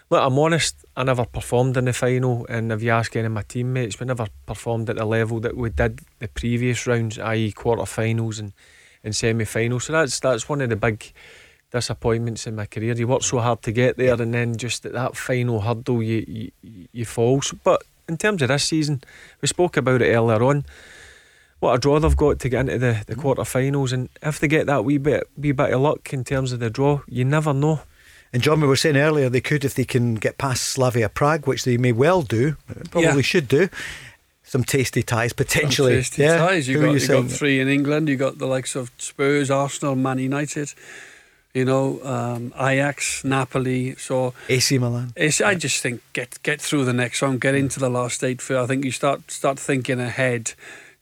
look, 0.09 0.21
I'm 0.21 0.39
honest. 0.39 0.85
I 0.95 1.03
never 1.03 1.25
performed 1.25 1.77
in 1.77 1.85
the 1.85 1.93
final, 1.93 2.45
and 2.47 2.71
if 2.71 2.81
you 2.81 2.91
ask 2.91 3.15
any 3.15 3.27
of 3.27 3.31
my 3.31 3.43
teammates, 3.43 3.99
we 3.99 4.05
never 4.05 4.27
performed 4.45 4.89
at 4.89 4.97
the 4.97 5.05
level 5.05 5.39
that 5.41 5.55
we 5.55 5.69
did 5.69 5.99
the 6.19 6.27
previous 6.27 6.87
rounds, 6.87 7.19
i.e., 7.19 7.51
quarter-finals 7.51 8.39
and, 8.39 8.53
and 9.03 9.15
semi-finals. 9.15 9.85
So 9.85 9.93
that's 9.93 10.19
that's 10.19 10.49
one 10.49 10.61
of 10.61 10.69
the 10.69 10.75
big 10.75 11.13
disappointments 11.71 12.47
in 12.47 12.55
my 12.55 12.65
career. 12.65 12.93
You 12.93 13.07
work 13.07 13.23
so 13.23 13.39
hard 13.39 13.61
to 13.63 13.71
get 13.71 13.97
there, 13.97 14.21
and 14.21 14.33
then 14.33 14.57
just 14.57 14.85
at 14.85 14.93
that 14.93 15.15
final 15.17 15.61
hurdle, 15.61 16.01
you 16.01 16.51
you, 16.61 16.87
you 16.91 17.05
fall. 17.05 17.41
But 17.63 17.83
in 18.07 18.17
terms 18.17 18.41
of 18.41 18.47
this 18.47 18.63
season, 18.63 19.03
we 19.41 19.47
spoke 19.47 19.77
about 19.77 20.01
it 20.01 20.13
earlier 20.13 20.41
on. 20.43 20.65
what 21.59 21.73
a 21.73 21.79
draw 21.79 21.99
they've 21.99 22.15
got 22.15 22.39
to 22.39 22.49
get 22.49 22.61
into 22.61 22.77
the, 22.77 23.03
the 23.07 23.15
mm. 23.15 23.21
quarter-finals, 23.21 23.91
and 23.91 24.09
if 24.21 24.39
they 24.39 24.47
get 24.47 24.67
that 24.67 24.85
wee 24.85 24.97
bit 24.97 25.27
wee 25.37 25.51
bit 25.51 25.73
of 25.73 25.81
luck 25.81 26.13
in 26.13 26.23
terms 26.23 26.51
of 26.51 26.59
the 26.59 26.69
draw, 26.69 27.01
you 27.07 27.25
never 27.25 27.53
know. 27.53 27.81
And 28.33 28.43
John, 28.43 28.61
we 28.61 28.67
were 28.67 28.75
saying 28.75 28.97
earlier 28.97 29.29
they 29.29 29.41
could 29.41 29.63
if 29.63 29.73
they 29.73 29.85
can 29.85 30.15
get 30.15 30.37
past 30.37 30.63
Slavia 30.63 31.09
Prague, 31.09 31.47
which 31.47 31.63
they 31.63 31.77
may 31.77 31.91
well 31.91 32.21
do, 32.21 32.57
probably 32.91 33.15
yeah. 33.15 33.21
should 33.21 33.47
do. 33.47 33.69
Some 34.43 34.63
tasty 34.63 35.03
ties 35.03 35.33
potentially. 35.33 35.93
Some 35.95 35.99
tasty 35.99 36.21
yeah? 36.23 36.37
ties. 36.37 36.67
You 36.67 36.81
got, 36.81 37.01
you 37.01 37.07
got 37.07 37.29
three 37.29 37.59
in 37.59 37.67
England. 37.67 38.07
You 38.07 38.15
got 38.15 38.37
the 38.37 38.45
likes 38.45 38.75
of 38.75 38.91
Spurs, 38.97 39.51
Arsenal, 39.51 39.95
Man 39.95 40.19
United 40.19 40.73
you 41.57 41.65
know, 41.65 41.99
um, 42.03 42.53
Ajax, 42.59 43.23
Napoli. 43.23 43.95
So 43.95 44.35
AC 44.47 44.77
Milan. 44.77 45.13
I 45.17 45.55
just 45.55 45.81
think 45.81 46.01
get 46.13 46.37
get 46.43 46.61
through 46.61 46.85
the 46.85 46.93
next 46.93 47.21
one, 47.23 47.39
get 47.39 47.55
into 47.55 47.79
the 47.79 47.89
last 47.89 48.23
eight. 48.23 48.41
For 48.41 48.59
I 48.59 48.67
think 48.67 48.85
you 48.85 48.91
start 48.91 49.31
start 49.31 49.57
thinking 49.57 49.99
ahead. 49.99 50.53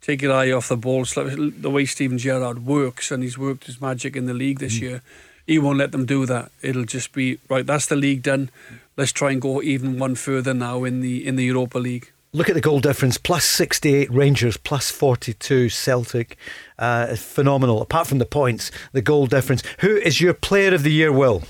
Take 0.01 0.21
your 0.21 0.31
eye 0.31 0.51
off 0.51 0.69
the 0.69 0.77
ball. 0.77 1.03
The 1.03 1.69
way 1.69 1.85
Steven 1.85 2.17
Gerrard 2.17 2.65
works, 2.65 3.11
and 3.11 3.21
he's 3.21 3.37
worked 3.37 3.65
his 3.65 3.81
magic 3.81 4.15
in 4.15 4.27
the 4.27 4.33
league 4.33 4.59
this 4.59 4.77
mm. 4.77 4.81
year. 4.81 5.01
He 5.47 5.59
won't 5.59 5.77
let 5.77 5.91
them 5.91 6.05
do 6.05 6.25
that. 6.25 6.51
It'll 6.61 6.85
just 6.85 7.13
be 7.13 7.39
right. 7.49 7.65
That's 7.65 7.85
the 7.85 7.95
league 7.95 8.23
done. 8.23 8.49
Let's 8.97 9.11
try 9.11 9.31
and 9.31 9.41
go 9.41 9.61
even 9.61 9.99
one 9.99 10.15
further 10.15 10.53
now 10.53 10.83
in 10.83 11.01
the 11.01 11.25
in 11.25 11.35
the 11.35 11.43
Europa 11.43 11.77
League. 11.77 12.11
Look 12.33 12.49
at 12.49 12.55
the 12.55 12.61
goal 12.61 12.79
difference: 12.79 13.17
plus 13.17 13.45
sixty-eight 13.45 14.11
Rangers, 14.11 14.57
plus 14.57 14.89
forty-two 14.89 15.69
Celtic. 15.69 16.37
Uh, 16.79 17.15
phenomenal. 17.15 17.81
Apart 17.81 18.07
from 18.07 18.17
the 18.17 18.25
points, 18.25 18.71
the 18.91 19.01
goal 19.01 19.27
difference. 19.27 19.63
Who 19.79 19.95
is 19.97 20.19
your 20.19 20.33
Player 20.33 20.73
of 20.73 20.83
the 20.83 20.91
Year, 20.91 21.11
Will? 21.11 21.43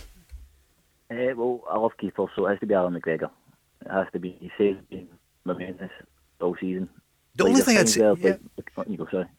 Uh, 1.09 1.33
well, 1.35 1.63
I 1.69 1.77
love 1.77 1.97
keeper, 1.97 2.25
so 2.35 2.45
it 2.47 2.49
has 2.49 2.59
to 2.59 2.65
be 2.65 2.73
Allan 2.73 2.99
McGregor. 2.99 3.29
It 3.85 3.91
has 3.91 4.07
to 4.13 4.19
be. 4.19 4.37
He 4.39 4.51
saves 4.57 4.79
my 5.45 5.53
all 6.41 6.55
season. 6.59 6.89
The 7.35 7.43
only 7.43 7.61
thing 7.61 7.77
I'd 7.77 7.89
say, 7.89 7.99
yeah. 7.99 8.37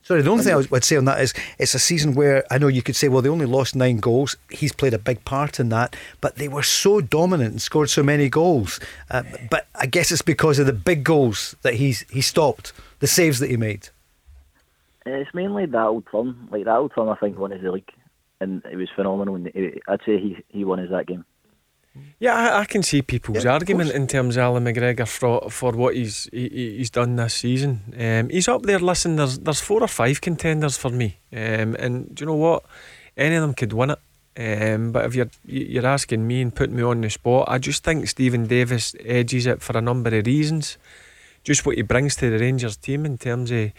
sorry. 0.03 0.23
the 0.23 0.31
only 0.31 0.45
thing 0.45 0.53
I 0.53 0.57
would 0.57 0.85
say 0.85 0.97
on 0.97 1.07
that 1.07 1.19
is 1.21 1.33
it's 1.59 1.75
a 1.75 1.79
season 1.79 2.15
where 2.15 2.45
I 2.51 2.59
know 2.59 2.69
you 2.69 2.83
could 2.83 2.95
say, 2.95 3.09
well, 3.09 3.23
they 3.23 3.31
only 3.31 3.47
lost 3.47 3.75
nine 3.75 3.99
goals. 3.99 4.37
He's 4.51 4.73
played 4.73 4.93
a 4.93 4.99
big 4.99 5.25
part 5.25 5.59
in 5.59 5.71
that, 5.71 5.97
but 6.21 6.37
they 6.37 6.49
were 6.49 6.63
so 6.63 7.01
dominant 7.01 7.53
and 7.53 7.63
scored 7.63 7.89
so 7.89 8.03
many 8.03 8.29
goals. 8.29 8.81
Uh, 9.11 9.23
but 9.51 9.69
I 9.75 9.87
guess 9.87 10.13
it's 10.13 10.21
because 10.21 10.59
of 10.59 10.67
the 10.67 10.75
big 10.75 11.05
goals 11.05 11.57
that 11.63 11.75
he's 11.75 12.05
he 12.11 12.21
stopped, 12.21 12.75
the 12.99 13.07
saves 13.07 13.39
that 13.39 13.49
he 13.49 13.57
made. 13.57 13.89
It's 15.07 15.33
mainly 15.33 15.65
that 15.67 15.87
old 15.87 16.05
firm. 16.11 16.49
Like 16.51 16.65
that 16.65 16.77
old 16.77 16.93
firm, 16.93 17.09
I 17.09 17.17
think 17.17 17.39
won 17.39 17.51
his 17.51 17.63
league, 17.63 17.91
and 18.41 18.63
it 18.71 18.77
was 18.77 18.89
phenomenal. 18.95 19.43
I'd 19.89 20.01
say 20.05 20.19
he 20.19 20.37
he 20.49 20.65
won 20.65 20.81
his 20.81 20.91
that 20.91 21.07
game. 21.07 21.25
Yeah, 22.19 22.35
I, 22.35 22.61
I 22.61 22.65
can 22.65 22.83
see 22.83 23.03
people's 23.03 23.45
yeah, 23.45 23.53
argument 23.53 23.91
in 23.91 24.07
terms 24.07 24.37
of 24.37 24.43
Allan 24.43 24.65
McGregor 24.65 25.07
for 25.07 25.51
for 25.51 25.73
what 25.73 25.95
he's 25.95 26.29
he, 26.33 26.49
he's 26.79 26.91
done 26.91 27.17
this 27.17 27.35
season. 27.35 27.95
Um, 27.99 28.31
he's 28.31 28.49
up 28.49 28.63
there. 28.63 28.79
Listen, 28.79 29.17
there's 29.17 29.39
there's 29.39 29.61
four 29.61 29.83
or 29.83 29.89
five 29.89 30.21
contenders 30.21 30.77
for 30.77 30.91
me, 30.91 31.19
um, 31.33 31.75
and 31.77 32.15
do 32.15 32.23
you 32.23 32.27
know 32.27 32.35
what? 32.35 32.65
Any 33.17 33.35
of 33.37 33.43
them 33.43 33.55
could 33.55 33.73
win 33.73 33.91
it. 33.91 33.99
Um, 34.39 34.93
but 34.93 35.05
if 35.07 35.15
you're 35.15 35.31
you're 35.47 35.87
asking 35.87 36.27
me 36.27 36.43
and 36.43 36.55
putting 36.55 36.77
me 36.77 36.83
on 36.83 37.01
the 37.01 37.11
spot, 37.11 37.49
I 37.49 37.59
just 37.59 37.85
think 37.85 38.09
Steven 38.09 38.47
Davis 38.47 38.95
edges 39.05 39.47
it 39.47 39.63
for 39.63 39.77
a 39.77 39.83
number 39.83 40.17
of 40.17 40.27
reasons. 40.27 40.79
Just 41.45 41.65
what 41.65 41.77
he 41.77 41.83
brings 41.83 42.17
to 42.17 42.31
the 42.31 42.39
Rangers 42.39 42.77
team 42.77 43.07
in 43.07 43.19
terms 43.19 43.51
of 43.51 43.73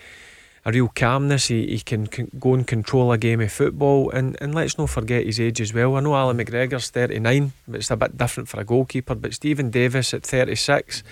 a 0.68 0.72
real 0.72 0.89
calmness. 0.89 1.47
He, 1.47 1.65
he 1.68 1.80
can, 1.80 2.09
go 2.39 2.53
and 2.53 2.68
control 2.68 3.13
a 3.13 3.18
game 3.18 3.39
of 3.39 3.51
football. 3.51 4.11
And, 4.11 4.38
and 4.41 4.53
let's 4.53 4.78
not 4.78 4.89
forget 4.89 5.26
his 5.26 5.39
age 5.39 5.61
as 5.61 5.74
well. 5.74 5.95
I 5.95 6.01
know 6.01 6.13
Allan 6.13 6.38
McGregor's 6.38 6.89
39, 6.89 7.53
but 7.68 7.78
it's 7.78 7.89
a 7.89 7.95
bit 7.95 8.18
different 8.18 8.49
for 8.49 8.59
a 8.59 8.65
goalkeeper. 8.65 9.15
But 9.15 9.34
Steven 9.34 9.70
Davis 9.72 10.13
at 10.13 10.24
36, 10.24 11.03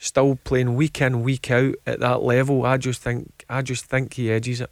still 0.00 0.36
playing 0.42 0.74
week 0.74 1.00
in, 1.00 1.22
week 1.22 1.52
out 1.52 1.76
at 1.86 2.00
that 2.00 2.22
level. 2.22 2.66
I 2.66 2.78
just 2.78 3.00
think 3.00 3.44
I 3.48 3.62
just 3.62 3.84
think 3.84 4.14
he 4.14 4.32
edges 4.32 4.60
it. 4.60 4.70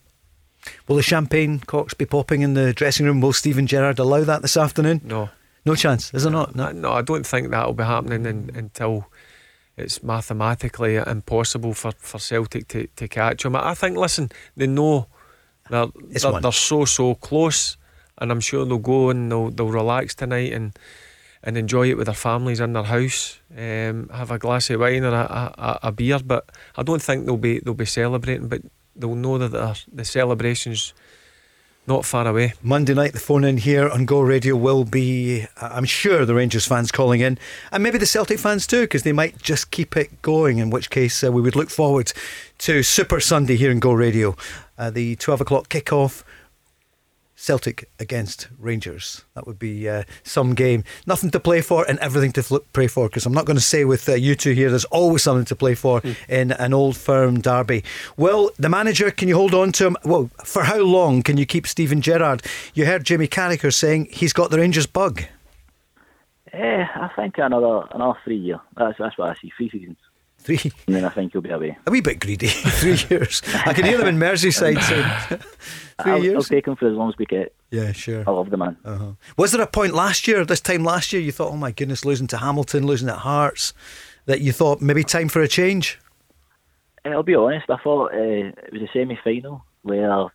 Will 0.88 0.96
the 0.96 1.02
champagne 1.02 1.60
corks 1.60 1.94
be 1.94 2.06
popping 2.06 2.42
in 2.42 2.54
the 2.54 2.72
dressing 2.72 3.06
room? 3.06 3.20
Will 3.20 3.32
Steven 3.32 3.68
Gerrard 3.68 4.00
allow 4.00 4.24
that 4.24 4.42
this 4.42 4.56
afternoon? 4.56 5.00
No. 5.04 5.28
No 5.66 5.74
chance, 5.74 6.12
is 6.12 6.24
there 6.24 6.32
not? 6.32 6.54
No, 6.54 6.72
no 6.72 6.92
I 6.92 7.00
don't 7.00 7.26
think 7.26 7.50
that'll 7.50 7.72
be 7.72 7.84
happening 7.84 8.26
in, 8.26 8.50
until 8.54 9.06
it's 9.76 10.02
mathematically 10.02 10.96
impossible 10.96 11.74
for, 11.74 11.92
for 11.98 12.18
Celtic 12.18 12.68
to, 12.68 12.86
to 12.96 13.08
catch 13.08 13.42
them. 13.42 13.56
I 13.56 13.74
think, 13.74 13.96
listen, 13.96 14.30
they 14.56 14.66
know 14.66 15.08
they're, 15.68 15.86
they're, 16.08 16.40
they're, 16.40 16.52
so, 16.52 16.84
so 16.84 17.14
close, 17.14 17.76
and 18.18 18.30
I'm 18.30 18.40
sure 18.40 18.64
they'll 18.64 18.78
go 18.78 19.10
and 19.10 19.30
they'll, 19.30 19.50
they'll 19.50 19.68
relax 19.68 20.14
tonight 20.14 20.52
and 20.52 20.78
and 21.46 21.58
enjoy 21.58 21.90
it 21.90 21.98
with 21.98 22.06
their 22.06 22.14
families 22.14 22.58
in 22.58 22.72
their 22.72 22.84
house, 22.84 23.38
um, 23.54 24.08
have 24.08 24.30
a 24.30 24.38
glass 24.38 24.70
of 24.70 24.80
wine 24.80 25.04
or 25.04 25.12
a, 25.12 25.54
a, 25.58 25.78
a, 25.82 25.92
beer. 25.92 26.18
But 26.24 26.48
I 26.74 26.82
don't 26.82 27.02
think 27.02 27.26
they'll 27.26 27.36
be 27.36 27.58
they'll 27.60 27.74
be 27.74 27.84
celebrating, 27.84 28.48
but 28.48 28.62
they'll 28.96 29.14
know 29.14 29.36
that 29.36 29.84
the 29.92 30.04
celebrations 30.06 30.94
not 31.86 32.04
far 32.04 32.26
away. 32.26 32.54
Monday 32.62 32.94
night, 32.94 33.12
the 33.12 33.18
phone 33.18 33.44
in 33.44 33.58
here 33.58 33.88
on 33.88 34.06
Go 34.06 34.20
Radio 34.20 34.56
will 34.56 34.84
be, 34.84 35.46
I'm 35.60 35.84
sure, 35.84 36.24
the 36.24 36.34
Rangers 36.34 36.66
fans 36.66 36.90
calling 36.90 37.20
in, 37.20 37.38
and 37.70 37.82
maybe 37.82 37.98
the 37.98 38.06
Celtic 38.06 38.38
fans 38.38 38.66
too, 38.66 38.82
because 38.82 39.02
they 39.02 39.12
might 39.12 39.40
just 39.42 39.70
keep 39.70 39.96
it 39.96 40.22
going, 40.22 40.58
in 40.58 40.70
which 40.70 40.90
case 40.90 41.22
uh, 41.22 41.30
we 41.30 41.42
would 41.42 41.56
look 41.56 41.70
forward 41.70 42.12
to 42.58 42.82
Super 42.82 43.20
Sunday 43.20 43.56
here 43.56 43.70
in 43.70 43.80
Go 43.80 43.92
Radio. 43.92 44.34
Uh, 44.78 44.90
the 44.90 45.16
12 45.16 45.42
o'clock 45.42 45.68
kickoff 45.68 46.24
Celtic 47.44 47.90
against 47.98 48.48
Rangers. 48.58 49.22
That 49.34 49.46
would 49.46 49.58
be 49.58 49.86
uh, 49.86 50.04
some 50.22 50.54
game. 50.54 50.82
Nothing 51.06 51.30
to 51.32 51.38
play 51.38 51.60
for 51.60 51.84
and 51.86 51.98
everything 51.98 52.32
to 52.32 52.42
flip, 52.42 52.64
pray 52.72 52.86
for. 52.86 53.06
Because 53.06 53.26
I'm 53.26 53.34
not 53.34 53.44
going 53.44 53.58
to 53.58 53.62
say 53.62 53.84
with 53.84 54.08
uh, 54.08 54.14
you 54.14 54.34
two 54.34 54.52
here, 54.52 54.70
there's 54.70 54.86
always 54.86 55.22
something 55.22 55.44
to 55.44 55.54
play 55.54 55.74
for 55.74 56.00
mm. 56.00 56.16
in 56.26 56.52
an 56.52 56.72
old 56.72 56.96
firm 56.96 57.42
derby. 57.42 57.84
Well, 58.16 58.50
the 58.58 58.70
manager, 58.70 59.10
can 59.10 59.28
you 59.28 59.34
hold 59.34 59.52
on 59.52 59.72
to 59.72 59.86
him? 59.88 59.96
Well, 60.04 60.30
for 60.42 60.62
how 60.62 60.78
long 60.78 61.22
can 61.22 61.36
you 61.36 61.44
keep 61.44 61.66
Steven 61.66 62.00
Gerrard? 62.00 62.42
You 62.72 62.86
heard 62.86 63.04
Jamie 63.04 63.28
Carragher 63.28 63.74
saying 63.74 64.08
he's 64.10 64.32
got 64.32 64.50
the 64.50 64.56
Rangers 64.56 64.86
bug. 64.86 65.24
Yeah, 66.54 66.88
I 66.94 67.10
think 67.14 67.36
another 67.36 67.82
another 67.92 68.18
three 68.24 68.38
year. 68.38 68.60
That's 68.76 68.96
that's 68.98 69.18
what 69.18 69.28
I 69.28 69.34
see. 69.42 69.52
Three 69.54 69.68
seasons. 69.68 69.98
Three. 70.44 70.60
And 70.86 70.94
then 70.94 71.06
I 71.06 71.08
think 71.08 71.32
you'll 71.32 71.42
be 71.42 71.50
away. 71.50 71.76
A 71.86 71.90
wee 71.90 72.02
bit 72.02 72.20
greedy. 72.20 72.48
Three 72.48 72.98
years. 73.08 73.40
I 73.64 73.72
can 73.72 73.86
hear 73.86 73.96
them 73.96 74.06
in 74.06 74.18
Merseyside 74.18 74.82
saying. 74.82 75.40
Three 76.02 76.12
I'll, 76.12 76.22
years. 76.22 76.36
I'll 76.36 76.42
take 76.42 76.66
him 76.66 76.76
for 76.76 76.86
as 76.86 76.94
long 76.94 77.08
as 77.08 77.16
we 77.18 77.24
get. 77.24 77.54
Yeah, 77.70 77.92
sure. 77.92 78.24
I 78.26 78.30
love 78.30 78.50
the 78.50 78.58
man. 78.58 78.76
Uh-huh. 78.84 79.12
Was 79.38 79.52
there 79.52 79.62
a 79.62 79.66
point 79.66 79.94
last 79.94 80.28
year, 80.28 80.44
this 80.44 80.60
time 80.60 80.84
last 80.84 81.14
year, 81.14 81.22
you 81.22 81.32
thought, 81.32 81.50
oh 81.50 81.56
my 81.56 81.72
goodness, 81.72 82.04
losing 82.04 82.26
to 82.26 82.36
Hamilton, 82.36 82.86
losing 82.86 83.08
at 83.08 83.18
Hearts, 83.18 83.72
that 84.26 84.42
you 84.42 84.52
thought 84.52 84.82
maybe 84.82 85.02
time 85.02 85.30
for 85.30 85.40
a 85.40 85.48
change? 85.48 85.98
Uh, 87.06 87.10
I'll 87.10 87.22
be 87.22 87.34
honest. 87.34 87.70
I 87.70 87.78
thought 87.82 88.12
uh, 88.12 88.18
it 88.18 88.72
was 88.72 88.82
a 88.82 88.88
semi-final 88.92 89.64
where 89.80 90.26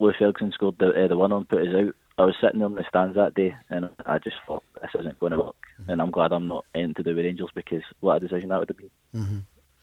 Lou 0.00 0.12
Ferguson 0.18 0.50
scored 0.52 0.78
the 0.80 0.88
uh, 0.88 1.06
the 1.06 1.16
winner 1.16 1.36
and 1.36 1.48
put 1.48 1.62
us 1.62 1.74
out. 1.74 1.94
I 2.18 2.24
was 2.24 2.34
sitting 2.40 2.62
on 2.62 2.74
the 2.74 2.84
stands 2.88 3.16
that 3.16 3.34
day, 3.34 3.54
and 3.70 3.88
I 4.06 4.18
just 4.18 4.36
thought 4.46 4.62
this 4.80 4.90
isn't 4.98 5.18
going 5.18 5.32
to 5.32 5.38
work. 5.38 5.56
Mm-hmm. 5.80 5.90
And 5.90 6.02
I'm 6.02 6.10
glad 6.10 6.32
I'm 6.32 6.48
not 6.48 6.66
in 6.74 6.94
to 6.94 7.02
do 7.02 7.16
with 7.16 7.24
Angels 7.24 7.50
because 7.54 7.82
what 8.00 8.16
a 8.16 8.20
decision 8.20 8.50
that 8.50 8.58
would 8.58 8.68
have 8.68 8.76
been. 8.76 8.90
Mm-hmm. 9.14 9.38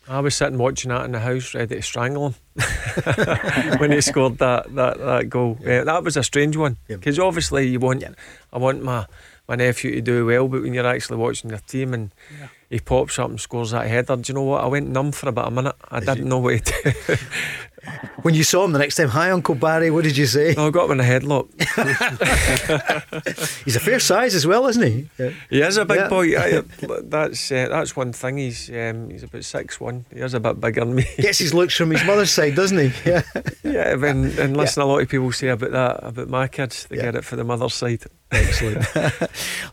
I 0.07 0.19
was 0.21 0.35
sitting 0.35 0.57
watching 0.57 0.89
that 0.89 1.05
in 1.05 1.11
the 1.11 1.19
house, 1.19 1.53
ready 1.53 1.75
to 1.75 1.81
strangle 1.81 2.29
him 2.29 2.35
when 3.79 3.91
he 3.91 4.01
scored 4.01 4.39
that 4.39 4.73
that, 4.75 4.97
that 4.97 5.29
goal. 5.29 5.57
Yeah. 5.61 5.83
that 5.83 6.03
was 6.03 6.17
a 6.17 6.23
strange 6.23 6.57
one 6.57 6.77
because 6.87 7.19
obviously 7.19 7.67
you 7.67 7.79
want, 7.79 8.03
I 8.51 8.57
want 8.57 8.83
my 8.83 9.05
my 9.47 9.55
nephew 9.55 9.95
to 9.95 10.01
do 10.01 10.25
well, 10.27 10.47
but 10.47 10.61
when 10.61 10.75
you're 10.75 10.85
actually 10.85 11.17
watching 11.17 11.49
your 11.49 11.59
team 11.59 11.93
and 11.93 12.11
yeah. 12.39 12.47
he 12.69 12.79
pops 12.79 13.17
up 13.17 13.29
and 13.31 13.41
scores 13.41 13.71
that 13.71 13.87
header, 13.87 14.15
do 14.15 14.23
you 14.27 14.35
know 14.35 14.43
what? 14.43 14.63
I 14.63 14.67
went 14.67 14.87
numb 14.87 15.11
for 15.11 15.27
about 15.27 15.47
a 15.47 15.51
minute. 15.51 15.75
I 15.89 15.97
Is 15.97 16.05
didn't 16.05 16.19
you? 16.19 16.25
know 16.25 16.37
what 16.37 16.63
to 16.65 16.93
do. 17.07 17.15
when 18.21 18.33
you 18.33 18.43
saw 18.43 18.65
him 18.65 18.71
the 18.71 18.79
next 18.79 18.95
time, 18.95 19.09
hi 19.09 19.31
Uncle 19.31 19.55
Barry, 19.55 19.91
what 19.91 20.03
did 20.03 20.17
you 20.17 20.25
say? 20.25 20.53
No, 20.55 20.67
I 20.67 20.69
got 20.71 20.89
him 20.89 20.99
in 20.99 20.99
a 20.99 21.03
headlock. 21.03 21.49
he's 23.65 23.75
a 23.75 23.79
fair 23.79 23.99
size 23.99 24.35
as 24.35 24.45
well, 24.45 24.67
isn't 24.67 24.83
he? 24.83 25.09
Yeah. 25.17 25.31
He 25.49 25.61
is 25.61 25.77
a 25.77 25.85
big 25.85 25.97
yeah. 25.97 26.09
boy. 26.09 26.37
I, 26.37 26.61
that's 27.03 27.51
uh, 27.51 27.67
that's 27.69 27.95
one 27.95 28.13
thing. 28.13 28.37
He's 28.37 28.69
um, 28.69 29.09
he's 29.09 29.23
about 29.23 29.43
six 29.43 29.79
one. 29.79 30.05
He 30.13 30.19
is 30.19 30.33
a 30.33 30.39
bit 30.39 30.59
bigger 30.59 30.81
than 30.81 30.95
me. 30.95 31.05
Gets 31.17 31.39
his 31.39 31.53
looks 31.53 31.75
from 31.75 31.91
his 31.91 32.03
mother's 32.05 32.31
side, 32.31 32.55
doesn't 32.55 32.77
he? 32.77 32.91
Yeah. 33.09 33.23
Yeah. 33.63 33.93
And, 33.93 34.37
and 34.37 34.55
listen, 34.55 34.81
yeah. 34.81 34.85
a 34.85 34.87
lot 34.87 35.01
of 35.01 35.09
people 35.09 35.31
say 35.31 35.47
about 35.47 35.71
that 35.71 36.03
about 36.03 36.27
my 36.27 36.47
kids. 36.47 36.85
They 36.89 36.97
get 36.97 37.15
it 37.15 37.23
for 37.23 37.35
the 37.35 37.43
mother's 37.43 37.73
side. 37.73 38.03
Excellent. 38.31 38.85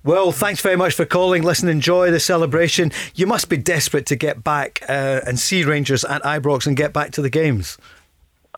well, 0.05 0.33
thanks 0.33 0.63
very 0.63 0.77
much 0.77 0.95
for 0.95 1.05
calling. 1.05 1.43
Listen, 1.43 1.69
enjoy 1.69 2.11
the 2.11 2.21
celebration. 2.21 2.93
You 3.15 3.27
must 3.27 3.49
be 3.49 3.57
desperate 3.57 4.07
to 4.07 4.17
get 4.17 4.43
back 4.43 4.81
uh, 4.89 5.21
and 5.27 5.39
see 5.39 5.65
Rangers 5.65 6.05
at 6.05 6.23
Ibrox 6.23 6.67
and 6.67 6.77
get 6.77 6.93
back 6.93 7.11
to 7.13 7.23
the 7.23 7.29
games. 7.29 7.77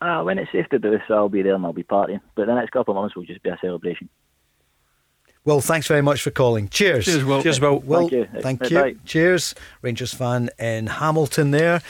Uh, 0.00 0.22
when 0.22 0.38
it's 0.38 0.52
safe 0.52 0.68
to 0.68 0.78
do 0.78 0.98
so, 1.08 1.14
I'll 1.14 1.28
be 1.28 1.42
there 1.42 1.54
and 1.54 1.64
I'll 1.64 1.72
be 1.72 1.82
partying. 1.82 2.20
But 2.34 2.46
the 2.46 2.54
next 2.54 2.70
couple 2.70 2.96
of 2.96 3.00
months 3.00 3.16
will 3.16 3.24
just 3.24 3.42
be 3.42 3.50
a 3.50 3.58
celebration. 3.60 4.08
Well, 5.44 5.60
thanks 5.60 5.86
very 5.86 6.02
much 6.02 6.22
for 6.22 6.30
calling. 6.30 6.68
Cheers. 6.68 7.06
Cheers, 7.06 7.24
Will. 7.24 7.42
Cheers, 7.42 7.60
Will. 7.60 7.78
Will 7.78 8.08
thank 8.08 8.12
you. 8.12 8.40
Thank 8.40 8.70
you. 8.70 9.00
Cheers. 9.04 9.54
Rangers 9.82 10.12
fan 10.12 10.50
in 10.58 10.86
Hamilton 10.86 11.52
there. 11.52 11.80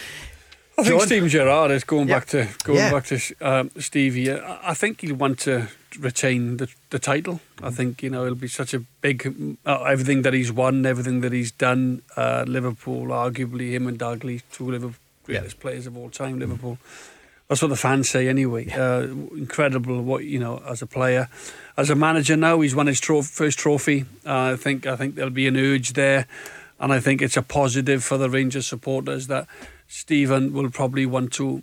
I 0.79 0.85
think 0.85 1.03
Steve 1.03 1.27
Gerrard 1.27 1.73
is 1.73 1.83
going 1.83 2.07
back 2.07 2.27
to 2.27 2.47
going 2.63 2.79
yeah. 2.79 2.93
back 2.93 3.07
to 3.07 3.21
um, 3.41 3.71
Stevie. 3.81 4.33
I 4.33 4.75
think 4.75 5.01
he'll 5.01 5.17
want 5.17 5.41
to 5.41 5.67
retain 5.99 6.59
the, 6.59 6.69
the 6.91 7.01
title. 7.01 7.41
I 7.61 7.71
think 7.71 8.01
you 8.01 8.11
know 8.11 8.25
it'll 8.25 8.37
be 8.37 8.47
such 8.47 8.75
a 8.75 8.81
big 9.01 9.57
uh, 9.67 9.83
everything 9.83 10.23
that 10.23 10.35
he's 10.35 10.53
won, 10.53 10.87
everything 10.87 11.21
that 11.23 11.33
he's 11.33 11.51
done. 11.51 12.03
Uh, 12.17 12.45
Liverpool, 12.47 13.07
arguably 13.07 13.73
him 13.73 13.89
and 13.89 13.99
Dalglish, 13.99 14.43
two 14.53 14.73
of 14.73 14.81
the 14.81 14.95
greatest 15.25 15.57
yeah. 15.57 15.63
players 15.63 15.87
of 15.89 15.97
all 15.97 16.11
time. 16.11 16.39
Liverpool 16.39 16.79
That's 17.49 17.63
what 17.63 17.69
the 17.69 17.77
fans 17.77 18.09
say 18.11 18.29
anyway. 18.29 18.69
Uh, 18.71 19.05
incredible, 19.35 20.03
what 20.03 20.25
you 20.25 20.39
know, 20.39 20.63
as 20.69 20.83
a 20.83 20.87
player, 20.87 21.29
as 21.79 21.89
a 21.89 21.95
manager 21.95 22.37
now, 22.37 22.61
he's 22.61 22.75
won 22.75 22.87
his 22.87 23.01
tro- 23.01 23.23
first 23.23 23.59
trophy. 23.59 24.05
Uh, 24.27 24.53
I 24.53 24.57
think 24.57 24.87
I 24.87 24.97
think 24.97 25.15
there'll 25.15 25.31
be 25.31 25.47
an 25.49 25.57
urge 25.57 25.95
there, 25.95 26.27
and 26.79 26.93
I 26.93 27.01
think 27.01 27.23
it's 27.23 27.37
a 27.39 27.43
positive 27.43 28.05
for 28.05 28.19
the 28.19 28.29
Rangers 28.29 28.67
supporters 28.67 29.29
that 29.29 29.47
Steven 29.87 30.53
will 30.53 30.69
probably 30.71 31.07
want 31.07 31.33
to, 31.35 31.63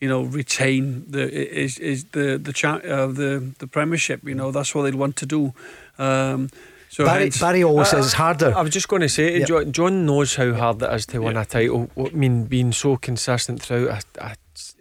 you 0.00 0.08
know, 0.08 0.22
retain 0.22 1.04
the 1.10 1.30
is 1.30 1.78
is 1.78 2.04
the 2.12 2.38
the 2.38 2.54
cha- 2.54 2.76
uh, 2.78 3.06
the 3.08 3.52
the 3.58 3.66
Premiership. 3.66 4.24
You 4.24 4.34
know, 4.34 4.50
that's 4.50 4.74
what 4.74 4.84
they'd 4.84 4.94
want 4.94 5.16
to 5.16 5.26
do. 5.26 5.52
Um, 5.98 6.48
so 6.88 7.04
Barry, 7.04 7.24
hence- 7.24 7.40
Barry 7.40 7.62
always 7.62 7.88
says 7.90 8.06
it's 8.06 8.14
harder. 8.14 8.54
I 8.56 8.62
was 8.62 8.70
just 8.72 8.88
going 8.88 9.02
to 9.02 9.08
say, 9.10 9.40
Yep. 9.40 9.48
John, 9.48 9.72
John 9.72 10.06
knows 10.06 10.36
how 10.36 10.54
hard 10.54 10.80
it 10.80 10.90
is 10.94 11.04
to 11.06 11.18
win 11.20 11.36
a 11.36 11.44
title. 11.44 11.90
I 11.98 12.08
mean, 12.10 12.44
being 12.44 12.72
so 12.72 12.96
consistent 12.96 13.60
throughout 13.60 14.04
a, 14.18 14.24
a, 14.24 14.34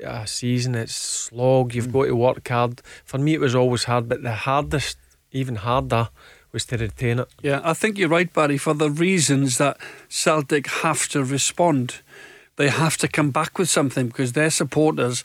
a 0.04 0.28
season, 0.28 0.76
it's 0.76 0.96
slog. 0.96 1.72
Mm. 1.72 1.76
You've 1.76 1.94
got 1.94 2.06
to 2.06 2.16
work 2.16 2.48
hard. 2.48 2.82
For 3.04 3.18
me, 3.18 3.34
it 3.34 3.40
was 3.40 3.56
always 3.56 3.86
hard, 3.86 4.10
but 4.10 4.24
the 4.24 4.34
hardest, 4.34 4.98
even 5.32 5.56
harder, 5.56 6.10
was 6.52 6.66
to 6.68 6.78
retain 6.78 7.20
it. 7.20 7.28
Yeah, 7.42 7.62
I 7.64 7.74
think 7.74 7.98
you're 7.98 8.10
right, 8.10 8.32
Barry, 8.32 8.58
for 8.58 8.74
the 8.74 8.90
reasons 8.90 9.58
that 9.58 9.78
Celtic 10.08 10.68
have 10.68 11.08
to 11.10 11.24
respond. 11.24 12.02
They 12.56 12.70
have 12.70 12.98
to 12.98 13.08
come 13.08 13.32
back 13.32 13.60
with 13.60 13.70
something 13.70 14.08
because 14.08 14.32
their 14.32 14.50
supporters 14.50 15.24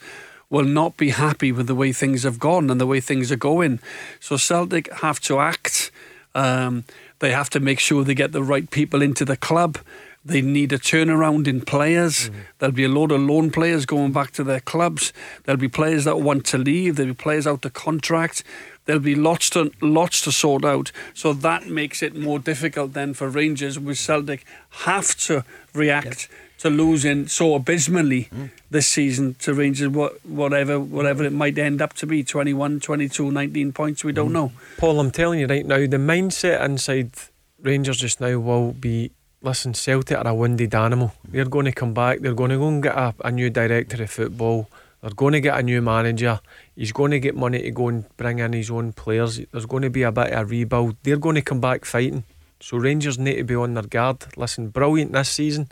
will 0.51 0.65
not 0.65 0.97
be 0.97 1.11
happy 1.11 1.53
with 1.53 1.69
the 1.69 1.75
way 1.77 1.93
things 1.93 2.25
have 2.25 2.41
gone 2.41 2.69
and 2.69 2.81
the 2.81 2.87
way 2.87 3.01
things 3.01 3.31
are 3.31 3.37
going. 3.37 3.79
So 4.19 4.37
Celtic 4.37 4.93
have 4.95 5.21
to 5.21 5.39
act. 5.39 5.93
Um, 6.35 6.85
they 7.21 7.31
have 7.31 7.51
to 7.51 7.61
make 7.61 7.79
sure 7.79 8.03
they 8.03 8.15
get 8.15 8.33
the 8.33 8.43
right 8.43 8.69
people 8.69 9.01
into 9.01 9.25
the 9.25 9.37
club. 9.37 9.79
They 10.23 10.43
need 10.43 10.73
a 10.73 10.79
turnaround 10.79 11.47
in 11.47 11.63
players. 11.63 12.29
Mm-hmm. 12.29 12.41
There'll 12.59 12.75
be 12.75 12.85
a 12.85 12.89
load 12.91 13.11
of 13.11 13.23
loan 13.23 13.51
players 13.51 13.87
going 13.87 14.13
back 14.13 14.33
to 14.33 14.45
their 14.45 14.61
clubs. 14.61 15.15
There'll 15.45 15.59
be 15.59 15.69
players 15.69 16.05
that 16.05 16.21
want 16.21 16.45
to 16.47 16.59
leave. 16.59 16.97
There'll 16.97 17.13
be 17.13 17.17
players 17.17 17.47
out 17.47 17.65
of 17.65 17.73
contract. 17.73 18.45
There'll 18.85 19.01
be 19.01 19.15
lots 19.15 19.49
to 19.51 19.73
lots 19.81 20.21
to 20.23 20.33
sort 20.33 20.65
out. 20.65 20.93
So 21.15 21.33
that 21.33 21.69
makes 21.69 22.03
it 22.03 22.15
more 22.15 22.39
difficult 22.39 22.93
then 22.93 23.15
for 23.15 23.29
Rangers 23.29 23.79
with 23.79 23.99
Celtic 23.99 24.45
have 24.85 25.17
to 25.21 25.45
react 25.73 26.29
to 26.59 26.69
losing 26.69 27.27
so 27.27 27.55
abysmally 27.55 28.25
mm-hmm. 28.25 28.47
this 28.71 28.87
season 28.87 29.35
to 29.35 29.55
Rangers 29.55 29.89
what, 29.89 30.25
whatever 30.27 30.79
whatever 30.79 31.25
it 31.25 31.33
might 31.33 31.57
end 31.57 31.81
up 31.81 31.95
to 31.95 32.07
be 32.07 32.23
21 32.23 32.81
22 32.81 33.31
19 33.31 33.73
points 33.73 34.05
we 34.05 34.13
don't 34.13 34.27
mm-hmm. 34.27 34.35
know 34.35 34.53
Paul, 34.77 35.01
I'm 35.01 35.11
telling 35.11 35.41
you 35.41 35.47
right 35.47 35.65
now, 35.65 35.79
the 35.79 35.97
mindset 35.97 36.63
inside 36.63 37.13
Rangers 37.63 37.97
just 37.97 38.21
now 38.21 38.39
will 38.39 38.73
be 38.73 39.11
listen, 39.43 39.75
Celtic 39.75 40.19
are 40.19 40.27
a 40.27 40.35
wounded 40.35 40.75
animal. 40.75 41.13
They're 41.27 41.45
going 41.45 41.67
to 41.67 41.73
come 41.73 41.95
back, 41.95 42.21
they're 42.21 42.35
going 42.35 42.51
to 42.51 42.59
go 42.59 42.69
and 42.69 42.83
get 42.83 42.97
a, 42.97 43.15
a 43.25 43.31
new 43.31 43.51
director 43.51 44.03
of 44.03 44.11
football, 44.11 44.69
they're 45.01 45.11
going 45.11 45.33
to 45.33 45.41
get 45.41 45.59
a 45.59 45.63
new 45.63 45.81
manager, 45.81 46.41
he's 46.77 46.93
going 46.93 47.11
to 47.13 47.21
get 47.21 47.35
money 47.35 47.63
to 47.63 47.71
go 47.71 47.89
and 47.89 48.05
bring 48.17 48.39
in 48.39 48.53
his 48.53 48.71
own 48.71 48.93
players, 48.93 49.41
there's 49.53 49.67
going 49.67 49.83
to 49.83 49.91
be 49.91 50.03
a 50.03 50.13
bit 50.13 50.33
of 50.33 50.41
a 50.41 50.45
rebuild. 50.45 50.97
They're 51.03 51.17
going 51.17 51.37
to 51.37 51.43
come 51.43 51.61
back 51.61 51.85
fighting. 51.85 52.25
So 52.61 52.77
Rangers 52.77 53.19
need 53.19 53.37
to 53.37 53.45
be 53.45 53.55
on 53.55 53.75
their 53.75 53.85
guard. 53.85 54.19
Listen, 54.37 54.69
brilliant 54.69 55.13
this 55.13 55.31
season. 55.31 55.69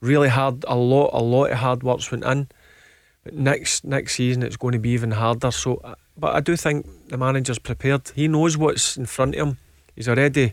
Really 0.00 0.28
hard, 0.28 0.64
a 0.66 0.74
lot, 0.74 1.10
a 1.12 1.22
lot 1.22 1.52
of 1.52 1.58
hard 1.58 1.82
work's 1.84 2.10
went 2.10 2.24
in. 2.24 2.48
But 3.22 3.34
next 3.34 3.84
next 3.84 4.14
season 4.14 4.42
it's 4.42 4.56
going 4.56 4.72
to 4.72 4.78
be 4.78 4.90
even 4.90 5.12
harder. 5.12 5.50
So, 5.50 5.80
uh, 5.82 5.94
but 6.16 6.34
I 6.34 6.40
do 6.40 6.56
think 6.56 6.86
the 7.08 7.16
manager's 7.16 7.58
prepared. 7.58 8.10
He 8.14 8.28
knows 8.28 8.56
what's 8.56 8.96
in 8.96 9.06
front 9.06 9.34
of 9.34 9.48
him. 9.48 9.58
He's 9.94 10.08
already 10.08 10.52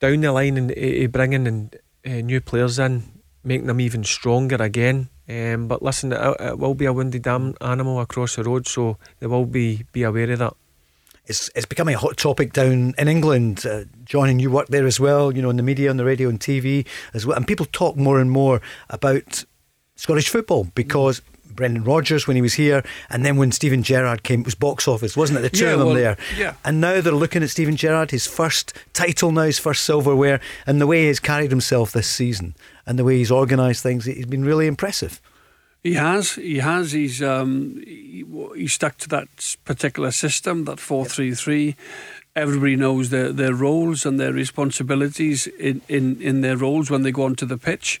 down 0.00 0.20
the 0.20 0.32
line 0.32 0.56
and 0.56 0.70
uh, 0.72 1.06
bringing 1.08 1.46
in 1.46 1.70
uh, 2.06 2.20
new 2.20 2.40
players 2.40 2.78
in, 2.78 3.02
making 3.42 3.66
them 3.66 3.80
even 3.80 4.04
stronger 4.04 4.56
again. 4.56 5.08
Um, 5.28 5.68
but 5.68 5.82
listen, 5.82 6.12
it, 6.12 6.36
it 6.40 6.58
will 6.58 6.74
be 6.74 6.84
a 6.84 6.92
wounded 6.92 7.26
animal 7.26 8.00
across 8.00 8.36
the 8.36 8.44
road, 8.44 8.66
so 8.66 8.98
they 9.20 9.26
will 9.26 9.46
be 9.46 9.84
be 9.92 10.02
aware 10.02 10.30
of 10.30 10.38
that. 10.40 10.54
It's 11.26 11.50
it's 11.54 11.66
becoming 11.66 11.94
a 11.94 11.98
hot 11.98 12.18
topic 12.18 12.52
down 12.52 12.94
in 12.98 13.08
England. 13.08 13.64
Uh, 13.64 13.84
John, 14.04 14.28
and 14.28 14.40
you 14.40 14.50
work 14.50 14.68
there 14.68 14.86
as 14.86 15.00
well. 15.00 15.34
You 15.34 15.40
know, 15.40 15.50
in 15.50 15.56
the 15.56 15.62
media, 15.62 15.88
on 15.88 15.96
the 15.96 16.04
radio, 16.04 16.28
and 16.28 16.38
TV 16.38 16.86
as 17.14 17.24
well. 17.24 17.36
And 17.36 17.46
people 17.46 17.66
talk 17.66 17.96
more 17.96 18.20
and 18.20 18.30
more 18.30 18.60
about 18.90 19.44
Scottish 19.96 20.28
football 20.28 20.64
because. 20.74 21.22
Brendan 21.54 21.84
Rodgers 21.84 22.26
when 22.26 22.36
he 22.36 22.42
was 22.42 22.54
here, 22.54 22.82
and 23.10 23.24
then 23.24 23.36
when 23.36 23.52
Steven 23.52 23.82
Gerrard 23.82 24.22
came, 24.22 24.40
it 24.40 24.46
was 24.46 24.54
box 24.54 24.86
office, 24.88 25.16
wasn't 25.16 25.38
it? 25.38 25.42
The 25.42 25.50
two 25.50 25.64
Yeah, 25.64 25.72
of 25.72 25.78
them 25.78 25.88
well, 25.88 25.96
there. 25.96 26.16
yeah. 26.36 26.54
And 26.64 26.80
now 26.80 27.00
they're 27.00 27.12
looking 27.12 27.42
at 27.42 27.50
Steven 27.50 27.76
Gerrard, 27.76 28.10
his 28.10 28.26
first 28.26 28.72
title 28.92 29.32
now, 29.32 29.42
his 29.44 29.58
first 29.58 29.84
silverware, 29.84 30.40
and 30.66 30.80
the 30.80 30.86
way 30.86 31.06
he's 31.06 31.20
carried 31.20 31.50
himself 31.50 31.92
this 31.92 32.08
season, 32.08 32.54
and 32.86 32.98
the 32.98 33.04
way 33.04 33.18
he's 33.18 33.30
organised 33.30 33.82
things, 33.82 34.04
he's 34.04 34.26
been 34.26 34.44
really 34.44 34.66
impressive. 34.66 35.20
He 35.82 35.94
has. 35.94 36.36
He 36.36 36.58
has. 36.58 36.92
He's 36.92 37.22
um, 37.22 37.82
he, 37.86 38.24
he 38.56 38.66
stuck 38.68 38.96
to 38.98 39.08
that 39.10 39.28
particular 39.66 40.10
system, 40.12 40.64
that 40.64 40.80
four 40.80 41.04
three 41.04 41.34
three. 41.34 41.76
Everybody 42.36 42.74
knows 42.74 43.10
their, 43.10 43.30
their 43.32 43.54
roles 43.54 44.04
and 44.04 44.18
their 44.18 44.32
responsibilities 44.32 45.46
in, 45.46 45.82
in, 45.88 46.20
in 46.20 46.40
their 46.40 46.56
roles 46.56 46.90
when 46.90 47.02
they 47.02 47.12
go 47.12 47.22
onto 47.22 47.46
the 47.46 47.56
pitch. 47.56 48.00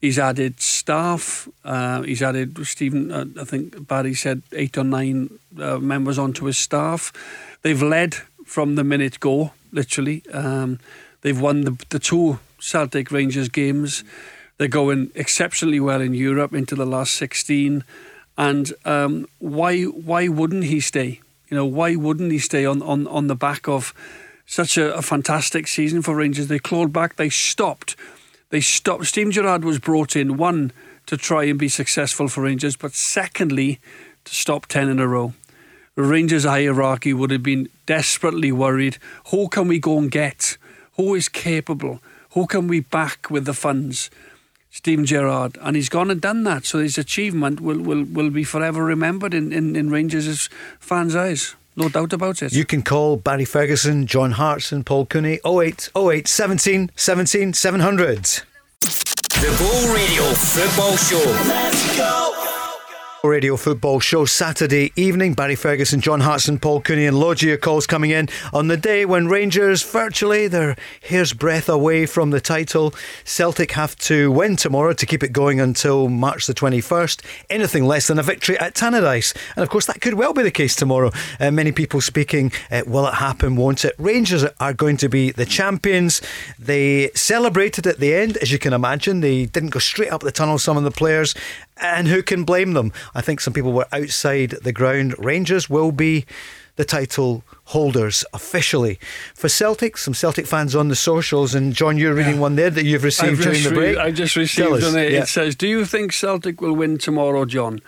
He's 0.00 0.18
added 0.18 0.60
staff. 0.60 1.46
Uh, 1.62 2.02
he's 2.02 2.22
added 2.22 2.66
Stephen. 2.66 3.12
Uh, 3.12 3.26
I 3.38 3.44
think 3.44 3.86
Barry 3.86 4.14
said 4.14 4.42
eight 4.52 4.78
or 4.78 4.84
nine 4.84 5.38
uh, 5.60 5.78
members 5.78 6.18
onto 6.18 6.46
his 6.46 6.56
staff. 6.56 7.12
They've 7.62 7.82
led 7.82 8.14
from 8.46 8.76
the 8.76 8.84
minute 8.84 9.20
go, 9.20 9.52
literally. 9.72 10.22
Um, 10.32 10.80
they've 11.20 11.38
won 11.38 11.62
the, 11.62 11.84
the 11.90 11.98
two 11.98 12.38
Celtic 12.58 13.10
Rangers 13.10 13.50
games. 13.50 14.02
They're 14.56 14.68
going 14.68 15.10
exceptionally 15.14 15.80
well 15.80 16.00
in 16.00 16.14
Europe 16.14 16.54
into 16.54 16.74
the 16.74 16.86
last 16.86 17.14
16. 17.14 17.84
And 18.38 18.72
um, 18.86 19.26
why 19.38 19.82
why 19.84 20.28
wouldn't 20.28 20.64
he 20.64 20.80
stay? 20.80 21.20
You 21.50 21.56
know, 21.56 21.66
why 21.66 21.94
wouldn't 21.94 22.32
he 22.32 22.38
stay 22.38 22.64
on, 22.64 22.80
on, 22.80 23.06
on 23.06 23.26
the 23.26 23.34
back 23.34 23.68
of 23.68 23.92
such 24.46 24.78
a, 24.78 24.94
a 24.94 25.02
fantastic 25.02 25.66
season 25.66 26.00
for 26.00 26.14
Rangers? 26.14 26.46
They 26.46 26.58
clawed 26.58 26.92
back, 26.92 27.16
they 27.16 27.28
stopped. 27.28 27.96
They 28.50 28.60
stopped. 28.60 29.06
Steven 29.06 29.32
Gerrard 29.32 29.64
was 29.64 29.78
brought 29.78 30.16
in, 30.16 30.36
one, 30.36 30.72
to 31.06 31.16
try 31.16 31.44
and 31.44 31.58
be 31.58 31.68
successful 31.68 32.28
for 32.28 32.42
Rangers, 32.42 32.76
but 32.76 32.94
secondly, 32.94 33.80
to 34.24 34.34
stop 34.34 34.66
10 34.66 34.88
in 34.88 34.98
a 34.98 35.06
row. 35.06 35.32
The 35.94 36.02
Rangers 36.02 36.44
hierarchy 36.44 37.12
would 37.12 37.30
have 37.30 37.42
been 37.42 37.68
desperately 37.86 38.52
worried. 38.52 38.98
Who 39.30 39.48
can 39.48 39.68
we 39.68 39.78
go 39.78 39.98
and 39.98 40.10
get? 40.10 40.56
Who 40.96 41.14
is 41.14 41.28
capable? 41.28 42.00
Who 42.32 42.46
can 42.46 42.68
we 42.68 42.80
back 42.80 43.30
with 43.30 43.44
the 43.44 43.54
funds? 43.54 44.10
Steven 44.70 45.04
Gerrard. 45.04 45.58
And 45.60 45.74
he's 45.74 45.88
gone 45.88 46.10
and 46.10 46.20
done 46.20 46.44
that. 46.44 46.64
So 46.64 46.78
his 46.78 46.96
achievement 46.96 47.60
will, 47.60 47.80
will, 47.80 48.04
will 48.04 48.30
be 48.30 48.44
forever 48.44 48.84
remembered 48.84 49.34
in, 49.34 49.52
in, 49.52 49.74
in 49.74 49.90
Rangers' 49.90 50.48
fans' 50.78 51.16
eyes. 51.16 51.54
No 51.76 51.88
doubt 51.88 52.12
about 52.12 52.42
it. 52.42 52.52
You 52.52 52.64
can 52.64 52.82
call 52.82 53.16
Barry 53.16 53.44
Ferguson, 53.44 54.06
John 54.06 54.32
Hartson, 54.32 54.84
Paul 54.84 55.06
Cooney 55.06 55.38
08 55.46 55.90
08 55.96 56.28
17 56.28 56.90
17 56.96 57.52
700. 57.52 58.24
The 59.40 59.56
Ball 59.58 59.94
Radio 59.94 60.24
Football 60.34 60.96
Show. 60.96 61.48
Let's 61.48 61.96
go. 61.96 62.19
Radio 63.28 63.56
Football 63.56 64.00
Show 64.00 64.24
Saturday 64.24 64.92
evening. 64.96 65.34
Barry 65.34 65.54
Ferguson, 65.54 66.00
John 66.00 66.20
Hartson, 66.20 66.58
Paul 66.58 66.80
Cooney, 66.80 67.04
and 67.04 67.18
Logia 67.18 67.58
calls 67.58 67.86
coming 67.86 68.10
in 68.10 68.28
on 68.52 68.68
the 68.68 68.76
day 68.76 69.04
when 69.04 69.28
Rangers 69.28 69.82
virtually 69.82 70.48
their 70.48 70.74
hair's 71.02 71.34
breadth 71.34 71.68
away 71.68 72.06
from 72.06 72.30
the 72.30 72.40
title. 72.40 72.94
Celtic 73.24 73.72
have 73.72 73.94
to 73.96 74.32
win 74.32 74.56
tomorrow 74.56 74.94
to 74.94 75.06
keep 75.06 75.22
it 75.22 75.32
going 75.32 75.60
until 75.60 76.08
March 76.08 76.46
the 76.46 76.54
21st. 76.54 77.22
Anything 77.50 77.84
less 77.84 78.06
than 78.06 78.18
a 78.18 78.22
victory 78.22 78.58
at 78.58 78.74
Tannadice. 78.74 79.36
And 79.54 79.62
of 79.62 79.68
course, 79.68 79.86
that 79.86 80.00
could 80.00 80.14
well 80.14 80.32
be 80.32 80.42
the 80.42 80.50
case 80.50 80.74
tomorrow. 80.74 81.10
Uh, 81.38 81.50
many 81.50 81.72
people 81.72 82.00
speaking, 82.00 82.50
uh, 82.70 82.82
will 82.86 83.06
it 83.06 83.14
happen, 83.14 83.54
won't 83.54 83.84
it? 83.84 83.94
Rangers 83.98 84.44
are 84.58 84.72
going 84.72 84.96
to 84.96 85.08
be 85.08 85.30
the 85.30 85.46
champions. 85.46 86.22
They 86.58 87.10
celebrated 87.14 87.86
at 87.86 87.98
the 87.98 88.14
end, 88.14 88.38
as 88.38 88.50
you 88.50 88.58
can 88.58 88.72
imagine. 88.72 89.20
They 89.20 89.44
didn't 89.44 89.70
go 89.70 89.78
straight 89.78 90.10
up 90.10 90.22
the 90.22 90.32
tunnel, 90.32 90.58
some 90.58 90.78
of 90.78 90.84
the 90.84 90.90
players. 90.90 91.34
And 91.80 92.08
who 92.08 92.22
can 92.22 92.44
blame 92.44 92.74
them? 92.74 92.92
I 93.14 93.22
think 93.22 93.40
some 93.40 93.54
people 93.54 93.72
were 93.72 93.86
outside 93.92 94.50
the 94.50 94.72
ground. 94.72 95.14
Rangers 95.18 95.70
will 95.70 95.92
be 95.92 96.26
the 96.76 96.84
title 96.84 97.42
holders 97.64 98.24
officially. 98.32 98.98
For 99.34 99.48
Celtic, 99.48 99.96
some 99.96 100.14
Celtic 100.14 100.46
fans 100.46 100.74
on 100.74 100.88
the 100.88 100.96
socials, 100.96 101.54
and 101.54 101.74
John, 101.74 101.96
you're 101.96 102.14
reading 102.14 102.40
one 102.40 102.56
there 102.56 102.70
that 102.70 102.84
you've 102.84 103.04
received 103.04 103.38
I've 103.38 103.44
during 103.44 103.62
the 103.62 103.70
re- 103.70 103.76
break. 103.76 103.98
I 103.98 104.10
just 104.10 104.36
received 104.36 104.84
on 104.84 104.96
it. 104.96 105.12
Yeah. 105.12 105.22
It 105.22 105.28
says, 105.28 105.56
"Do 105.56 105.66
you 105.66 105.84
think 105.84 106.12
Celtic 106.12 106.60
will 106.60 106.74
win 106.74 106.98
tomorrow, 106.98 107.44
John?" 107.44 107.80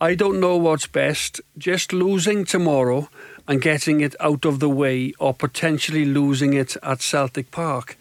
I 0.00 0.14
don't 0.14 0.40
know 0.40 0.56
what's 0.56 0.86
best. 0.86 1.40
Just 1.58 1.92
losing 1.92 2.44
tomorrow 2.44 3.10
and 3.46 3.60
getting 3.60 4.00
it 4.00 4.16
out 4.18 4.44
of 4.44 4.58
the 4.58 4.68
way, 4.68 5.12
or 5.18 5.34
potentially 5.34 6.04
losing 6.04 6.54
it 6.54 6.76
at 6.82 7.02
Celtic 7.02 7.50
Park. 7.50 7.98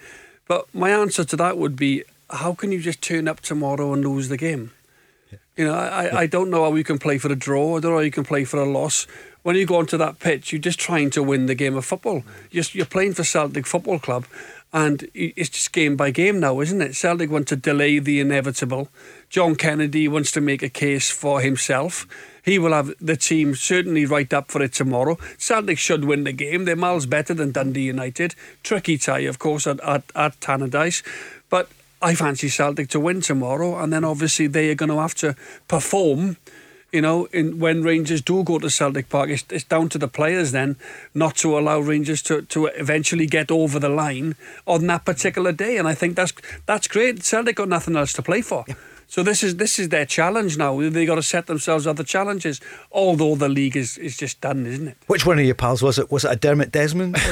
But 0.47 0.73
my 0.73 0.91
answer 0.91 1.23
to 1.25 1.35
that 1.35 1.57
would 1.57 1.75
be, 1.75 2.03
how 2.29 2.53
can 2.53 2.71
you 2.71 2.79
just 2.79 3.01
turn 3.01 3.27
up 3.27 3.41
tomorrow 3.41 3.93
and 3.93 4.03
lose 4.03 4.29
the 4.29 4.37
game? 4.37 4.71
You 5.55 5.65
know, 5.65 5.73
I, 5.73 6.21
I- 6.21 6.27
don't 6.27 6.49
know 6.49 6.63
how 6.63 6.75
you 6.75 6.83
can 6.83 6.99
play 6.99 7.17
for 7.17 7.31
a 7.31 7.35
draw. 7.35 7.77
I 7.77 7.79
don't 7.79 7.91
know 7.91 7.97
how 7.97 8.03
you 8.03 8.11
can 8.11 8.23
play 8.23 8.45
for 8.45 8.59
a 8.59 8.65
loss. 8.69 9.07
When 9.43 9.55
you 9.55 9.65
go 9.65 9.77
onto 9.77 9.97
that 9.97 10.19
pitch, 10.19 10.51
you're 10.51 10.61
just 10.61 10.79
trying 10.79 11.09
to 11.11 11.23
win 11.23 11.45
the 11.45 11.55
game 11.55 11.75
of 11.75 11.85
football. 11.85 12.23
You're, 12.51 12.65
you're 12.73 12.85
playing 12.85 13.13
for 13.13 13.23
Celtic 13.23 13.65
Football 13.65 13.99
Club, 13.99 14.25
And 14.71 15.09
it's 15.15 15.49
just 15.49 15.71
game 15.71 15.95
by 15.95 16.11
game 16.11 16.39
now, 16.39 16.59
isn't 16.59 16.81
it? 16.81 16.95
Celtic 16.95 17.31
want 17.31 17.47
to 17.47 17.55
delay 17.55 17.97
the 17.99 18.19
inevitable. 18.19 18.89
John 19.29 19.55
Kennedy 19.55 20.07
wants 20.07 20.31
to 20.33 20.41
make 20.41 20.61
a 20.61 20.69
case 20.69 21.09
for 21.09 21.41
himself. 21.41 22.05
He 22.43 22.59
will 22.59 22.73
have 22.73 22.93
the 22.99 23.15
team 23.15 23.55
certainly 23.55 24.05
right 24.05 24.31
up 24.31 24.51
for 24.51 24.61
it 24.61 24.73
tomorrow. 24.73 25.17
Celtic 25.37 25.79
should 25.79 26.05
win 26.05 26.23
the 26.23 26.33
game. 26.33 26.65
They're 26.65 26.75
miles 26.75 27.07
better 27.07 27.33
than 27.33 27.51
Dundee 27.51 27.83
United. 27.83 28.35
Tricky 28.61 28.97
tie, 28.97 29.19
of 29.19 29.39
course, 29.39 29.65
at, 29.65 29.79
at, 29.81 30.03
at 30.15 30.39
Tannadice. 30.39 31.01
But 31.49 31.69
I 32.01 32.15
fancy 32.15 32.49
Celtic 32.49 32.89
to 32.89 32.99
win 32.99 33.21
tomorrow, 33.21 33.77
and 33.77 33.91
then 33.91 34.05
obviously 34.05 34.47
they 34.47 34.69
are 34.69 34.75
going 34.75 34.89
to 34.89 34.99
have 34.99 35.15
to 35.15 35.35
perform 35.67 36.37
you 36.91 37.01
know, 37.01 37.25
in, 37.25 37.59
when 37.59 37.83
Rangers 37.83 38.21
do 38.21 38.43
go 38.43 38.57
to 38.59 38.69
Celtic 38.69 39.09
Park, 39.09 39.29
it's, 39.29 39.45
it's, 39.51 39.63
down 39.63 39.89
to 39.89 39.97
the 39.97 40.07
players 40.07 40.51
then 40.51 40.75
not 41.13 41.35
to 41.37 41.57
allow 41.57 41.79
Rangers 41.79 42.21
to, 42.23 42.41
to 42.43 42.65
eventually 42.65 43.25
get 43.25 43.51
over 43.51 43.79
the 43.79 43.89
line 43.89 44.35
on 44.65 44.87
that 44.87 45.05
particular 45.05 45.51
day. 45.51 45.77
And 45.77 45.87
I 45.87 45.93
think 45.93 46.15
that's 46.15 46.33
that's 46.65 46.87
great. 46.87 47.23
Celtic 47.23 47.57
got 47.57 47.69
nothing 47.69 47.95
else 47.95 48.13
to 48.13 48.21
play 48.21 48.41
for. 48.41 48.65
Yeah. 48.67 48.75
So 49.09 49.23
this 49.23 49.41
is 49.41 49.55
this 49.55 49.79
is 49.79 49.89
their 49.89 50.05
challenge 50.05 50.55
now. 50.55 50.79
They 50.79 51.03
got 51.03 51.15
to 51.15 51.23
set 51.23 51.47
themselves 51.47 51.87
other 51.87 52.03
challenges. 52.03 52.61
Although 52.91 53.35
the 53.35 53.49
league 53.49 53.75
is, 53.75 53.97
is 53.97 54.15
just 54.15 54.39
done, 54.39 54.67
isn't 54.67 54.87
it? 54.87 54.97
Which 55.07 55.25
one 55.25 55.39
of 55.39 55.45
your 55.45 55.55
pals 55.55 55.81
was 55.81 55.97
it? 55.97 56.11
Was 56.11 56.25
it 56.25 56.31
a 56.31 56.35
Dermot 56.35 56.71
Desmond? 56.71 57.13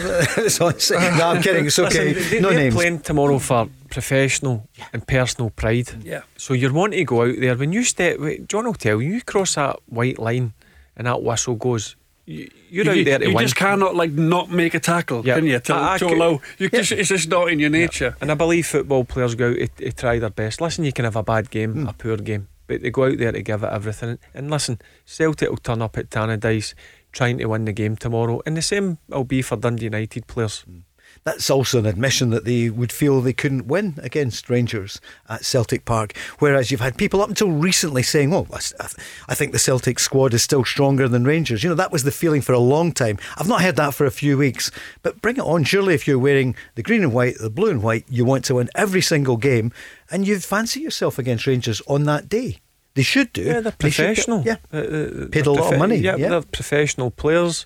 no, 0.59 0.71
I'm 0.71 1.43
kidding. 1.43 1.67
It's 1.67 1.77
okay. 1.77 2.15
Listen, 2.15 2.31
they, 2.31 2.39
no 2.41 2.49
they're 2.49 2.57
names. 2.57 2.73
playing 2.73 2.99
tomorrow 3.01 3.37
for 3.37 3.69
professional 3.91 4.67
yeah. 4.73 4.85
and 4.91 5.07
personal 5.07 5.51
pride. 5.51 6.03
Yeah. 6.03 6.23
So 6.35 6.55
you're 6.55 6.73
wanting 6.73 6.97
to 6.97 7.05
go 7.05 7.21
out 7.21 7.35
there 7.39 7.55
when 7.55 7.71
you 7.71 7.83
step. 7.83 8.17
John 8.47 8.65
will 8.65 8.73
tell 8.73 8.99
you, 8.99 9.13
you 9.13 9.21
cross 9.21 9.53
that 9.53 9.77
white 9.85 10.17
line 10.17 10.53
and 10.95 11.05
that 11.05 11.21
whistle 11.21 11.53
goes 11.53 11.95
you, 12.27 12.49
you're 12.69 12.93
you, 12.93 13.05
there 13.05 13.19
to 13.19 13.29
you 13.29 13.35
win. 13.35 13.43
just 13.45 13.55
cannot 13.55 13.95
like 13.95 14.11
not 14.11 14.51
make 14.51 14.73
a 14.73 14.79
tackle, 14.79 15.23
can 15.23 15.45
you? 15.45 15.59
To, 15.59 15.73
I, 15.73 15.93
I 15.93 15.97
to 15.97 16.05
could, 16.05 16.17
allow 16.17 16.31
you, 16.57 16.69
yeah. 16.71 16.79
just, 16.79 16.91
it's 16.91 17.09
just 17.09 17.29
not 17.29 17.49
in 17.49 17.57
your 17.57 17.69
nature. 17.69 18.17
And 18.19 18.29
I 18.29 18.35
believe 18.35 18.67
football 18.67 19.05
players 19.05 19.33
go 19.33 19.51
out 19.51 19.55
to, 19.55 19.67
to, 19.67 19.91
try 19.93 20.19
their 20.19 20.29
best. 20.29 20.59
Listen, 20.59 20.83
you 20.83 20.91
can 20.91 21.05
have 21.05 21.15
a 21.15 21.23
bad 21.23 21.49
game, 21.49 21.73
mm. 21.73 21.89
a 21.89 21.93
poor 21.93 22.17
game, 22.17 22.49
but 22.67 22.81
they 22.81 22.91
go 22.91 23.05
out 23.05 23.17
there 23.17 23.31
to 23.31 23.41
give 23.41 23.63
it 23.63 23.71
everything. 23.71 24.19
And 24.33 24.51
listen, 24.51 24.79
Celtic 25.05 25.49
will 25.49 25.57
turn 25.57 25.81
up 25.81 25.97
at 25.97 26.09
Tannadice 26.09 26.73
trying 27.13 27.37
to 27.37 27.45
win 27.45 27.63
the 27.63 27.71
game 27.71 27.95
tomorrow, 27.95 28.41
and 28.45 28.57
the 28.57 28.61
same 28.61 28.97
will 29.07 29.23
be 29.23 29.41
for 29.41 29.55
Dundee 29.55 29.85
United 29.85 30.27
players. 30.27 30.65
Mm 30.69 30.83
that's 31.27 31.49
also 31.49 31.77
an 31.77 31.85
admission 31.85 32.29
that 32.29 32.45
they 32.45 32.69
would 32.69 32.89
feel 32.89 33.19
they 33.19 33.33
couldn't 33.33 33.67
win 33.67 33.95
against 34.01 34.49
Rangers 34.49 35.01
at 35.27 35.43
Celtic 35.43 35.83
Park. 35.83 36.15
Whereas 36.39 36.71
you've 36.71 36.79
had 36.79 36.97
people 36.97 37.21
up 37.21 37.27
until 37.27 37.51
recently 37.51 38.01
saying, 38.01 38.33
"Oh, 38.33 38.47
I 39.27 39.35
think 39.35 39.51
the 39.51 39.59
Celtic 39.59 39.99
squad 39.99 40.33
is 40.33 40.41
still 40.41 40.63
stronger 40.63 41.09
than 41.09 41.25
Rangers." 41.25 41.63
You 41.63 41.69
know, 41.69 41.75
that 41.75 41.91
was 41.91 42.03
the 42.03 42.11
feeling 42.11 42.39
for 42.39 42.53
a 42.53 42.59
long 42.59 42.93
time. 42.93 43.17
I've 43.35 43.49
not 43.49 43.61
heard 43.61 43.75
that 43.75 43.93
for 43.93 44.05
a 44.05 44.11
few 44.11 44.37
weeks, 44.37 44.71
but 45.03 45.21
bring 45.21 45.35
it 45.35 45.41
on. 45.41 45.65
Surely, 45.65 45.93
if 45.93 46.07
you're 46.07 46.17
wearing 46.17 46.55
the 46.75 46.83
green 46.83 47.03
and 47.03 47.11
white, 47.11 47.37
the 47.39 47.49
blue 47.49 47.71
and 47.71 47.83
white, 47.83 48.05
you 48.07 48.23
want 48.23 48.45
to 48.45 48.55
win 48.55 48.69
every 48.73 49.01
single 49.01 49.35
game, 49.35 49.73
and 50.09 50.25
you 50.25 50.39
fancy 50.39 50.79
yourself 50.79 51.19
against 51.19 51.45
Rangers 51.45 51.81
on 51.87 52.05
that 52.05 52.29
day. 52.29 52.59
They 52.93 53.03
should 53.03 53.33
do. 53.33 53.43
Yeah, 53.43 53.59
they're 53.59 53.73
professional. 53.73 54.43
They 54.43 54.51
yeah, 54.51 54.57
uh, 54.73 54.77
uh, 54.77 55.27
paid 55.29 55.45
a 55.45 55.51
lot 55.51 55.73
of 55.73 55.77
money. 55.77 55.97
Yeah, 55.97 56.15
yeah, 56.15 56.29
they're 56.29 56.41
professional 56.41 57.11
players 57.11 57.65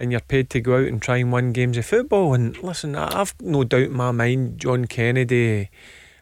and 0.00 0.10
you're 0.10 0.20
paid 0.20 0.48
to 0.50 0.60
go 0.60 0.78
out 0.78 0.86
and 0.86 1.00
try 1.00 1.18
and 1.18 1.30
win 1.30 1.52
games 1.52 1.76
of 1.76 1.84
football. 1.84 2.32
And 2.32 2.60
listen, 2.62 2.96
I've 2.96 3.34
no 3.40 3.64
doubt 3.64 3.82
in 3.82 3.92
my 3.92 4.10
mind 4.10 4.58
John 4.58 4.86
Kennedy 4.86 5.68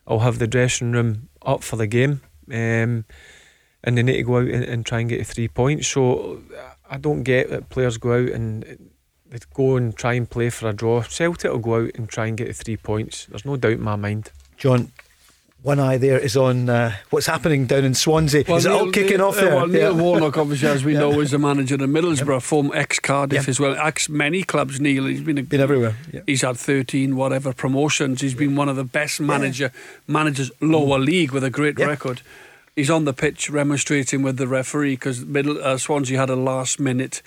will 0.06 0.18
have 0.18 0.40
the 0.40 0.48
dressing 0.48 0.90
room 0.90 1.28
up 1.42 1.62
for 1.62 1.76
the 1.76 1.86
game. 1.86 2.20
Um, 2.50 3.04
and 3.84 3.96
they 3.96 4.02
need 4.02 4.16
to 4.16 4.22
go 4.24 4.38
out 4.38 4.48
and, 4.48 4.64
and, 4.64 4.84
try 4.84 5.00
and 5.00 5.08
get 5.08 5.26
three 5.26 5.46
points. 5.46 5.86
So 5.86 6.42
I 6.90 6.98
don't 6.98 7.22
get 7.22 7.50
that 7.50 7.68
players 7.68 7.98
go 7.98 8.14
out 8.14 8.30
and 8.30 8.90
they 9.30 9.38
go 9.54 9.76
and 9.76 9.96
try 9.96 10.14
and 10.14 10.28
play 10.28 10.50
for 10.50 10.68
a 10.68 10.72
draw. 10.72 11.02
Celtic 11.02 11.50
will 11.50 11.58
go 11.58 11.84
out 11.84 11.90
and 11.94 12.08
try 12.08 12.26
and 12.26 12.36
get 12.36 12.56
three 12.56 12.76
points. 12.76 13.26
There's 13.26 13.44
no 13.44 13.56
doubt 13.56 13.72
in 13.72 13.82
my 13.82 13.96
mind. 13.96 14.32
John, 14.56 14.90
one 15.62 15.80
eye 15.80 15.98
there 15.98 16.18
is 16.18 16.36
on 16.36 16.68
uh, 16.68 16.94
what's 17.10 17.26
happening 17.26 17.66
down 17.66 17.84
in 17.84 17.94
Swansea. 17.94 18.44
Well, 18.46 18.58
is 18.58 18.66
it 18.66 18.68
Neil, 18.68 18.78
all 18.78 18.92
kicking 18.92 19.16
Neil, 19.16 19.26
off 19.26 19.36
there? 19.36 19.52
Uh, 19.52 19.56
well, 19.56 19.66
Neil 19.66 19.96
yeah. 19.96 20.02
Warnock, 20.02 20.38
obviously, 20.38 20.68
as 20.68 20.84
we 20.84 20.92
yeah. 20.92 21.00
know, 21.00 21.20
is 21.20 21.32
the 21.32 21.38
manager 21.38 21.74
of 21.74 21.80
Middlesbrough, 21.80 22.34
yep. 22.34 22.42
from 22.42 22.72
ex 22.74 22.98
Cardiff 23.00 23.42
yep. 23.42 23.48
as 23.48 23.58
well, 23.58 23.74
ex 23.76 24.08
many 24.08 24.42
clubs. 24.42 24.80
Neil, 24.80 25.06
he's 25.06 25.20
been 25.20 25.38
a, 25.38 25.42
been 25.42 25.60
everywhere. 25.60 25.96
Yep. 26.12 26.24
He's 26.26 26.42
had 26.42 26.56
thirteen 26.56 27.16
whatever 27.16 27.52
promotions. 27.52 28.20
He's 28.20 28.34
been 28.34 28.56
one 28.56 28.68
of 28.68 28.76
the 28.76 28.84
best 28.84 29.20
manager 29.20 29.72
managers 30.06 30.50
lower 30.60 30.98
mm. 30.98 31.04
league 31.04 31.32
with 31.32 31.44
a 31.44 31.50
great 31.50 31.78
record. 31.78 32.22
He's 32.76 32.90
on 32.90 33.04
the 33.04 33.12
pitch 33.12 33.50
remonstrating 33.50 34.22
with 34.22 34.36
the 34.36 34.46
referee 34.46 34.94
because 34.94 35.24
uh, 35.24 35.76
Swansea 35.78 36.16
had 36.16 36.30
a 36.30 36.36
last 36.36 36.78
minute 36.78 37.22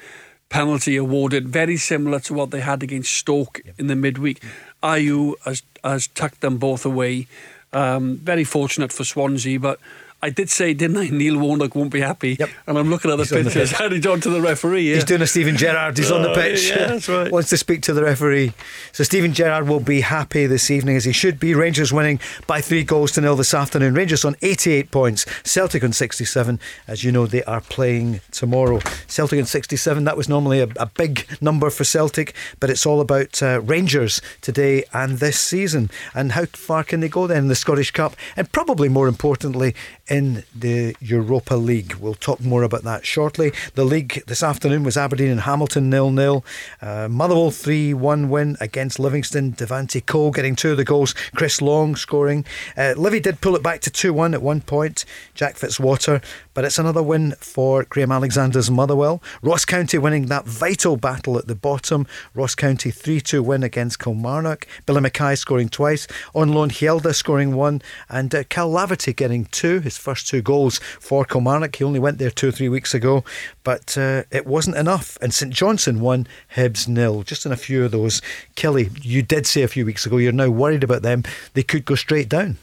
penalty 0.47 0.95
awarded, 0.95 1.49
very 1.49 1.75
similar 1.75 2.19
to 2.21 2.33
what 2.33 2.51
they 2.51 2.61
had 2.61 2.83
against 2.83 3.13
Stoke 3.13 3.59
in 3.77 3.87
the 3.87 3.95
midweek. 3.95 4.41
Ayew 4.81 5.35
has 5.43 5.63
has 5.83 6.07
tucked 6.07 6.39
them 6.39 6.57
both 6.57 6.85
away. 6.85 7.27
Um, 7.73 8.18
very 8.18 8.43
fortunate 8.43 8.91
for 8.91 9.03
Swansea, 9.03 9.60
but 9.60 9.80
I 10.23 10.30
did 10.30 10.49
say, 10.52 10.76
didn't 10.76 10.98
I? 10.98 11.10
Neil 11.10 11.39
Warnock 11.39 11.76
won't 11.76 11.91
be 11.91 12.02
happy. 12.02 12.38
Yep. 12.39 12.49
And 12.68 12.77
I'm 12.77 12.89
looking 12.91 13.10
at 13.10 13.18
the 13.18 13.23
He's 13.23 13.31
pictures. 13.31 13.73
And 13.80 13.93
he's 13.93 14.06
on 14.06 14.22
to 14.22 14.30
the 14.30 14.41
referee. 14.41 14.88
Yeah. 14.88 14.95
He's 14.95 15.03
doing 15.03 15.22
a 15.23 15.27
Steven 15.27 15.57
Gerrard. 15.57 15.98
He's 15.98 16.11
on 16.11 16.22
the 16.22 16.30
oh, 16.30 16.35
pitch. 16.35 16.69
Yeah, 16.69 16.88
that's 16.88 17.10
right. 17.10 17.31
Wants 17.31 17.49
to 17.49 17.57
speak 17.57 17.81
to 17.84 17.93
the 17.93 18.03
referee. 18.03 18.53
So 18.91 19.03
Steven 19.03 19.34
Gerrard 19.34 19.68
will 19.68 19.80
be 19.80 20.02
happy 20.02 20.45
this 20.45 20.69
evening 20.69 20.95
as 20.95 21.06
he 21.06 21.11
should 21.11 21.39
be. 21.39 21.56
Rangers 21.56 21.91
winning 21.91 22.19
by 22.45 22.61
three 22.61 22.84
goals 22.84 23.14
to 23.14 23.22
nil 23.22 23.35
this 23.35 23.53
afternoon. 23.53 23.95
Rangers 23.95 24.23
on 24.23 24.35
88 24.43 24.91
points. 24.91 25.26
Celtic 25.43 25.84
on 25.84 25.91
67. 25.91 26.60
As 26.88 27.03
you 27.03 27.11
know, 27.11 27.26
they 27.26 27.43
are 27.43 27.61
playing 27.61 28.22
tomorrow. 28.30 28.80
Celtic 29.07 29.39
on 29.39 29.45
67. 29.45 30.03
That 30.03 30.18
was 30.18 30.30
normally 30.30 30.60
a, 30.60 30.68
a 30.76 30.85
big 30.85 31.26
number 31.41 31.72
for 31.72 31.84
Celtic, 31.84 32.35
but 32.60 32.69
it's 32.69 32.85
all 32.85 33.02
about 33.02 33.41
uh, 33.41 33.60
Rangers 33.61 34.22
today 34.41 34.84
and 34.93 35.18
this 35.18 35.39
season. 35.39 35.89
And 36.14 36.34
how 36.34 36.45
far 36.45 36.84
can 36.84 36.99
they 36.99 37.10
go 37.10 37.26
then 37.26 37.39
in 37.39 37.48
the 37.48 37.56
Scottish 37.56 37.89
Cup? 37.89 38.15
And 38.35 38.52
probably 38.52 38.88
more 38.88 39.07
importantly, 39.07 39.73
in 40.11 40.43
the 40.53 40.93
Europa 40.99 41.55
League. 41.55 41.93
We'll 41.95 42.15
talk 42.15 42.41
more 42.41 42.63
about 42.63 42.83
that 42.83 43.05
shortly. 43.05 43.53
The 43.75 43.85
league 43.85 44.21
this 44.27 44.43
afternoon 44.43 44.83
was 44.83 44.97
Aberdeen 44.97 45.31
and 45.31 45.39
Hamilton 45.39 45.89
nil 45.89 46.11
nil. 46.11 46.43
Uh, 46.81 47.07
Motherwell 47.09 47.49
3 47.49 47.93
1 47.93 48.29
win 48.29 48.57
against 48.59 48.99
Livingston. 48.99 49.53
Devante 49.53 50.05
Cole 50.05 50.31
getting 50.31 50.57
two 50.57 50.71
of 50.71 50.77
the 50.77 50.83
goals. 50.83 51.15
Chris 51.33 51.61
Long 51.61 51.95
scoring. 51.95 52.45
Uh, 52.75 52.93
Livy 52.97 53.21
did 53.21 53.39
pull 53.39 53.55
it 53.55 53.63
back 53.63 53.79
to 53.81 53.89
2 53.89 54.11
1 54.13 54.33
at 54.33 54.41
one 54.41 54.59
point. 54.59 55.05
Jack 55.33 55.55
Fitzwater. 55.55 56.21
But 56.53 56.65
it's 56.65 56.77
another 56.77 57.01
win 57.01 57.35
for 57.39 57.85
Graham 57.85 58.11
Alexander's 58.11 58.69
Motherwell. 58.69 59.23
Ross 59.41 59.63
County 59.63 59.97
winning 59.97 60.25
that 60.25 60.45
vital 60.45 60.97
battle 60.97 61.38
at 61.38 61.47
the 61.47 61.55
bottom. 61.55 62.05
Ross 62.33 62.55
County 62.55 62.91
3 62.91 63.21
2 63.21 63.41
win 63.41 63.63
against 63.63 63.99
Kilmarnock. 63.99 64.67
Billy 64.85 64.99
Mackay 64.99 65.35
scoring 65.35 65.69
twice. 65.69 66.07
On 66.35 66.51
loan, 66.51 66.69
Hjelde 66.69 67.15
scoring 67.15 67.55
one. 67.55 67.81
And 68.09 68.35
uh, 68.35 68.43
Kyle 68.43 68.69
Lafferty 68.69 69.13
getting 69.13 69.45
two. 69.45 69.79
His 69.79 70.01
first 70.02 70.28
two 70.28 70.41
goals 70.41 70.80
for 70.99 71.23
Kilmarnock. 71.23 71.76
He 71.76 71.84
only 71.84 71.99
went 71.99 72.18
there 72.18 72.32
two 72.32 72.49
or 72.49 72.52
three 72.52 72.69
weeks 72.69 72.94
ago, 72.94 73.23
but 73.64 73.98
uh, 73.98 74.23
it 74.32 74.45
wasn't 74.45 74.78
enough. 74.78 75.18
And 75.22 75.34
St 75.34 75.53
Johnstone 75.53 75.99
won, 75.99 76.28
Hibs 76.56 76.88
nil. 76.88 77.23
Just 77.23 77.45
in 77.45 77.52
a 77.52 77.57
few 77.57 77.86
of 77.86 77.91
those. 77.91 78.22
Kelly, 78.56 78.90
you 79.02 79.22
did 79.22 79.45
say 79.45 79.61
a 79.61 79.68
few 79.68 79.86
weeks 79.86 80.06
ago 80.06 80.18
you're 80.18 80.32
now 80.32 80.49
worried 80.49 80.84
about 80.84 81.03
them. 81.03 81.23
They 81.53 81.64
could 81.64 81.86
go 81.86 81.95
straight 81.95 82.30
down. 82.30 82.57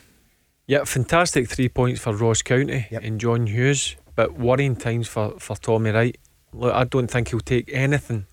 Yeah, 0.67 0.85
fantastic 0.85 1.49
three 1.49 1.71
points 1.71 2.01
for 2.01 2.13
Ross 2.15 2.43
County 2.43 2.87
yep. 2.91 3.03
and 3.03 3.19
John 3.19 3.47
Hughes, 3.47 3.97
but 4.15 4.35
worrying 4.39 4.77
times 4.77 5.09
for, 5.09 5.39
for 5.39 5.57
Tommy 5.57 5.91
Wright. 5.91 6.19
Look, 6.53 6.75
I 6.75 6.85
don't 6.85 7.11
think 7.11 7.29
he'll 7.29 7.41
take 7.41 7.71
anything 7.73 8.27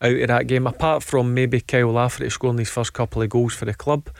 out 0.00 0.12
of 0.12 0.28
that 0.28 0.46
game, 0.46 0.66
apart 0.66 1.02
from 1.02 1.34
maybe 1.34 1.60
Kyle 1.60 1.92
Lafferty 1.92 2.30
scoring 2.30 2.58
his 2.58 2.70
first 2.70 2.92
couple 2.92 3.22
of 3.22 3.30
goals 3.30 3.54
for 3.54 3.64
the 3.64 3.74
club. 3.74 4.10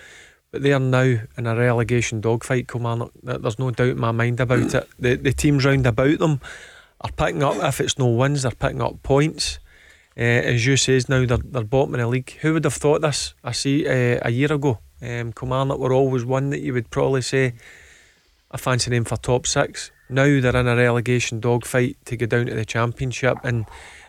But 0.51 0.63
they 0.63 0.73
are 0.73 0.81
now 0.81 1.21
in 1.37 1.47
a 1.47 1.55
relegation 1.55 2.21
dogfight, 2.21 2.69
Kilmarnock. 2.69 3.13
There's 3.23 3.59
no 3.59 3.71
doubt 3.71 3.89
in 3.89 4.01
my 4.01 4.13
mind 4.13 4.41
about 4.41 4.75
it. 4.75 4.89
The, 4.99 5.17
the 5.17 5.33
teams 5.33 5.65
round 5.65 5.87
about 5.87 6.19
them 6.19 6.41
are 7.01 7.13
picking 7.13 7.43
up, 7.43 7.57
if 7.57 7.81
it's 7.81 7.99
no 7.99 8.07
wins, 8.07 8.43
they're 8.43 8.53
picking 8.53 8.83
up 8.83 9.03
points. 9.03 9.59
Uh, 10.17 10.23
as 10.23 10.67
you 10.67 10.77
says 10.77 11.09
now, 11.09 11.25
they're, 11.25 11.39
they're 11.39 11.63
bottom 11.63 11.95
in 11.95 12.01
the 12.01 12.09
league. 12.09 12.31
Who 12.41 12.55
would 12.55 12.65
have 12.65 12.75
thought 12.75 13.03
this? 13.03 13.35
I 13.45 13.53
see 13.53 13.87
uh, 13.87 14.21
a 14.23 14.31
year 14.31 14.53
ago. 14.53 14.79
Um, 15.01 15.33
Kilmarnock 15.33 15.79
were 15.79 15.93
always 15.93 16.25
one 16.25 16.51
that 16.51 16.61
you 16.61 16.73
would 16.73 16.91
probably 16.91 17.23
say 17.23 17.55
a 18.51 18.59
fancy 18.59 18.91
name 18.91 19.05
for 19.05 19.17
top 19.17 19.47
six. 19.47 19.93
Now 20.09 20.41
they're 20.41 20.57
in 20.57 20.67
a 20.67 20.75
relegation 20.77 21.39
dogfight 21.39 21.99
to 22.07 22.17
go 22.17 22.27
down 22.27 22.47
to 22.47 22.55
the 22.55 22.65
championship 22.65 23.39
and 23.45 23.67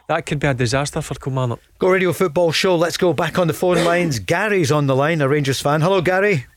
that 0.10 0.26
could 0.26 0.40
be 0.40 0.48
a 0.48 0.56
disaster 0.56 1.02
for 1.02 1.14
Kilmarnock. 1.14 1.60
Go 1.78 1.92
Radio 1.92 2.12
Football 2.14 2.52
Show. 2.52 2.76
Let's 2.76 2.98
go 2.98 3.14
back 3.14 3.38
on 3.38 3.46
the 3.46 3.54
phone 3.54 3.86
lines. 3.86 4.18
Gary's 4.34 4.72
on 4.72 4.88
the 4.88 4.96
line, 4.96 5.22
a 5.22 5.30
Rangers 5.30 5.62
fan. 5.62 5.82
Hello, 5.82 6.02
Gary. 6.02 6.48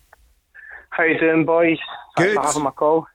How 0.88 1.04
you 1.04 1.20
doing, 1.20 1.44
boys? 1.44 1.76
Good. 2.16 2.34
Thanks 2.34 2.40
for 2.40 2.46
having 2.46 2.62
my 2.62 2.70
call. 2.70 3.06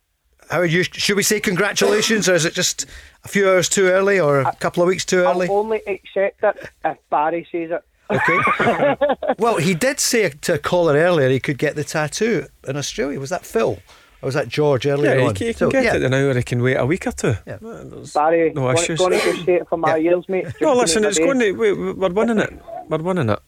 How 0.52 0.60
are 0.60 0.66
you? 0.66 0.84
Should 0.84 1.18
we 1.18 1.24
say 1.24 1.40
congratulations, 1.40 2.30
or 2.30 2.36
is 2.36 2.46
it 2.46 2.54
just 2.54 2.86
a 3.24 3.28
few 3.28 3.50
hours 3.50 3.68
too 3.68 3.88
early, 3.88 4.20
or 4.20 4.42
a 4.42 4.56
couple 4.58 4.84
of 4.84 4.88
weeks 4.88 5.06
too 5.06 5.18
early? 5.18 5.48
I'll 5.48 5.58
only 5.58 5.82
accept 5.88 6.44
it 6.44 6.70
if 6.86 6.98
Barry 7.10 7.48
says 7.52 7.72
it. 7.72 7.84
Okay. 8.12 8.96
well, 9.40 9.58
he 9.58 9.74
did 9.74 10.00
say 10.00 10.30
to 10.30 10.54
a 10.54 10.60
caller 10.60 10.94
earlier 10.94 11.30
he 11.30 11.40
could 11.40 11.58
get 11.58 11.76
the 11.76 11.84
tattoo 11.84 12.46
in 12.68 12.78
Australia. 12.78 13.20
Was 13.20 13.32
that 13.32 13.44
Phil? 13.44 13.80
Or 14.22 14.28
was 14.28 14.34
that 14.34 14.48
George 14.48 14.88
earlier 14.88 15.16
yeah, 15.16 15.28
on? 15.28 15.36
Yeah, 15.36 15.48
you 15.48 15.54
can 15.54 15.70
get 15.70 15.84
yeah. 15.84 15.96
it 15.96 16.04
an 16.04 16.14
hour. 16.14 16.34
He 16.34 16.44
can 16.44 16.62
wait 16.64 16.76
a 16.76 16.86
week 16.86 17.06
or 17.06 17.12
two. 17.12 17.36
Yeah. 17.46 17.58
Barry, 18.14 18.52
no 18.54 18.72
issues. 18.72 18.98
Going 18.98 19.12
to 19.12 19.44
say 19.44 19.56
it 19.56 19.70
for 19.70 19.78
my 19.78 19.96
yeah. 19.98 20.12
ears, 20.12 20.26
mate. 20.28 20.48
No, 20.60 20.74
listen, 20.74 21.06
it's 21.06 21.20
going 21.20 21.40
to. 21.40 21.52
We, 21.52 21.74
we're 21.94 22.10
winning 22.10 22.40
it. 22.40 22.54
We're 22.90 22.98
winning 22.98 23.30
it. 23.30 23.40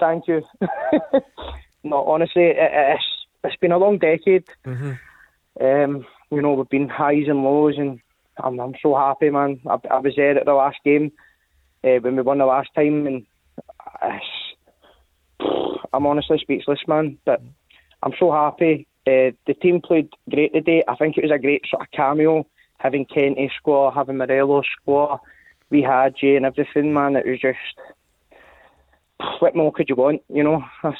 Thank 0.00 0.26
you. 0.28 0.42
no, 1.84 2.04
honestly, 2.04 2.44
it, 2.44 2.56
it's 2.58 3.04
it's 3.44 3.56
been 3.56 3.72
a 3.72 3.78
long 3.78 3.98
decade. 3.98 4.44
Mm-hmm. 4.64 4.92
Um, 5.60 6.06
you 6.30 6.40
know, 6.40 6.54
we've 6.54 6.68
been 6.68 6.88
highs 6.88 7.28
and 7.28 7.44
lows, 7.44 7.76
and 7.76 8.00
I'm, 8.42 8.58
I'm 8.60 8.74
so 8.82 8.94
happy, 8.94 9.28
man. 9.30 9.60
I, 9.66 9.78
I 9.90 9.98
was 9.98 10.14
there 10.16 10.38
at 10.38 10.46
the 10.46 10.54
last 10.54 10.78
game 10.84 11.12
uh, 11.84 11.98
when 12.00 12.16
we 12.16 12.22
won 12.22 12.38
the 12.38 12.46
last 12.46 12.70
time, 12.74 13.06
and 13.06 13.26
I'm 15.92 16.06
honestly 16.06 16.38
speechless, 16.40 16.80
man. 16.88 17.18
But 17.24 17.42
I'm 18.02 18.14
so 18.18 18.32
happy. 18.32 18.86
Uh, 19.06 19.34
the 19.46 19.54
team 19.60 19.80
played 19.80 20.08
great 20.30 20.52
today. 20.52 20.84
I 20.86 20.94
think 20.96 21.18
it 21.18 21.24
was 21.24 21.32
a 21.32 21.38
great 21.38 21.64
sort 21.68 21.82
of 21.82 21.90
cameo 21.90 22.46
having 22.78 23.04
Kenty 23.04 23.50
score, 23.56 23.92
having 23.92 24.16
Morelos 24.16 24.66
score. 24.80 25.20
We 25.70 25.82
had 25.82 26.16
Jay 26.16 26.36
and 26.36 26.44
everything, 26.44 26.92
man. 26.92 27.16
It 27.16 27.26
was 27.26 27.40
just 27.40 27.58
what 29.40 29.54
more 29.54 29.72
could 29.72 29.88
you 29.88 29.94
want? 29.94 30.22
You 30.28 30.42
know, 30.42 30.64
that's 30.82 30.96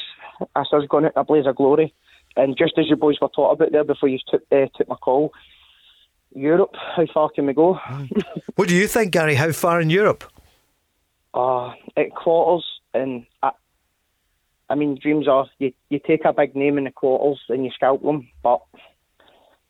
that's 0.54 0.72
us 0.72 0.84
going 0.88 1.06
out 1.06 1.12
a 1.16 1.24
blaze 1.24 1.46
of 1.46 1.56
glory. 1.56 1.92
And 2.36 2.56
just 2.56 2.78
as 2.78 2.88
you 2.88 2.96
boys 2.96 3.16
were 3.20 3.28
talking 3.28 3.54
about 3.54 3.72
there 3.72 3.84
before 3.84 4.08
you 4.08 4.18
took 4.28 4.42
uh, 4.52 4.66
took 4.76 4.88
my 4.88 4.96
call, 4.96 5.32
Europe, 6.34 6.74
how 6.96 7.06
far 7.12 7.28
can 7.30 7.46
we 7.46 7.52
go? 7.52 7.78
what 8.54 8.68
do 8.68 8.74
you 8.74 8.86
think, 8.86 9.12
Gary? 9.12 9.34
How 9.34 9.52
far 9.52 9.80
in 9.80 9.90
Europe? 9.90 10.24
Uh, 11.34 11.72
at 11.96 12.14
quarters, 12.14 12.62
and 12.92 13.24
I, 13.42 13.52
I 14.72 14.74
mean, 14.74 14.98
dreams 15.00 15.28
are 15.28 15.46
you, 15.58 15.72
you 15.90 16.00
take 16.06 16.24
a 16.24 16.32
big 16.32 16.56
name 16.56 16.78
in 16.78 16.84
the 16.84 16.90
quarters 16.90 17.42
and 17.50 17.62
you 17.62 17.70
scalp 17.72 18.02
them, 18.02 18.30
but 18.42 18.62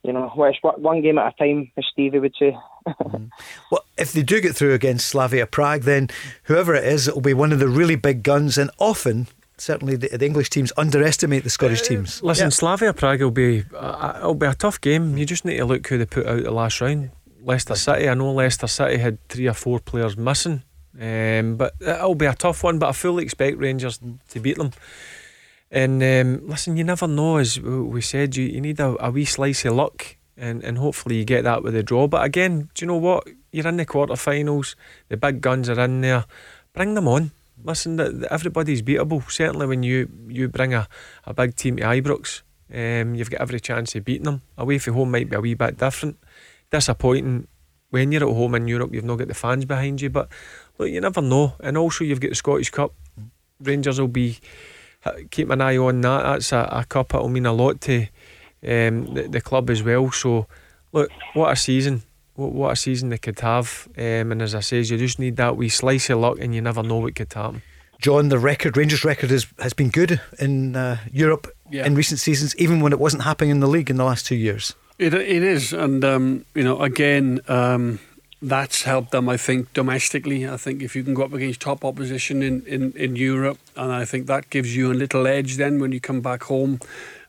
you 0.04 0.12
know, 0.12 0.32
it's 0.38 0.58
one 0.62 1.02
game 1.02 1.18
at 1.18 1.34
a 1.34 1.36
time, 1.36 1.72
as 1.76 1.84
Stevie 1.92 2.20
would 2.20 2.34
say. 2.38 2.56
mm-hmm. 2.86 3.24
Well, 3.70 3.84
if 3.98 4.12
they 4.12 4.22
do 4.22 4.40
get 4.40 4.54
through 4.54 4.74
against 4.74 5.08
Slavia 5.08 5.46
Prague, 5.46 5.82
then 5.82 6.08
whoever 6.44 6.74
it 6.74 6.84
is, 6.84 7.08
it 7.08 7.14
will 7.14 7.20
be 7.22 7.34
one 7.34 7.52
of 7.52 7.58
the 7.58 7.68
really 7.68 7.96
big 7.96 8.22
guns, 8.22 8.58
and 8.58 8.70
often 8.78 9.26
certainly 9.58 9.96
the, 9.96 10.08
the, 10.08 10.24
English 10.24 10.50
teams 10.50 10.72
underestimate 10.76 11.42
the 11.44 11.50
Scottish 11.50 11.82
uh, 11.82 11.86
teams. 11.86 12.22
Listen, 12.22 12.46
yeah. 12.46 12.50
Slavia 12.50 12.92
Prague 12.92 13.22
will 13.22 13.30
be 13.32 13.64
uh, 13.76 14.14
it'll 14.18 14.34
be 14.34 14.46
a 14.46 14.54
tough 14.54 14.80
game. 14.80 15.18
You 15.18 15.26
just 15.26 15.44
need 15.44 15.56
to 15.56 15.64
look 15.64 15.86
who 15.86 15.98
they 15.98 16.06
put 16.06 16.26
out 16.26 16.44
the 16.44 16.50
last 16.52 16.80
round. 16.80 17.10
Leicester 17.40 17.74
City. 17.74 18.08
I 18.08 18.14
know 18.14 18.32
Leicester 18.32 18.68
City 18.68 18.98
had 18.98 19.18
three 19.28 19.48
or 19.48 19.54
four 19.54 19.80
players 19.80 20.16
missing, 20.16 20.62
um, 21.00 21.56
but 21.56 21.74
it'll 21.80 22.14
be 22.14 22.26
a 22.26 22.34
tough 22.34 22.62
one. 22.62 22.78
But 22.78 22.90
I 22.90 22.92
fully 22.92 23.24
expect 23.24 23.58
Rangers 23.58 23.98
to 24.28 24.40
beat 24.40 24.58
them. 24.58 24.72
And 25.70 26.02
um, 26.02 26.48
listen, 26.48 26.76
you 26.76 26.84
never 26.84 27.06
know. 27.06 27.38
As 27.38 27.60
we 27.60 28.00
said, 28.02 28.36
you, 28.36 28.46
you 28.46 28.60
need 28.60 28.80
a, 28.80 28.96
a 29.04 29.10
wee 29.10 29.24
slice 29.24 29.64
of 29.64 29.74
luck, 29.74 30.16
and, 30.36 30.62
and 30.62 30.78
hopefully 30.78 31.16
you 31.16 31.24
get 31.24 31.44
that 31.44 31.62
with 31.62 31.74
a 31.74 31.82
draw. 31.82 32.06
But 32.06 32.24
again, 32.24 32.68
do 32.74 32.84
you 32.84 32.86
know 32.86 32.96
what? 32.96 33.26
You're 33.50 33.68
in 33.68 33.76
the 33.76 33.86
quarterfinals. 33.86 34.74
The 35.08 35.16
big 35.16 35.40
guns 35.40 35.68
are 35.68 35.80
in 35.80 36.00
there. 36.00 36.24
Bring 36.72 36.94
them 36.94 37.08
on 37.08 37.32
listen, 37.64 38.24
everybody's 38.30 38.82
beatable. 38.82 39.28
Certainly 39.30 39.66
when 39.66 39.82
you, 39.82 40.08
you 40.28 40.48
bring 40.48 40.74
a, 40.74 40.88
a 41.24 41.34
big 41.34 41.56
team 41.56 41.76
to 41.76 41.82
Ibrox, 41.82 42.42
um, 42.72 43.14
you've 43.14 43.30
got 43.30 43.40
every 43.40 43.60
chance 43.60 43.94
of 43.94 44.04
beating 44.04 44.24
them. 44.24 44.42
Away 44.56 44.78
from 44.78 44.94
home 44.94 45.10
might 45.10 45.30
be 45.30 45.36
a 45.36 45.40
wee 45.40 45.54
bit 45.54 45.78
different. 45.78 46.18
Disappointing 46.70 47.48
when 47.90 48.10
you're 48.10 48.26
at 48.26 48.34
home 48.34 48.54
in 48.54 48.68
Europe, 48.68 48.94
you've 48.94 49.04
not 49.04 49.16
got 49.18 49.28
the 49.28 49.34
fans 49.34 49.64
behind 49.64 50.00
you. 50.00 50.10
But 50.10 50.28
look, 50.78 50.90
you 50.90 51.00
never 51.00 51.20
know. 51.20 51.54
And 51.60 51.76
also, 51.76 52.04
you've 52.04 52.20
got 52.20 52.30
the 52.30 52.36
Scottish 52.36 52.70
Cup. 52.70 52.94
Rangers 53.60 54.00
will 54.00 54.08
be 54.08 54.38
keep 55.30 55.50
an 55.50 55.60
eye 55.60 55.76
on 55.76 56.00
that. 56.02 56.22
That's 56.22 56.52
a, 56.52 56.68
a 56.70 56.84
cup 56.84 57.08
that'll 57.08 57.28
mean 57.28 57.46
a 57.46 57.52
lot 57.52 57.80
to 57.82 58.02
um, 58.62 59.14
the, 59.14 59.28
the 59.30 59.40
club 59.40 59.70
as 59.70 59.82
well. 59.82 60.10
So, 60.10 60.46
look, 60.92 61.10
what 61.34 61.52
a 61.52 61.56
season! 61.56 62.02
what, 62.34 62.52
what 62.52 62.72
a 62.72 62.76
season 62.76 63.08
they 63.10 63.18
could 63.18 63.40
have. 63.40 63.88
Um, 63.96 64.32
and 64.32 64.42
as 64.42 64.54
I 64.54 64.60
says, 64.60 64.90
you 64.90 64.98
just 64.98 65.18
need 65.18 65.36
that 65.36 65.56
wee 65.56 65.68
slice 65.68 66.10
of 66.10 66.18
luck, 66.18 66.38
and 66.40 66.54
you 66.54 66.60
never 66.60 66.82
know 66.82 66.96
what 66.96 67.14
could 67.14 67.32
happen. 67.32 67.62
John, 68.00 68.28
the 68.28 68.38
record 68.38 68.76
Rangers 68.76 69.04
record 69.04 69.30
has 69.30 69.46
has 69.60 69.72
been 69.72 69.90
good 69.90 70.20
in 70.38 70.74
uh, 70.74 70.98
Europe 71.12 71.48
yeah. 71.70 71.86
in 71.86 71.94
recent 71.94 72.18
seasons, 72.18 72.56
even 72.56 72.80
when 72.80 72.92
it 72.92 72.98
wasn't 72.98 73.22
happening 73.22 73.50
in 73.50 73.60
the 73.60 73.68
league 73.68 73.90
in 73.90 73.96
the 73.96 74.04
last 74.04 74.26
two 74.26 74.34
years. 74.34 74.74
It 74.98 75.14
it 75.14 75.42
is, 75.42 75.72
and 75.72 76.04
um, 76.04 76.44
you 76.54 76.64
know, 76.64 76.80
again. 76.80 77.40
Um, 77.48 78.00
that's 78.42 78.82
helped 78.82 79.12
them, 79.12 79.28
I 79.28 79.36
think, 79.36 79.72
domestically. 79.72 80.48
I 80.48 80.56
think 80.56 80.82
if 80.82 80.96
you 80.96 81.04
can 81.04 81.14
go 81.14 81.22
up 81.22 81.32
against 81.32 81.60
top 81.60 81.84
opposition 81.84 82.42
in, 82.42 82.66
in, 82.66 82.92
in 82.92 83.14
Europe, 83.14 83.58
and 83.76 83.92
I 83.92 84.04
think 84.04 84.26
that 84.26 84.50
gives 84.50 84.76
you 84.76 84.90
a 84.90 84.94
little 84.94 85.26
edge 85.28 85.56
then 85.56 85.78
when 85.78 85.92
you 85.92 86.00
come 86.00 86.20
back 86.20 86.42
home. 86.44 86.80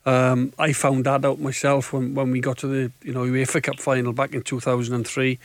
Um, 0.05 0.53
I 0.57 0.73
found 0.73 1.05
that 1.05 1.23
out 1.23 1.39
myself 1.39 1.93
when, 1.93 2.13
when 2.15 2.31
we 2.31 2.41
got 2.41 2.57
to 2.57 2.67
the 2.67 2.91
you 3.03 3.13
know 3.13 3.21
UEFA 3.21 3.63
Cup 3.63 3.79
final 3.79 4.11
back 4.11 4.33
in 4.33 4.41
2003. 4.41 5.39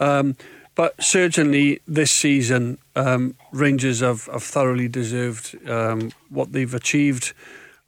Um, 0.00 0.36
but 0.74 0.94
certainly 1.02 1.80
this 1.88 2.12
season, 2.12 2.78
um, 2.94 3.34
Rangers 3.52 3.98
have, 3.98 4.26
have 4.26 4.44
thoroughly 4.44 4.86
deserved 4.86 5.56
um, 5.68 6.12
what 6.30 6.52
they've 6.52 6.72
achieved. 6.72 7.32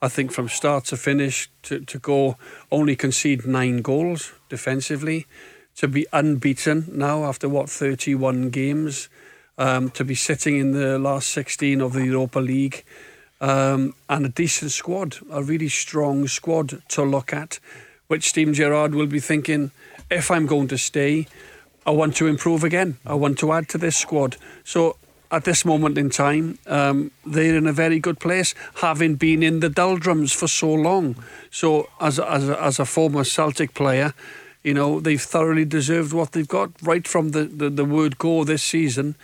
I 0.03 0.09
think 0.09 0.33
from 0.33 0.49
start 0.49 0.87
to 0.87 0.97
finish, 0.97 1.49
to, 1.63 1.81
to 1.81 1.99
go 2.01 2.37
only 2.73 2.97
concede 2.97 3.47
nine 3.47 3.81
goals 3.81 4.33
defensively, 4.49 5.27
to 5.77 5.89
be 5.89 6.07
unbeaten 6.13 6.87
now 6.93 7.25
after 7.25 7.49
what 7.49 7.71
31 7.71 8.51
games, 8.51 9.09
um, 9.59 9.91
to 9.91 10.05
be 10.05 10.15
sitting 10.15 10.59
in 10.59 10.73
the 10.73 10.99
last 10.99 11.31
16 11.31 11.81
of 11.81 11.93
the 11.93 12.05
Europa 12.05 12.39
League 12.39 12.85
um, 13.41 13.95
and 14.09 14.27
a 14.27 14.29
decent 14.29 14.71
squad, 14.71 15.17
a 15.31 15.43
really 15.43 15.69
strong 15.69 16.27
squad 16.29 16.83
to 16.89 17.03
look 17.03 17.33
at, 17.33 17.59
which 18.09 18.29
Steven 18.29 18.55
Gerrard 18.55 18.95
will 18.95 19.07
be 19.07 19.21
thinking, 19.21 19.71
if 20.11 20.31
I'm 20.31 20.47
going 20.47 20.69
to 20.69 20.79
stay, 20.79 21.27
I 21.87 21.91
want 21.91 22.17
to 22.17 22.27
improve 22.27 22.65
again. 22.65 22.99
I 23.07 23.15
want 23.15 23.39
to 23.39 23.53
add 23.53 23.69
to 23.71 23.79
this 23.79 23.97
squad. 23.97 24.37
So 24.65 24.97
at 25.31 25.45
this 25.45 25.65
moment 25.65 25.97
in 25.97 26.11
time, 26.11 26.59
um, 26.67 27.11
they're 27.25 27.57
in 27.57 27.67
a 27.67 27.73
very 27.73 28.01
good 28.01 28.19
place, 28.21 28.55
having 28.77 29.15
been 29.15 29.43
in 29.43 29.61
the 29.61 29.69
doldrums 29.69 30.33
for 30.33 30.49
so 30.49 30.73
long. 30.73 31.17
So 31.51 31.89
as 32.01 32.19
as 32.19 32.51
as 32.51 32.79
a 32.79 32.85
former 32.85 33.25
Celtic 33.25 33.75
player, 33.75 34.13
you 34.63 34.75
know 34.75 35.01
they've 35.01 35.21
thoroughly 35.21 35.65
deserved 35.65 36.13
what 36.13 36.33
they've 36.33 36.49
got 36.49 36.71
right 36.83 37.07
from 37.07 37.31
the, 37.31 37.45
the, 37.45 37.71
the 37.71 37.85
word 37.85 38.19
go 38.19 38.45
this 38.45 38.63
season. 38.63 39.17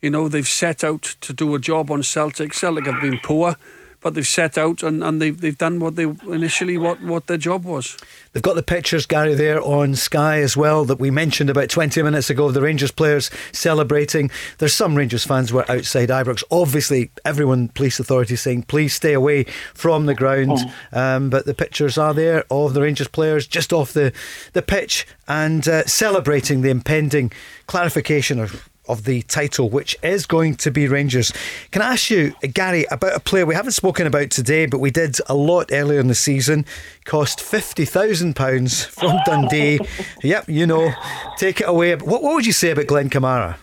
You 0.00 0.08
know, 0.08 0.28
they've 0.28 0.48
set 0.48 0.82
out 0.82 1.02
to 1.20 1.32
do 1.34 1.54
a 1.54 1.58
job 1.58 1.90
on 1.90 2.02
Celtic. 2.02 2.54
Celtic 2.54 2.86
have 2.86 3.02
been 3.02 3.18
poor, 3.22 3.56
but 4.00 4.14
they've 4.14 4.26
set 4.26 4.56
out 4.56 4.82
and, 4.82 5.02
and 5.04 5.20
they've, 5.20 5.40
they've 5.40 5.58
done 5.58 5.78
what 5.78 5.96
they 5.96 6.04
initially 6.04 6.78
what, 6.78 7.02
what 7.02 7.26
their 7.26 7.36
job 7.36 7.64
was. 7.64 7.96
They've 8.32 8.42
got 8.42 8.54
the 8.54 8.62
pictures, 8.62 9.06
Gary, 9.06 9.34
there 9.34 9.60
on 9.60 9.94
Sky 9.94 10.40
as 10.40 10.56
well 10.56 10.84
that 10.84 10.98
we 10.98 11.10
mentioned 11.10 11.50
about 11.50 11.68
20 11.68 12.02
minutes 12.02 12.30
ago 12.30 12.46
of 12.46 12.54
the 12.54 12.62
Rangers 12.62 12.90
players 12.90 13.30
celebrating. 13.52 14.30
There's 14.58 14.74
some 14.74 14.94
Rangers 14.94 15.26
fans 15.26 15.52
were 15.52 15.70
outside 15.70 16.08
Ibrox. 16.08 16.42
Obviously, 16.50 17.10
everyone, 17.24 17.68
police 17.68 18.00
authorities 18.00 18.40
saying, 18.40 18.64
please 18.64 18.94
stay 18.94 19.12
away 19.12 19.44
from 19.74 20.06
the 20.06 20.14
ground. 20.14 20.58
Oh. 20.92 21.00
Um, 21.16 21.30
but 21.30 21.44
the 21.44 21.54
pictures 21.54 21.98
are 21.98 22.14
there 22.14 22.44
of 22.50 22.74
the 22.74 22.82
Rangers 22.82 23.08
players 23.08 23.46
just 23.46 23.72
off 23.72 23.92
the, 23.92 24.12
the 24.52 24.62
pitch 24.62 25.06
and 25.28 25.66
uh, 25.68 25.84
celebrating 25.86 26.62
the 26.62 26.70
impending 26.70 27.32
clarification 27.66 28.40
or 28.40 28.48
of 28.90 29.04
the 29.04 29.22
title, 29.22 29.68
which 29.68 29.96
is 30.02 30.26
going 30.26 30.56
to 30.56 30.70
be 30.70 30.88
Rangers. 30.88 31.32
Can 31.70 31.82
I 31.82 31.92
ask 31.92 32.10
you, 32.10 32.34
Gary, 32.52 32.84
about 32.90 33.14
a 33.14 33.20
player 33.20 33.46
we 33.46 33.54
haven't 33.54 33.72
spoken 33.72 34.06
about 34.06 34.30
today, 34.30 34.66
but 34.66 34.78
we 34.78 34.90
did 34.90 35.16
a 35.28 35.34
lot 35.34 35.70
earlier 35.72 36.00
in 36.00 36.08
the 36.08 36.14
season? 36.14 36.64
Cost 37.04 37.38
£50,000 37.38 38.86
from 38.86 39.18
Dundee. 39.26 39.80
yep, 40.22 40.48
you 40.48 40.66
know, 40.66 40.92
take 41.36 41.60
it 41.60 41.68
away. 41.68 41.94
What, 41.96 42.22
what 42.22 42.34
would 42.34 42.46
you 42.46 42.52
say 42.52 42.70
about 42.70 42.86
Glenn 42.86 43.10
Kamara? 43.10 43.56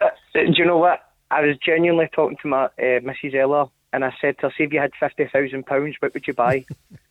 Uh, 0.00 0.08
do 0.34 0.52
you 0.56 0.64
know 0.64 0.78
what? 0.78 1.00
I 1.30 1.40
was 1.40 1.56
genuinely 1.64 2.08
talking 2.14 2.36
to 2.42 2.48
my 2.48 2.64
uh, 2.64 2.70
Mrs. 2.78 3.34
Ella, 3.34 3.68
and 3.92 4.04
I 4.04 4.14
said 4.20 4.38
to 4.38 4.48
her, 4.48 4.54
see 4.56 4.64
if 4.64 4.72
you 4.72 4.80
had 4.80 4.92
£50,000, 5.00 5.94
what 6.00 6.14
would 6.14 6.26
you 6.26 6.34
buy? 6.34 6.64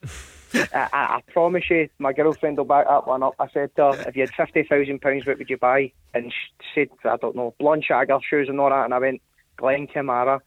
I, 0.74 0.88
I, 0.94 1.22
promise 1.32 1.70
you, 1.70 1.90
my 2.00 2.14
girlfriend 2.14 2.58
will 2.58 2.66
back 2.66 2.88
that 2.88 3.08
one 3.08 3.24
up. 3.24 3.36
I 3.40 3.48
said 3.54 3.76
to 3.76 3.92
her, 3.92 4.06
if 4.08 4.16
you 4.16 4.22
had 4.22 4.34
fifty 4.34 4.64
thousand 4.64 5.02
pounds, 5.02 5.26
what 5.26 5.38
would 5.38 5.50
you 5.50 5.58
buy? 5.58 5.92
And 6.14 6.32
she 6.34 6.74
said, 6.74 6.90
I 7.04 7.18
don't 7.18 7.36
know, 7.36 7.54
blonde 7.60 7.86
shagger 7.90 8.20
shoes 8.24 8.50
and 8.50 8.60
all 8.60 8.70
that. 8.70 8.86
And 8.86 8.94
I 8.94 9.00
went, 9.00 9.22
Glenn 9.58 9.88
Kamara. 9.88 10.40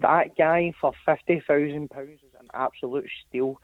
That 0.00 0.36
guy 0.36 0.72
for 0.80 0.92
fifty 1.06 1.42
thousand 1.46 1.90
pounds 1.90 2.20
is 2.22 2.34
an 2.40 2.48
absolute 2.52 3.08
steal. 3.28 3.60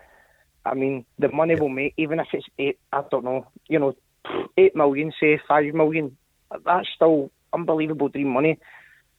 I 0.65 0.75
mean, 0.75 1.05
the 1.19 1.31
money 1.31 1.55
yeah. 1.55 1.61
will 1.61 1.69
make, 1.69 1.95
even 1.97 2.21
if 2.21 2.29
it's 2.33 2.47
eight, 2.59 2.79
I 2.93 3.03
don't 3.11 3.25
know, 3.25 3.47
you 3.69 3.79
know, 3.79 3.95
eight 4.57 4.77
million, 4.77 5.13
say 5.19 5.41
five 5.49 5.75
million. 5.75 6.17
That's 6.65 6.89
still 6.95 7.31
unbelievable 7.53 8.09
dream 8.09 8.29
money. 8.29 8.59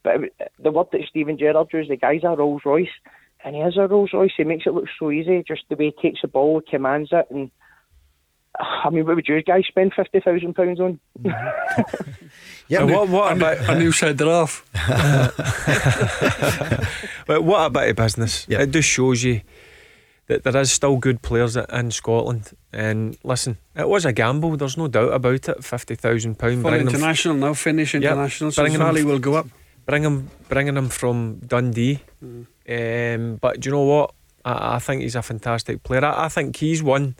But 0.04 0.22
the 0.60 0.72
word 0.72 0.88
that 0.92 1.02
Steven 1.10 1.38
Gerrard 1.38 1.68
used, 1.74 1.90
the 1.90 1.98
guy's 1.98 2.24
a 2.24 2.30
Rolls 2.30 2.64
Royce 2.66 2.90
and 3.44 3.56
he 3.56 3.62
has 3.62 3.78
a 3.78 3.88
Rolls 3.88 4.12
Royce. 4.14 4.32
He 4.38 4.44
makes 4.44 4.66
it 4.66 4.74
look 4.74 4.86
so 5.00 5.12
easy, 5.12 5.44
just 5.48 5.64
the 5.70 5.76
way 5.76 5.94
he 5.96 6.10
takes 6.10 6.22
the 6.22 6.28
ball, 6.28 6.62
commands 6.70 7.10
it, 7.12 7.28
and 7.30 7.52
I 8.60 8.90
mean, 8.90 9.06
what 9.06 9.16
would 9.16 9.28
you 9.28 9.42
guys 9.42 9.64
spend 9.68 9.94
fifty 9.94 10.20
thousand 10.20 10.56
pounds 10.56 10.80
on? 10.80 11.00
yeah, 12.68 12.84
what, 12.84 13.08
what 13.08 13.38
about 13.38 13.58
a 13.70 13.80
new 13.80 13.92
centre 13.92 14.30
off? 14.30 14.66
but 17.26 17.44
what 17.44 17.68
about 17.68 17.90
a 17.90 17.94
business? 17.94 18.46
Yeah. 18.50 18.62
It 18.62 18.72
just 18.72 18.90
shows 18.90 19.24
you 19.24 19.42
that 20.28 20.44
there 20.44 20.58
is 20.58 20.72
still 20.72 20.98
good 20.98 21.22
players 21.22 21.56
in 21.56 21.92
Scotland. 21.92 22.52
And 22.74 23.18
listen, 23.24 23.58
it 23.76 23.88
was 23.88 24.06
a 24.06 24.14
gamble. 24.14 24.58
There's 24.58 24.78
no 24.78 24.90
doubt 24.90 25.14
about 25.14 25.48
it. 25.48 25.64
Fifty 25.64 25.96
thousand 25.96 26.38
pound. 26.38 26.62
For 26.62 26.76
international 26.76 27.36
now. 27.36 27.54
Finish 27.54 27.96
international. 27.96 28.50
Yep, 28.50 28.56
so 28.56 28.68
Sally 28.68 29.06
will 29.06 29.20
go 29.20 29.36
up. 29.36 29.48
Bring 29.86 30.04
him, 30.04 30.30
bringing 30.48 30.78
him 30.78 30.90
from 30.90 31.40
Dundee. 31.40 32.02
Mm. 32.24 32.46
Um, 32.72 33.36
but 33.36 33.60
do 33.60 33.70
you 33.70 33.76
know 33.76 33.84
what? 33.84 34.14
I, 34.46 34.76
I 34.76 34.80
think 34.80 35.02
he's 35.02 35.16
a 35.16 35.22
fantastic 35.22 35.84
player. 35.84 36.06
I, 36.06 36.26
I 36.26 36.30
think 36.30 36.56
he's 36.56 36.82
one 36.82 37.16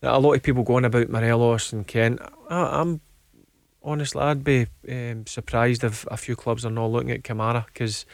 that 0.00 0.12
a 0.12 0.18
lot 0.18 0.34
of 0.34 0.42
people 0.42 0.62
going 0.62 0.84
about 0.84 1.08
Morelos 1.08 1.72
and 1.72 1.86
Kent. 1.86 2.20
I, 2.50 2.80
am 2.80 3.00
honestly, 3.82 4.20
I'd 4.20 4.44
be 4.44 4.66
um, 4.88 5.26
surprised 5.26 5.84
if 5.84 6.06
a 6.10 6.16
few 6.16 6.36
clubs 6.36 6.64
are 6.64 6.70
not 6.70 6.86
looking 6.86 7.10
at 7.10 7.22
Kamara 7.22 7.66
because 7.66 8.04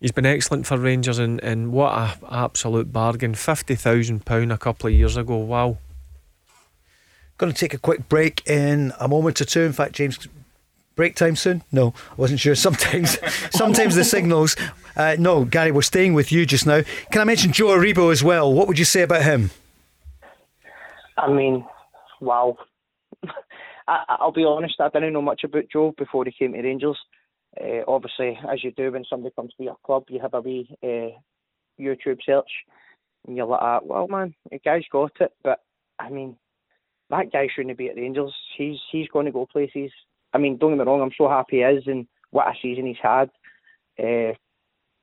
he's 0.00 0.12
been 0.12 0.26
excellent 0.26 0.66
for 0.66 0.78
Rangers 0.78 1.18
and, 1.18 1.42
and 1.42 1.72
what 1.72 1.92
a 1.92 2.18
absolute 2.30 2.92
bargain. 2.92 3.34
£50,000 3.34 4.52
a 4.52 4.58
couple 4.58 4.88
of 4.88 4.94
years 4.94 5.16
ago. 5.16 5.36
Wow. 5.36 5.78
Going 7.38 7.52
to 7.52 7.58
take 7.58 7.74
a 7.74 7.78
quick 7.78 8.08
break 8.08 8.46
in 8.46 8.92
a 9.00 9.08
moment 9.08 9.40
or 9.40 9.44
two. 9.44 9.62
In 9.62 9.72
fact, 9.72 9.94
James, 9.94 10.28
break 10.94 11.16
time 11.16 11.36
soon? 11.36 11.62
No, 11.72 11.94
I 12.12 12.14
wasn't 12.16 12.40
sure. 12.40 12.54
Sometimes, 12.64 13.18
sometimes 13.50 13.94
the 13.94 14.04
signals. 14.04 14.56
Uh, 14.96 15.16
no, 15.18 15.44
Gary, 15.44 15.72
we're 15.72 15.82
staying 15.82 16.14
with 16.14 16.30
you 16.30 16.46
just 16.46 16.66
now. 16.66 16.82
Can 17.10 17.20
I 17.20 17.24
mention 17.24 17.52
Joe 17.52 17.76
Aribo 17.76 18.12
as 18.12 18.22
well? 18.22 18.52
What 18.52 18.68
would 18.68 18.78
you 18.78 18.84
say 18.84 19.02
about 19.02 19.22
him? 19.22 19.50
I 21.16 21.30
mean, 21.30 21.64
wow. 22.20 22.56
I, 23.88 24.16
will 24.20 24.32
be 24.32 24.44
honest, 24.44 24.74
I 24.80 24.88
didn't 24.88 25.12
know 25.12 25.22
much 25.22 25.42
about 25.44 25.64
Joe 25.72 25.94
before 25.96 26.24
he 26.24 26.32
came 26.32 26.52
to 26.52 26.62
Rangers. 26.62 26.98
Uh, 27.60 27.82
obviously, 27.86 28.38
as 28.50 28.64
you 28.64 28.72
do 28.72 28.92
when 28.92 29.04
somebody 29.08 29.34
comes 29.34 29.52
to 29.56 29.64
your 29.64 29.76
club, 29.84 30.04
you 30.08 30.20
have 30.20 30.34
a 30.34 30.40
wee 30.40 30.68
uh, 30.82 31.16
YouTube 31.80 32.18
search, 32.24 32.50
and 33.26 33.36
you're 33.36 33.46
like, 33.46 33.60
ah, 33.62 33.80
well, 33.82 34.08
man, 34.08 34.34
the 34.50 34.58
guy's 34.58 34.84
got 34.90 35.12
it. 35.20 35.32
But 35.42 35.60
I 35.98 36.10
mean, 36.10 36.36
that 37.10 37.32
guy 37.32 37.48
shouldn't 37.54 37.78
be 37.78 37.88
at 37.88 37.96
Rangers. 37.96 38.34
He's 38.56 38.78
he's 38.90 39.08
going 39.08 39.26
to 39.26 39.32
go 39.32 39.46
places. 39.46 39.92
I 40.34 40.38
mean, 40.38 40.58
don't 40.58 40.72
get 40.72 40.78
me 40.78 40.84
wrong, 40.84 41.00
I'm 41.00 41.12
so 41.16 41.28
happy 41.28 41.58
he 41.58 41.62
is 41.62 41.84
and 41.86 42.06
what 42.30 42.48
a 42.48 42.52
season 42.60 42.86
he's 42.86 42.96
had. 43.00 43.30
Uh, 43.98 44.34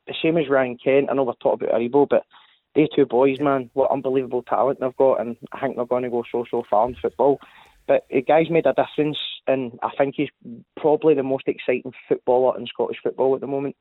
the 0.08 0.14
same 0.22 0.38
as 0.38 0.50
Ryan 0.50 0.78
Kent. 0.84 1.08
I 1.10 1.14
know 1.14 1.24
we're 1.24 1.34
talking 1.42 1.68
about 1.68 1.80
Aribo, 1.80 2.08
but 2.10 2.24
these 2.76 2.90
two 2.96 3.06
boys, 3.06 3.40
man, 3.40 3.70
what 3.74 3.92
unbelievable 3.92 4.44
talent 4.44 4.80
they've 4.80 4.96
got, 4.98 5.22
and 5.22 5.38
I 5.52 5.62
think 5.62 5.76
they're 5.76 5.86
going 5.86 6.04
to 6.04 6.10
go 6.10 6.24
so 6.32 6.46
so 6.50 6.64
far 6.70 6.88
in 6.88 6.96
football. 7.02 7.40
But 7.88 8.06
the 8.10 8.22
guy's 8.22 8.50
made 8.50 8.66
a 8.66 8.74
difference, 8.74 9.18
and 9.48 9.80
I 9.82 9.90
think 9.98 10.16
he's 10.18 10.30
probably 10.80 11.14
the 11.14 11.24
most 11.24 11.48
exciting 11.48 11.94
footballer 12.08 12.58
in 12.58 12.68
Scottish 12.68 12.98
football 13.02 13.36
at 13.36 13.42
the 13.42 13.48
moment. 13.48 13.76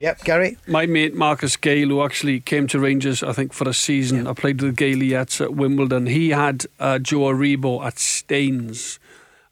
Yep, 0.00 0.24
Gary. 0.24 0.58
My 0.66 0.86
mate 0.86 1.14
Marcus 1.14 1.56
Gayle, 1.56 1.88
who 1.88 2.02
actually 2.02 2.40
came 2.40 2.66
to 2.68 2.80
Rangers, 2.80 3.22
I 3.22 3.32
think, 3.32 3.52
for 3.52 3.68
a 3.68 3.74
season. 3.74 4.26
I 4.26 4.32
played 4.32 4.60
with 4.60 4.76
Gaeliettes 4.76 5.40
at 5.40 5.54
Wimbledon. 5.54 6.06
He 6.06 6.30
had 6.30 6.66
uh, 6.80 6.98
Joe 6.98 7.32
Aribo 7.32 7.84
at 7.84 7.98
Staines 7.98 8.98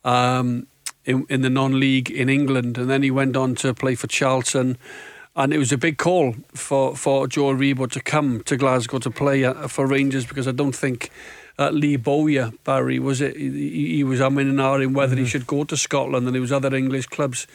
um, 0.04 0.66
in, 1.04 1.26
in 1.28 1.42
the 1.42 1.50
non-league 1.50 2.10
in 2.10 2.28
England, 2.28 2.78
and 2.78 2.88
then 2.88 3.02
he 3.02 3.10
went 3.10 3.36
on 3.36 3.54
to 3.56 3.74
play 3.74 3.94
for 3.94 4.06
Charlton. 4.06 4.76
And 5.34 5.54
it 5.54 5.58
was 5.58 5.72
a 5.72 5.78
big 5.78 5.96
call 5.96 6.34
for, 6.54 6.94
for 6.94 7.26
Joe 7.26 7.54
Aribo 7.54 7.90
to 7.92 8.00
come 8.00 8.42
to 8.42 8.56
Glasgow 8.56 8.98
to 8.98 9.10
play 9.10 9.44
uh, 9.44 9.66
for 9.66 9.86
Rangers 9.86 10.26
because 10.26 10.46
I 10.46 10.52
don't 10.52 10.76
think 10.76 11.10
uh, 11.58 11.70
Lee 11.70 11.96
Bowyer, 11.96 12.52
Barry, 12.64 12.98
was 12.98 13.20
it? 13.20 13.36
He, 13.36 13.96
he 13.96 14.04
was 14.04 14.20
umming 14.20 14.50
and 14.50 14.58
ahhing 14.58 14.94
whether 14.94 15.14
mm-hmm. 15.14 15.24
he 15.24 15.30
should 15.30 15.46
go 15.46 15.64
to 15.64 15.76
Scotland, 15.76 16.26
and 16.26 16.34
there 16.34 16.40
was 16.40 16.52
other 16.52 16.74
English 16.74 17.06
clubs 17.06 17.46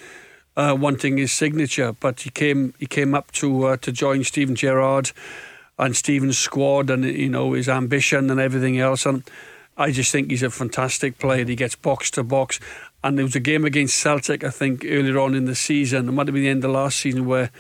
uh, 0.56 0.76
wanting 0.78 1.18
his 1.18 1.32
signature, 1.32 1.94
but 1.94 2.22
he 2.22 2.30
came 2.30 2.74
he 2.80 2.88
came 2.88 3.14
up 3.14 3.32
to 3.34 3.66
uh, 3.66 3.78
to 3.78 3.92
join 3.92 4.24
Steven 4.24 4.56
Gerrard 4.56 5.12
and 5.78 5.96
Steven's 5.96 6.38
squad, 6.38 6.90
and 6.90 7.06
you 7.06 7.30
know 7.30 7.54
his 7.54 7.70
ambition 7.70 8.30
and 8.30 8.40
everything 8.40 8.80
else. 8.80 9.06
And 9.06 9.24
I 9.78 9.92
just 9.92 10.12
think 10.12 10.32
he's 10.32 10.44
a 10.44 10.50
fantastic 10.50 11.20
player. 11.20 11.46
He 11.46 11.56
gets 11.56 11.76
box 11.76 12.12
to 12.12 12.24
box. 12.24 12.60
And 13.04 13.18
there 13.18 13.26
was 13.26 13.36
a 13.36 13.40
game 13.40 13.64
against 13.64 14.00
Celtic, 14.00 14.44
I 14.44 14.50
think, 14.50 14.84
earlier 14.84 15.20
on 15.20 15.36
in 15.36 15.46
the 15.46 15.56
season. 15.56 16.10
It 16.10 16.12
might 16.12 16.28
have 16.28 16.34
been 16.34 16.44
the 16.44 16.50
end 16.50 16.66
of 16.66 16.72
last 16.72 16.98
season 16.98 17.26
where 17.26 17.52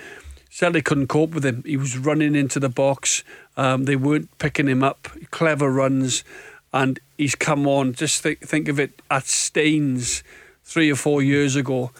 Celtic 0.49 0.85
couldn't 0.85 1.07
cope 1.07 1.31
with 1.31 1.45
him. 1.45 1.63
He 1.65 1.77
was 1.77 1.97
running 1.97 2.35
into 2.35 2.59
the 2.59 2.69
box. 2.69 3.23
Um, 3.55 3.85
they 3.85 3.95
weren't 3.95 4.35
picking 4.39 4.67
him 4.67 4.83
up. 4.83 5.07
Clever 5.29 5.71
runs, 5.71 6.23
and 6.73 6.99
he's 7.17 7.35
come 7.35 7.67
on. 7.67 7.93
Just 7.93 8.23
think, 8.23 8.39
think 8.39 8.67
of 8.67 8.79
it 8.79 8.99
at 9.11 9.27
Staines 9.27 10.23
three 10.63 10.91
or 10.91 10.95
four 10.95 11.21
years 11.21 11.55
ago 11.55 11.91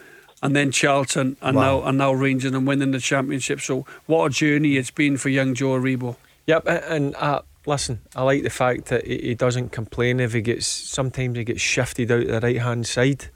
and 0.42 0.56
then 0.56 0.72
Charlton, 0.72 1.38
and 1.42 1.58
wow. 1.58 1.80
now 1.80 1.88
and 1.88 1.98
now 1.98 2.12
Rangers, 2.14 2.54
and 2.54 2.68
winning 2.68 2.92
the 2.92 3.00
championship. 3.00 3.60
So 3.60 3.86
what 4.06 4.26
a 4.26 4.30
journey 4.30 4.78
it's 4.78 4.92
been 4.92 5.18
for 5.18 5.30
young 5.30 5.54
Joe 5.54 5.80
Aribo. 5.80 6.16
Yep, 6.46 6.64
and 6.68 7.16
uh, 7.16 7.42
listen, 7.68 8.02
I 8.16 8.24
like 8.24 8.44
the 8.44 8.50
fact 8.50 8.86
that 8.86 9.06
he 9.06 9.36
doesn't 9.36 9.70
complain 9.70 10.20
if 10.20 10.34
he 10.34 10.42
gets. 10.42 10.66
Sometimes 10.66 11.38
he 11.38 11.44
gets 11.44 11.62
shifted 11.62 12.12
out 12.12 12.28
the 12.28 12.40
right 12.40 12.62
hand 12.62 12.88
side. 12.88 13.30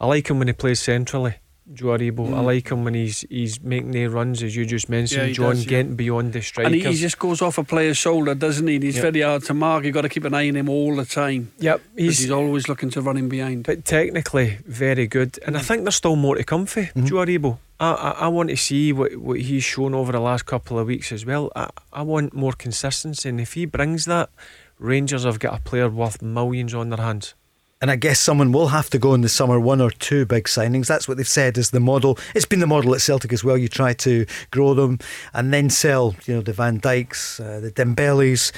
I 0.00 0.06
like 0.06 0.28
him 0.28 0.38
when 0.38 0.48
he 0.48 0.54
plays 0.54 0.80
centrally. 0.80 1.36
Joe 1.72 1.88
Aribo. 1.88 2.28
Mm. 2.28 2.34
I 2.34 2.40
like 2.40 2.70
him 2.70 2.84
when 2.84 2.94
he's 2.94 3.26
he's 3.28 3.60
making 3.60 3.90
the 3.90 4.06
runs 4.06 4.42
as 4.42 4.56
you 4.56 4.64
just 4.64 4.88
mentioned, 4.88 5.28
yeah, 5.28 5.34
John, 5.34 5.50
does, 5.50 5.64
yeah. 5.64 5.70
getting 5.70 5.96
beyond 5.96 6.32
the 6.32 6.40
strikers. 6.40 6.72
And 6.72 6.82
he, 6.82 6.88
he, 6.88 6.96
just 6.96 7.18
goes 7.18 7.42
off 7.42 7.58
a 7.58 7.64
player's 7.64 7.98
shoulder, 7.98 8.34
doesn't 8.34 8.66
he? 8.66 8.78
He's 8.78 8.96
yep. 8.96 9.12
very 9.12 9.20
hard 9.20 9.44
to 9.44 9.54
mark. 9.54 9.84
You've 9.84 9.94
got 9.94 10.02
to 10.02 10.08
keep 10.08 10.24
an 10.24 10.34
eye 10.34 10.48
on 10.48 10.56
him 10.56 10.68
all 10.68 10.96
the 10.96 11.04
time. 11.04 11.52
Yep, 11.58 11.82
he's, 11.96 12.20
he's 12.20 12.30
always 12.30 12.68
looking 12.68 12.90
to 12.90 13.02
run 13.02 13.18
him 13.18 13.28
behind. 13.28 13.64
But 13.64 13.84
technically, 13.84 14.58
very 14.66 15.06
good. 15.06 15.38
And 15.44 15.56
mm. 15.56 15.58
I 15.58 15.62
think 15.62 15.82
there's 15.82 15.96
still 15.96 16.16
more 16.16 16.36
to 16.36 16.44
come 16.44 16.64
for 16.64 16.84
mm. 16.84 17.06
Joe 17.06 17.16
Aribo. 17.16 17.58
I, 17.80 17.92
I, 17.92 18.28
want 18.28 18.50
to 18.50 18.56
see 18.56 18.92
what, 18.92 19.16
what 19.16 19.40
he's 19.40 19.62
shown 19.62 19.94
over 19.94 20.10
the 20.10 20.20
last 20.20 20.46
couple 20.46 20.78
of 20.78 20.88
weeks 20.88 21.12
as 21.12 21.24
well. 21.24 21.52
I, 21.54 21.70
I 21.92 22.02
want 22.02 22.34
more 22.34 22.52
consistency, 22.52 23.28
and 23.28 23.40
if 23.40 23.52
he 23.52 23.66
brings 23.66 24.04
that, 24.06 24.30
Rangers 24.78 25.24
have 25.24 25.38
got 25.38 25.58
a 25.58 25.62
player 25.62 25.88
worth 25.88 26.20
millions 26.22 26.74
on 26.74 26.90
their 26.90 26.98
hands. 27.04 27.34
And 27.80 27.90
I 27.92 27.96
guess 27.96 28.18
someone 28.18 28.50
will 28.50 28.68
have 28.68 28.90
to 28.90 28.98
go 28.98 29.14
in 29.14 29.20
the 29.20 29.28
summer, 29.28 29.60
one 29.60 29.80
or 29.80 29.90
two 29.90 30.26
big 30.26 30.44
signings. 30.44 30.88
That's 30.88 31.06
what 31.06 31.16
they've 31.16 31.28
said 31.28 31.56
is 31.56 31.70
the 31.70 31.78
model. 31.78 32.18
It's 32.34 32.44
been 32.44 32.58
the 32.58 32.66
model 32.66 32.94
at 32.94 33.00
Celtic 33.00 33.32
as 33.32 33.44
well. 33.44 33.56
You 33.56 33.68
try 33.68 33.92
to 33.94 34.26
grow 34.50 34.74
them 34.74 34.98
and 35.32 35.54
then 35.54 35.70
sell, 35.70 36.16
you 36.26 36.34
know, 36.34 36.40
the 36.40 36.52
Van 36.52 36.80
Dijks, 36.80 37.40
uh, 37.40 37.60
the 37.60 37.70
Dembélés. 37.70 38.52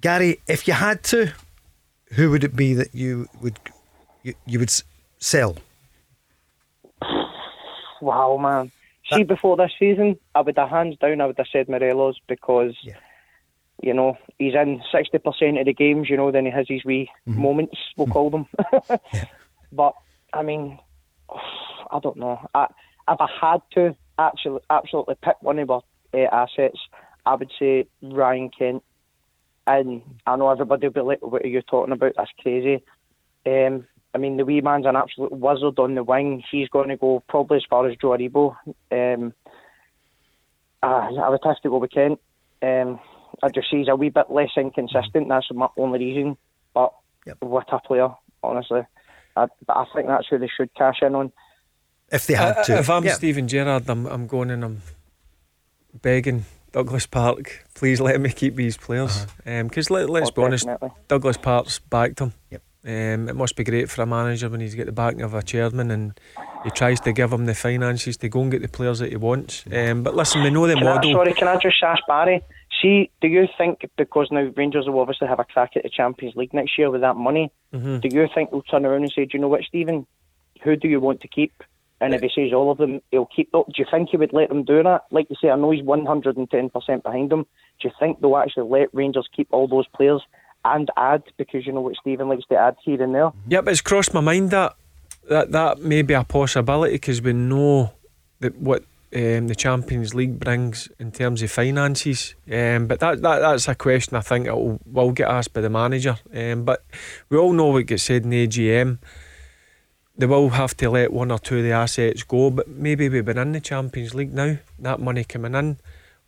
Gary, 0.00 0.40
if 0.48 0.66
you 0.66 0.74
had 0.74 1.04
to, 1.04 1.32
who 2.14 2.30
would 2.30 2.42
it 2.42 2.56
be 2.56 2.74
that 2.74 2.92
you 2.92 3.28
would 3.40 3.58
you, 4.24 4.34
you 4.46 4.58
would 4.58 4.72
sell? 5.18 5.56
Wow, 8.00 8.36
man. 8.38 8.70
See, 9.12 9.22
before 9.22 9.56
this 9.56 9.72
season, 9.78 10.18
I 10.34 10.40
would 10.40 10.58
have 10.58 10.68
hands 10.68 10.96
down, 10.98 11.20
I 11.20 11.26
would 11.26 11.38
have 11.38 11.46
said 11.52 11.68
Morelos 11.68 12.16
because 12.26 12.74
yeah 12.82 12.96
you 13.82 13.92
know, 13.92 14.16
he's 14.38 14.54
in 14.54 14.82
60% 14.92 15.60
of 15.60 15.66
the 15.66 15.74
games, 15.74 16.08
you 16.08 16.16
know, 16.16 16.30
then 16.30 16.46
he 16.46 16.50
has 16.50 16.66
his 16.68 16.84
wee 16.84 17.10
mm-hmm. 17.28 17.40
moments, 17.40 17.76
we'll 17.96 18.06
call 18.06 18.30
them. 18.30 18.46
yeah. 18.88 19.24
But, 19.72 19.94
I 20.32 20.42
mean, 20.42 20.78
I 21.90 21.98
don't 22.02 22.16
know. 22.16 22.40
I, 22.54 22.66
if 23.08 23.20
I 23.20 23.28
had 23.40 23.60
to 23.74 23.94
actually 24.18 24.60
absolutely 24.70 25.16
pick 25.22 25.40
one 25.42 25.58
of 25.58 25.70
our 25.70 25.82
uh, 26.14 26.18
assets, 26.32 26.78
I 27.24 27.34
would 27.34 27.52
say 27.58 27.86
Ryan 28.02 28.50
Kent. 28.50 28.82
And 29.66 30.02
I 30.26 30.36
know 30.36 30.48
everybody 30.48 30.86
will 30.86 30.94
be 30.94 31.00
like, 31.00 31.22
what 31.22 31.42
are 31.42 31.48
you 31.48 31.60
talking 31.60 31.92
about? 31.92 32.12
That's 32.16 32.30
crazy. 32.40 32.84
Um, 33.44 33.86
I 34.16 34.18
mean, 34.18 34.38
the 34.38 34.46
wee 34.46 34.62
man's 34.62 34.86
an 34.86 34.96
absolute 34.96 35.30
wizard 35.30 35.78
on 35.78 35.94
the 35.94 36.02
wing. 36.02 36.42
He's 36.50 36.70
going 36.70 36.88
to 36.88 36.96
go 36.96 37.22
probably 37.28 37.58
as 37.58 37.64
far 37.68 37.86
as 37.86 37.98
Joe 38.00 38.16
Aribo. 38.16 38.56
Um, 38.90 39.34
uh, 40.82 41.10
I 41.22 41.28
would 41.28 41.40
have 41.44 41.60
to 41.60 41.68
go 41.68 41.76
with 41.76 41.90
Kent. 41.90 42.18
Um, 42.62 42.98
I 43.42 43.50
just 43.50 43.70
see 43.70 43.76
he's 43.76 43.88
a 43.88 43.94
wee 43.94 44.08
bit 44.08 44.30
less 44.30 44.48
inconsistent. 44.56 45.28
That's 45.28 45.48
my 45.52 45.68
only 45.76 45.98
reason. 45.98 46.38
But 46.72 46.94
yep. 47.26 47.36
what 47.40 47.70
a 47.70 47.78
player, 47.78 48.08
honestly. 48.42 48.80
I, 49.36 49.48
but 49.66 49.76
I 49.76 49.84
think 49.94 50.06
that's 50.08 50.28
who 50.30 50.38
they 50.38 50.48
should 50.48 50.72
cash 50.72 51.00
in 51.02 51.14
on. 51.14 51.30
If 52.10 52.26
they 52.26 52.34
had 52.34 52.56
uh, 52.56 52.62
to. 52.64 52.78
If 52.78 52.88
I'm 52.88 53.04
yep. 53.04 53.16
Steven 53.16 53.46
Gerrard, 53.48 53.90
I'm, 53.90 54.06
I'm 54.06 54.26
going 54.26 54.50
and 54.50 54.64
I'm 54.64 54.80
begging 55.92 56.46
Douglas 56.72 57.04
Park, 57.04 57.66
please 57.74 58.00
let 58.00 58.18
me 58.18 58.30
keep 58.30 58.56
these 58.56 58.78
players. 58.78 59.26
Because 59.44 59.90
uh-huh. 59.90 60.04
um, 60.04 60.10
let, 60.10 60.22
us 60.22 60.30
oh, 60.30 60.34
be 60.34 60.42
honest, 60.42 60.68
Douglas 61.06 61.36
Park's 61.36 61.80
backed 61.80 62.20
him. 62.20 62.32
Yep. 62.50 62.62
Um, 62.86 63.28
it 63.28 63.34
must 63.34 63.56
be 63.56 63.64
great 63.64 63.90
for 63.90 64.02
a 64.02 64.06
manager 64.06 64.48
when 64.48 64.60
he's 64.60 64.76
got 64.76 64.86
the 64.86 64.92
backing 64.92 65.22
of 65.22 65.34
a 65.34 65.42
chairman 65.42 65.90
and 65.90 66.20
he 66.62 66.70
tries 66.70 67.00
to 67.00 67.12
give 67.12 67.32
him 67.32 67.46
the 67.46 67.54
finances 67.54 68.16
to 68.18 68.28
go 68.28 68.42
and 68.42 68.50
get 68.52 68.62
the 68.62 68.68
players 68.68 69.00
that 69.00 69.10
he 69.10 69.16
wants. 69.16 69.64
Um, 69.72 70.04
but 70.04 70.14
listen, 70.14 70.44
we 70.44 70.50
know 70.50 70.68
the 70.68 70.74
can 70.74 70.84
model. 70.84 71.10
I, 71.10 71.14
sorry, 71.14 71.34
can 71.34 71.48
I 71.48 71.56
just 71.56 71.82
ask 71.82 72.00
Barry? 72.06 72.44
See, 72.80 73.10
do 73.20 73.26
you 73.26 73.48
think 73.58 73.90
because 73.96 74.28
now 74.30 74.52
Rangers 74.56 74.86
will 74.86 75.00
obviously 75.00 75.26
have 75.26 75.40
a 75.40 75.44
crack 75.44 75.72
at 75.74 75.82
the 75.82 75.88
Champions 75.88 76.36
League 76.36 76.54
next 76.54 76.78
year 76.78 76.88
with 76.88 77.00
that 77.00 77.16
money? 77.16 77.50
Mm-hmm. 77.74 77.98
Do 77.98 78.08
you 78.08 78.28
think 78.32 78.50
they'll 78.50 78.62
turn 78.62 78.86
around 78.86 79.02
and 79.02 79.12
say, 79.12 79.24
"Do 79.24 79.30
you 79.32 79.40
know 79.40 79.48
what, 79.48 79.64
Steven? 79.64 80.06
Who 80.62 80.76
do 80.76 80.86
you 80.86 81.00
want 81.00 81.22
to 81.22 81.28
keep?" 81.28 81.64
And 82.00 82.14
if 82.14 82.20
he 82.20 82.30
says 82.32 82.52
all 82.52 82.70
of 82.70 82.78
them, 82.78 83.00
he'll 83.10 83.26
keep 83.26 83.50
them. 83.50 83.64
Do 83.66 83.74
you 83.78 83.86
think 83.90 84.10
he 84.10 84.18
would 84.18 84.32
let 84.32 84.50
them 84.50 84.64
do 84.64 84.82
that? 84.82 85.06
Like 85.10 85.28
you 85.30 85.36
say, 85.40 85.48
I 85.48 85.56
know 85.56 85.70
he's 85.70 85.82
110% 85.82 87.02
behind 87.02 87.30
them. 87.30 87.46
Do 87.80 87.88
you 87.88 87.90
think 87.98 88.20
they'll 88.20 88.36
actually 88.36 88.68
let 88.68 88.94
Rangers 88.94 89.28
keep 89.34 89.48
all 89.50 89.66
those 89.66 89.88
players 89.88 90.20
and 90.74 90.90
add? 90.96 91.22
Because 91.36 91.66
you 91.66 91.72
know 91.72 91.80
what 91.80 91.96
Steven 91.96 92.28
likes 92.28 92.46
to 92.46 92.56
add 92.56 92.76
here 92.84 93.02
and 93.02 93.14
there. 93.14 93.30
Yep, 93.48 93.68
it's 93.68 93.80
crossed 93.80 94.14
my 94.14 94.20
mind 94.20 94.50
that 94.50 94.76
that, 95.28 95.52
that 95.52 95.80
may 95.80 96.02
be 96.02 96.14
a 96.14 96.24
possibility 96.24 96.94
because 96.94 97.20
we 97.20 97.32
know 97.32 97.92
that 98.40 98.56
what 98.56 98.84
um, 99.14 99.48
the 99.48 99.54
Champions 99.54 100.14
League 100.14 100.38
brings 100.38 100.88
in 100.98 101.12
terms 101.12 101.42
of 101.42 101.50
finances. 101.50 102.34
Um, 102.50 102.86
but 102.86 103.00
that, 103.00 103.22
that 103.22 103.38
that's 103.40 103.68
a 103.68 103.74
question 103.74 104.16
I 104.16 104.20
think 104.20 104.46
will, 104.46 104.80
will 104.84 105.12
get 105.12 105.28
asked 105.28 105.52
by 105.52 105.60
the 105.60 105.70
manager. 105.70 106.18
Um, 106.34 106.64
but 106.64 106.84
we 107.28 107.38
all 107.38 107.52
know 107.52 107.66
what 107.66 107.86
gets 107.86 108.04
said 108.04 108.24
in 108.24 108.30
the 108.30 108.46
AGM. 108.46 108.98
They 110.18 110.26
will 110.26 110.50
have 110.50 110.76
to 110.78 110.90
let 110.90 111.12
one 111.12 111.30
or 111.30 111.38
two 111.38 111.58
of 111.58 111.62
the 111.62 111.72
assets 111.72 112.22
go, 112.22 112.50
but 112.50 112.68
maybe 112.68 113.08
we've 113.08 113.24
been 113.24 113.38
in 113.38 113.52
the 113.52 113.60
Champions 113.60 114.14
League 114.14 114.32
now. 114.32 114.56
That 114.78 114.98
money 114.98 115.24
coming 115.24 115.54
in, 115.54 115.78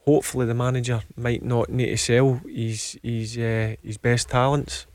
hopefully 0.09 0.47
the 0.47 0.55
manager 0.55 1.03
might 1.17 1.45
not 1.45 1.69
need 1.69 1.91
to 1.91 1.99
sell 1.99 2.41
his 2.47 2.99
his 3.03 3.37
uh, 3.37 3.77
his 3.83 3.99
best 3.99 4.31
talents. 4.31 4.87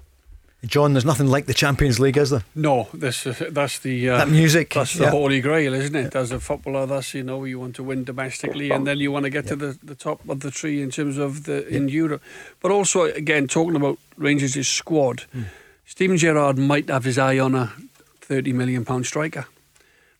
John, 0.65 0.94
there's 0.94 1.06
nothing 1.06 1.27
like 1.27 1.45
the 1.45 1.53
Champions 1.53 1.99
League, 1.99 2.18
is 2.18 2.30
there? 2.30 2.44
No, 2.56 2.88
this 2.94 3.27
uh, 3.27 3.35
that's 3.52 3.80
the 3.80 4.10
uh, 4.10 4.18
that 4.18 4.30
music. 4.30 4.73
That's 4.73 4.94
the 4.94 5.03
yeah. 5.03 5.11
holy 5.11 5.41
grail, 5.41 5.73
isn't 5.73 5.95
it? 5.95 6.15
As 6.15 6.31
a 6.31 6.40
footballer, 6.40 6.85
that's 6.85 7.14
you 7.14 7.23
know 7.23 7.44
you 7.44 7.60
want 7.60 7.76
to 7.76 7.84
win 7.84 8.06
domestically, 8.06 8.72
and 8.72 8.88
then 8.88 8.98
you 8.99 9.11
want 9.11 9.26
to 9.26 9.30
get 9.30 9.44
yeah. 9.45 9.49
to 9.49 9.56
the, 9.56 9.80
the 9.84 9.95
top 9.95 10.27
of 10.27 10.40
the 10.40 10.52
tree 10.52 10.81
in 10.81 10.90
terms 10.90 11.18
of 11.18 11.44
the 11.44 11.57
yeah. 11.69 11.77
in 11.77 11.90
Europe. 11.90 12.23
But 12.61 12.72
also, 12.72 13.03
again, 13.03 13.48
talking 13.48 13.76
about 13.76 13.99
Rangers' 14.18 14.68
squad, 14.68 15.26
mm. 15.35 15.45
Steven 15.85 16.18
Gerrard 16.18 16.57
might 16.57 16.90
have 16.90 17.03
his 17.03 17.18
eye 17.18 17.40
on 17.40 17.56
a 17.56 17.73
thirty 18.22 18.53
million 18.53 18.85
pound 18.85 19.06
striker. 19.06 19.45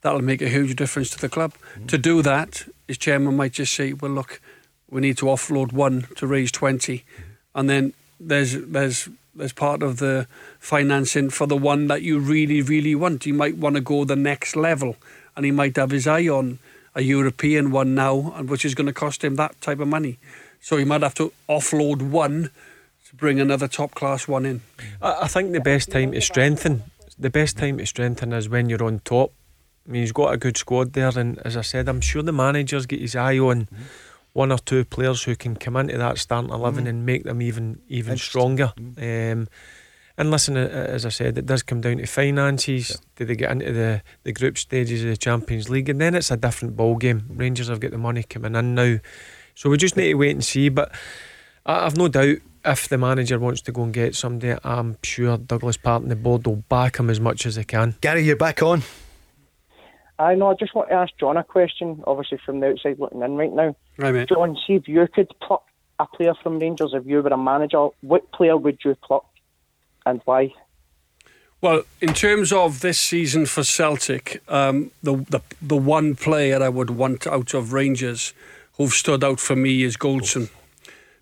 That'll 0.02 0.22
make 0.22 0.42
a 0.42 0.50
huge 0.50 0.76
difference 0.76 1.10
to 1.12 1.20
the 1.20 1.30
club. 1.30 1.54
Mm. 1.80 1.88
To 1.88 1.98
do 1.98 2.22
that, 2.22 2.68
his 2.88 2.98
chairman 2.98 3.38
might 3.38 3.54
just 3.54 3.74
say, 3.74 3.94
"Well, 3.94 4.12
look, 4.12 4.42
we 4.94 5.02
need 5.02 5.18
to 5.18 5.26
offload 5.26 5.74
one 5.74 6.08
to 6.16 6.28
raise 6.28 6.52
20 6.52 7.00
mm. 7.00 7.04
and 7.56 7.70
then 7.70 7.94
there's 8.20 8.54
there's 8.54 9.10
as 9.40 9.54
part 9.54 9.82
of 9.82 9.98
the 9.98 10.28
financing 10.60 11.30
for 11.30 11.48
the 11.48 11.58
one 11.58 11.88
that 11.88 12.02
you 12.02 12.20
really, 12.20 12.62
really 12.62 12.96
want. 12.96 13.26
You 13.26 13.34
might 13.34 13.58
want 13.58 13.76
to 13.76 13.82
go 13.82 14.06
the 14.06 14.16
next 14.16 14.56
level, 14.56 14.96
and 15.36 15.46
he 15.46 15.52
might 15.52 15.76
have 15.76 15.92
his 15.92 16.08
eye 16.08 16.28
on 16.28 16.60
a 16.96 17.02
European 17.02 17.72
one 17.72 17.96
now, 17.96 18.34
and 18.36 18.50
which 18.50 18.66
is 18.66 18.76
going 18.76 18.88
to 18.88 18.94
cost 18.94 19.24
him 19.24 19.36
that 19.36 19.60
type 19.62 19.80
of 19.80 19.88
money. 19.88 20.20
So 20.62 20.78
he 20.78 20.86
might 20.86 21.02
have 21.02 21.16
to 21.16 21.34
offload 21.50 22.02
one 22.02 22.52
to 23.08 23.16
bring 23.16 23.40
another 23.40 23.68
top 23.68 23.96
class 23.96 24.28
one 24.28 24.46
in. 24.46 24.62
I, 25.02 25.28
think 25.28 25.52
the 25.52 25.60
best 25.60 25.92
time 25.92 26.12
to 26.12 26.22
strengthen, 26.22 26.84
the 27.18 27.30
best 27.30 27.58
time 27.58 27.80
to 27.80 27.86
strengthen 27.86 28.32
is 28.34 28.48
when 28.48 28.70
you're 28.70 28.84
on 28.84 29.00
top. 29.00 29.32
I 29.88 29.92
mean, 29.92 30.02
he's 30.02 30.14
got 30.14 30.34
a 30.34 30.38
good 30.38 30.56
squad 30.56 30.94
there, 30.94 31.18
and 31.18 31.40
as 31.40 31.58
I 31.58 31.62
said, 31.62 31.90
I'm 31.90 32.00
sure 32.00 32.22
the 32.22 32.32
manager's 32.32 32.86
got 32.86 33.00
his 33.00 33.16
eye 33.16 33.40
on. 33.40 33.66
Mm-hmm 33.66 33.84
one 34.34 34.52
or 34.52 34.58
two 34.58 34.84
players 34.84 35.24
who 35.24 35.36
can 35.36 35.56
come 35.56 35.78
into 35.78 35.98
that 35.98 36.18
starting 36.18 36.52
11 36.52 36.86
mm. 36.86 36.90
and 36.90 37.06
make 37.06 37.24
them 37.24 37.42
even 37.42 37.82
even 37.88 38.18
stronger. 38.18 38.74
Mm. 38.78 39.32
Um, 39.32 39.48
and 40.16 40.30
listen, 40.30 40.58
as 40.58 41.08
I 41.08 41.10
said, 41.10 41.40
it 41.40 41.48
does 41.48 41.64
come 41.64 41.82
down 41.82 41.98
to 41.98 42.06
finances. 42.06 42.92
Yeah. 42.92 42.96
Do 43.16 43.26
they 43.26 43.36
get 43.36 43.52
into 43.52 43.72
the, 43.72 44.04
the 44.24 44.32
group 44.32 44.60
stages 44.60 45.04
of 45.04 45.10
the 45.10 45.18
Champions 45.18 45.70
League? 45.72 45.90
And 45.90 46.00
then 46.00 46.14
it's 46.14 46.30
a 46.30 46.38
different 46.38 46.76
ball 46.76 46.98
game. 46.98 47.26
Rangers 47.30 47.68
have 47.68 47.80
got 47.80 47.92
the 47.92 47.98
money 47.98 48.22
coming 48.22 48.56
in 48.56 48.76
now. 48.76 48.98
So 49.56 49.72
we 49.72 49.78
just 49.78 49.98
need 49.98 50.10
to 50.10 50.14
wait 50.14 50.32
and 50.32 50.44
see. 50.44 50.70
But 50.70 50.94
I've 51.66 51.98
no 51.98 52.10
doubt 52.10 52.38
if 52.64 52.88
the 52.90 53.00
manager 53.00 53.40
wants 53.40 53.62
to 53.62 53.72
go 53.72 53.84
and 53.84 53.94
get 53.94 54.16
somebody, 54.16 54.56
I'm 54.64 54.98
sure 55.04 55.38
Douglas 55.38 55.78
Park 55.78 56.04
and 56.04 56.12
the 56.12 56.16
board 56.16 56.46
will 56.46 56.58
back 56.58 56.98
him 56.98 57.10
as 57.10 57.20
much 57.20 57.48
as 57.48 57.56
they 57.56 57.64
can. 57.64 57.96
Gary, 58.00 58.24
you're 58.24 58.36
back 58.36 58.62
on. 58.62 58.84
I 60.20 60.36
know. 60.36 60.52
I 60.52 60.54
just 60.54 60.76
want 60.76 60.90
to 60.90 60.96
ask 60.96 61.12
John 61.20 61.38
a 61.38 61.44
question. 61.44 62.04
Obviously, 62.06 62.40
from 62.46 62.60
the 62.60 62.68
outside 62.70 63.00
looking 63.00 63.22
in 63.22 63.36
right 63.36 63.54
now. 63.54 63.76
Right, 63.98 64.14
mate. 64.14 64.30
John, 64.30 64.58
see 64.68 64.74
if 64.76 64.88
you 64.88 65.08
could 65.14 65.32
pluck 65.42 65.64
a 66.00 66.08
player 66.08 66.34
from 66.42 66.60
Rangers, 66.60 66.92
if 66.94 67.06
you 67.06 67.22
were 67.22 67.30
a 67.30 67.38
manager, 67.38 67.88
what 68.02 68.32
player 68.32 68.58
would 68.58 68.80
you 68.84 68.96
pluck, 69.04 69.26
and 70.06 70.22
why? 70.26 70.54
Well, 71.62 71.84
in 72.02 72.14
terms 72.14 72.52
of 72.52 72.82
this 72.82 73.00
season 73.00 73.46
for 73.46 73.64
Celtic, 73.64 74.44
um, 74.50 74.92
the, 75.02 75.18
the 75.30 75.42
the 75.62 75.78
one 75.78 76.16
player 76.16 76.62
I 76.62 76.70
would 76.70 76.90
want 76.90 77.26
out 77.26 77.54
of 77.54 77.72
Rangers 77.72 78.34
who've 78.78 78.92
stood 78.92 79.24
out 79.24 79.40
for 79.40 79.56
me 79.56 79.84
is 79.84 79.98
Goldson. 79.98 80.50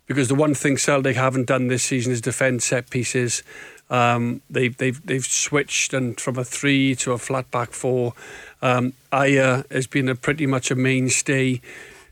Because 0.06 0.28
the 0.28 0.34
one 0.34 0.54
thing 0.54 0.76
Celtic 0.78 1.16
haven't 1.16 1.46
done 1.46 1.68
this 1.68 1.84
season 1.84 2.12
is 2.12 2.20
defend 2.20 2.62
set 2.62 2.90
pieces. 2.90 3.42
Um, 3.88 4.42
they've 4.50 4.76
they've 4.76 5.04
they've 5.06 5.24
switched 5.24 5.94
and 5.94 6.18
from 6.18 6.38
a 6.38 6.44
three 6.44 6.96
to 6.96 7.12
a 7.12 7.18
flat 7.18 7.50
back 7.50 7.70
four. 7.70 8.14
Um, 8.62 8.94
Ajer 9.12 9.70
has 9.70 9.86
been 9.86 10.08
a 10.08 10.14
pretty 10.14 10.46
much 10.46 10.70
a 10.70 10.74
mainstay. 10.74 11.60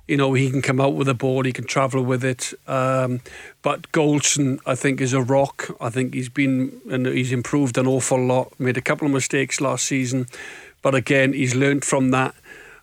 You 0.09 0.16
know, 0.16 0.35
he 0.35 0.51
can 0.51 0.60
come 0.60 0.81
out 0.81 0.94
with 0.94 1.09
a 1.09 1.14
ball, 1.14 1.44
he 1.44 1.52
can 1.52 1.64
travel 1.64 2.02
with 2.02 2.24
it. 2.24 2.52
Um, 2.66 3.20
but 3.62 3.93
Goldson, 3.93 4.59
I 4.66 4.74
think, 4.74 5.01
is 5.01 5.12
a 5.12 5.22
rock. 5.22 5.70
I 5.81 5.89
think 5.89 6.14
he's 6.14 6.28
been 6.28 6.81
and 6.90 7.06
he's 7.06 7.31
improved 7.31 7.78
an 7.78 7.86
awful 7.86 8.20
lot. 8.20 8.52
Made 8.59 8.77
a 8.77 8.82
couple 8.82 9.06
of 9.06 9.12
mistakes 9.12 9.60
last 9.60 9.86
season, 9.86 10.27
but 10.82 10.97
again, 10.97 11.32
he's 11.32 11.55
learned 11.55 11.85
from 11.85 12.10
that. 12.10 12.35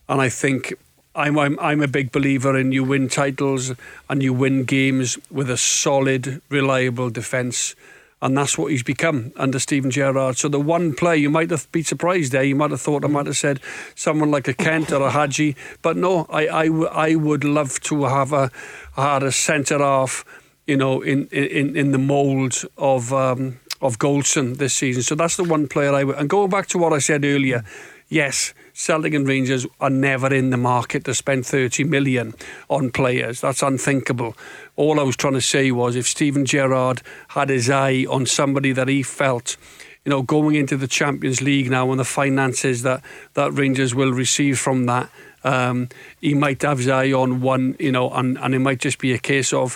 And 0.08 0.22
I 0.22 0.30
think 0.30 0.74
I'm, 1.14 1.38
I'm 1.38 1.60
I'm 1.60 1.82
a 1.82 1.88
big 1.88 2.14
believer 2.14 2.58
in 2.58 2.72
you 2.72 2.86
win 2.86 3.10
titles 3.10 3.74
and 4.10 4.24
you 4.24 4.34
win 4.34 4.64
games 4.64 5.18
with 5.30 5.50
a 5.50 5.58
solid, 5.58 6.42
reliable 6.50 7.10
defence 7.10 7.76
and 8.22 8.38
that's 8.38 8.58
what 8.58 8.72
he's 8.72 8.84
become 8.84 9.32
under 9.36 9.60
Steven 9.60 9.92
Gerrard. 9.92 10.38
So 10.38 10.50
the 10.50 10.60
one 10.60 10.94
player 10.94 11.16
you 11.16 11.30
might 11.30 11.52
have 11.52 11.72
been 11.72 11.84
surprised 11.84 12.32
there, 12.32 12.44
you 12.44 12.56
might 12.56 12.72
have 12.72 12.82
thought 12.82 13.06
I 13.06 13.08
might 13.08 13.28
have 13.28 13.38
said 13.38 13.60
someone 13.96 14.32
like 14.32 14.48
a 14.48 14.54
Kent 14.54 14.92
or 14.92 15.02
a 15.04 15.12
Hagi, 15.12 15.56
but 15.82 15.98
no, 15.98 16.26
I 16.30 16.48
I, 16.48 16.66
I 17.10 17.16
would 17.16 17.44
love 17.44 17.80
to 17.82 18.06
have 18.06 18.34
a 18.34 18.52
had 18.96 19.24
a 19.24 19.32
centre 19.32 19.80
half, 19.80 20.26
you 20.66 20.78
know, 20.78 21.02
in 21.02 21.28
in 21.28 21.76
in 21.76 21.92
the 21.92 22.00
mould 22.00 22.64
of. 22.78 23.14
Um, 23.14 23.60
of 23.80 24.00
Goldson 24.00 24.58
this 24.58 24.74
season, 24.74 25.04
so 25.04 25.14
that's 25.14 25.38
the 25.38 25.44
one 25.44 25.68
player 25.68 25.94
I 25.94 26.04
would. 26.04 26.16
And 26.16 26.28
going 26.28 26.50
back 26.50 26.66
to 26.70 26.80
what 26.80 26.94
I 26.94 26.98
said 26.98 27.24
earlier, 27.24 27.64
yes, 28.10 28.56
Celtic 28.80 29.16
and 29.16 29.28
Rangers 29.28 29.66
are 29.80 29.90
never 29.90 30.32
in 30.32 30.52
the 30.52 30.58
market 30.58 31.04
to 31.06 31.16
spend 31.16 31.48
30 31.48 31.84
million 31.86 32.36
on 32.70 32.92
players. 32.92 33.42
That's 33.42 33.64
unthinkable. 33.64 34.38
All 34.76 35.00
I 35.00 35.04
was 35.04 35.16
trying 35.16 35.34
to 35.34 35.42
say 35.42 35.72
was 35.72 35.96
if 35.96 36.08
Steven 36.08 36.46
Gerrard 36.46 37.02
had 37.30 37.50
his 37.50 37.72
eye 37.72 38.06
on 38.08 38.28
somebody 38.28 38.74
that 38.74 38.88
he 38.88 39.02
felt 39.02 39.58
you 40.06 40.12
know, 40.12 40.22
going 40.22 40.56
into 40.56 40.78
the 40.78 40.88
Champions 40.88 41.42
League 41.42 41.72
now 41.72 41.90
and 41.90 42.00
the 42.00 42.06
finances 42.06 42.84
that, 42.84 43.04
that 43.34 43.52
Rangers 43.52 43.96
will 43.96 44.12
receive 44.12 44.60
from 44.60 44.86
that, 44.86 45.10
um, 45.44 45.90
he 46.22 46.36
might 46.36 46.62
have 46.62 46.78
his 46.78 46.88
eye 46.88 47.12
on 47.12 47.42
one, 47.42 47.76
you 47.80 47.92
know, 47.92 48.12
and, 48.12 48.38
and 48.38 48.54
it 48.54 48.60
might 48.60 48.80
just 48.80 49.00
be 49.00 49.12
a 49.12 49.18
case 49.18 49.54
of 49.54 49.76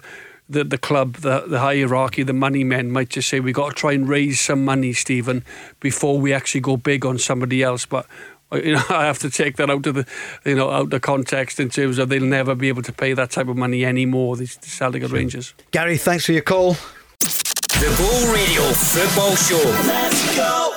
the, 0.52 0.66
the 0.66 0.78
club, 0.78 1.16
the, 1.18 1.46
the 1.48 1.60
hierarchy, 1.60 2.24
the 2.24 2.34
money 2.34 2.64
men 2.64 2.92
might 2.92 3.10
just 3.10 3.30
say, 3.30 3.40
we've 3.40 3.56
got 3.56 3.70
to 3.70 3.76
try 3.76 3.94
and 3.94 4.08
raise 4.08 4.40
some 4.42 4.66
money, 4.66 4.92
Steven, 4.92 5.46
before 5.80 6.20
we 6.20 6.34
actually 6.34 6.60
go 6.60 6.76
big 6.76 7.06
on 7.06 7.18
somebody 7.18 7.64
else. 7.64 7.86
But 7.86 8.06
you 8.64 8.74
know, 8.74 8.84
I 8.90 9.06
have 9.06 9.20
to 9.20 9.30
take 9.30 9.58
that 9.58 9.70
out 9.70 9.86
of 9.86 9.96
the, 9.96 10.06
you 10.46 10.56
know, 10.56 10.70
out 10.70 10.94
of 10.94 11.02
context 11.02 11.60
in 11.60 11.70
terms 11.70 11.98
of 11.98 12.10
they'll 12.10 12.24
never 12.24 12.56
be 12.56 12.68
able 12.68 12.84
to 12.84 12.92
pay 12.92 13.14
that 13.14 13.32
type 13.32 13.48
of 13.48 13.58
money 13.58 13.86
anymore. 13.86 14.36
These 14.36 14.58
Celtic 14.62 15.04
sure. 15.04 15.10
Rangers. 15.10 15.54
Gary, 15.72 15.98
thanks 15.98 16.26
for 16.26 16.34
your 16.34 16.42
call. 16.42 16.74
The 17.20 17.96
Go 17.98 18.34
Radio 18.34 18.62
Football 18.74 19.36
Show. 19.36 19.70
Let's 19.88 20.36
go. 20.36 20.68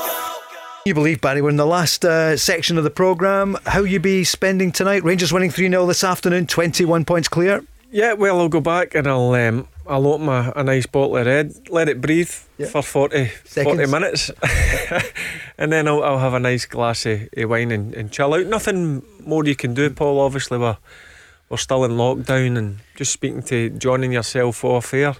You 0.86 0.92
believe, 0.92 1.20
Barry, 1.20 1.40
we're 1.40 1.48
in 1.48 1.56
the 1.56 1.66
last 1.66 2.04
uh, 2.04 2.36
section 2.36 2.76
of 2.76 2.84
the 2.84 2.90
programme. 2.90 3.56
How 3.64 3.84
you 3.84 3.98
be 3.98 4.22
spending 4.22 4.70
tonight? 4.70 5.02
Rangers 5.02 5.32
winning 5.32 5.50
3 5.50 5.68
0 5.68 5.86
this 5.86 6.04
afternoon, 6.04 6.46
21 6.46 7.06
points 7.06 7.26
clear. 7.26 7.64
Yeah, 7.90 8.12
well, 8.12 8.38
I'll 8.38 8.48
go 8.48 8.60
back 8.60 8.94
and 8.94 9.06
I'll 9.06 9.32
um, 9.32 9.66
I'll 9.86 10.06
open 10.06 10.28
a, 10.28 10.52
a 10.56 10.64
nice 10.64 10.86
bottle 10.86 11.16
of 11.16 11.26
red, 11.26 11.54
let 11.70 11.88
it 11.88 12.00
breathe 12.00 12.30
yeah. 12.58 12.66
for 12.66 12.82
40, 12.82 13.26
40 13.26 13.86
minutes, 13.86 14.30
and 15.58 15.72
then 15.72 15.86
I'll, 15.86 16.02
I'll, 16.02 16.18
have 16.18 16.34
a 16.34 16.40
nice 16.40 16.66
glass 16.66 17.06
of, 17.06 17.28
of 17.36 17.50
wine 17.50 17.70
and, 17.70 17.94
and, 17.94 18.10
chill 18.10 18.34
out. 18.34 18.46
Nothing 18.46 19.02
more 19.24 19.44
you 19.44 19.54
can 19.54 19.74
do, 19.74 19.90
Paul. 19.90 20.20
Obviously, 20.20 20.58
we're, 20.58 20.76
we're 21.48 21.56
still 21.56 21.84
in 21.84 21.92
lockdown 21.92 22.58
and 22.58 22.78
just 22.96 23.12
speaking 23.12 23.42
to 23.44 23.70
John 23.70 24.02
and 24.02 24.12
yourself 24.12 24.64
off 24.64 24.92
air. 24.92 25.14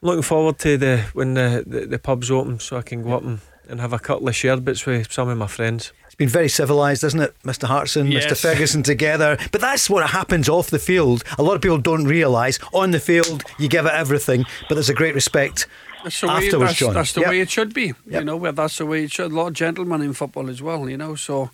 Looking 0.00 0.22
forward 0.22 0.58
to 0.60 0.76
the 0.76 1.04
when 1.12 1.34
the, 1.34 1.64
the, 1.66 1.86
the 1.86 1.98
pubs 1.98 2.30
open 2.30 2.58
so 2.60 2.76
I 2.76 2.82
can 2.82 3.02
go 3.02 3.12
up 3.12 3.22
and, 3.22 3.40
and 3.68 3.80
have 3.80 3.92
a 3.92 3.98
couple 3.98 4.28
of 4.28 4.34
sherbets 4.36 4.84
with 4.84 5.12
some 5.12 5.28
of 5.28 5.38
my 5.38 5.46
friends. 5.46 5.92
It's 6.06 6.16
been 6.16 6.28
very 6.28 6.48
civilised, 6.48 7.04
isn't 7.04 7.20
it, 7.20 7.34
Mr. 7.42 7.66
Hartson, 7.66 8.12
yes. 8.12 8.26
Mr. 8.26 8.36
Ferguson 8.36 8.82
together? 8.82 9.38
But 9.50 9.62
that's 9.62 9.88
what 9.88 10.10
happens 10.10 10.46
off 10.46 10.68
the 10.68 10.78
field. 10.78 11.24
A 11.38 11.42
lot 11.42 11.54
of 11.54 11.62
people 11.62 11.78
don't 11.78 12.04
realise. 12.04 12.58
On 12.74 12.90
the 12.90 13.00
field, 13.00 13.44
you 13.58 13.66
give 13.68 13.86
it 13.86 13.92
everything, 13.94 14.44
but 14.68 14.74
there's 14.74 14.90
a 14.90 14.94
great 14.94 15.14
respect 15.14 15.68
that's 16.04 16.20
the 16.20 16.26
way, 16.58 16.66
that's, 16.66 16.74
John. 16.74 16.94
That's 16.94 17.12
the 17.12 17.20
yep. 17.20 17.30
way 17.30 17.40
it 17.40 17.50
should 17.50 17.74
be. 17.74 17.86
Yep. 17.86 17.96
You 18.06 18.24
know, 18.24 18.36
where 18.36 18.52
that's 18.52 18.78
the 18.78 18.86
way 18.86 19.04
it 19.04 19.12
should. 19.12 19.32
A 19.32 19.34
lot 19.34 19.48
of 19.48 19.52
gentlemen 19.54 20.02
in 20.02 20.12
football 20.12 20.48
as 20.48 20.62
well. 20.62 20.88
You 20.88 20.96
know, 20.96 21.14
so. 21.14 21.50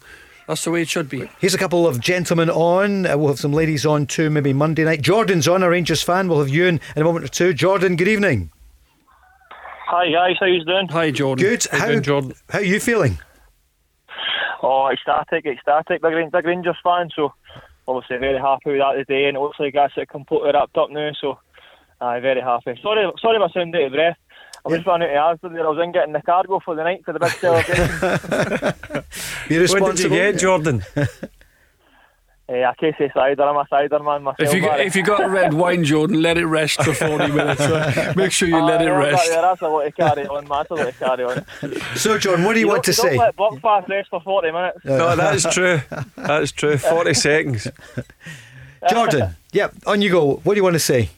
That's 0.47 0.65
the 0.65 0.71
way 0.71 0.81
it 0.81 0.89
should 0.89 1.11
be. 1.11 1.29
Here's 1.41 1.53
a 1.53 1.59
couple 1.59 1.87
of 1.87 2.01
gentlemen 2.01 2.49
on. 2.49 3.05
Uh, 3.05 3.19
we'll 3.19 3.29
have 3.29 3.39
some 3.39 3.53
ladies 3.53 3.85
on 3.85 4.07
too, 4.07 4.31
maybe 4.31 4.55
Monday 4.55 4.83
night. 4.83 5.03
Jordan's 5.03 5.47
on, 5.47 5.63
a 5.63 5.69
Rangers 5.69 6.03
fan. 6.03 6.27
We'll 6.27 6.39
have 6.39 6.49
you 6.49 6.65
in, 6.65 6.81
in 6.97 7.03
a 7.03 7.05
moment 7.05 7.27
or 7.27 7.29
two. 7.29 7.53
Jordan, 7.53 7.97
good 7.97 8.09
evening. 8.09 8.51
Hi 9.91 10.11
guys, 10.11 10.37
how 10.41 10.47
you 10.47 10.65
doing? 10.65 10.89
Hi 10.89 11.11
Jordan. 11.11 11.47
Good. 11.47 11.67
How, 11.71 11.79
how, 11.79 11.87
doing, 11.89 12.03
Jordan? 12.03 12.33
how 12.49 12.59
are 12.61 12.63
you 12.63 12.81
feeling? 12.81 13.19
Oh, 14.63 14.89
ecstatic, 14.91 15.47
ecstatic, 15.47 16.03
big, 16.03 16.31
big 16.33 16.45
Rangers 16.47 16.77
fan. 16.83 17.11
So 17.15 17.33
obviously 17.87 18.19
very 18.19 18.39
happy 18.39 18.73
with 18.73 18.81
that 18.81 18.93
today, 18.95 19.27
and 19.27 19.37
it 19.37 19.41
looks 19.41 19.59
like 19.59 19.75
that's 19.75 19.95
completely 20.11 20.51
wrapped 20.53 20.77
up 20.77 20.91
now. 20.91 21.11
So 21.21 21.39
I'm 22.01 22.19
uh, 22.19 22.21
very 22.21 22.41
happy. 22.41 22.79
Sorry, 22.83 23.11
sorry 23.21 23.37
if 23.37 23.43
I 23.43 23.53
sound 23.53 23.75
out 23.77 23.83
of 23.83 23.93
breath. 23.93 24.17
I 24.67 24.71
just 24.77 24.87
ran 24.87 25.03
out 25.03 25.35
of 25.35 25.41
Asda 25.41 25.53
there. 25.55 25.67
I 25.67 25.71
was 25.71 25.83
in 25.83 25.93
getting 25.93 26.13
the 26.13 26.23
cargo 26.23 26.61
for 26.61 26.75
the 26.75 26.85
night 26.85 27.05
for 27.05 27.13
the 27.13 27.21
big 27.21 27.31
celebration. 27.41 29.05
you 29.49 29.61
responsible? 29.61 29.89
What 29.89 29.97
did 29.97 30.05
you 30.05 30.09
get, 30.11 30.39
Jordan? 30.39 30.83
Uh, 32.51 32.63
I 32.63 32.73
can't 32.81 32.97
say 32.97 33.11
cider. 33.13 33.43
I'm 33.43 33.57
a 33.57 33.67
cider 33.69 33.99
man 33.99 34.23
myself. 34.23 34.49
If 34.49 34.55
you, 34.55 34.71
if 34.71 34.97
you 34.97 35.03
got 35.03 35.29
red 35.31 35.53
wine, 35.53 35.85
Jordan, 35.85 36.23
let 36.23 36.39
it 36.39 36.47
rest 36.47 36.83
for 36.83 36.95
40 36.95 37.29
minutes. 37.33 37.61
Right? 37.61 38.17
Make 38.17 38.33
sure 38.33 38.49
you 38.49 38.57
uh, 38.57 38.65
let 38.65 38.81
it 38.81 38.91
rest. 38.91 39.29
Yeah, 39.31 39.43
that's 39.43 39.61
a 39.61 39.69
lot 39.69 39.83
to 39.83 39.93
carry 39.93 40.27
on, 40.27 40.49
man. 40.49 40.65
That's 40.67 40.71
a 40.71 40.75
lot 40.75 40.87
to 40.87 40.93
carry 40.93 41.25
on. 41.25 41.45
So, 41.97 42.17
John, 42.17 42.45
what 42.45 42.55
do 42.55 42.61
you, 42.61 42.67
you 42.67 42.73
want 42.73 42.85
to 42.85 42.91
you 42.91 42.95
say? 42.95 43.17
Don't 43.17 43.19
let 43.19 43.37
Buckfast 43.37 43.89
rest 43.89 44.09
for 44.09 44.21
40 44.23 44.51
minutes. 44.51 44.79
No, 44.85 45.15
that 45.15 45.35
is 45.35 45.47
true. 45.51 45.83
That 46.17 46.43
is 46.43 46.53
true. 46.53 46.79
40 46.79 47.13
seconds. 47.15 47.69
Jordan, 48.89 49.37
yep, 49.53 49.75
on 49.87 50.01
you 50.01 50.11
go. 50.11 50.37
What 50.37 50.55
do 50.55 50.57
you 50.57 50.63
want 50.63 50.75
to 50.75 50.81
say? 50.81 51.11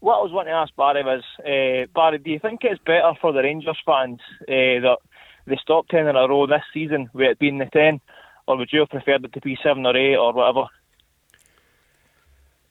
What 0.00 0.18
I 0.18 0.22
was 0.22 0.32
wanting 0.32 0.52
to 0.52 0.56
ask 0.56 0.74
Barry 0.76 1.04
was, 1.04 1.22
uh, 1.40 1.86
Barry, 1.94 2.18
do 2.18 2.30
you 2.30 2.38
think 2.38 2.60
it's 2.62 2.80
better 2.84 3.12
for 3.20 3.32
the 3.32 3.42
Rangers 3.42 3.78
fans 3.84 4.20
uh, 4.42 4.80
that 4.80 4.98
they 5.46 5.58
stop 5.60 5.88
10 5.88 6.06
in 6.06 6.16
a 6.16 6.26
row 6.26 6.46
this 6.46 6.62
season 6.72 7.10
with 7.12 7.28
it 7.28 7.38
being 7.38 7.58
the 7.58 7.66
10, 7.66 8.00
or 8.46 8.56
would 8.56 8.70
you 8.72 8.80
have 8.80 8.88
preferred 8.88 9.24
it 9.24 9.32
to 9.34 9.40
be 9.40 9.58
7 9.62 9.84
or 9.84 9.96
8 9.96 10.16
or 10.16 10.32
whatever? 10.32 10.66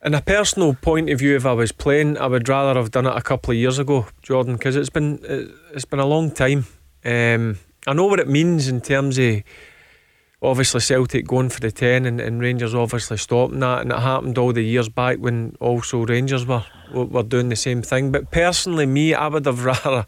In 0.03 0.13
a 0.13 0.21
personal 0.21 0.73
point 0.75 1.09
of 1.09 1.19
view, 1.19 1.35
if 1.35 1.45
I 1.45 1.51
was 1.51 1.71
playing, 1.71 2.17
I 2.17 2.27
would 2.27 2.47
rather 2.47 2.79
have 2.79 2.91
done 2.91 3.05
it 3.05 3.15
a 3.15 3.21
couple 3.21 3.51
of 3.51 3.57
years 3.57 3.79
ago, 3.79 4.07
Jordan, 4.21 4.53
because 4.53 4.77
it's 4.77 4.89
been 4.89 5.19
it's 5.73 5.83
been 5.83 5.99
a 5.99 6.05
long 6.05 6.31
time. 6.31 6.65
Um, 7.03 7.59
I 7.85 7.93
know 7.93 8.05
what 8.05 8.21
it 8.21 8.29
means 8.29 8.69
in 8.69 8.79
terms 8.79 9.17
of 9.17 9.43
obviously 10.41 10.79
Celtic 10.79 11.27
going 11.27 11.49
for 11.49 11.59
the 11.59 11.71
10 11.71 12.05
and, 12.05 12.21
and, 12.21 12.41
Rangers 12.41 12.73
obviously 12.73 13.17
stopping 13.17 13.59
that 13.59 13.81
and 13.81 13.91
it 13.91 13.99
happened 13.99 14.37
all 14.37 14.53
the 14.53 14.63
years 14.63 14.87
back 14.87 15.17
when 15.17 15.55
also 15.59 16.05
Rangers 16.05 16.45
were 16.45 16.63
were 16.93 17.23
doing 17.23 17.49
the 17.49 17.55
same 17.55 17.81
thing. 17.81 18.11
But 18.11 18.31
personally 18.31 18.85
me 18.85 19.13
I 19.13 19.27
would 19.27 19.45
have 19.45 19.65
rather 19.65 20.05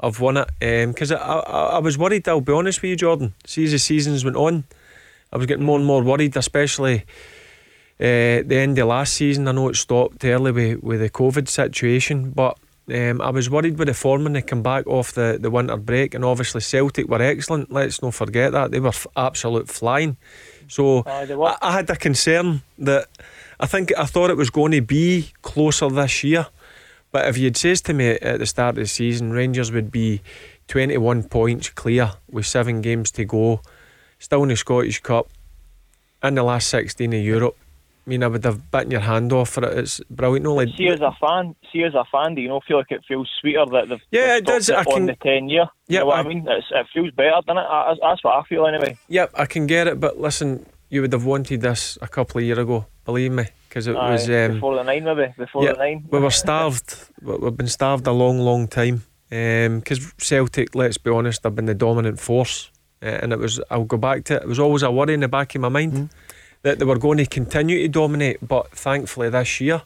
have 0.00 0.20
won 0.20 0.36
it 0.36 0.48
because 0.60 1.12
um, 1.12 1.18
I, 1.20 1.38
I, 1.40 1.62
I, 1.76 1.78
was 1.78 1.98
worried 1.98 2.28
I'll 2.28 2.40
be 2.40 2.52
honest 2.52 2.82
with 2.82 2.90
you 2.90 2.96
Jordan. 2.96 3.34
See 3.44 3.64
as 3.64 3.72
the 3.72 3.78
seasons 3.78 4.24
went 4.24 4.36
on 4.36 4.64
I 5.32 5.36
was 5.36 5.46
getting 5.46 5.64
more 5.64 5.78
and 5.78 5.86
more 5.86 6.02
worried 6.02 6.36
especially 6.36 7.04
uh, 8.00 8.42
the 8.44 8.56
end 8.56 8.78
of 8.78 8.88
last 8.88 9.14
season. 9.14 9.46
I 9.46 9.52
know 9.52 9.68
it 9.68 9.76
stopped 9.76 10.24
early 10.24 10.50
with, 10.52 10.82
with 10.82 11.00
the 11.00 11.10
COVID 11.10 11.48
situation 11.48 12.30
but 12.30 12.56
um, 12.88 13.20
I 13.20 13.30
was 13.30 13.48
worried 13.48 13.78
with 13.78 13.88
the 13.88 13.94
form 13.94 14.24
when 14.24 14.32
they 14.32 14.42
come 14.42 14.62
back 14.62 14.86
off 14.86 15.12
the, 15.12 15.38
the 15.40 15.50
winter 15.50 15.76
break, 15.76 16.14
and 16.14 16.24
obviously 16.24 16.60
Celtic 16.60 17.08
were 17.08 17.22
excellent. 17.22 17.70
Let's 17.70 18.02
not 18.02 18.14
forget 18.14 18.52
that 18.52 18.72
they 18.72 18.80
were 18.80 18.88
f- 18.88 19.06
absolute 19.16 19.68
flying. 19.68 20.16
So 20.68 21.04
I, 21.06 21.56
I, 21.62 21.72
had 21.72 21.90
a 21.90 21.96
concern 21.96 22.62
that 22.78 23.08
I 23.60 23.66
think 23.66 23.92
I 23.96 24.06
thought 24.06 24.30
it 24.30 24.36
was 24.36 24.50
going 24.50 24.72
to 24.72 24.80
be 24.80 25.32
closer 25.42 25.88
this 25.90 26.24
year. 26.24 26.46
But 27.12 27.28
if 27.28 27.36
you'd 27.36 27.56
says 27.56 27.82
to 27.82 27.94
me 27.94 28.08
at 28.08 28.38
the 28.38 28.46
start 28.46 28.78
of 28.78 28.84
the 28.84 28.86
season, 28.86 29.32
Rangers 29.32 29.70
would 29.70 29.90
be 29.92 30.22
21 30.68 31.24
points 31.24 31.68
clear 31.68 32.12
with 32.30 32.46
seven 32.46 32.80
games 32.80 33.10
to 33.12 33.24
go, 33.24 33.60
still 34.18 34.42
in 34.42 34.48
the 34.48 34.56
Scottish 34.56 35.00
Cup, 35.00 35.28
in 36.22 36.34
the 36.34 36.42
last 36.42 36.68
16 36.68 37.12
of 37.12 37.22
Europe, 37.22 37.56
I 38.04 38.10
mean, 38.10 38.24
I 38.24 38.26
would 38.26 38.44
have 38.44 38.68
bitten 38.72 38.90
your 38.90 39.00
hand 39.00 39.32
off 39.32 39.50
for 39.50 39.64
it. 39.64 39.78
It's 39.78 40.00
brilliant. 40.10 40.42
No, 40.42 40.54
like, 40.54 40.70
see 40.76 40.88
as 40.88 41.00
a 41.00 41.16
fan, 41.20 41.54
see 41.72 41.84
as 41.84 41.94
a 41.94 42.04
fan, 42.10 42.34
do 42.34 42.42
you 42.42 42.48
know 42.48 42.60
feel 42.66 42.78
like 42.78 42.90
it 42.90 43.04
feels 43.06 43.30
sweeter 43.40 43.64
that 43.66 43.88
they've 43.88 44.00
yeah, 44.10 44.36
it 44.36 44.44
does. 44.44 44.68
It 44.68 44.74
I 44.74 44.82
can, 44.82 44.92
on 44.94 45.06
the 45.06 45.14
ten 45.22 45.48
year. 45.48 45.66
Yeah, 45.86 45.98
you 45.98 45.98
know 46.00 46.06
what 46.06 46.16
I, 46.16 46.20
I 46.20 46.28
mean. 46.28 46.44
It's, 46.48 46.66
it 46.72 46.86
feels 46.92 47.12
better, 47.12 47.40
doesn't 47.46 47.58
it? 47.58 47.98
That's 48.02 48.24
what 48.24 48.34
I 48.34 48.42
feel 48.48 48.66
anyway. 48.66 48.98
Yep, 49.08 49.30
I 49.34 49.46
can 49.46 49.68
get 49.68 49.86
it, 49.86 50.00
but 50.00 50.20
listen, 50.20 50.66
you 50.90 51.02
would 51.02 51.12
have 51.12 51.24
wanted 51.24 51.60
this 51.60 51.96
a 52.02 52.08
couple 52.08 52.38
of 52.38 52.44
years 52.44 52.58
ago. 52.58 52.86
Believe 53.04 53.30
me, 53.30 53.46
because 53.68 53.86
it 53.86 53.94
Aye, 53.94 54.12
was 54.12 54.28
um, 54.28 54.54
before 54.54 54.76
the 54.76 54.82
nine, 54.82 55.04
maybe 55.04 55.34
before 55.38 55.64
yeah, 55.64 55.72
the 55.72 55.78
nine. 55.78 56.04
we 56.10 56.18
were 56.18 56.30
starved. 56.30 56.96
We've 57.20 57.56
been 57.56 57.68
starved 57.68 58.06
a 58.08 58.12
long, 58.12 58.40
long 58.40 58.66
time. 58.66 59.04
Because 59.28 60.04
um, 60.04 60.12
Celtic, 60.18 60.74
let's 60.74 60.98
be 60.98 61.10
honest, 61.10 61.44
have 61.44 61.54
been 61.54 61.66
the 61.66 61.74
dominant 61.74 62.20
force, 62.20 62.70
uh, 63.00 63.06
and 63.06 63.32
it 63.32 63.38
was. 63.38 63.60
I'll 63.70 63.84
go 63.84 63.96
back 63.96 64.24
to 64.24 64.34
it. 64.34 64.42
It 64.42 64.48
was 64.48 64.58
always 64.58 64.82
a 64.82 64.90
worry 64.90 65.14
in 65.14 65.20
the 65.20 65.28
back 65.28 65.54
of 65.54 65.60
my 65.60 65.68
mind. 65.68 65.92
Mm 65.92 66.10
that 66.62 66.78
they 66.78 66.84
were 66.84 66.98
going 66.98 67.18
to 67.18 67.26
continue 67.26 67.78
to 67.82 67.88
dominate. 67.88 68.38
But 68.46 68.70
thankfully, 68.70 69.30
this 69.30 69.60
year, 69.60 69.82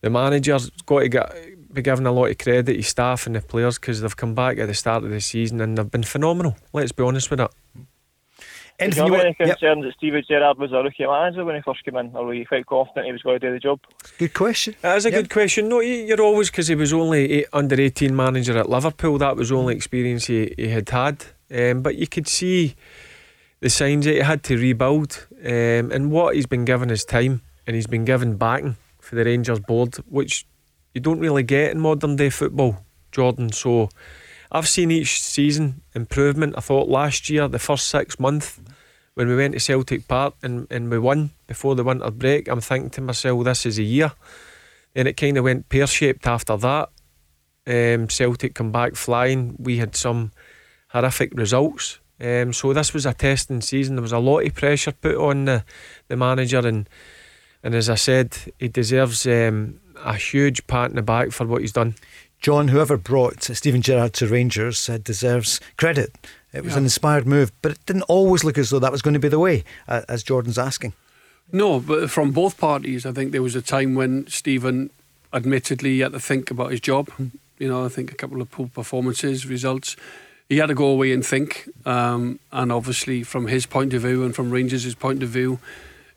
the 0.00 0.10
manager's 0.10 0.70
got 0.86 1.00
to 1.00 1.08
get, 1.08 1.72
be 1.72 1.82
given 1.82 2.06
a 2.06 2.12
lot 2.12 2.30
of 2.30 2.38
credit 2.38 2.74
to 2.74 2.82
staff 2.82 3.26
and 3.26 3.36
the 3.36 3.40
players 3.40 3.78
because 3.78 4.00
they've 4.00 4.16
come 4.16 4.34
back 4.34 4.58
at 4.58 4.66
the 4.66 4.74
start 4.74 5.04
of 5.04 5.10
the 5.10 5.20
season 5.20 5.60
and 5.60 5.76
they've 5.76 5.90
been 5.90 6.02
phenomenal. 6.02 6.56
Let's 6.72 6.92
be 6.92 7.02
honest 7.02 7.30
with 7.30 7.40
it. 7.40 7.50
Anything 8.80 9.08
you 9.08 9.12
have 9.12 9.24
any 9.26 9.34
concerns 9.34 9.60
yep. 9.60 9.78
that 9.82 9.92
Steven 9.98 10.22
Gerrard 10.26 10.56
was 10.56 10.72
a 10.72 10.76
rookie 10.76 11.04
manager 11.04 11.44
when 11.44 11.54
he 11.54 11.60
first 11.60 11.84
came 11.84 11.96
in, 11.96 12.16
or 12.16 12.24
were 12.24 12.34
you 12.34 12.46
quite 12.46 12.64
confident 12.64 13.04
he 13.04 13.12
was 13.12 13.20
going 13.20 13.38
to 13.38 13.46
do 13.46 13.52
the 13.52 13.58
job? 13.58 13.78
Good 14.16 14.32
question. 14.32 14.74
That 14.80 14.96
is 14.96 15.04
a 15.04 15.10
yep. 15.10 15.22
good 15.22 15.30
question. 15.30 15.68
No, 15.68 15.80
you're 15.80 16.22
always 16.22 16.50
because 16.50 16.68
he 16.68 16.74
was 16.74 16.90
only 16.94 17.30
eight, 17.30 17.46
under 17.52 17.78
18 17.78 18.16
manager 18.16 18.56
at 18.56 18.70
Liverpool. 18.70 19.18
That 19.18 19.36
was 19.36 19.50
the 19.50 19.56
only 19.56 19.76
experience 19.76 20.26
he, 20.26 20.54
he 20.56 20.68
had 20.68 20.88
had. 20.88 21.26
Um, 21.54 21.82
but 21.82 21.96
you 21.96 22.06
could 22.06 22.26
see 22.26 22.74
the 23.60 23.70
signs 23.70 24.06
that 24.06 24.14
he 24.14 24.20
had 24.20 24.42
to 24.44 24.56
rebuild. 24.56 25.26
Um, 25.44 25.90
and 25.92 26.10
what 26.10 26.34
he's 26.34 26.46
been 26.46 26.64
given 26.64 26.88
his 26.88 27.04
time 27.04 27.42
and 27.66 27.76
he's 27.76 27.86
been 27.86 28.04
given 28.04 28.36
backing 28.36 28.76
for 29.00 29.14
the 29.14 29.24
Rangers 29.24 29.60
board, 29.60 29.96
which 30.08 30.46
you 30.94 31.00
don't 31.00 31.20
really 31.20 31.42
get 31.42 31.70
in 31.70 31.80
modern 31.80 32.16
day 32.16 32.30
football, 32.30 32.84
Jordan. 33.12 33.52
So 33.52 33.88
I've 34.50 34.68
seen 34.68 34.90
each 34.90 35.22
season 35.22 35.82
improvement. 35.94 36.54
I 36.56 36.60
thought 36.60 36.88
last 36.88 37.30
year, 37.30 37.48
the 37.48 37.58
first 37.58 37.86
six 37.88 38.18
months, 38.18 38.58
when 39.14 39.28
we 39.28 39.36
went 39.36 39.54
to 39.54 39.60
Celtic 39.60 40.08
Park 40.08 40.34
and, 40.42 40.66
and 40.70 40.90
we 40.90 40.98
won 40.98 41.30
before 41.46 41.74
the 41.74 41.84
winter 41.84 42.10
break, 42.10 42.48
I'm 42.48 42.60
thinking 42.60 42.90
to 42.90 43.00
myself, 43.00 43.44
this 43.44 43.66
is 43.66 43.78
a 43.78 43.82
year. 43.82 44.12
And 44.94 45.06
it 45.06 45.16
kind 45.16 45.36
of 45.36 45.44
went 45.44 45.68
pear 45.68 45.86
shaped 45.86 46.26
after 46.26 46.56
that. 46.56 46.88
Um, 47.66 48.08
Celtic 48.08 48.54
come 48.54 48.72
back 48.72 48.96
flying. 48.96 49.54
We 49.58 49.76
had 49.76 49.94
some 49.94 50.32
horrific 50.88 51.32
results. 51.34 52.00
Um, 52.20 52.52
so 52.52 52.72
this 52.72 52.92
was 52.92 53.06
a 53.06 53.14
testing 53.14 53.60
season. 53.60 53.96
There 53.96 54.02
was 54.02 54.12
a 54.12 54.18
lot 54.18 54.40
of 54.40 54.54
pressure 54.54 54.92
put 54.92 55.16
on 55.16 55.46
the, 55.46 55.64
the 56.08 56.16
manager, 56.16 56.58
and 56.58 56.88
and 57.62 57.74
as 57.74 57.90
I 57.90 57.94
said, 57.94 58.36
he 58.58 58.68
deserves 58.68 59.26
um, 59.26 59.80
a 60.04 60.14
huge 60.14 60.66
pat 60.66 60.90
in 60.90 60.96
the 60.96 61.02
back 61.02 61.30
for 61.30 61.46
what 61.46 61.60
he's 61.60 61.72
done. 61.72 61.94
John, 62.40 62.68
whoever 62.68 62.96
brought 62.96 63.42
Steven 63.42 63.82
Gerrard 63.82 64.14
to 64.14 64.26
Rangers 64.26 64.88
uh, 64.88 64.98
deserves 64.98 65.60
credit. 65.76 66.14
It 66.54 66.64
was 66.64 66.72
yeah. 66.72 66.78
an 66.78 66.84
inspired 66.84 67.26
move, 67.26 67.52
but 67.60 67.72
it 67.72 67.86
didn't 67.86 68.02
always 68.04 68.44
look 68.44 68.56
as 68.56 68.70
though 68.70 68.78
that 68.78 68.92
was 68.92 69.02
going 69.02 69.14
to 69.14 69.20
be 69.20 69.28
the 69.28 69.38
way, 69.38 69.62
uh, 69.86 70.02
as 70.08 70.22
Jordan's 70.22 70.58
asking. 70.58 70.94
No, 71.52 71.80
but 71.80 72.10
from 72.10 72.30
both 72.30 72.56
parties, 72.56 73.04
I 73.04 73.12
think 73.12 73.32
there 73.32 73.42
was 73.42 73.54
a 73.54 73.62
time 73.62 73.94
when 73.94 74.26
Steven 74.26 74.90
admittedly 75.32 75.98
had 75.98 76.12
to 76.12 76.20
think 76.20 76.50
about 76.50 76.70
his 76.70 76.80
job. 76.80 77.10
You 77.58 77.68
know, 77.68 77.84
I 77.84 77.88
think 77.88 78.10
a 78.10 78.14
couple 78.14 78.40
of 78.40 78.50
poor 78.50 78.68
performances, 78.68 79.46
results 79.46 79.96
he 80.50 80.58
had 80.58 80.66
to 80.66 80.74
go 80.74 80.86
away 80.86 81.12
and 81.12 81.24
think. 81.24 81.70
Um, 81.86 82.40
and 82.50 82.72
obviously, 82.72 83.22
from 83.22 83.46
his 83.46 83.66
point 83.66 83.94
of 83.94 84.02
view 84.02 84.24
and 84.24 84.34
from 84.34 84.50
Rangers' 84.50 84.94
point 84.96 85.22
of 85.22 85.28
view, 85.30 85.60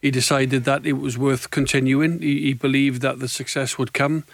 he 0.01 0.09
decided 0.09 0.65
that 0.65 0.85
it 0.87 0.93
was 0.93 1.17
worth 1.17 1.51
continuing. 1.51 2.19
He, 2.19 2.41
he, 2.41 2.53
believed 2.53 3.03
that 3.03 3.19
the 3.19 3.29
success 3.29 3.77
would 3.77 3.93
come. 3.93 4.25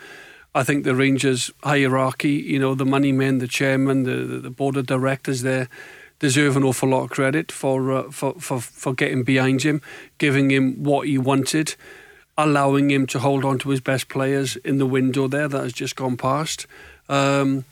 I 0.55 0.63
think 0.63 0.85
the 0.85 0.95
Rangers 0.95 1.51
hierarchy, 1.63 2.31
you 2.31 2.57
know, 2.57 2.73
the 2.76 2.85
money 2.85 3.11
men, 3.11 3.39
the 3.39 3.47
chairman, 3.47 4.03
the, 4.03 4.39
the 4.39 4.49
board 4.49 4.77
of 4.77 4.88
directors 4.88 5.41
there, 5.41 5.67
deserve 6.19 6.55
an 6.55 6.63
awful 6.63 6.89
lot 6.89 7.03
of 7.03 7.09
credit 7.09 7.51
for, 7.51 7.91
uh, 7.91 8.09
for, 8.09 8.34
for, 8.39 8.61
for 8.61 8.93
getting 8.93 9.23
behind 9.23 9.63
him, 9.63 9.81
giving 10.17 10.49
him 10.49 10.81
what 10.81 11.07
he 11.07 11.17
wanted, 11.17 11.76
allowing 12.38 12.89
him 12.89 13.05
to 13.07 13.19
hold 13.19 13.43
on 13.43 13.59
to 13.59 13.69
his 13.69 13.81
best 13.81 14.07
players 14.07 14.55
in 14.55 14.77
the 14.77 14.85
window 14.85 15.27
there 15.27 15.49
that 15.49 15.61
has 15.61 15.73
just 15.73 15.97
gone 15.97 16.15
past. 16.15 16.67
Um, 17.09 17.65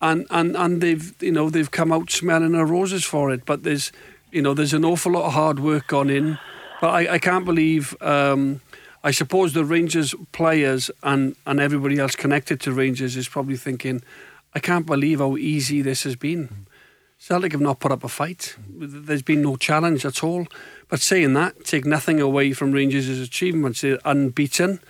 and 0.00 0.26
and 0.30 0.56
and 0.56 0.80
they've 0.80 1.14
you 1.22 1.32
know 1.32 1.50
they've 1.50 1.70
come 1.70 1.92
out 1.92 2.10
smelling 2.10 2.54
of 2.54 2.70
roses 2.70 3.04
for 3.04 3.30
it. 3.30 3.44
But 3.44 3.62
there's 3.62 3.92
you 4.30 4.42
know 4.42 4.54
there's 4.54 4.74
an 4.74 4.84
awful 4.84 5.12
lot 5.12 5.26
of 5.26 5.32
hard 5.32 5.60
work 5.60 5.86
gone 5.88 6.10
in. 6.10 6.38
But 6.80 6.90
I, 6.90 7.14
I 7.14 7.18
can't 7.18 7.44
believe. 7.44 8.00
Um, 8.02 8.60
I 9.02 9.12
suppose 9.12 9.54
the 9.54 9.64
Rangers 9.64 10.14
players 10.32 10.90
and 11.02 11.36
and 11.46 11.60
everybody 11.60 11.98
else 11.98 12.16
connected 12.16 12.60
to 12.60 12.72
Rangers 12.72 13.16
is 13.16 13.28
probably 13.28 13.56
thinking, 13.56 14.02
I 14.54 14.60
can't 14.60 14.86
believe 14.86 15.20
how 15.20 15.36
easy 15.36 15.82
this 15.82 16.04
has 16.04 16.16
been. 16.16 16.66
Celtic 17.18 17.52
have 17.52 17.60
not 17.60 17.80
put 17.80 17.92
up 17.92 18.02
a 18.02 18.08
fight. 18.08 18.56
There's 18.66 19.22
been 19.22 19.42
no 19.42 19.56
challenge 19.56 20.06
at 20.06 20.24
all. 20.24 20.46
But 20.90 21.00
saying 21.00 21.34
that, 21.34 21.64
take 21.64 21.84
nothing 21.86 22.20
away 22.20 22.52
from 22.52 22.72
Rangers' 22.72 23.20
achievements. 23.20 23.80
They're 23.82 24.00
unbeaten. 24.04 24.80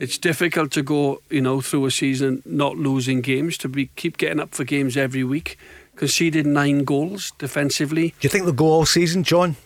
It's 0.00 0.16
difficult 0.16 0.72
to 0.72 0.82
go, 0.82 1.20
you 1.28 1.42
know, 1.42 1.60
through 1.60 1.84
a 1.86 1.90
season 1.90 2.42
not 2.46 2.78
losing 2.78 3.20
games, 3.20 3.58
to 3.58 3.68
be 3.68 3.86
keep 3.94 4.16
getting 4.16 4.40
up 4.40 4.54
for 4.54 4.64
games 4.64 4.96
every 4.96 5.24
week. 5.24 5.58
Conceded 5.94 6.46
nine 6.46 6.84
goals 6.84 7.32
defensively. 7.38 8.08
Do 8.08 8.14
you 8.22 8.28
think 8.30 8.44
they'll 8.44 8.54
go 8.54 8.64
all 8.64 8.86
season, 8.86 9.24
John? 9.24 9.56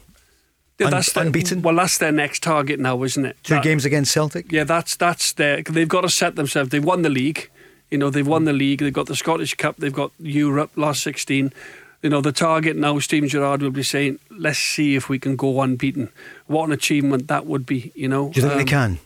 Yeah, 0.78 0.90
that's 0.90 1.16
Un- 1.16 1.26
unbeaten. 1.26 1.62
well, 1.62 1.76
that's 1.76 1.98
their 1.98 2.12
next 2.12 2.42
target 2.42 2.80
now, 2.80 3.02
isn't 3.04 3.24
it? 3.24 3.36
Two 3.44 3.54
that, 3.54 3.62
games 3.62 3.84
against 3.84 4.10
Celtic. 4.12 4.50
Yeah, 4.50 4.64
that's 4.64 4.96
that's 4.96 5.32
their. 5.34 5.62
They've 5.62 5.88
got 5.88 6.00
to 6.00 6.08
set 6.10 6.34
themselves. 6.34 6.70
They've 6.70 6.84
won 6.84 7.02
the 7.02 7.08
league. 7.10 7.48
You 7.90 7.98
know, 7.98 8.10
they've 8.10 8.26
won 8.26 8.44
the 8.44 8.52
league. 8.52 8.80
They've 8.80 8.92
got 8.92 9.06
the 9.06 9.14
Scottish 9.14 9.54
Cup. 9.54 9.76
They've 9.76 9.92
got 9.92 10.10
Europe 10.18 10.72
last 10.74 11.02
sixteen 11.04 11.52
you 12.02 12.10
know, 12.10 12.20
the 12.20 12.32
target 12.32 12.76
now, 12.76 12.98
Steven 12.98 13.28
Gerrard 13.28 13.62
will 13.62 13.70
be 13.70 13.82
saying, 13.82 14.18
let's 14.30 14.58
see 14.58 14.94
if 14.94 15.08
we 15.08 15.18
can 15.18 15.36
go 15.36 15.60
unbeaten. 15.60 16.10
What 16.46 16.66
an 16.66 16.72
achievement 16.72 17.28
that 17.28 17.46
would 17.46 17.66
be, 17.66 17.92
you 17.94 18.08
know. 18.08 18.30
Do 18.30 18.40
you 18.40 18.42
think 18.42 18.52
um, 18.52 18.58
they 18.58 18.64
can? 18.64 18.98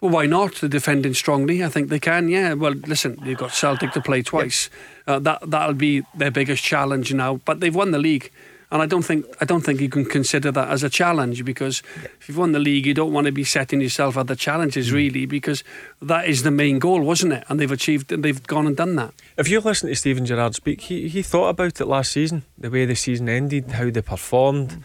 Well, 0.00 0.12
why 0.12 0.26
not? 0.26 0.56
They're 0.56 0.68
defending 0.68 1.14
strongly. 1.14 1.62
I 1.62 1.68
think 1.68 1.88
they 1.90 1.98
can. 1.98 2.28
Yeah. 2.28 2.54
Well, 2.54 2.72
listen, 2.72 3.18
they've 3.22 3.36
got 3.36 3.52
Celtic 3.52 3.92
to 3.92 4.00
play 4.00 4.22
twice. 4.22 4.70
Yep. 5.06 5.16
Uh, 5.16 5.18
that 5.20 5.50
that'll 5.50 5.74
be 5.74 6.02
their 6.14 6.30
biggest 6.30 6.62
challenge 6.62 7.12
now. 7.12 7.40
But 7.44 7.60
they've 7.60 7.74
won 7.74 7.90
the 7.90 7.98
league. 7.98 8.30
And 8.72 8.80
I 8.80 8.86
don't 8.86 9.02
think 9.02 9.26
I 9.40 9.44
don't 9.44 9.62
think 9.62 9.80
you 9.80 9.88
can 9.88 10.04
consider 10.04 10.52
that 10.52 10.68
as 10.68 10.84
a 10.84 10.90
challenge 10.90 11.44
because 11.44 11.82
if 12.20 12.28
you've 12.28 12.38
won 12.38 12.52
the 12.52 12.60
league, 12.60 12.86
you 12.86 12.94
don't 12.94 13.12
want 13.12 13.26
to 13.26 13.32
be 13.32 13.42
setting 13.42 13.80
yourself 13.80 14.16
other 14.16 14.36
challenges 14.36 14.90
mm. 14.90 14.94
really 14.94 15.26
because 15.26 15.64
that 16.00 16.28
is 16.28 16.44
the 16.44 16.52
main 16.52 16.78
goal, 16.78 17.00
wasn't 17.00 17.32
it? 17.32 17.44
And 17.48 17.58
they've 17.58 17.70
achieved 17.70 18.12
and 18.12 18.24
they've 18.24 18.42
gone 18.46 18.68
and 18.68 18.76
done 18.76 18.94
that. 18.96 19.12
If 19.36 19.48
you 19.48 19.60
listen 19.60 19.88
to 19.88 19.96
Steven 19.96 20.24
Gerrard 20.24 20.54
speak, 20.54 20.82
he 20.82 21.08
he 21.08 21.22
thought 21.22 21.48
about 21.48 21.80
it 21.80 21.86
last 21.86 22.12
season, 22.12 22.44
the 22.56 22.70
way 22.70 22.86
the 22.86 22.94
season 22.94 23.28
ended, 23.28 23.72
how 23.72 23.90
they 23.90 24.02
performed. 24.02 24.70
Mm. 24.70 24.82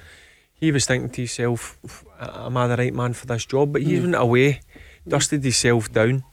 he 0.56 0.72
was 0.72 0.86
thinking 0.86 1.12
to 1.12 1.22
himself, 1.22 1.78
"Am 2.20 2.58
I 2.58 2.68
the 2.68 2.78
right 2.78 2.94
man 2.94 3.14
for 3.14 3.28
this 3.28 3.46
job?" 3.46 3.74
But 3.74 3.84
he 3.84 3.98
mm. 3.98 4.02
went 4.02 4.16
away, 4.16 4.62
dusted 5.08 5.44
himself 5.44 5.92
down, 5.92 6.24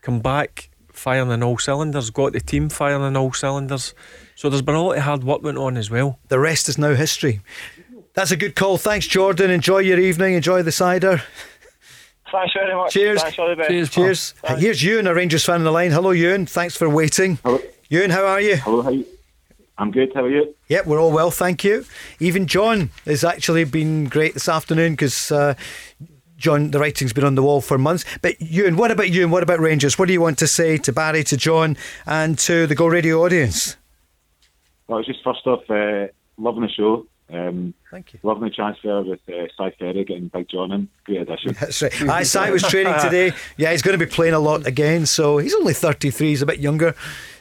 come 0.00 0.20
back 0.20 0.70
firing 0.96 1.30
on 1.30 1.42
all 1.42 1.58
cylinders, 1.58 2.10
got 2.10 2.32
the 2.32 2.40
team 2.40 2.68
firing 2.68 3.02
on 3.02 3.16
all 3.16 3.32
cylinders. 3.32 3.94
So 4.34 4.48
there's 4.48 4.62
been 4.62 4.74
a 4.74 4.82
lot 4.82 4.96
of 4.98 5.02
hard 5.02 5.24
work 5.24 5.42
went 5.42 5.58
on 5.58 5.76
as 5.76 5.90
well. 5.90 6.18
The 6.28 6.38
rest 6.38 6.68
is 6.68 6.78
now 6.78 6.94
history. 6.94 7.40
That's 8.14 8.30
a 8.30 8.36
good 8.36 8.56
call. 8.56 8.78
Thanks, 8.78 9.06
Jordan. 9.06 9.50
Enjoy 9.50 9.78
your 9.78 10.00
evening. 10.00 10.34
Enjoy 10.34 10.62
the 10.62 10.72
cider. 10.72 11.22
Thanks 12.32 12.54
very 12.54 12.74
much. 12.74 12.92
Cheers. 12.92 13.22
Thanks, 13.22 13.38
all 13.38 13.48
the 13.48 13.56
best. 13.56 13.70
Cheers. 13.70 13.90
Cheers. 13.90 14.34
Thanks. 14.42 14.62
Here's 14.62 14.82
Ewan, 14.82 15.06
a 15.06 15.14
Rangers 15.14 15.44
fan 15.44 15.56
on 15.56 15.64
the 15.64 15.70
line. 15.70 15.90
Hello, 15.90 16.10
Ewan. 16.10 16.46
Thanks 16.46 16.76
for 16.76 16.88
waiting. 16.88 17.38
Hello. 17.44 17.60
Ewan, 17.88 18.10
how 18.10 18.26
are 18.26 18.40
you? 18.40 18.56
Hello, 18.56 18.82
how 18.82 18.90
you? 18.90 19.06
I'm 19.78 19.90
good. 19.90 20.12
How 20.14 20.24
are 20.24 20.30
you? 20.30 20.54
Yep, 20.68 20.86
we're 20.86 21.00
all 21.00 21.12
well, 21.12 21.30
thank 21.30 21.62
you. 21.62 21.84
Even 22.18 22.46
John 22.46 22.90
has 23.04 23.22
actually 23.22 23.64
been 23.64 24.06
great 24.06 24.34
this 24.34 24.48
afternoon 24.48 24.94
because 24.94 25.30
uh, 25.30 25.54
John, 26.36 26.70
the 26.70 26.78
writing's 26.78 27.12
been 27.12 27.24
on 27.24 27.34
the 27.34 27.42
wall 27.42 27.60
for 27.60 27.78
months. 27.78 28.04
But 28.22 28.40
Ewan, 28.40 28.76
what 28.76 28.90
about 28.90 29.10
you 29.10 29.22
and 29.22 29.32
what 29.32 29.42
about 29.42 29.60
Rangers? 29.60 29.98
What 29.98 30.06
do 30.06 30.12
you 30.12 30.20
want 30.20 30.38
to 30.38 30.46
say 30.46 30.76
to 30.78 30.92
Barry, 30.92 31.24
to 31.24 31.36
John, 31.36 31.76
and 32.06 32.38
to 32.40 32.66
the 32.66 32.74
Go 32.74 32.86
Radio 32.86 33.22
audience? 33.24 33.76
Well, 34.86 34.98
it's 34.98 35.08
just 35.08 35.24
first 35.24 35.46
off, 35.46 35.68
uh, 35.70 36.08
loving 36.36 36.62
the 36.62 36.68
show. 36.68 37.06
Um, 37.32 37.74
Thank 37.90 38.12
you. 38.12 38.20
Loving 38.22 38.44
the 38.44 38.50
transfer 38.50 39.02
with 39.02 39.20
uh, 39.28 39.46
Si 39.56 39.70
Ferry 39.78 40.04
getting 40.04 40.28
Big 40.28 40.48
John 40.48 40.70
in. 40.70 40.88
Great 41.04 41.22
addition. 41.22 41.56
That's 41.60 41.82
right. 41.82 42.02
Aye, 42.08 42.22
Si 42.22 42.50
was 42.50 42.62
training 42.62 42.94
today. 43.00 43.32
Yeah, 43.56 43.72
he's 43.72 43.82
going 43.82 43.98
to 43.98 44.04
be 44.04 44.10
playing 44.10 44.34
a 44.34 44.38
lot 44.38 44.66
again. 44.66 45.06
So 45.06 45.38
he's 45.38 45.54
only 45.54 45.72
33, 45.74 46.28
he's 46.28 46.42
a 46.42 46.46
bit 46.46 46.60
younger. 46.60 46.94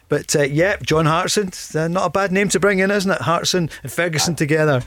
But 0.08 0.36
uh, 0.36 0.44
yeah, 0.44 0.78
John 0.82 1.06
Hartson, 1.06 1.52
uh, 1.76 1.88
not 1.88 2.06
a 2.06 2.10
bad 2.10 2.32
name 2.32 2.50
to 2.50 2.60
bring 2.60 2.80
in, 2.80 2.92
isn't 2.92 3.12
it? 3.12 3.22
Hartson 3.22 3.70
and 3.84 3.92
Ferguson 3.92 4.36
together. 4.36 4.82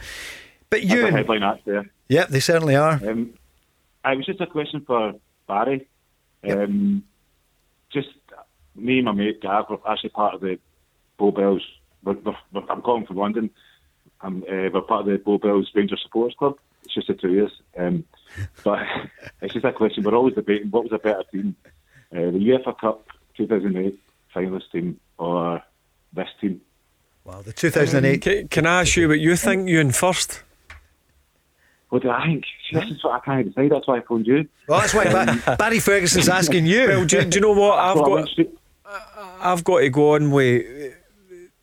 But 0.71 0.83
you. 0.83 1.07
headline 1.07 1.43
act 1.43 1.65
there. 1.65 1.91
Yep, 2.09 2.29
they 2.29 2.41
certainly 2.41 2.77
are. 2.77 3.01
Um, 3.07 3.35
it 4.13 4.17
was 4.17 4.27
just 4.27 4.41
a 4.41 4.47
question 4.47 4.83
for 4.87 5.15
Barry. 5.47 5.89
Um, 6.49 7.05
just 7.93 8.09
me 8.75 8.99
and 8.99 9.07
my 9.07 9.13
mate 9.13 9.41
Gav 9.41 9.69
were 9.71 9.79
actually 9.89 10.11
part 10.11 10.35
of 10.35 10.41
the 10.41 10.59
Bow 11.17 11.31
Bells. 11.31 11.63
We're, 12.05 12.17
we're, 12.53 12.63
I'm 12.69 12.83
calling 12.83 13.07
from 13.07 13.17
London. 13.17 13.51
I'm, 14.21 14.43
uh, 14.43 14.71
we're 14.73 14.81
part 14.83 15.01
of 15.01 15.07
the 15.07 15.19
Bow 15.19 15.39
Bells 15.39 15.71
Rangers 15.75 16.01
Supporters 16.03 16.37
Club. 16.39 16.59
It's 16.85 16.95
just 16.95 17.09
the 17.09 17.15
two 17.15 17.33
years. 17.33 17.53
Um, 17.77 18.05
but 18.65 18.81
it's 19.43 19.55
just 19.55 19.65
a 19.65 19.73
question. 19.73 20.05
We're 20.05 20.15
always 20.15 20.35
debating 20.35 20.71
what 20.71 20.85
was 20.85 20.93
a 20.93 20.99
better 20.99 21.25
team, 21.33 21.57
uh, 22.13 22.31
the 22.31 22.39
UEFA 22.39 22.79
Cup 22.79 23.07
2008 23.37 23.99
finalist 24.35 24.71
team 24.73 25.01
or 25.19 25.63
this 26.13 26.29
team. 26.41 26.61
Wow, 27.25 27.43
the 27.43 27.53
2008. 27.53 28.15
Um, 28.15 28.21
can, 28.21 28.49
can 28.49 28.67
I 28.67 28.81
ask 28.83 28.97
you 28.97 29.09
what 29.09 29.21
you 29.21 29.37
think, 29.37 29.69
Ewan, 29.69 29.93
first? 29.93 30.43
What 31.91 32.03
do 32.03 32.11
I 32.11 32.27
think? 32.27 32.45
This 32.73 32.85
is 32.85 33.03
what 33.03 33.15
I 33.15 33.25
can't 33.25 33.49
decide. 33.49 33.71
That's 33.71 33.87
why 33.87 33.99
I 33.99 34.01
phoned 34.03 34.27
you. 34.27 34.47
Well, 34.67 34.81
that's 34.81 34.93
why 34.93 35.57
Barry 35.57 35.81
Ferguson's 35.81 36.29
asking 36.41 36.67
you. 36.67 36.87
Well, 36.87 37.05
do, 37.07 37.25
do 37.25 37.37
you 37.37 37.41
know 37.41 37.53
what? 37.53 37.79
I've 37.79 37.97
got, 37.97 38.29
I've 39.41 39.65
got 39.65 39.79
to 39.79 39.89
go 39.89 40.15
on 40.15 40.31
with 40.31 40.95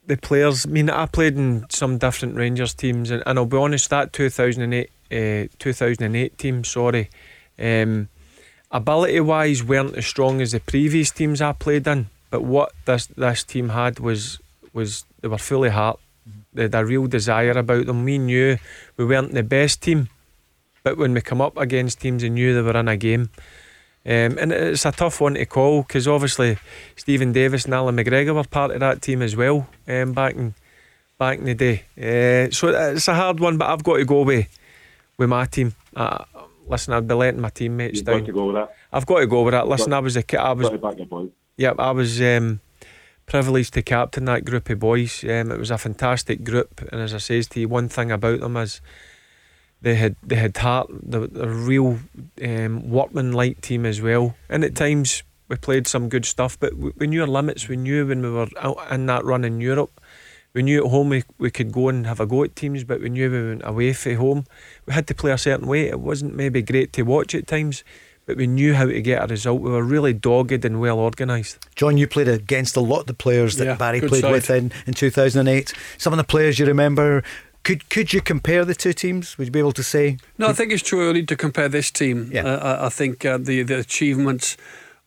the 0.08 0.18
players. 0.18 0.66
I 0.66 0.70
mean, 0.70 0.90
I 0.90 1.06
played 1.06 1.38
in 1.38 1.66
some 1.70 1.98
different 1.98 2.36
Rangers 2.36 2.74
teams, 2.74 3.12
and, 3.12 3.22
and 3.26 3.38
I'll 3.38 3.46
be 3.46 3.58
honest, 3.58 3.90
that 3.92 4.14
2008, 4.14 4.90
uh, 5.12 5.48
2008 5.60 6.38
team, 6.38 6.64
sorry, 6.64 7.10
um, 7.60 8.10
ability 8.72 9.20
wise, 9.20 9.64
weren't 9.64 9.96
as 9.96 10.06
strong 10.06 10.42
as 10.42 10.52
the 10.52 10.60
previous 10.60 11.12
teams 11.12 11.42
I 11.42 11.52
played 11.54 11.88
in. 11.88 12.08
But 12.30 12.44
what 12.44 12.74
this 12.86 13.08
this 13.08 13.44
team 13.44 13.70
had 13.70 14.00
was 14.00 14.40
was 14.74 15.06
they 15.22 15.28
were 15.28 15.38
fully 15.38 15.70
heart. 15.70 16.00
They 16.54 16.64
had 16.64 16.76
a 16.76 16.86
real 16.86 17.08
desire 17.08 17.52
about 17.52 17.86
them. 17.86 18.04
We 18.04 18.18
knew 18.18 18.58
we 18.98 19.06
weren't 19.06 19.34
the 19.34 19.44
best 19.44 19.84
team, 19.84 20.10
but 20.86 21.00
when 21.00 21.16
we 21.16 21.22
come 21.22 21.42
up 21.42 21.58
against 21.58 22.00
teams 22.00 22.22
and 22.22 22.36
knew 22.36 22.54
they 22.54 22.62
were 22.62 22.80
in 22.80 22.88
a 22.88 22.96
game, 22.96 23.32
um, 24.06 24.38
and 24.38 24.52
it's 24.52 24.86
a 24.86 24.92
tough 24.92 25.20
one 25.20 25.34
to 25.34 25.46
call 25.48 25.82
because 25.82 26.08
obviously 26.08 26.60
Steven 26.96 27.34
Davis 27.34 27.66
and 27.66 27.74
Allan 27.74 27.98
McGregor 27.98 28.36
were 28.36 28.44
part 28.44 28.70
of 28.70 28.82
that 28.82 29.02
team 29.02 29.24
as 29.24 29.36
well 29.36 29.68
um, 29.88 30.14
back 30.14 30.36
in 30.36 30.54
back 31.18 31.40
in 31.40 31.46
the 31.46 31.56
day. 31.56 31.86
Uh, 31.98 32.52
so 32.52 32.68
it's 32.68 33.08
a 33.08 33.16
hard 33.16 33.40
one, 33.40 33.58
but 33.58 33.68
I've 33.68 33.84
got 33.84 33.98
to 33.98 34.06
go 34.06 34.22
with 34.22 34.48
with 35.18 35.28
my 35.28 35.46
team. 35.48 35.74
Uh, 35.96 36.24
listen, 36.68 36.94
I'd 36.94 37.08
be 37.08 37.16
letting 37.16 37.42
my 37.42 37.50
teammates 37.50 37.98
You've 37.98 38.06
down. 38.06 38.20
Got 38.20 38.26
to 38.28 38.32
go 38.34 38.46
with 38.46 38.56
that. 38.56 38.76
I've 38.94 39.08
got 39.08 39.20
to 39.22 39.28
go 39.28 39.42
with 39.42 39.54
that. 39.54 39.68
Listen, 39.68 39.92
I 39.92 40.00
was 40.00 40.16
a 40.16 40.22
kid. 40.22 40.38
I 40.38 40.52
was. 40.52 40.70
Yeah, 41.58 41.74
I 41.80 41.92
was 41.92 42.22
um, 42.22 42.60
privileged 43.26 43.74
to 43.74 43.82
captain 43.82 44.26
that 44.26 44.46
group 44.46 44.70
of 44.70 44.80
boys. 44.80 45.24
Um, 45.24 45.52
it 45.52 45.58
was 45.58 45.72
a 45.72 45.80
fantastic 45.80 46.44
group, 46.44 46.80
and 46.92 47.02
as 47.02 47.16
I 47.16 47.18
says 47.18 47.48
to 47.48 47.60
you, 47.60 47.68
one 47.68 47.90
thing 47.90 48.12
about 48.12 48.42
them 48.42 48.56
is 48.58 48.82
they 49.86 49.94
had 49.94 50.16
they 50.24 50.36
had 50.36 50.58
heart, 50.58 50.88
the, 50.90 51.28
the 51.28 51.48
real 51.48 52.00
um, 52.44 52.90
workman-like 52.90 53.62
team 53.62 53.86
as 53.86 54.02
well. 54.02 54.36
And 54.50 54.64
at 54.64 54.74
times 54.74 55.22
we 55.48 55.58
played 55.58 55.86
some 55.86 56.10
good 56.10 56.26
stuff, 56.26 56.60
but 56.60 56.76
we, 56.76 56.92
we 56.98 57.06
knew 57.06 57.22
our 57.22 57.28
limits. 57.28 57.68
We 57.68 57.78
knew 57.78 58.08
when 58.08 58.24
we 58.24 58.32
were 58.32 58.48
out 58.60 58.80
in 58.90 59.06
that 59.06 59.24
run 59.24 59.46
in 59.46 59.62
Europe. 59.62 60.02
We 60.54 60.64
knew 60.64 60.84
at 60.84 60.90
home 60.90 61.10
we, 61.10 61.24
we 61.38 61.52
could 61.52 61.72
go 61.72 61.90
and 61.90 62.08
have 62.08 62.20
a 62.20 62.26
go 62.26 62.44
at 62.44 62.56
teams, 62.56 62.84
but 62.84 63.00
we 63.00 63.10
knew 63.10 63.30
we 63.30 63.50
went 63.50 63.62
away 63.64 63.94
from 63.94 64.16
home. 64.16 64.46
We 64.88 64.94
had 64.94 65.06
to 65.06 65.14
play 65.14 65.32
a 65.32 65.38
certain 65.38 65.68
way. 65.68 65.88
It 65.88 66.00
wasn't 66.00 66.34
maybe 66.34 66.64
great 66.64 66.92
to 66.94 67.04
watch 67.04 67.36
at 67.36 67.46
times, 67.46 67.84
but 68.26 68.38
we 68.38 68.48
knew 68.48 68.74
how 68.74 68.86
to 68.86 69.02
get 69.02 69.24
a 69.24 69.28
result. 69.28 69.62
We 69.62 69.70
were 69.70 69.84
really 69.84 70.14
dogged 70.14 70.66
and 70.66 70.82
well 70.82 70.98
organised. 70.98 71.60
John, 71.76 71.98
you 71.98 72.08
played 72.08 72.28
against 72.28 72.76
a 72.76 72.82
lot 72.82 73.02
of 73.02 73.06
the 73.06 73.14
players 73.14 73.58
that 73.58 73.66
yeah, 73.66 73.76
Barry 73.76 74.02
played 74.02 74.22
side. 74.22 74.32
with 74.32 74.50
in, 74.50 74.72
in 74.88 74.96
2008. 74.96 75.74
Some 76.00 76.12
of 76.12 76.18
the 76.18 76.24
players 76.24 76.58
you 76.58 76.66
remember 76.66 77.24
could 77.66 77.90
could 77.90 78.14
you 78.14 78.22
compare 78.22 78.64
the 78.64 78.76
two 78.76 78.94
teams? 78.94 79.38
Would 79.38 79.48
you 79.48 79.52
be 79.52 79.60
able 79.60 79.74
to 79.74 79.84
say? 79.84 80.18
No, 80.38 80.48
I 80.48 80.54
think 80.54 80.72
it's 80.72 80.84
too 80.84 81.02
early 81.02 81.26
to 81.26 81.36
compare 81.36 81.68
this 81.68 81.92
team. 81.92 82.30
Yeah. 82.32 82.46
Uh, 82.46 82.86
I, 82.86 82.90
think 82.90 83.26
uh, 83.26 83.38
the 83.38 83.64
the 83.64 83.80
achievements 83.80 84.56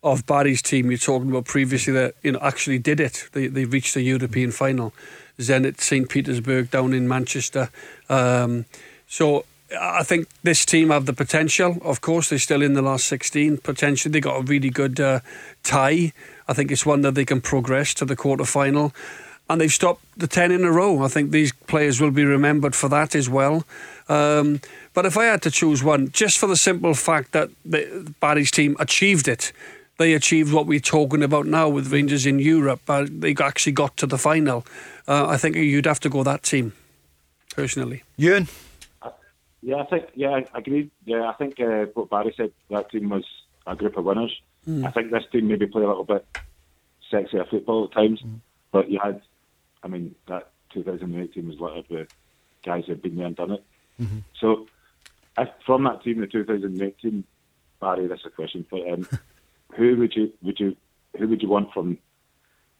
of 0.02 0.26
Barry's 0.26 0.60
team 0.60 0.90
you're 0.90 0.98
talking 0.98 1.30
about 1.30 1.46
previously 1.46 1.92
that 1.94 2.16
you 2.22 2.32
know 2.32 2.40
actually 2.42 2.80
did 2.80 3.00
it. 3.00 3.28
They 3.32 3.46
they 3.46 3.64
reached 3.64 3.94
the 3.94 4.02
European 4.02 4.50
final. 4.50 4.92
Zenit 5.38 5.80
St 5.80 6.08
Petersburg 6.08 6.70
down 6.72 6.92
in 6.92 7.06
Manchester. 7.06 7.70
Um, 8.08 8.64
so 9.06 9.44
I 9.80 10.02
think 10.02 10.26
this 10.42 10.64
team 10.64 10.90
have 10.90 11.06
the 11.06 11.12
potential. 11.12 11.78
Of 11.82 12.00
course, 12.00 12.28
they're 12.28 12.40
still 12.40 12.62
in 12.62 12.72
the 12.72 12.82
last 12.82 13.06
16. 13.06 13.58
Potentially, 13.58 14.10
they 14.10 14.20
got 14.20 14.40
a 14.40 14.42
really 14.42 14.70
good 14.70 14.98
uh, 14.98 15.20
tie. 15.62 16.12
I 16.48 16.54
think 16.54 16.72
it's 16.72 16.84
one 16.84 17.02
that 17.02 17.14
they 17.14 17.24
can 17.24 17.40
progress 17.40 17.94
to 17.94 18.04
the 18.04 18.16
quarter 18.16 18.44
final 18.44 18.92
and 19.48 19.60
they've 19.60 19.72
stopped 19.72 20.04
the 20.16 20.26
10 20.26 20.52
in 20.52 20.64
a 20.64 20.70
row. 20.70 21.02
I 21.02 21.08
think 21.08 21.30
these 21.30 21.52
players 21.52 22.00
will 22.00 22.10
be 22.10 22.24
remembered 22.24 22.74
for 22.74 22.88
that 22.90 23.14
as 23.14 23.28
well. 23.28 23.64
Um, 24.08 24.60
but 24.94 25.06
if 25.06 25.16
I 25.16 25.24
had 25.24 25.42
to 25.42 25.50
choose 25.50 25.82
one, 25.82 26.10
just 26.10 26.38
for 26.38 26.46
the 26.46 26.56
simple 26.56 26.94
fact 26.94 27.32
that 27.32 27.50
the, 27.64 28.12
Barry's 28.20 28.50
team 28.50 28.76
achieved 28.78 29.28
it, 29.28 29.52
they 29.98 30.14
achieved 30.14 30.52
what 30.52 30.66
we're 30.66 30.80
talking 30.80 31.22
about 31.22 31.46
now 31.46 31.68
with 31.68 31.92
Rangers 31.92 32.24
in 32.24 32.38
Europe. 32.38 32.80
Uh, 32.88 33.06
they 33.08 33.34
actually 33.40 33.72
got 33.72 33.96
to 33.98 34.06
the 34.06 34.18
final. 34.18 34.64
Uh, 35.06 35.26
I 35.26 35.36
think 35.36 35.56
you'd 35.56 35.86
have 35.86 36.00
to 36.00 36.08
go 36.08 36.22
that 36.22 36.42
team, 36.42 36.72
personally. 37.54 38.02
Ewan? 38.16 38.48
Uh, 39.02 39.10
yeah, 39.62 39.76
I 39.76 39.84
think, 39.86 40.06
yeah, 40.14 40.30
I 40.30 40.58
agree. 40.58 40.90
Yeah, 41.04 41.28
I 41.28 41.32
think 41.34 41.58
uh, 41.60 41.86
what 41.94 42.10
Barry 42.10 42.32
said, 42.36 42.52
that 42.70 42.90
team 42.90 43.08
was 43.08 43.24
a 43.66 43.74
group 43.74 43.96
of 43.96 44.04
winners. 44.04 44.34
Mm. 44.68 44.86
I 44.86 44.90
think 44.90 45.10
this 45.10 45.24
team 45.32 45.48
maybe 45.48 45.66
play 45.66 45.82
a 45.82 45.88
little 45.88 46.04
bit 46.04 46.26
sexier 47.12 47.48
football 47.48 47.84
at 47.84 47.92
times, 47.92 48.20
mm. 48.22 48.40
but 48.70 48.90
you 48.90 49.00
had 49.02 49.20
I 49.82 49.88
mean, 49.88 50.14
that 50.26 50.50
2018 50.72 51.48
was 51.48 51.60
littered 51.60 51.88
with 51.88 52.08
guys 52.64 52.84
who'd 52.86 53.02
been 53.02 53.16
there 53.16 53.26
and 53.26 53.36
done 53.36 53.52
it. 53.52 53.64
Mm-hmm. 54.00 54.18
So, 54.40 54.66
if, 55.36 55.48
from 55.64 55.84
that 55.84 56.02
team, 56.02 56.20
the 56.20 56.26
2018, 56.26 57.24
Barry, 57.80 58.06
that's 58.06 58.26
a 58.26 58.30
question 58.30 58.66
for 58.68 58.92
um, 58.92 59.08
who 59.76 59.96
would 59.96 60.14
you 60.14 60.32
would 60.42 60.58
you 60.58 60.76
who 61.18 61.28
would 61.28 61.42
you 61.42 61.48
want 61.48 61.72
from 61.72 61.98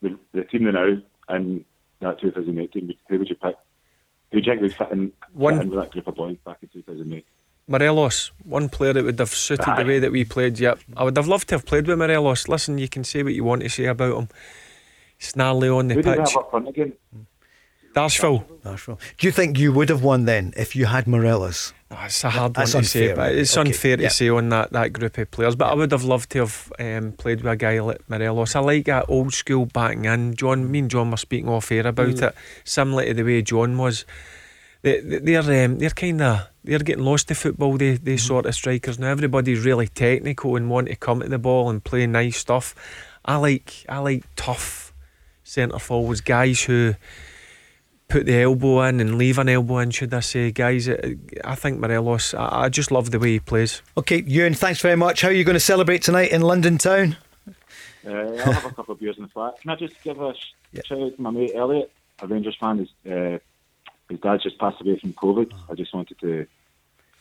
the, 0.03 0.19
the 0.33 0.45
team 0.45 0.65
now 0.65 0.99
and 1.29 1.65
that 2.01 2.20
2018? 2.20 2.95
Who 3.09 3.19
would 3.19 3.29
you 3.29 3.35
pick? 3.37 3.57
Who 4.31 4.41
do 4.41 4.47
you 4.47 4.53
think 4.53 4.62
would 4.62 4.77
fit 4.77 4.91
in, 4.93 5.12
one, 5.33 5.55
fit 5.55 5.62
in 5.62 5.70
with 5.70 5.79
that 5.81 5.91
group 5.91 6.07
of 6.07 6.15
boys 6.15 6.37
back 6.45 6.59
in 6.62 6.69
2008? 6.69 7.25
Morelos, 7.66 8.31
one 8.45 8.69
player 8.69 8.95
that 8.95 9.05
would 9.05 9.19
have 9.19 9.35
suited 9.35 9.69
Aye. 9.69 9.83
the 9.83 9.89
way 9.89 9.99
that 9.99 10.12
we 10.12 10.25
played. 10.25 10.59
Yep, 10.59 10.81
I 10.97 11.05
would 11.05 11.16
have 11.16 11.29
loved 11.29 11.49
to 11.49 11.55
have 11.55 11.66
played 11.66 11.87
with 11.87 11.99
Morelos. 11.99 12.49
Listen, 12.49 12.79
you 12.79 12.89
can 12.89 13.05
say 13.05 13.23
what 13.23 13.35
you 13.35 13.45
want 13.45 13.62
to 13.62 13.69
say 13.69 13.85
about 13.85 14.16
him 14.16 14.29
snarly 15.19 15.69
on 15.69 15.89
the 15.89 15.95
Who 15.95 16.03
pitch. 16.03 16.31
Who 16.32 16.45
front 16.51 16.69
again? 16.69 16.93
Darshville. 17.95 18.45
Darshville. 18.62 18.99
Do 19.16 19.27
you 19.27 19.32
think 19.32 19.59
you 19.59 19.73
would 19.73 19.89
have 19.89 20.03
won 20.03 20.24
then 20.24 20.53
if 20.57 20.77
you 20.77 20.86
had 20.86 21.07
Morelos? 21.07 21.73
Oh, 21.90 22.03
it's 22.05 22.23
a 22.23 22.31
hard 22.31 22.55
That's 22.55 22.74
one 22.74 22.85
to 22.85 22.86
unfair, 22.86 23.09
say, 23.09 23.15
but 23.15 23.35
it's 23.35 23.57
okay. 23.57 23.69
unfair 23.69 23.97
to 23.97 24.03
yeah. 24.05 24.09
say 24.11 24.28
on 24.28 24.51
that, 24.51 24.73
that 24.73 24.93
group 24.93 25.16
of 25.19 25.31
players. 25.31 25.57
But 25.57 25.66
yeah. 25.66 25.73
I 25.73 25.74
would 25.74 25.93
have 25.93 26.05
loved 26.05 26.31
to 26.31 26.40
have 26.40 26.73
um, 26.78 27.12
played 27.12 27.43
with 27.43 27.53
a 27.53 27.57
guy 27.57 27.81
like 27.81 28.09
Morelos. 28.09 28.55
I 28.55 28.61
like 28.61 28.85
that 28.86 29.07
old 29.09 29.32
school 29.32 29.66
backing 29.66 30.05
in. 30.05 30.36
John, 30.36 30.70
me 30.70 30.81
and 30.81 30.90
John 30.90 31.11
were 31.11 31.16
speaking 31.16 31.49
off 31.49 31.73
air 31.73 31.86
about 31.86 32.09
mm. 32.09 32.23
it, 32.23 32.35
similar 32.65 33.07
to 33.07 33.15
the 33.15 33.23
way 33.23 33.43
John 33.43 33.78
was. 33.78 34.05
They, 34.82 35.01
they're 35.01 35.65
um, 35.65 35.78
they're 35.78 35.90
kind 35.90 36.23
of 36.23 36.47
they're 36.62 36.78
getting 36.78 37.05
lost 37.05 37.28
to 37.28 37.35
football. 37.35 37.78
They 37.78 37.97
they 37.97 38.15
mm. 38.15 38.20
sort 38.20 38.47
of 38.47 38.55
strikers 38.55 38.99
now. 38.99 39.09
Everybody's 39.09 39.65
really 39.65 39.89
technical 39.89 40.57
and 40.57 40.70
want 40.70 40.89
to 40.89 40.95
come 40.95 41.20
to 41.20 41.28
the 41.28 41.39
ball 41.39 41.70
and 41.70 41.82
play 41.82 42.07
nice 42.07 42.36
stuff. 42.36 42.74
I 43.24 43.36
like 43.36 43.86
I 43.89 43.99
like 43.99 44.24
tough 44.36 44.88
centre 45.49 45.79
forwards, 45.79 46.20
guys 46.20 46.62
who 46.62 46.95
put 48.09 48.27
the 48.27 48.41
elbow 48.43 48.83
in 48.83 49.01
and 49.01 49.16
leave 49.16 49.39
an 49.39 49.49
elbow 49.49 49.79
in, 49.79 49.91
should 49.91 50.12
I 50.12 50.20
say, 50.20 50.51
guys? 50.51 50.89
I 50.89 51.55
think 51.55 51.79
Morelos, 51.79 52.35
I, 52.35 52.65
I 52.65 52.69
just 52.69 52.91
love 52.91 53.11
the 53.11 53.19
way 53.19 53.33
he 53.33 53.41
plays. 53.41 53.83
Okay, 53.97 54.23
Ewan, 54.27 54.55
thanks 54.55 54.81
very 54.81 54.97
much. 54.97 55.23
How 55.23 55.29
are 55.29 55.33
you 55.33 55.45
going 55.45 55.55
to 55.55 55.61
celebrate 55.61 56.03
tonight 56.03 56.31
in 56.33 56.43
London 56.43 56.79
town? 56.79 57.16
Uh, 58.07 58.11
I'll 58.11 58.53
have 58.53 58.65
a 58.66 58.75
couple 58.75 58.93
of 58.93 59.01
beers 59.01 59.16
in 59.16 59.25
the 59.25 59.29
flat. 59.29 59.61
Can 59.61 59.70
I 59.70 59.77
just 59.77 60.03
give 60.03 60.20
a 60.20 60.35
yeah. 60.73 60.83
shout 60.87 61.01
out 61.01 61.16
to 61.16 61.23
my 61.23 61.31
mate 61.31 61.53
Elliot, 61.55 61.91
a 62.20 62.27
Rangers 62.27 62.57
fan? 62.59 62.79
His, 62.79 63.12
uh, 63.12 63.39
his 64.09 64.20
dad 64.20 64.41
just 64.43 64.59
passed 64.59 64.81
away 64.81 64.99
from 64.99 65.12
COVID. 65.15 65.53
I 65.70 65.75
just 65.75 65.93
wanted 65.93 66.19
to 66.20 66.47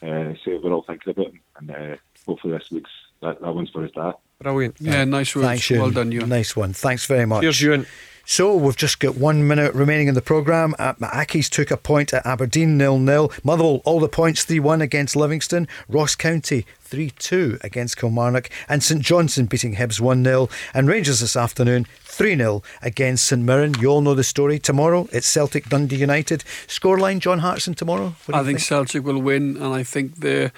uh, 0.02 0.34
say 0.44 0.56
we're 0.56 0.72
all 0.72 0.82
thinking 0.82 1.10
about 1.10 1.26
him, 1.26 1.40
and 1.56 1.70
uh, 1.70 1.96
hopefully 2.26 2.56
this 2.56 2.70
week's 2.70 2.90
that, 3.20 3.40
that 3.40 3.54
one's 3.54 3.70
for 3.70 3.82
his 3.82 3.92
dad. 3.92 4.14
Brilliant. 4.40 4.76
Yeah, 4.80 5.04
nice 5.04 5.34
one. 5.34 5.44
Thanks, 5.44 5.70
Well 5.70 5.90
done, 5.90 6.12
you. 6.12 6.24
Nice 6.24 6.54
one. 6.54 6.72
Thanks 6.72 7.04
very 7.06 7.26
much. 7.26 7.42
Cheers, 7.42 7.60
Ewan. 7.60 7.86
So 8.30 8.54
we've 8.54 8.76
just 8.76 9.00
got 9.00 9.16
one 9.16 9.48
minute 9.48 9.74
remaining 9.74 10.06
in 10.06 10.14
the 10.14 10.20
programme. 10.20 10.74
Uh, 10.78 10.92
Accies 10.92 11.48
took 11.48 11.70
a 11.70 11.78
point 11.78 12.12
at 12.12 12.26
Aberdeen 12.26 12.76
nil 12.76 12.98
nil. 12.98 13.32
Motherwell 13.42 13.80
all 13.86 14.00
the 14.00 14.08
points 14.08 14.44
3 14.44 14.60
1 14.60 14.82
against 14.82 15.16
Livingston. 15.16 15.66
Ross 15.88 16.14
County 16.14 16.66
3 16.82 17.08
2 17.18 17.60
against 17.62 17.96
Kilmarnock. 17.96 18.50
And 18.68 18.82
St 18.82 19.00
Johnstone 19.00 19.46
beating 19.46 19.76
Hibs 19.76 19.98
1 19.98 20.22
0. 20.22 20.50
And 20.74 20.86
Rangers 20.86 21.20
this 21.20 21.36
afternoon 21.36 21.86
3 22.02 22.36
0 22.36 22.62
against 22.82 23.26
St 23.26 23.42
Mirren. 23.42 23.72
You 23.80 23.88
all 23.88 24.02
know 24.02 24.14
the 24.14 24.22
story. 24.22 24.58
Tomorrow 24.58 25.08
it's 25.10 25.26
Celtic 25.26 25.70
Dundee 25.70 25.96
United. 25.96 26.44
Scoreline 26.66 27.20
John 27.20 27.38
Hartson 27.38 27.72
tomorrow? 27.72 28.14
I 28.28 28.32
think, 28.32 28.46
think 28.46 28.60
Celtic 28.60 29.04
will 29.04 29.22
win 29.22 29.56
and 29.56 29.72
I 29.72 29.82
think 29.82 30.20
the 30.20 30.52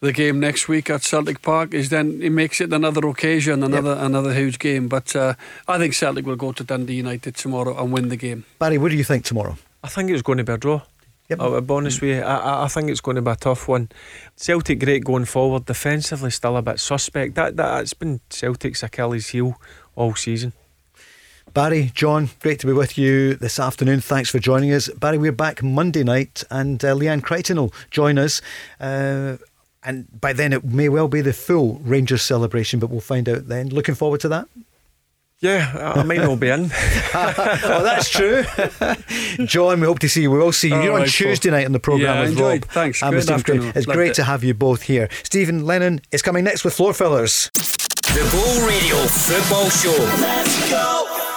the 0.00 0.12
game 0.12 0.40
next 0.40 0.66
week 0.68 0.88
at 0.88 1.02
Celtic 1.02 1.42
Park 1.42 1.74
is 1.74 1.90
then 1.90 2.20
it 2.22 2.30
makes 2.30 2.60
it 2.60 2.72
another 2.72 3.06
occasion, 3.06 3.62
another 3.62 3.94
yep. 3.94 4.02
another 4.02 4.32
huge 4.32 4.58
game. 4.58 4.88
But 4.88 5.14
uh, 5.14 5.34
I 5.68 5.78
think 5.78 5.94
Celtic 5.94 6.26
will 6.26 6.36
go 6.36 6.52
to 6.52 6.64
Dundee 6.64 6.94
United 6.94 7.36
tomorrow 7.36 7.76
and 7.80 7.92
win 7.92 8.08
the 8.08 8.16
game. 8.16 8.44
Barry, 8.58 8.78
what 8.78 8.90
do 8.90 8.96
you 8.96 9.04
think 9.04 9.24
tomorrow? 9.24 9.56
I 9.84 9.88
think 9.88 10.10
it's 10.10 10.22
going 10.22 10.38
to 10.38 10.44
be 10.44 10.52
a 10.52 10.58
draw. 10.58 10.82
Yep. 11.28 11.40
I'll 11.40 11.60
be 11.60 11.74
honest 11.74 12.00
with 12.00 12.16
you, 12.16 12.22
I, 12.22 12.64
I 12.64 12.68
think 12.68 12.90
it's 12.90 13.00
going 13.00 13.14
to 13.14 13.22
be 13.22 13.30
a 13.30 13.36
tough 13.36 13.68
one. 13.68 13.88
Celtic 14.34 14.80
great 14.80 15.04
going 15.04 15.26
forward, 15.26 15.64
defensively 15.66 16.30
still 16.30 16.56
a 16.56 16.62
bit 16.62 16.80
suspect. 16.80 17.36
That 17.36 17.56
that's 17.56 17.94
been 17.94 18.20
Celtic's 18.30 18.82
Achilles 18.82 19.28
heel 19.28 19.54
all 19.94 20.16
season. 20.16 20.54
Barry, 21.52 21.90
John, 21.94 22.30
great 22.40 22.60
to 22.60 22.66
be 22.66 22.72
with 22.72 22.96
you 22.96 23.34
this 23.34 23.58
afternoon. 23.58 24.00
Thanks 24.00 24.30
for 24.30 24.38
joining 24.38 24.72
us. 24.72 24.88
Barry, 24.88 25.18
we're 25.18 25.32
back 25.32 25.62
Monday 25.62 26.04
night, 26.04 26.44
and 26.48 26.84
uh, 26.84 26.94
Leanne 26.94 27.22
Crichton 27.22 27.56
will 27.58 27.74
join 27.90 28.18
us. 28.18 28.40
Uh, 28.80 29.36
and 29.82 30.20
by 30.20 30.32
then 30.32 30.52
it 30.52 30.64
may 30.64 30.88
well 30.88 31.08
be 31.08 31.20
the 31.20 31.32
full 31.32 31.80
Rangers 31.82 32.22
celebration, 32.22 32.80
but 32.80 32.90
we'll 32.90 33.00
find 33.00 33.28
out 33.28 33.48
then. 33.48 33.68
Looking 33.68 33.94
forward 33.94 34.20
to 34.20 34.28
that. 34.28 34.48
Yeah, 35.40 35.94
I 35.96 36.02
might 36.02 36.18
not 36.18 36.38
be 36.38 36.50
in. 36.50 36.64
oh, 37.14 37.80
that's 37.82 38.10
true. 38.10 38.44
John, 39.46 39.80
we 39.80 39.86
hope 39.86 39.98
to 40.00 40.08
see 40.08 40.20
you. 40.20 40.30
We 40.30 40.36
will 40.36 40.52
see 40.52 40.68
you. 40.68 40.82
You're 40.82 41.00
on 41.00 41.06
Tuesday 41.06 41.50
night 41.50 41.64
on 41.64 41.72
the 41.72 41.80
programme 41.80 42.16
yeah, 42.16 42.20
with 42.20 42.32
enjoyed. 42.32 42.66
Rob. 42.66 42.72
Thanks. 42.72 43.02
And 43.02 43.22
Stephen 43.22 43.40
Green. 43.40 43.72
It's 43.74 43.86
Loved 43.86 43.96
great 43.96 44.10
it. 44.10 44.14
to 44.16 44.24
have 44.24 44.44
you 44.44 44.52
both 44.52 44.82
here. 44.82 45.08
Stephen 45.22 45.64
Lennon 45.64 46.02
is 46.12 46.20
coming 46.20 46.44
next 46.44 46.62
with 46.62 46.74
Floor 46.74 46.92
Fillers. 46.92 47.48
The 47.54 48.28
Ball 48.32 48.68
Radio 48.68 48.96
Football 49.06 49.70
Show. 49.70 49.96
Let's 50.20 50.70
go. 50.70 51.29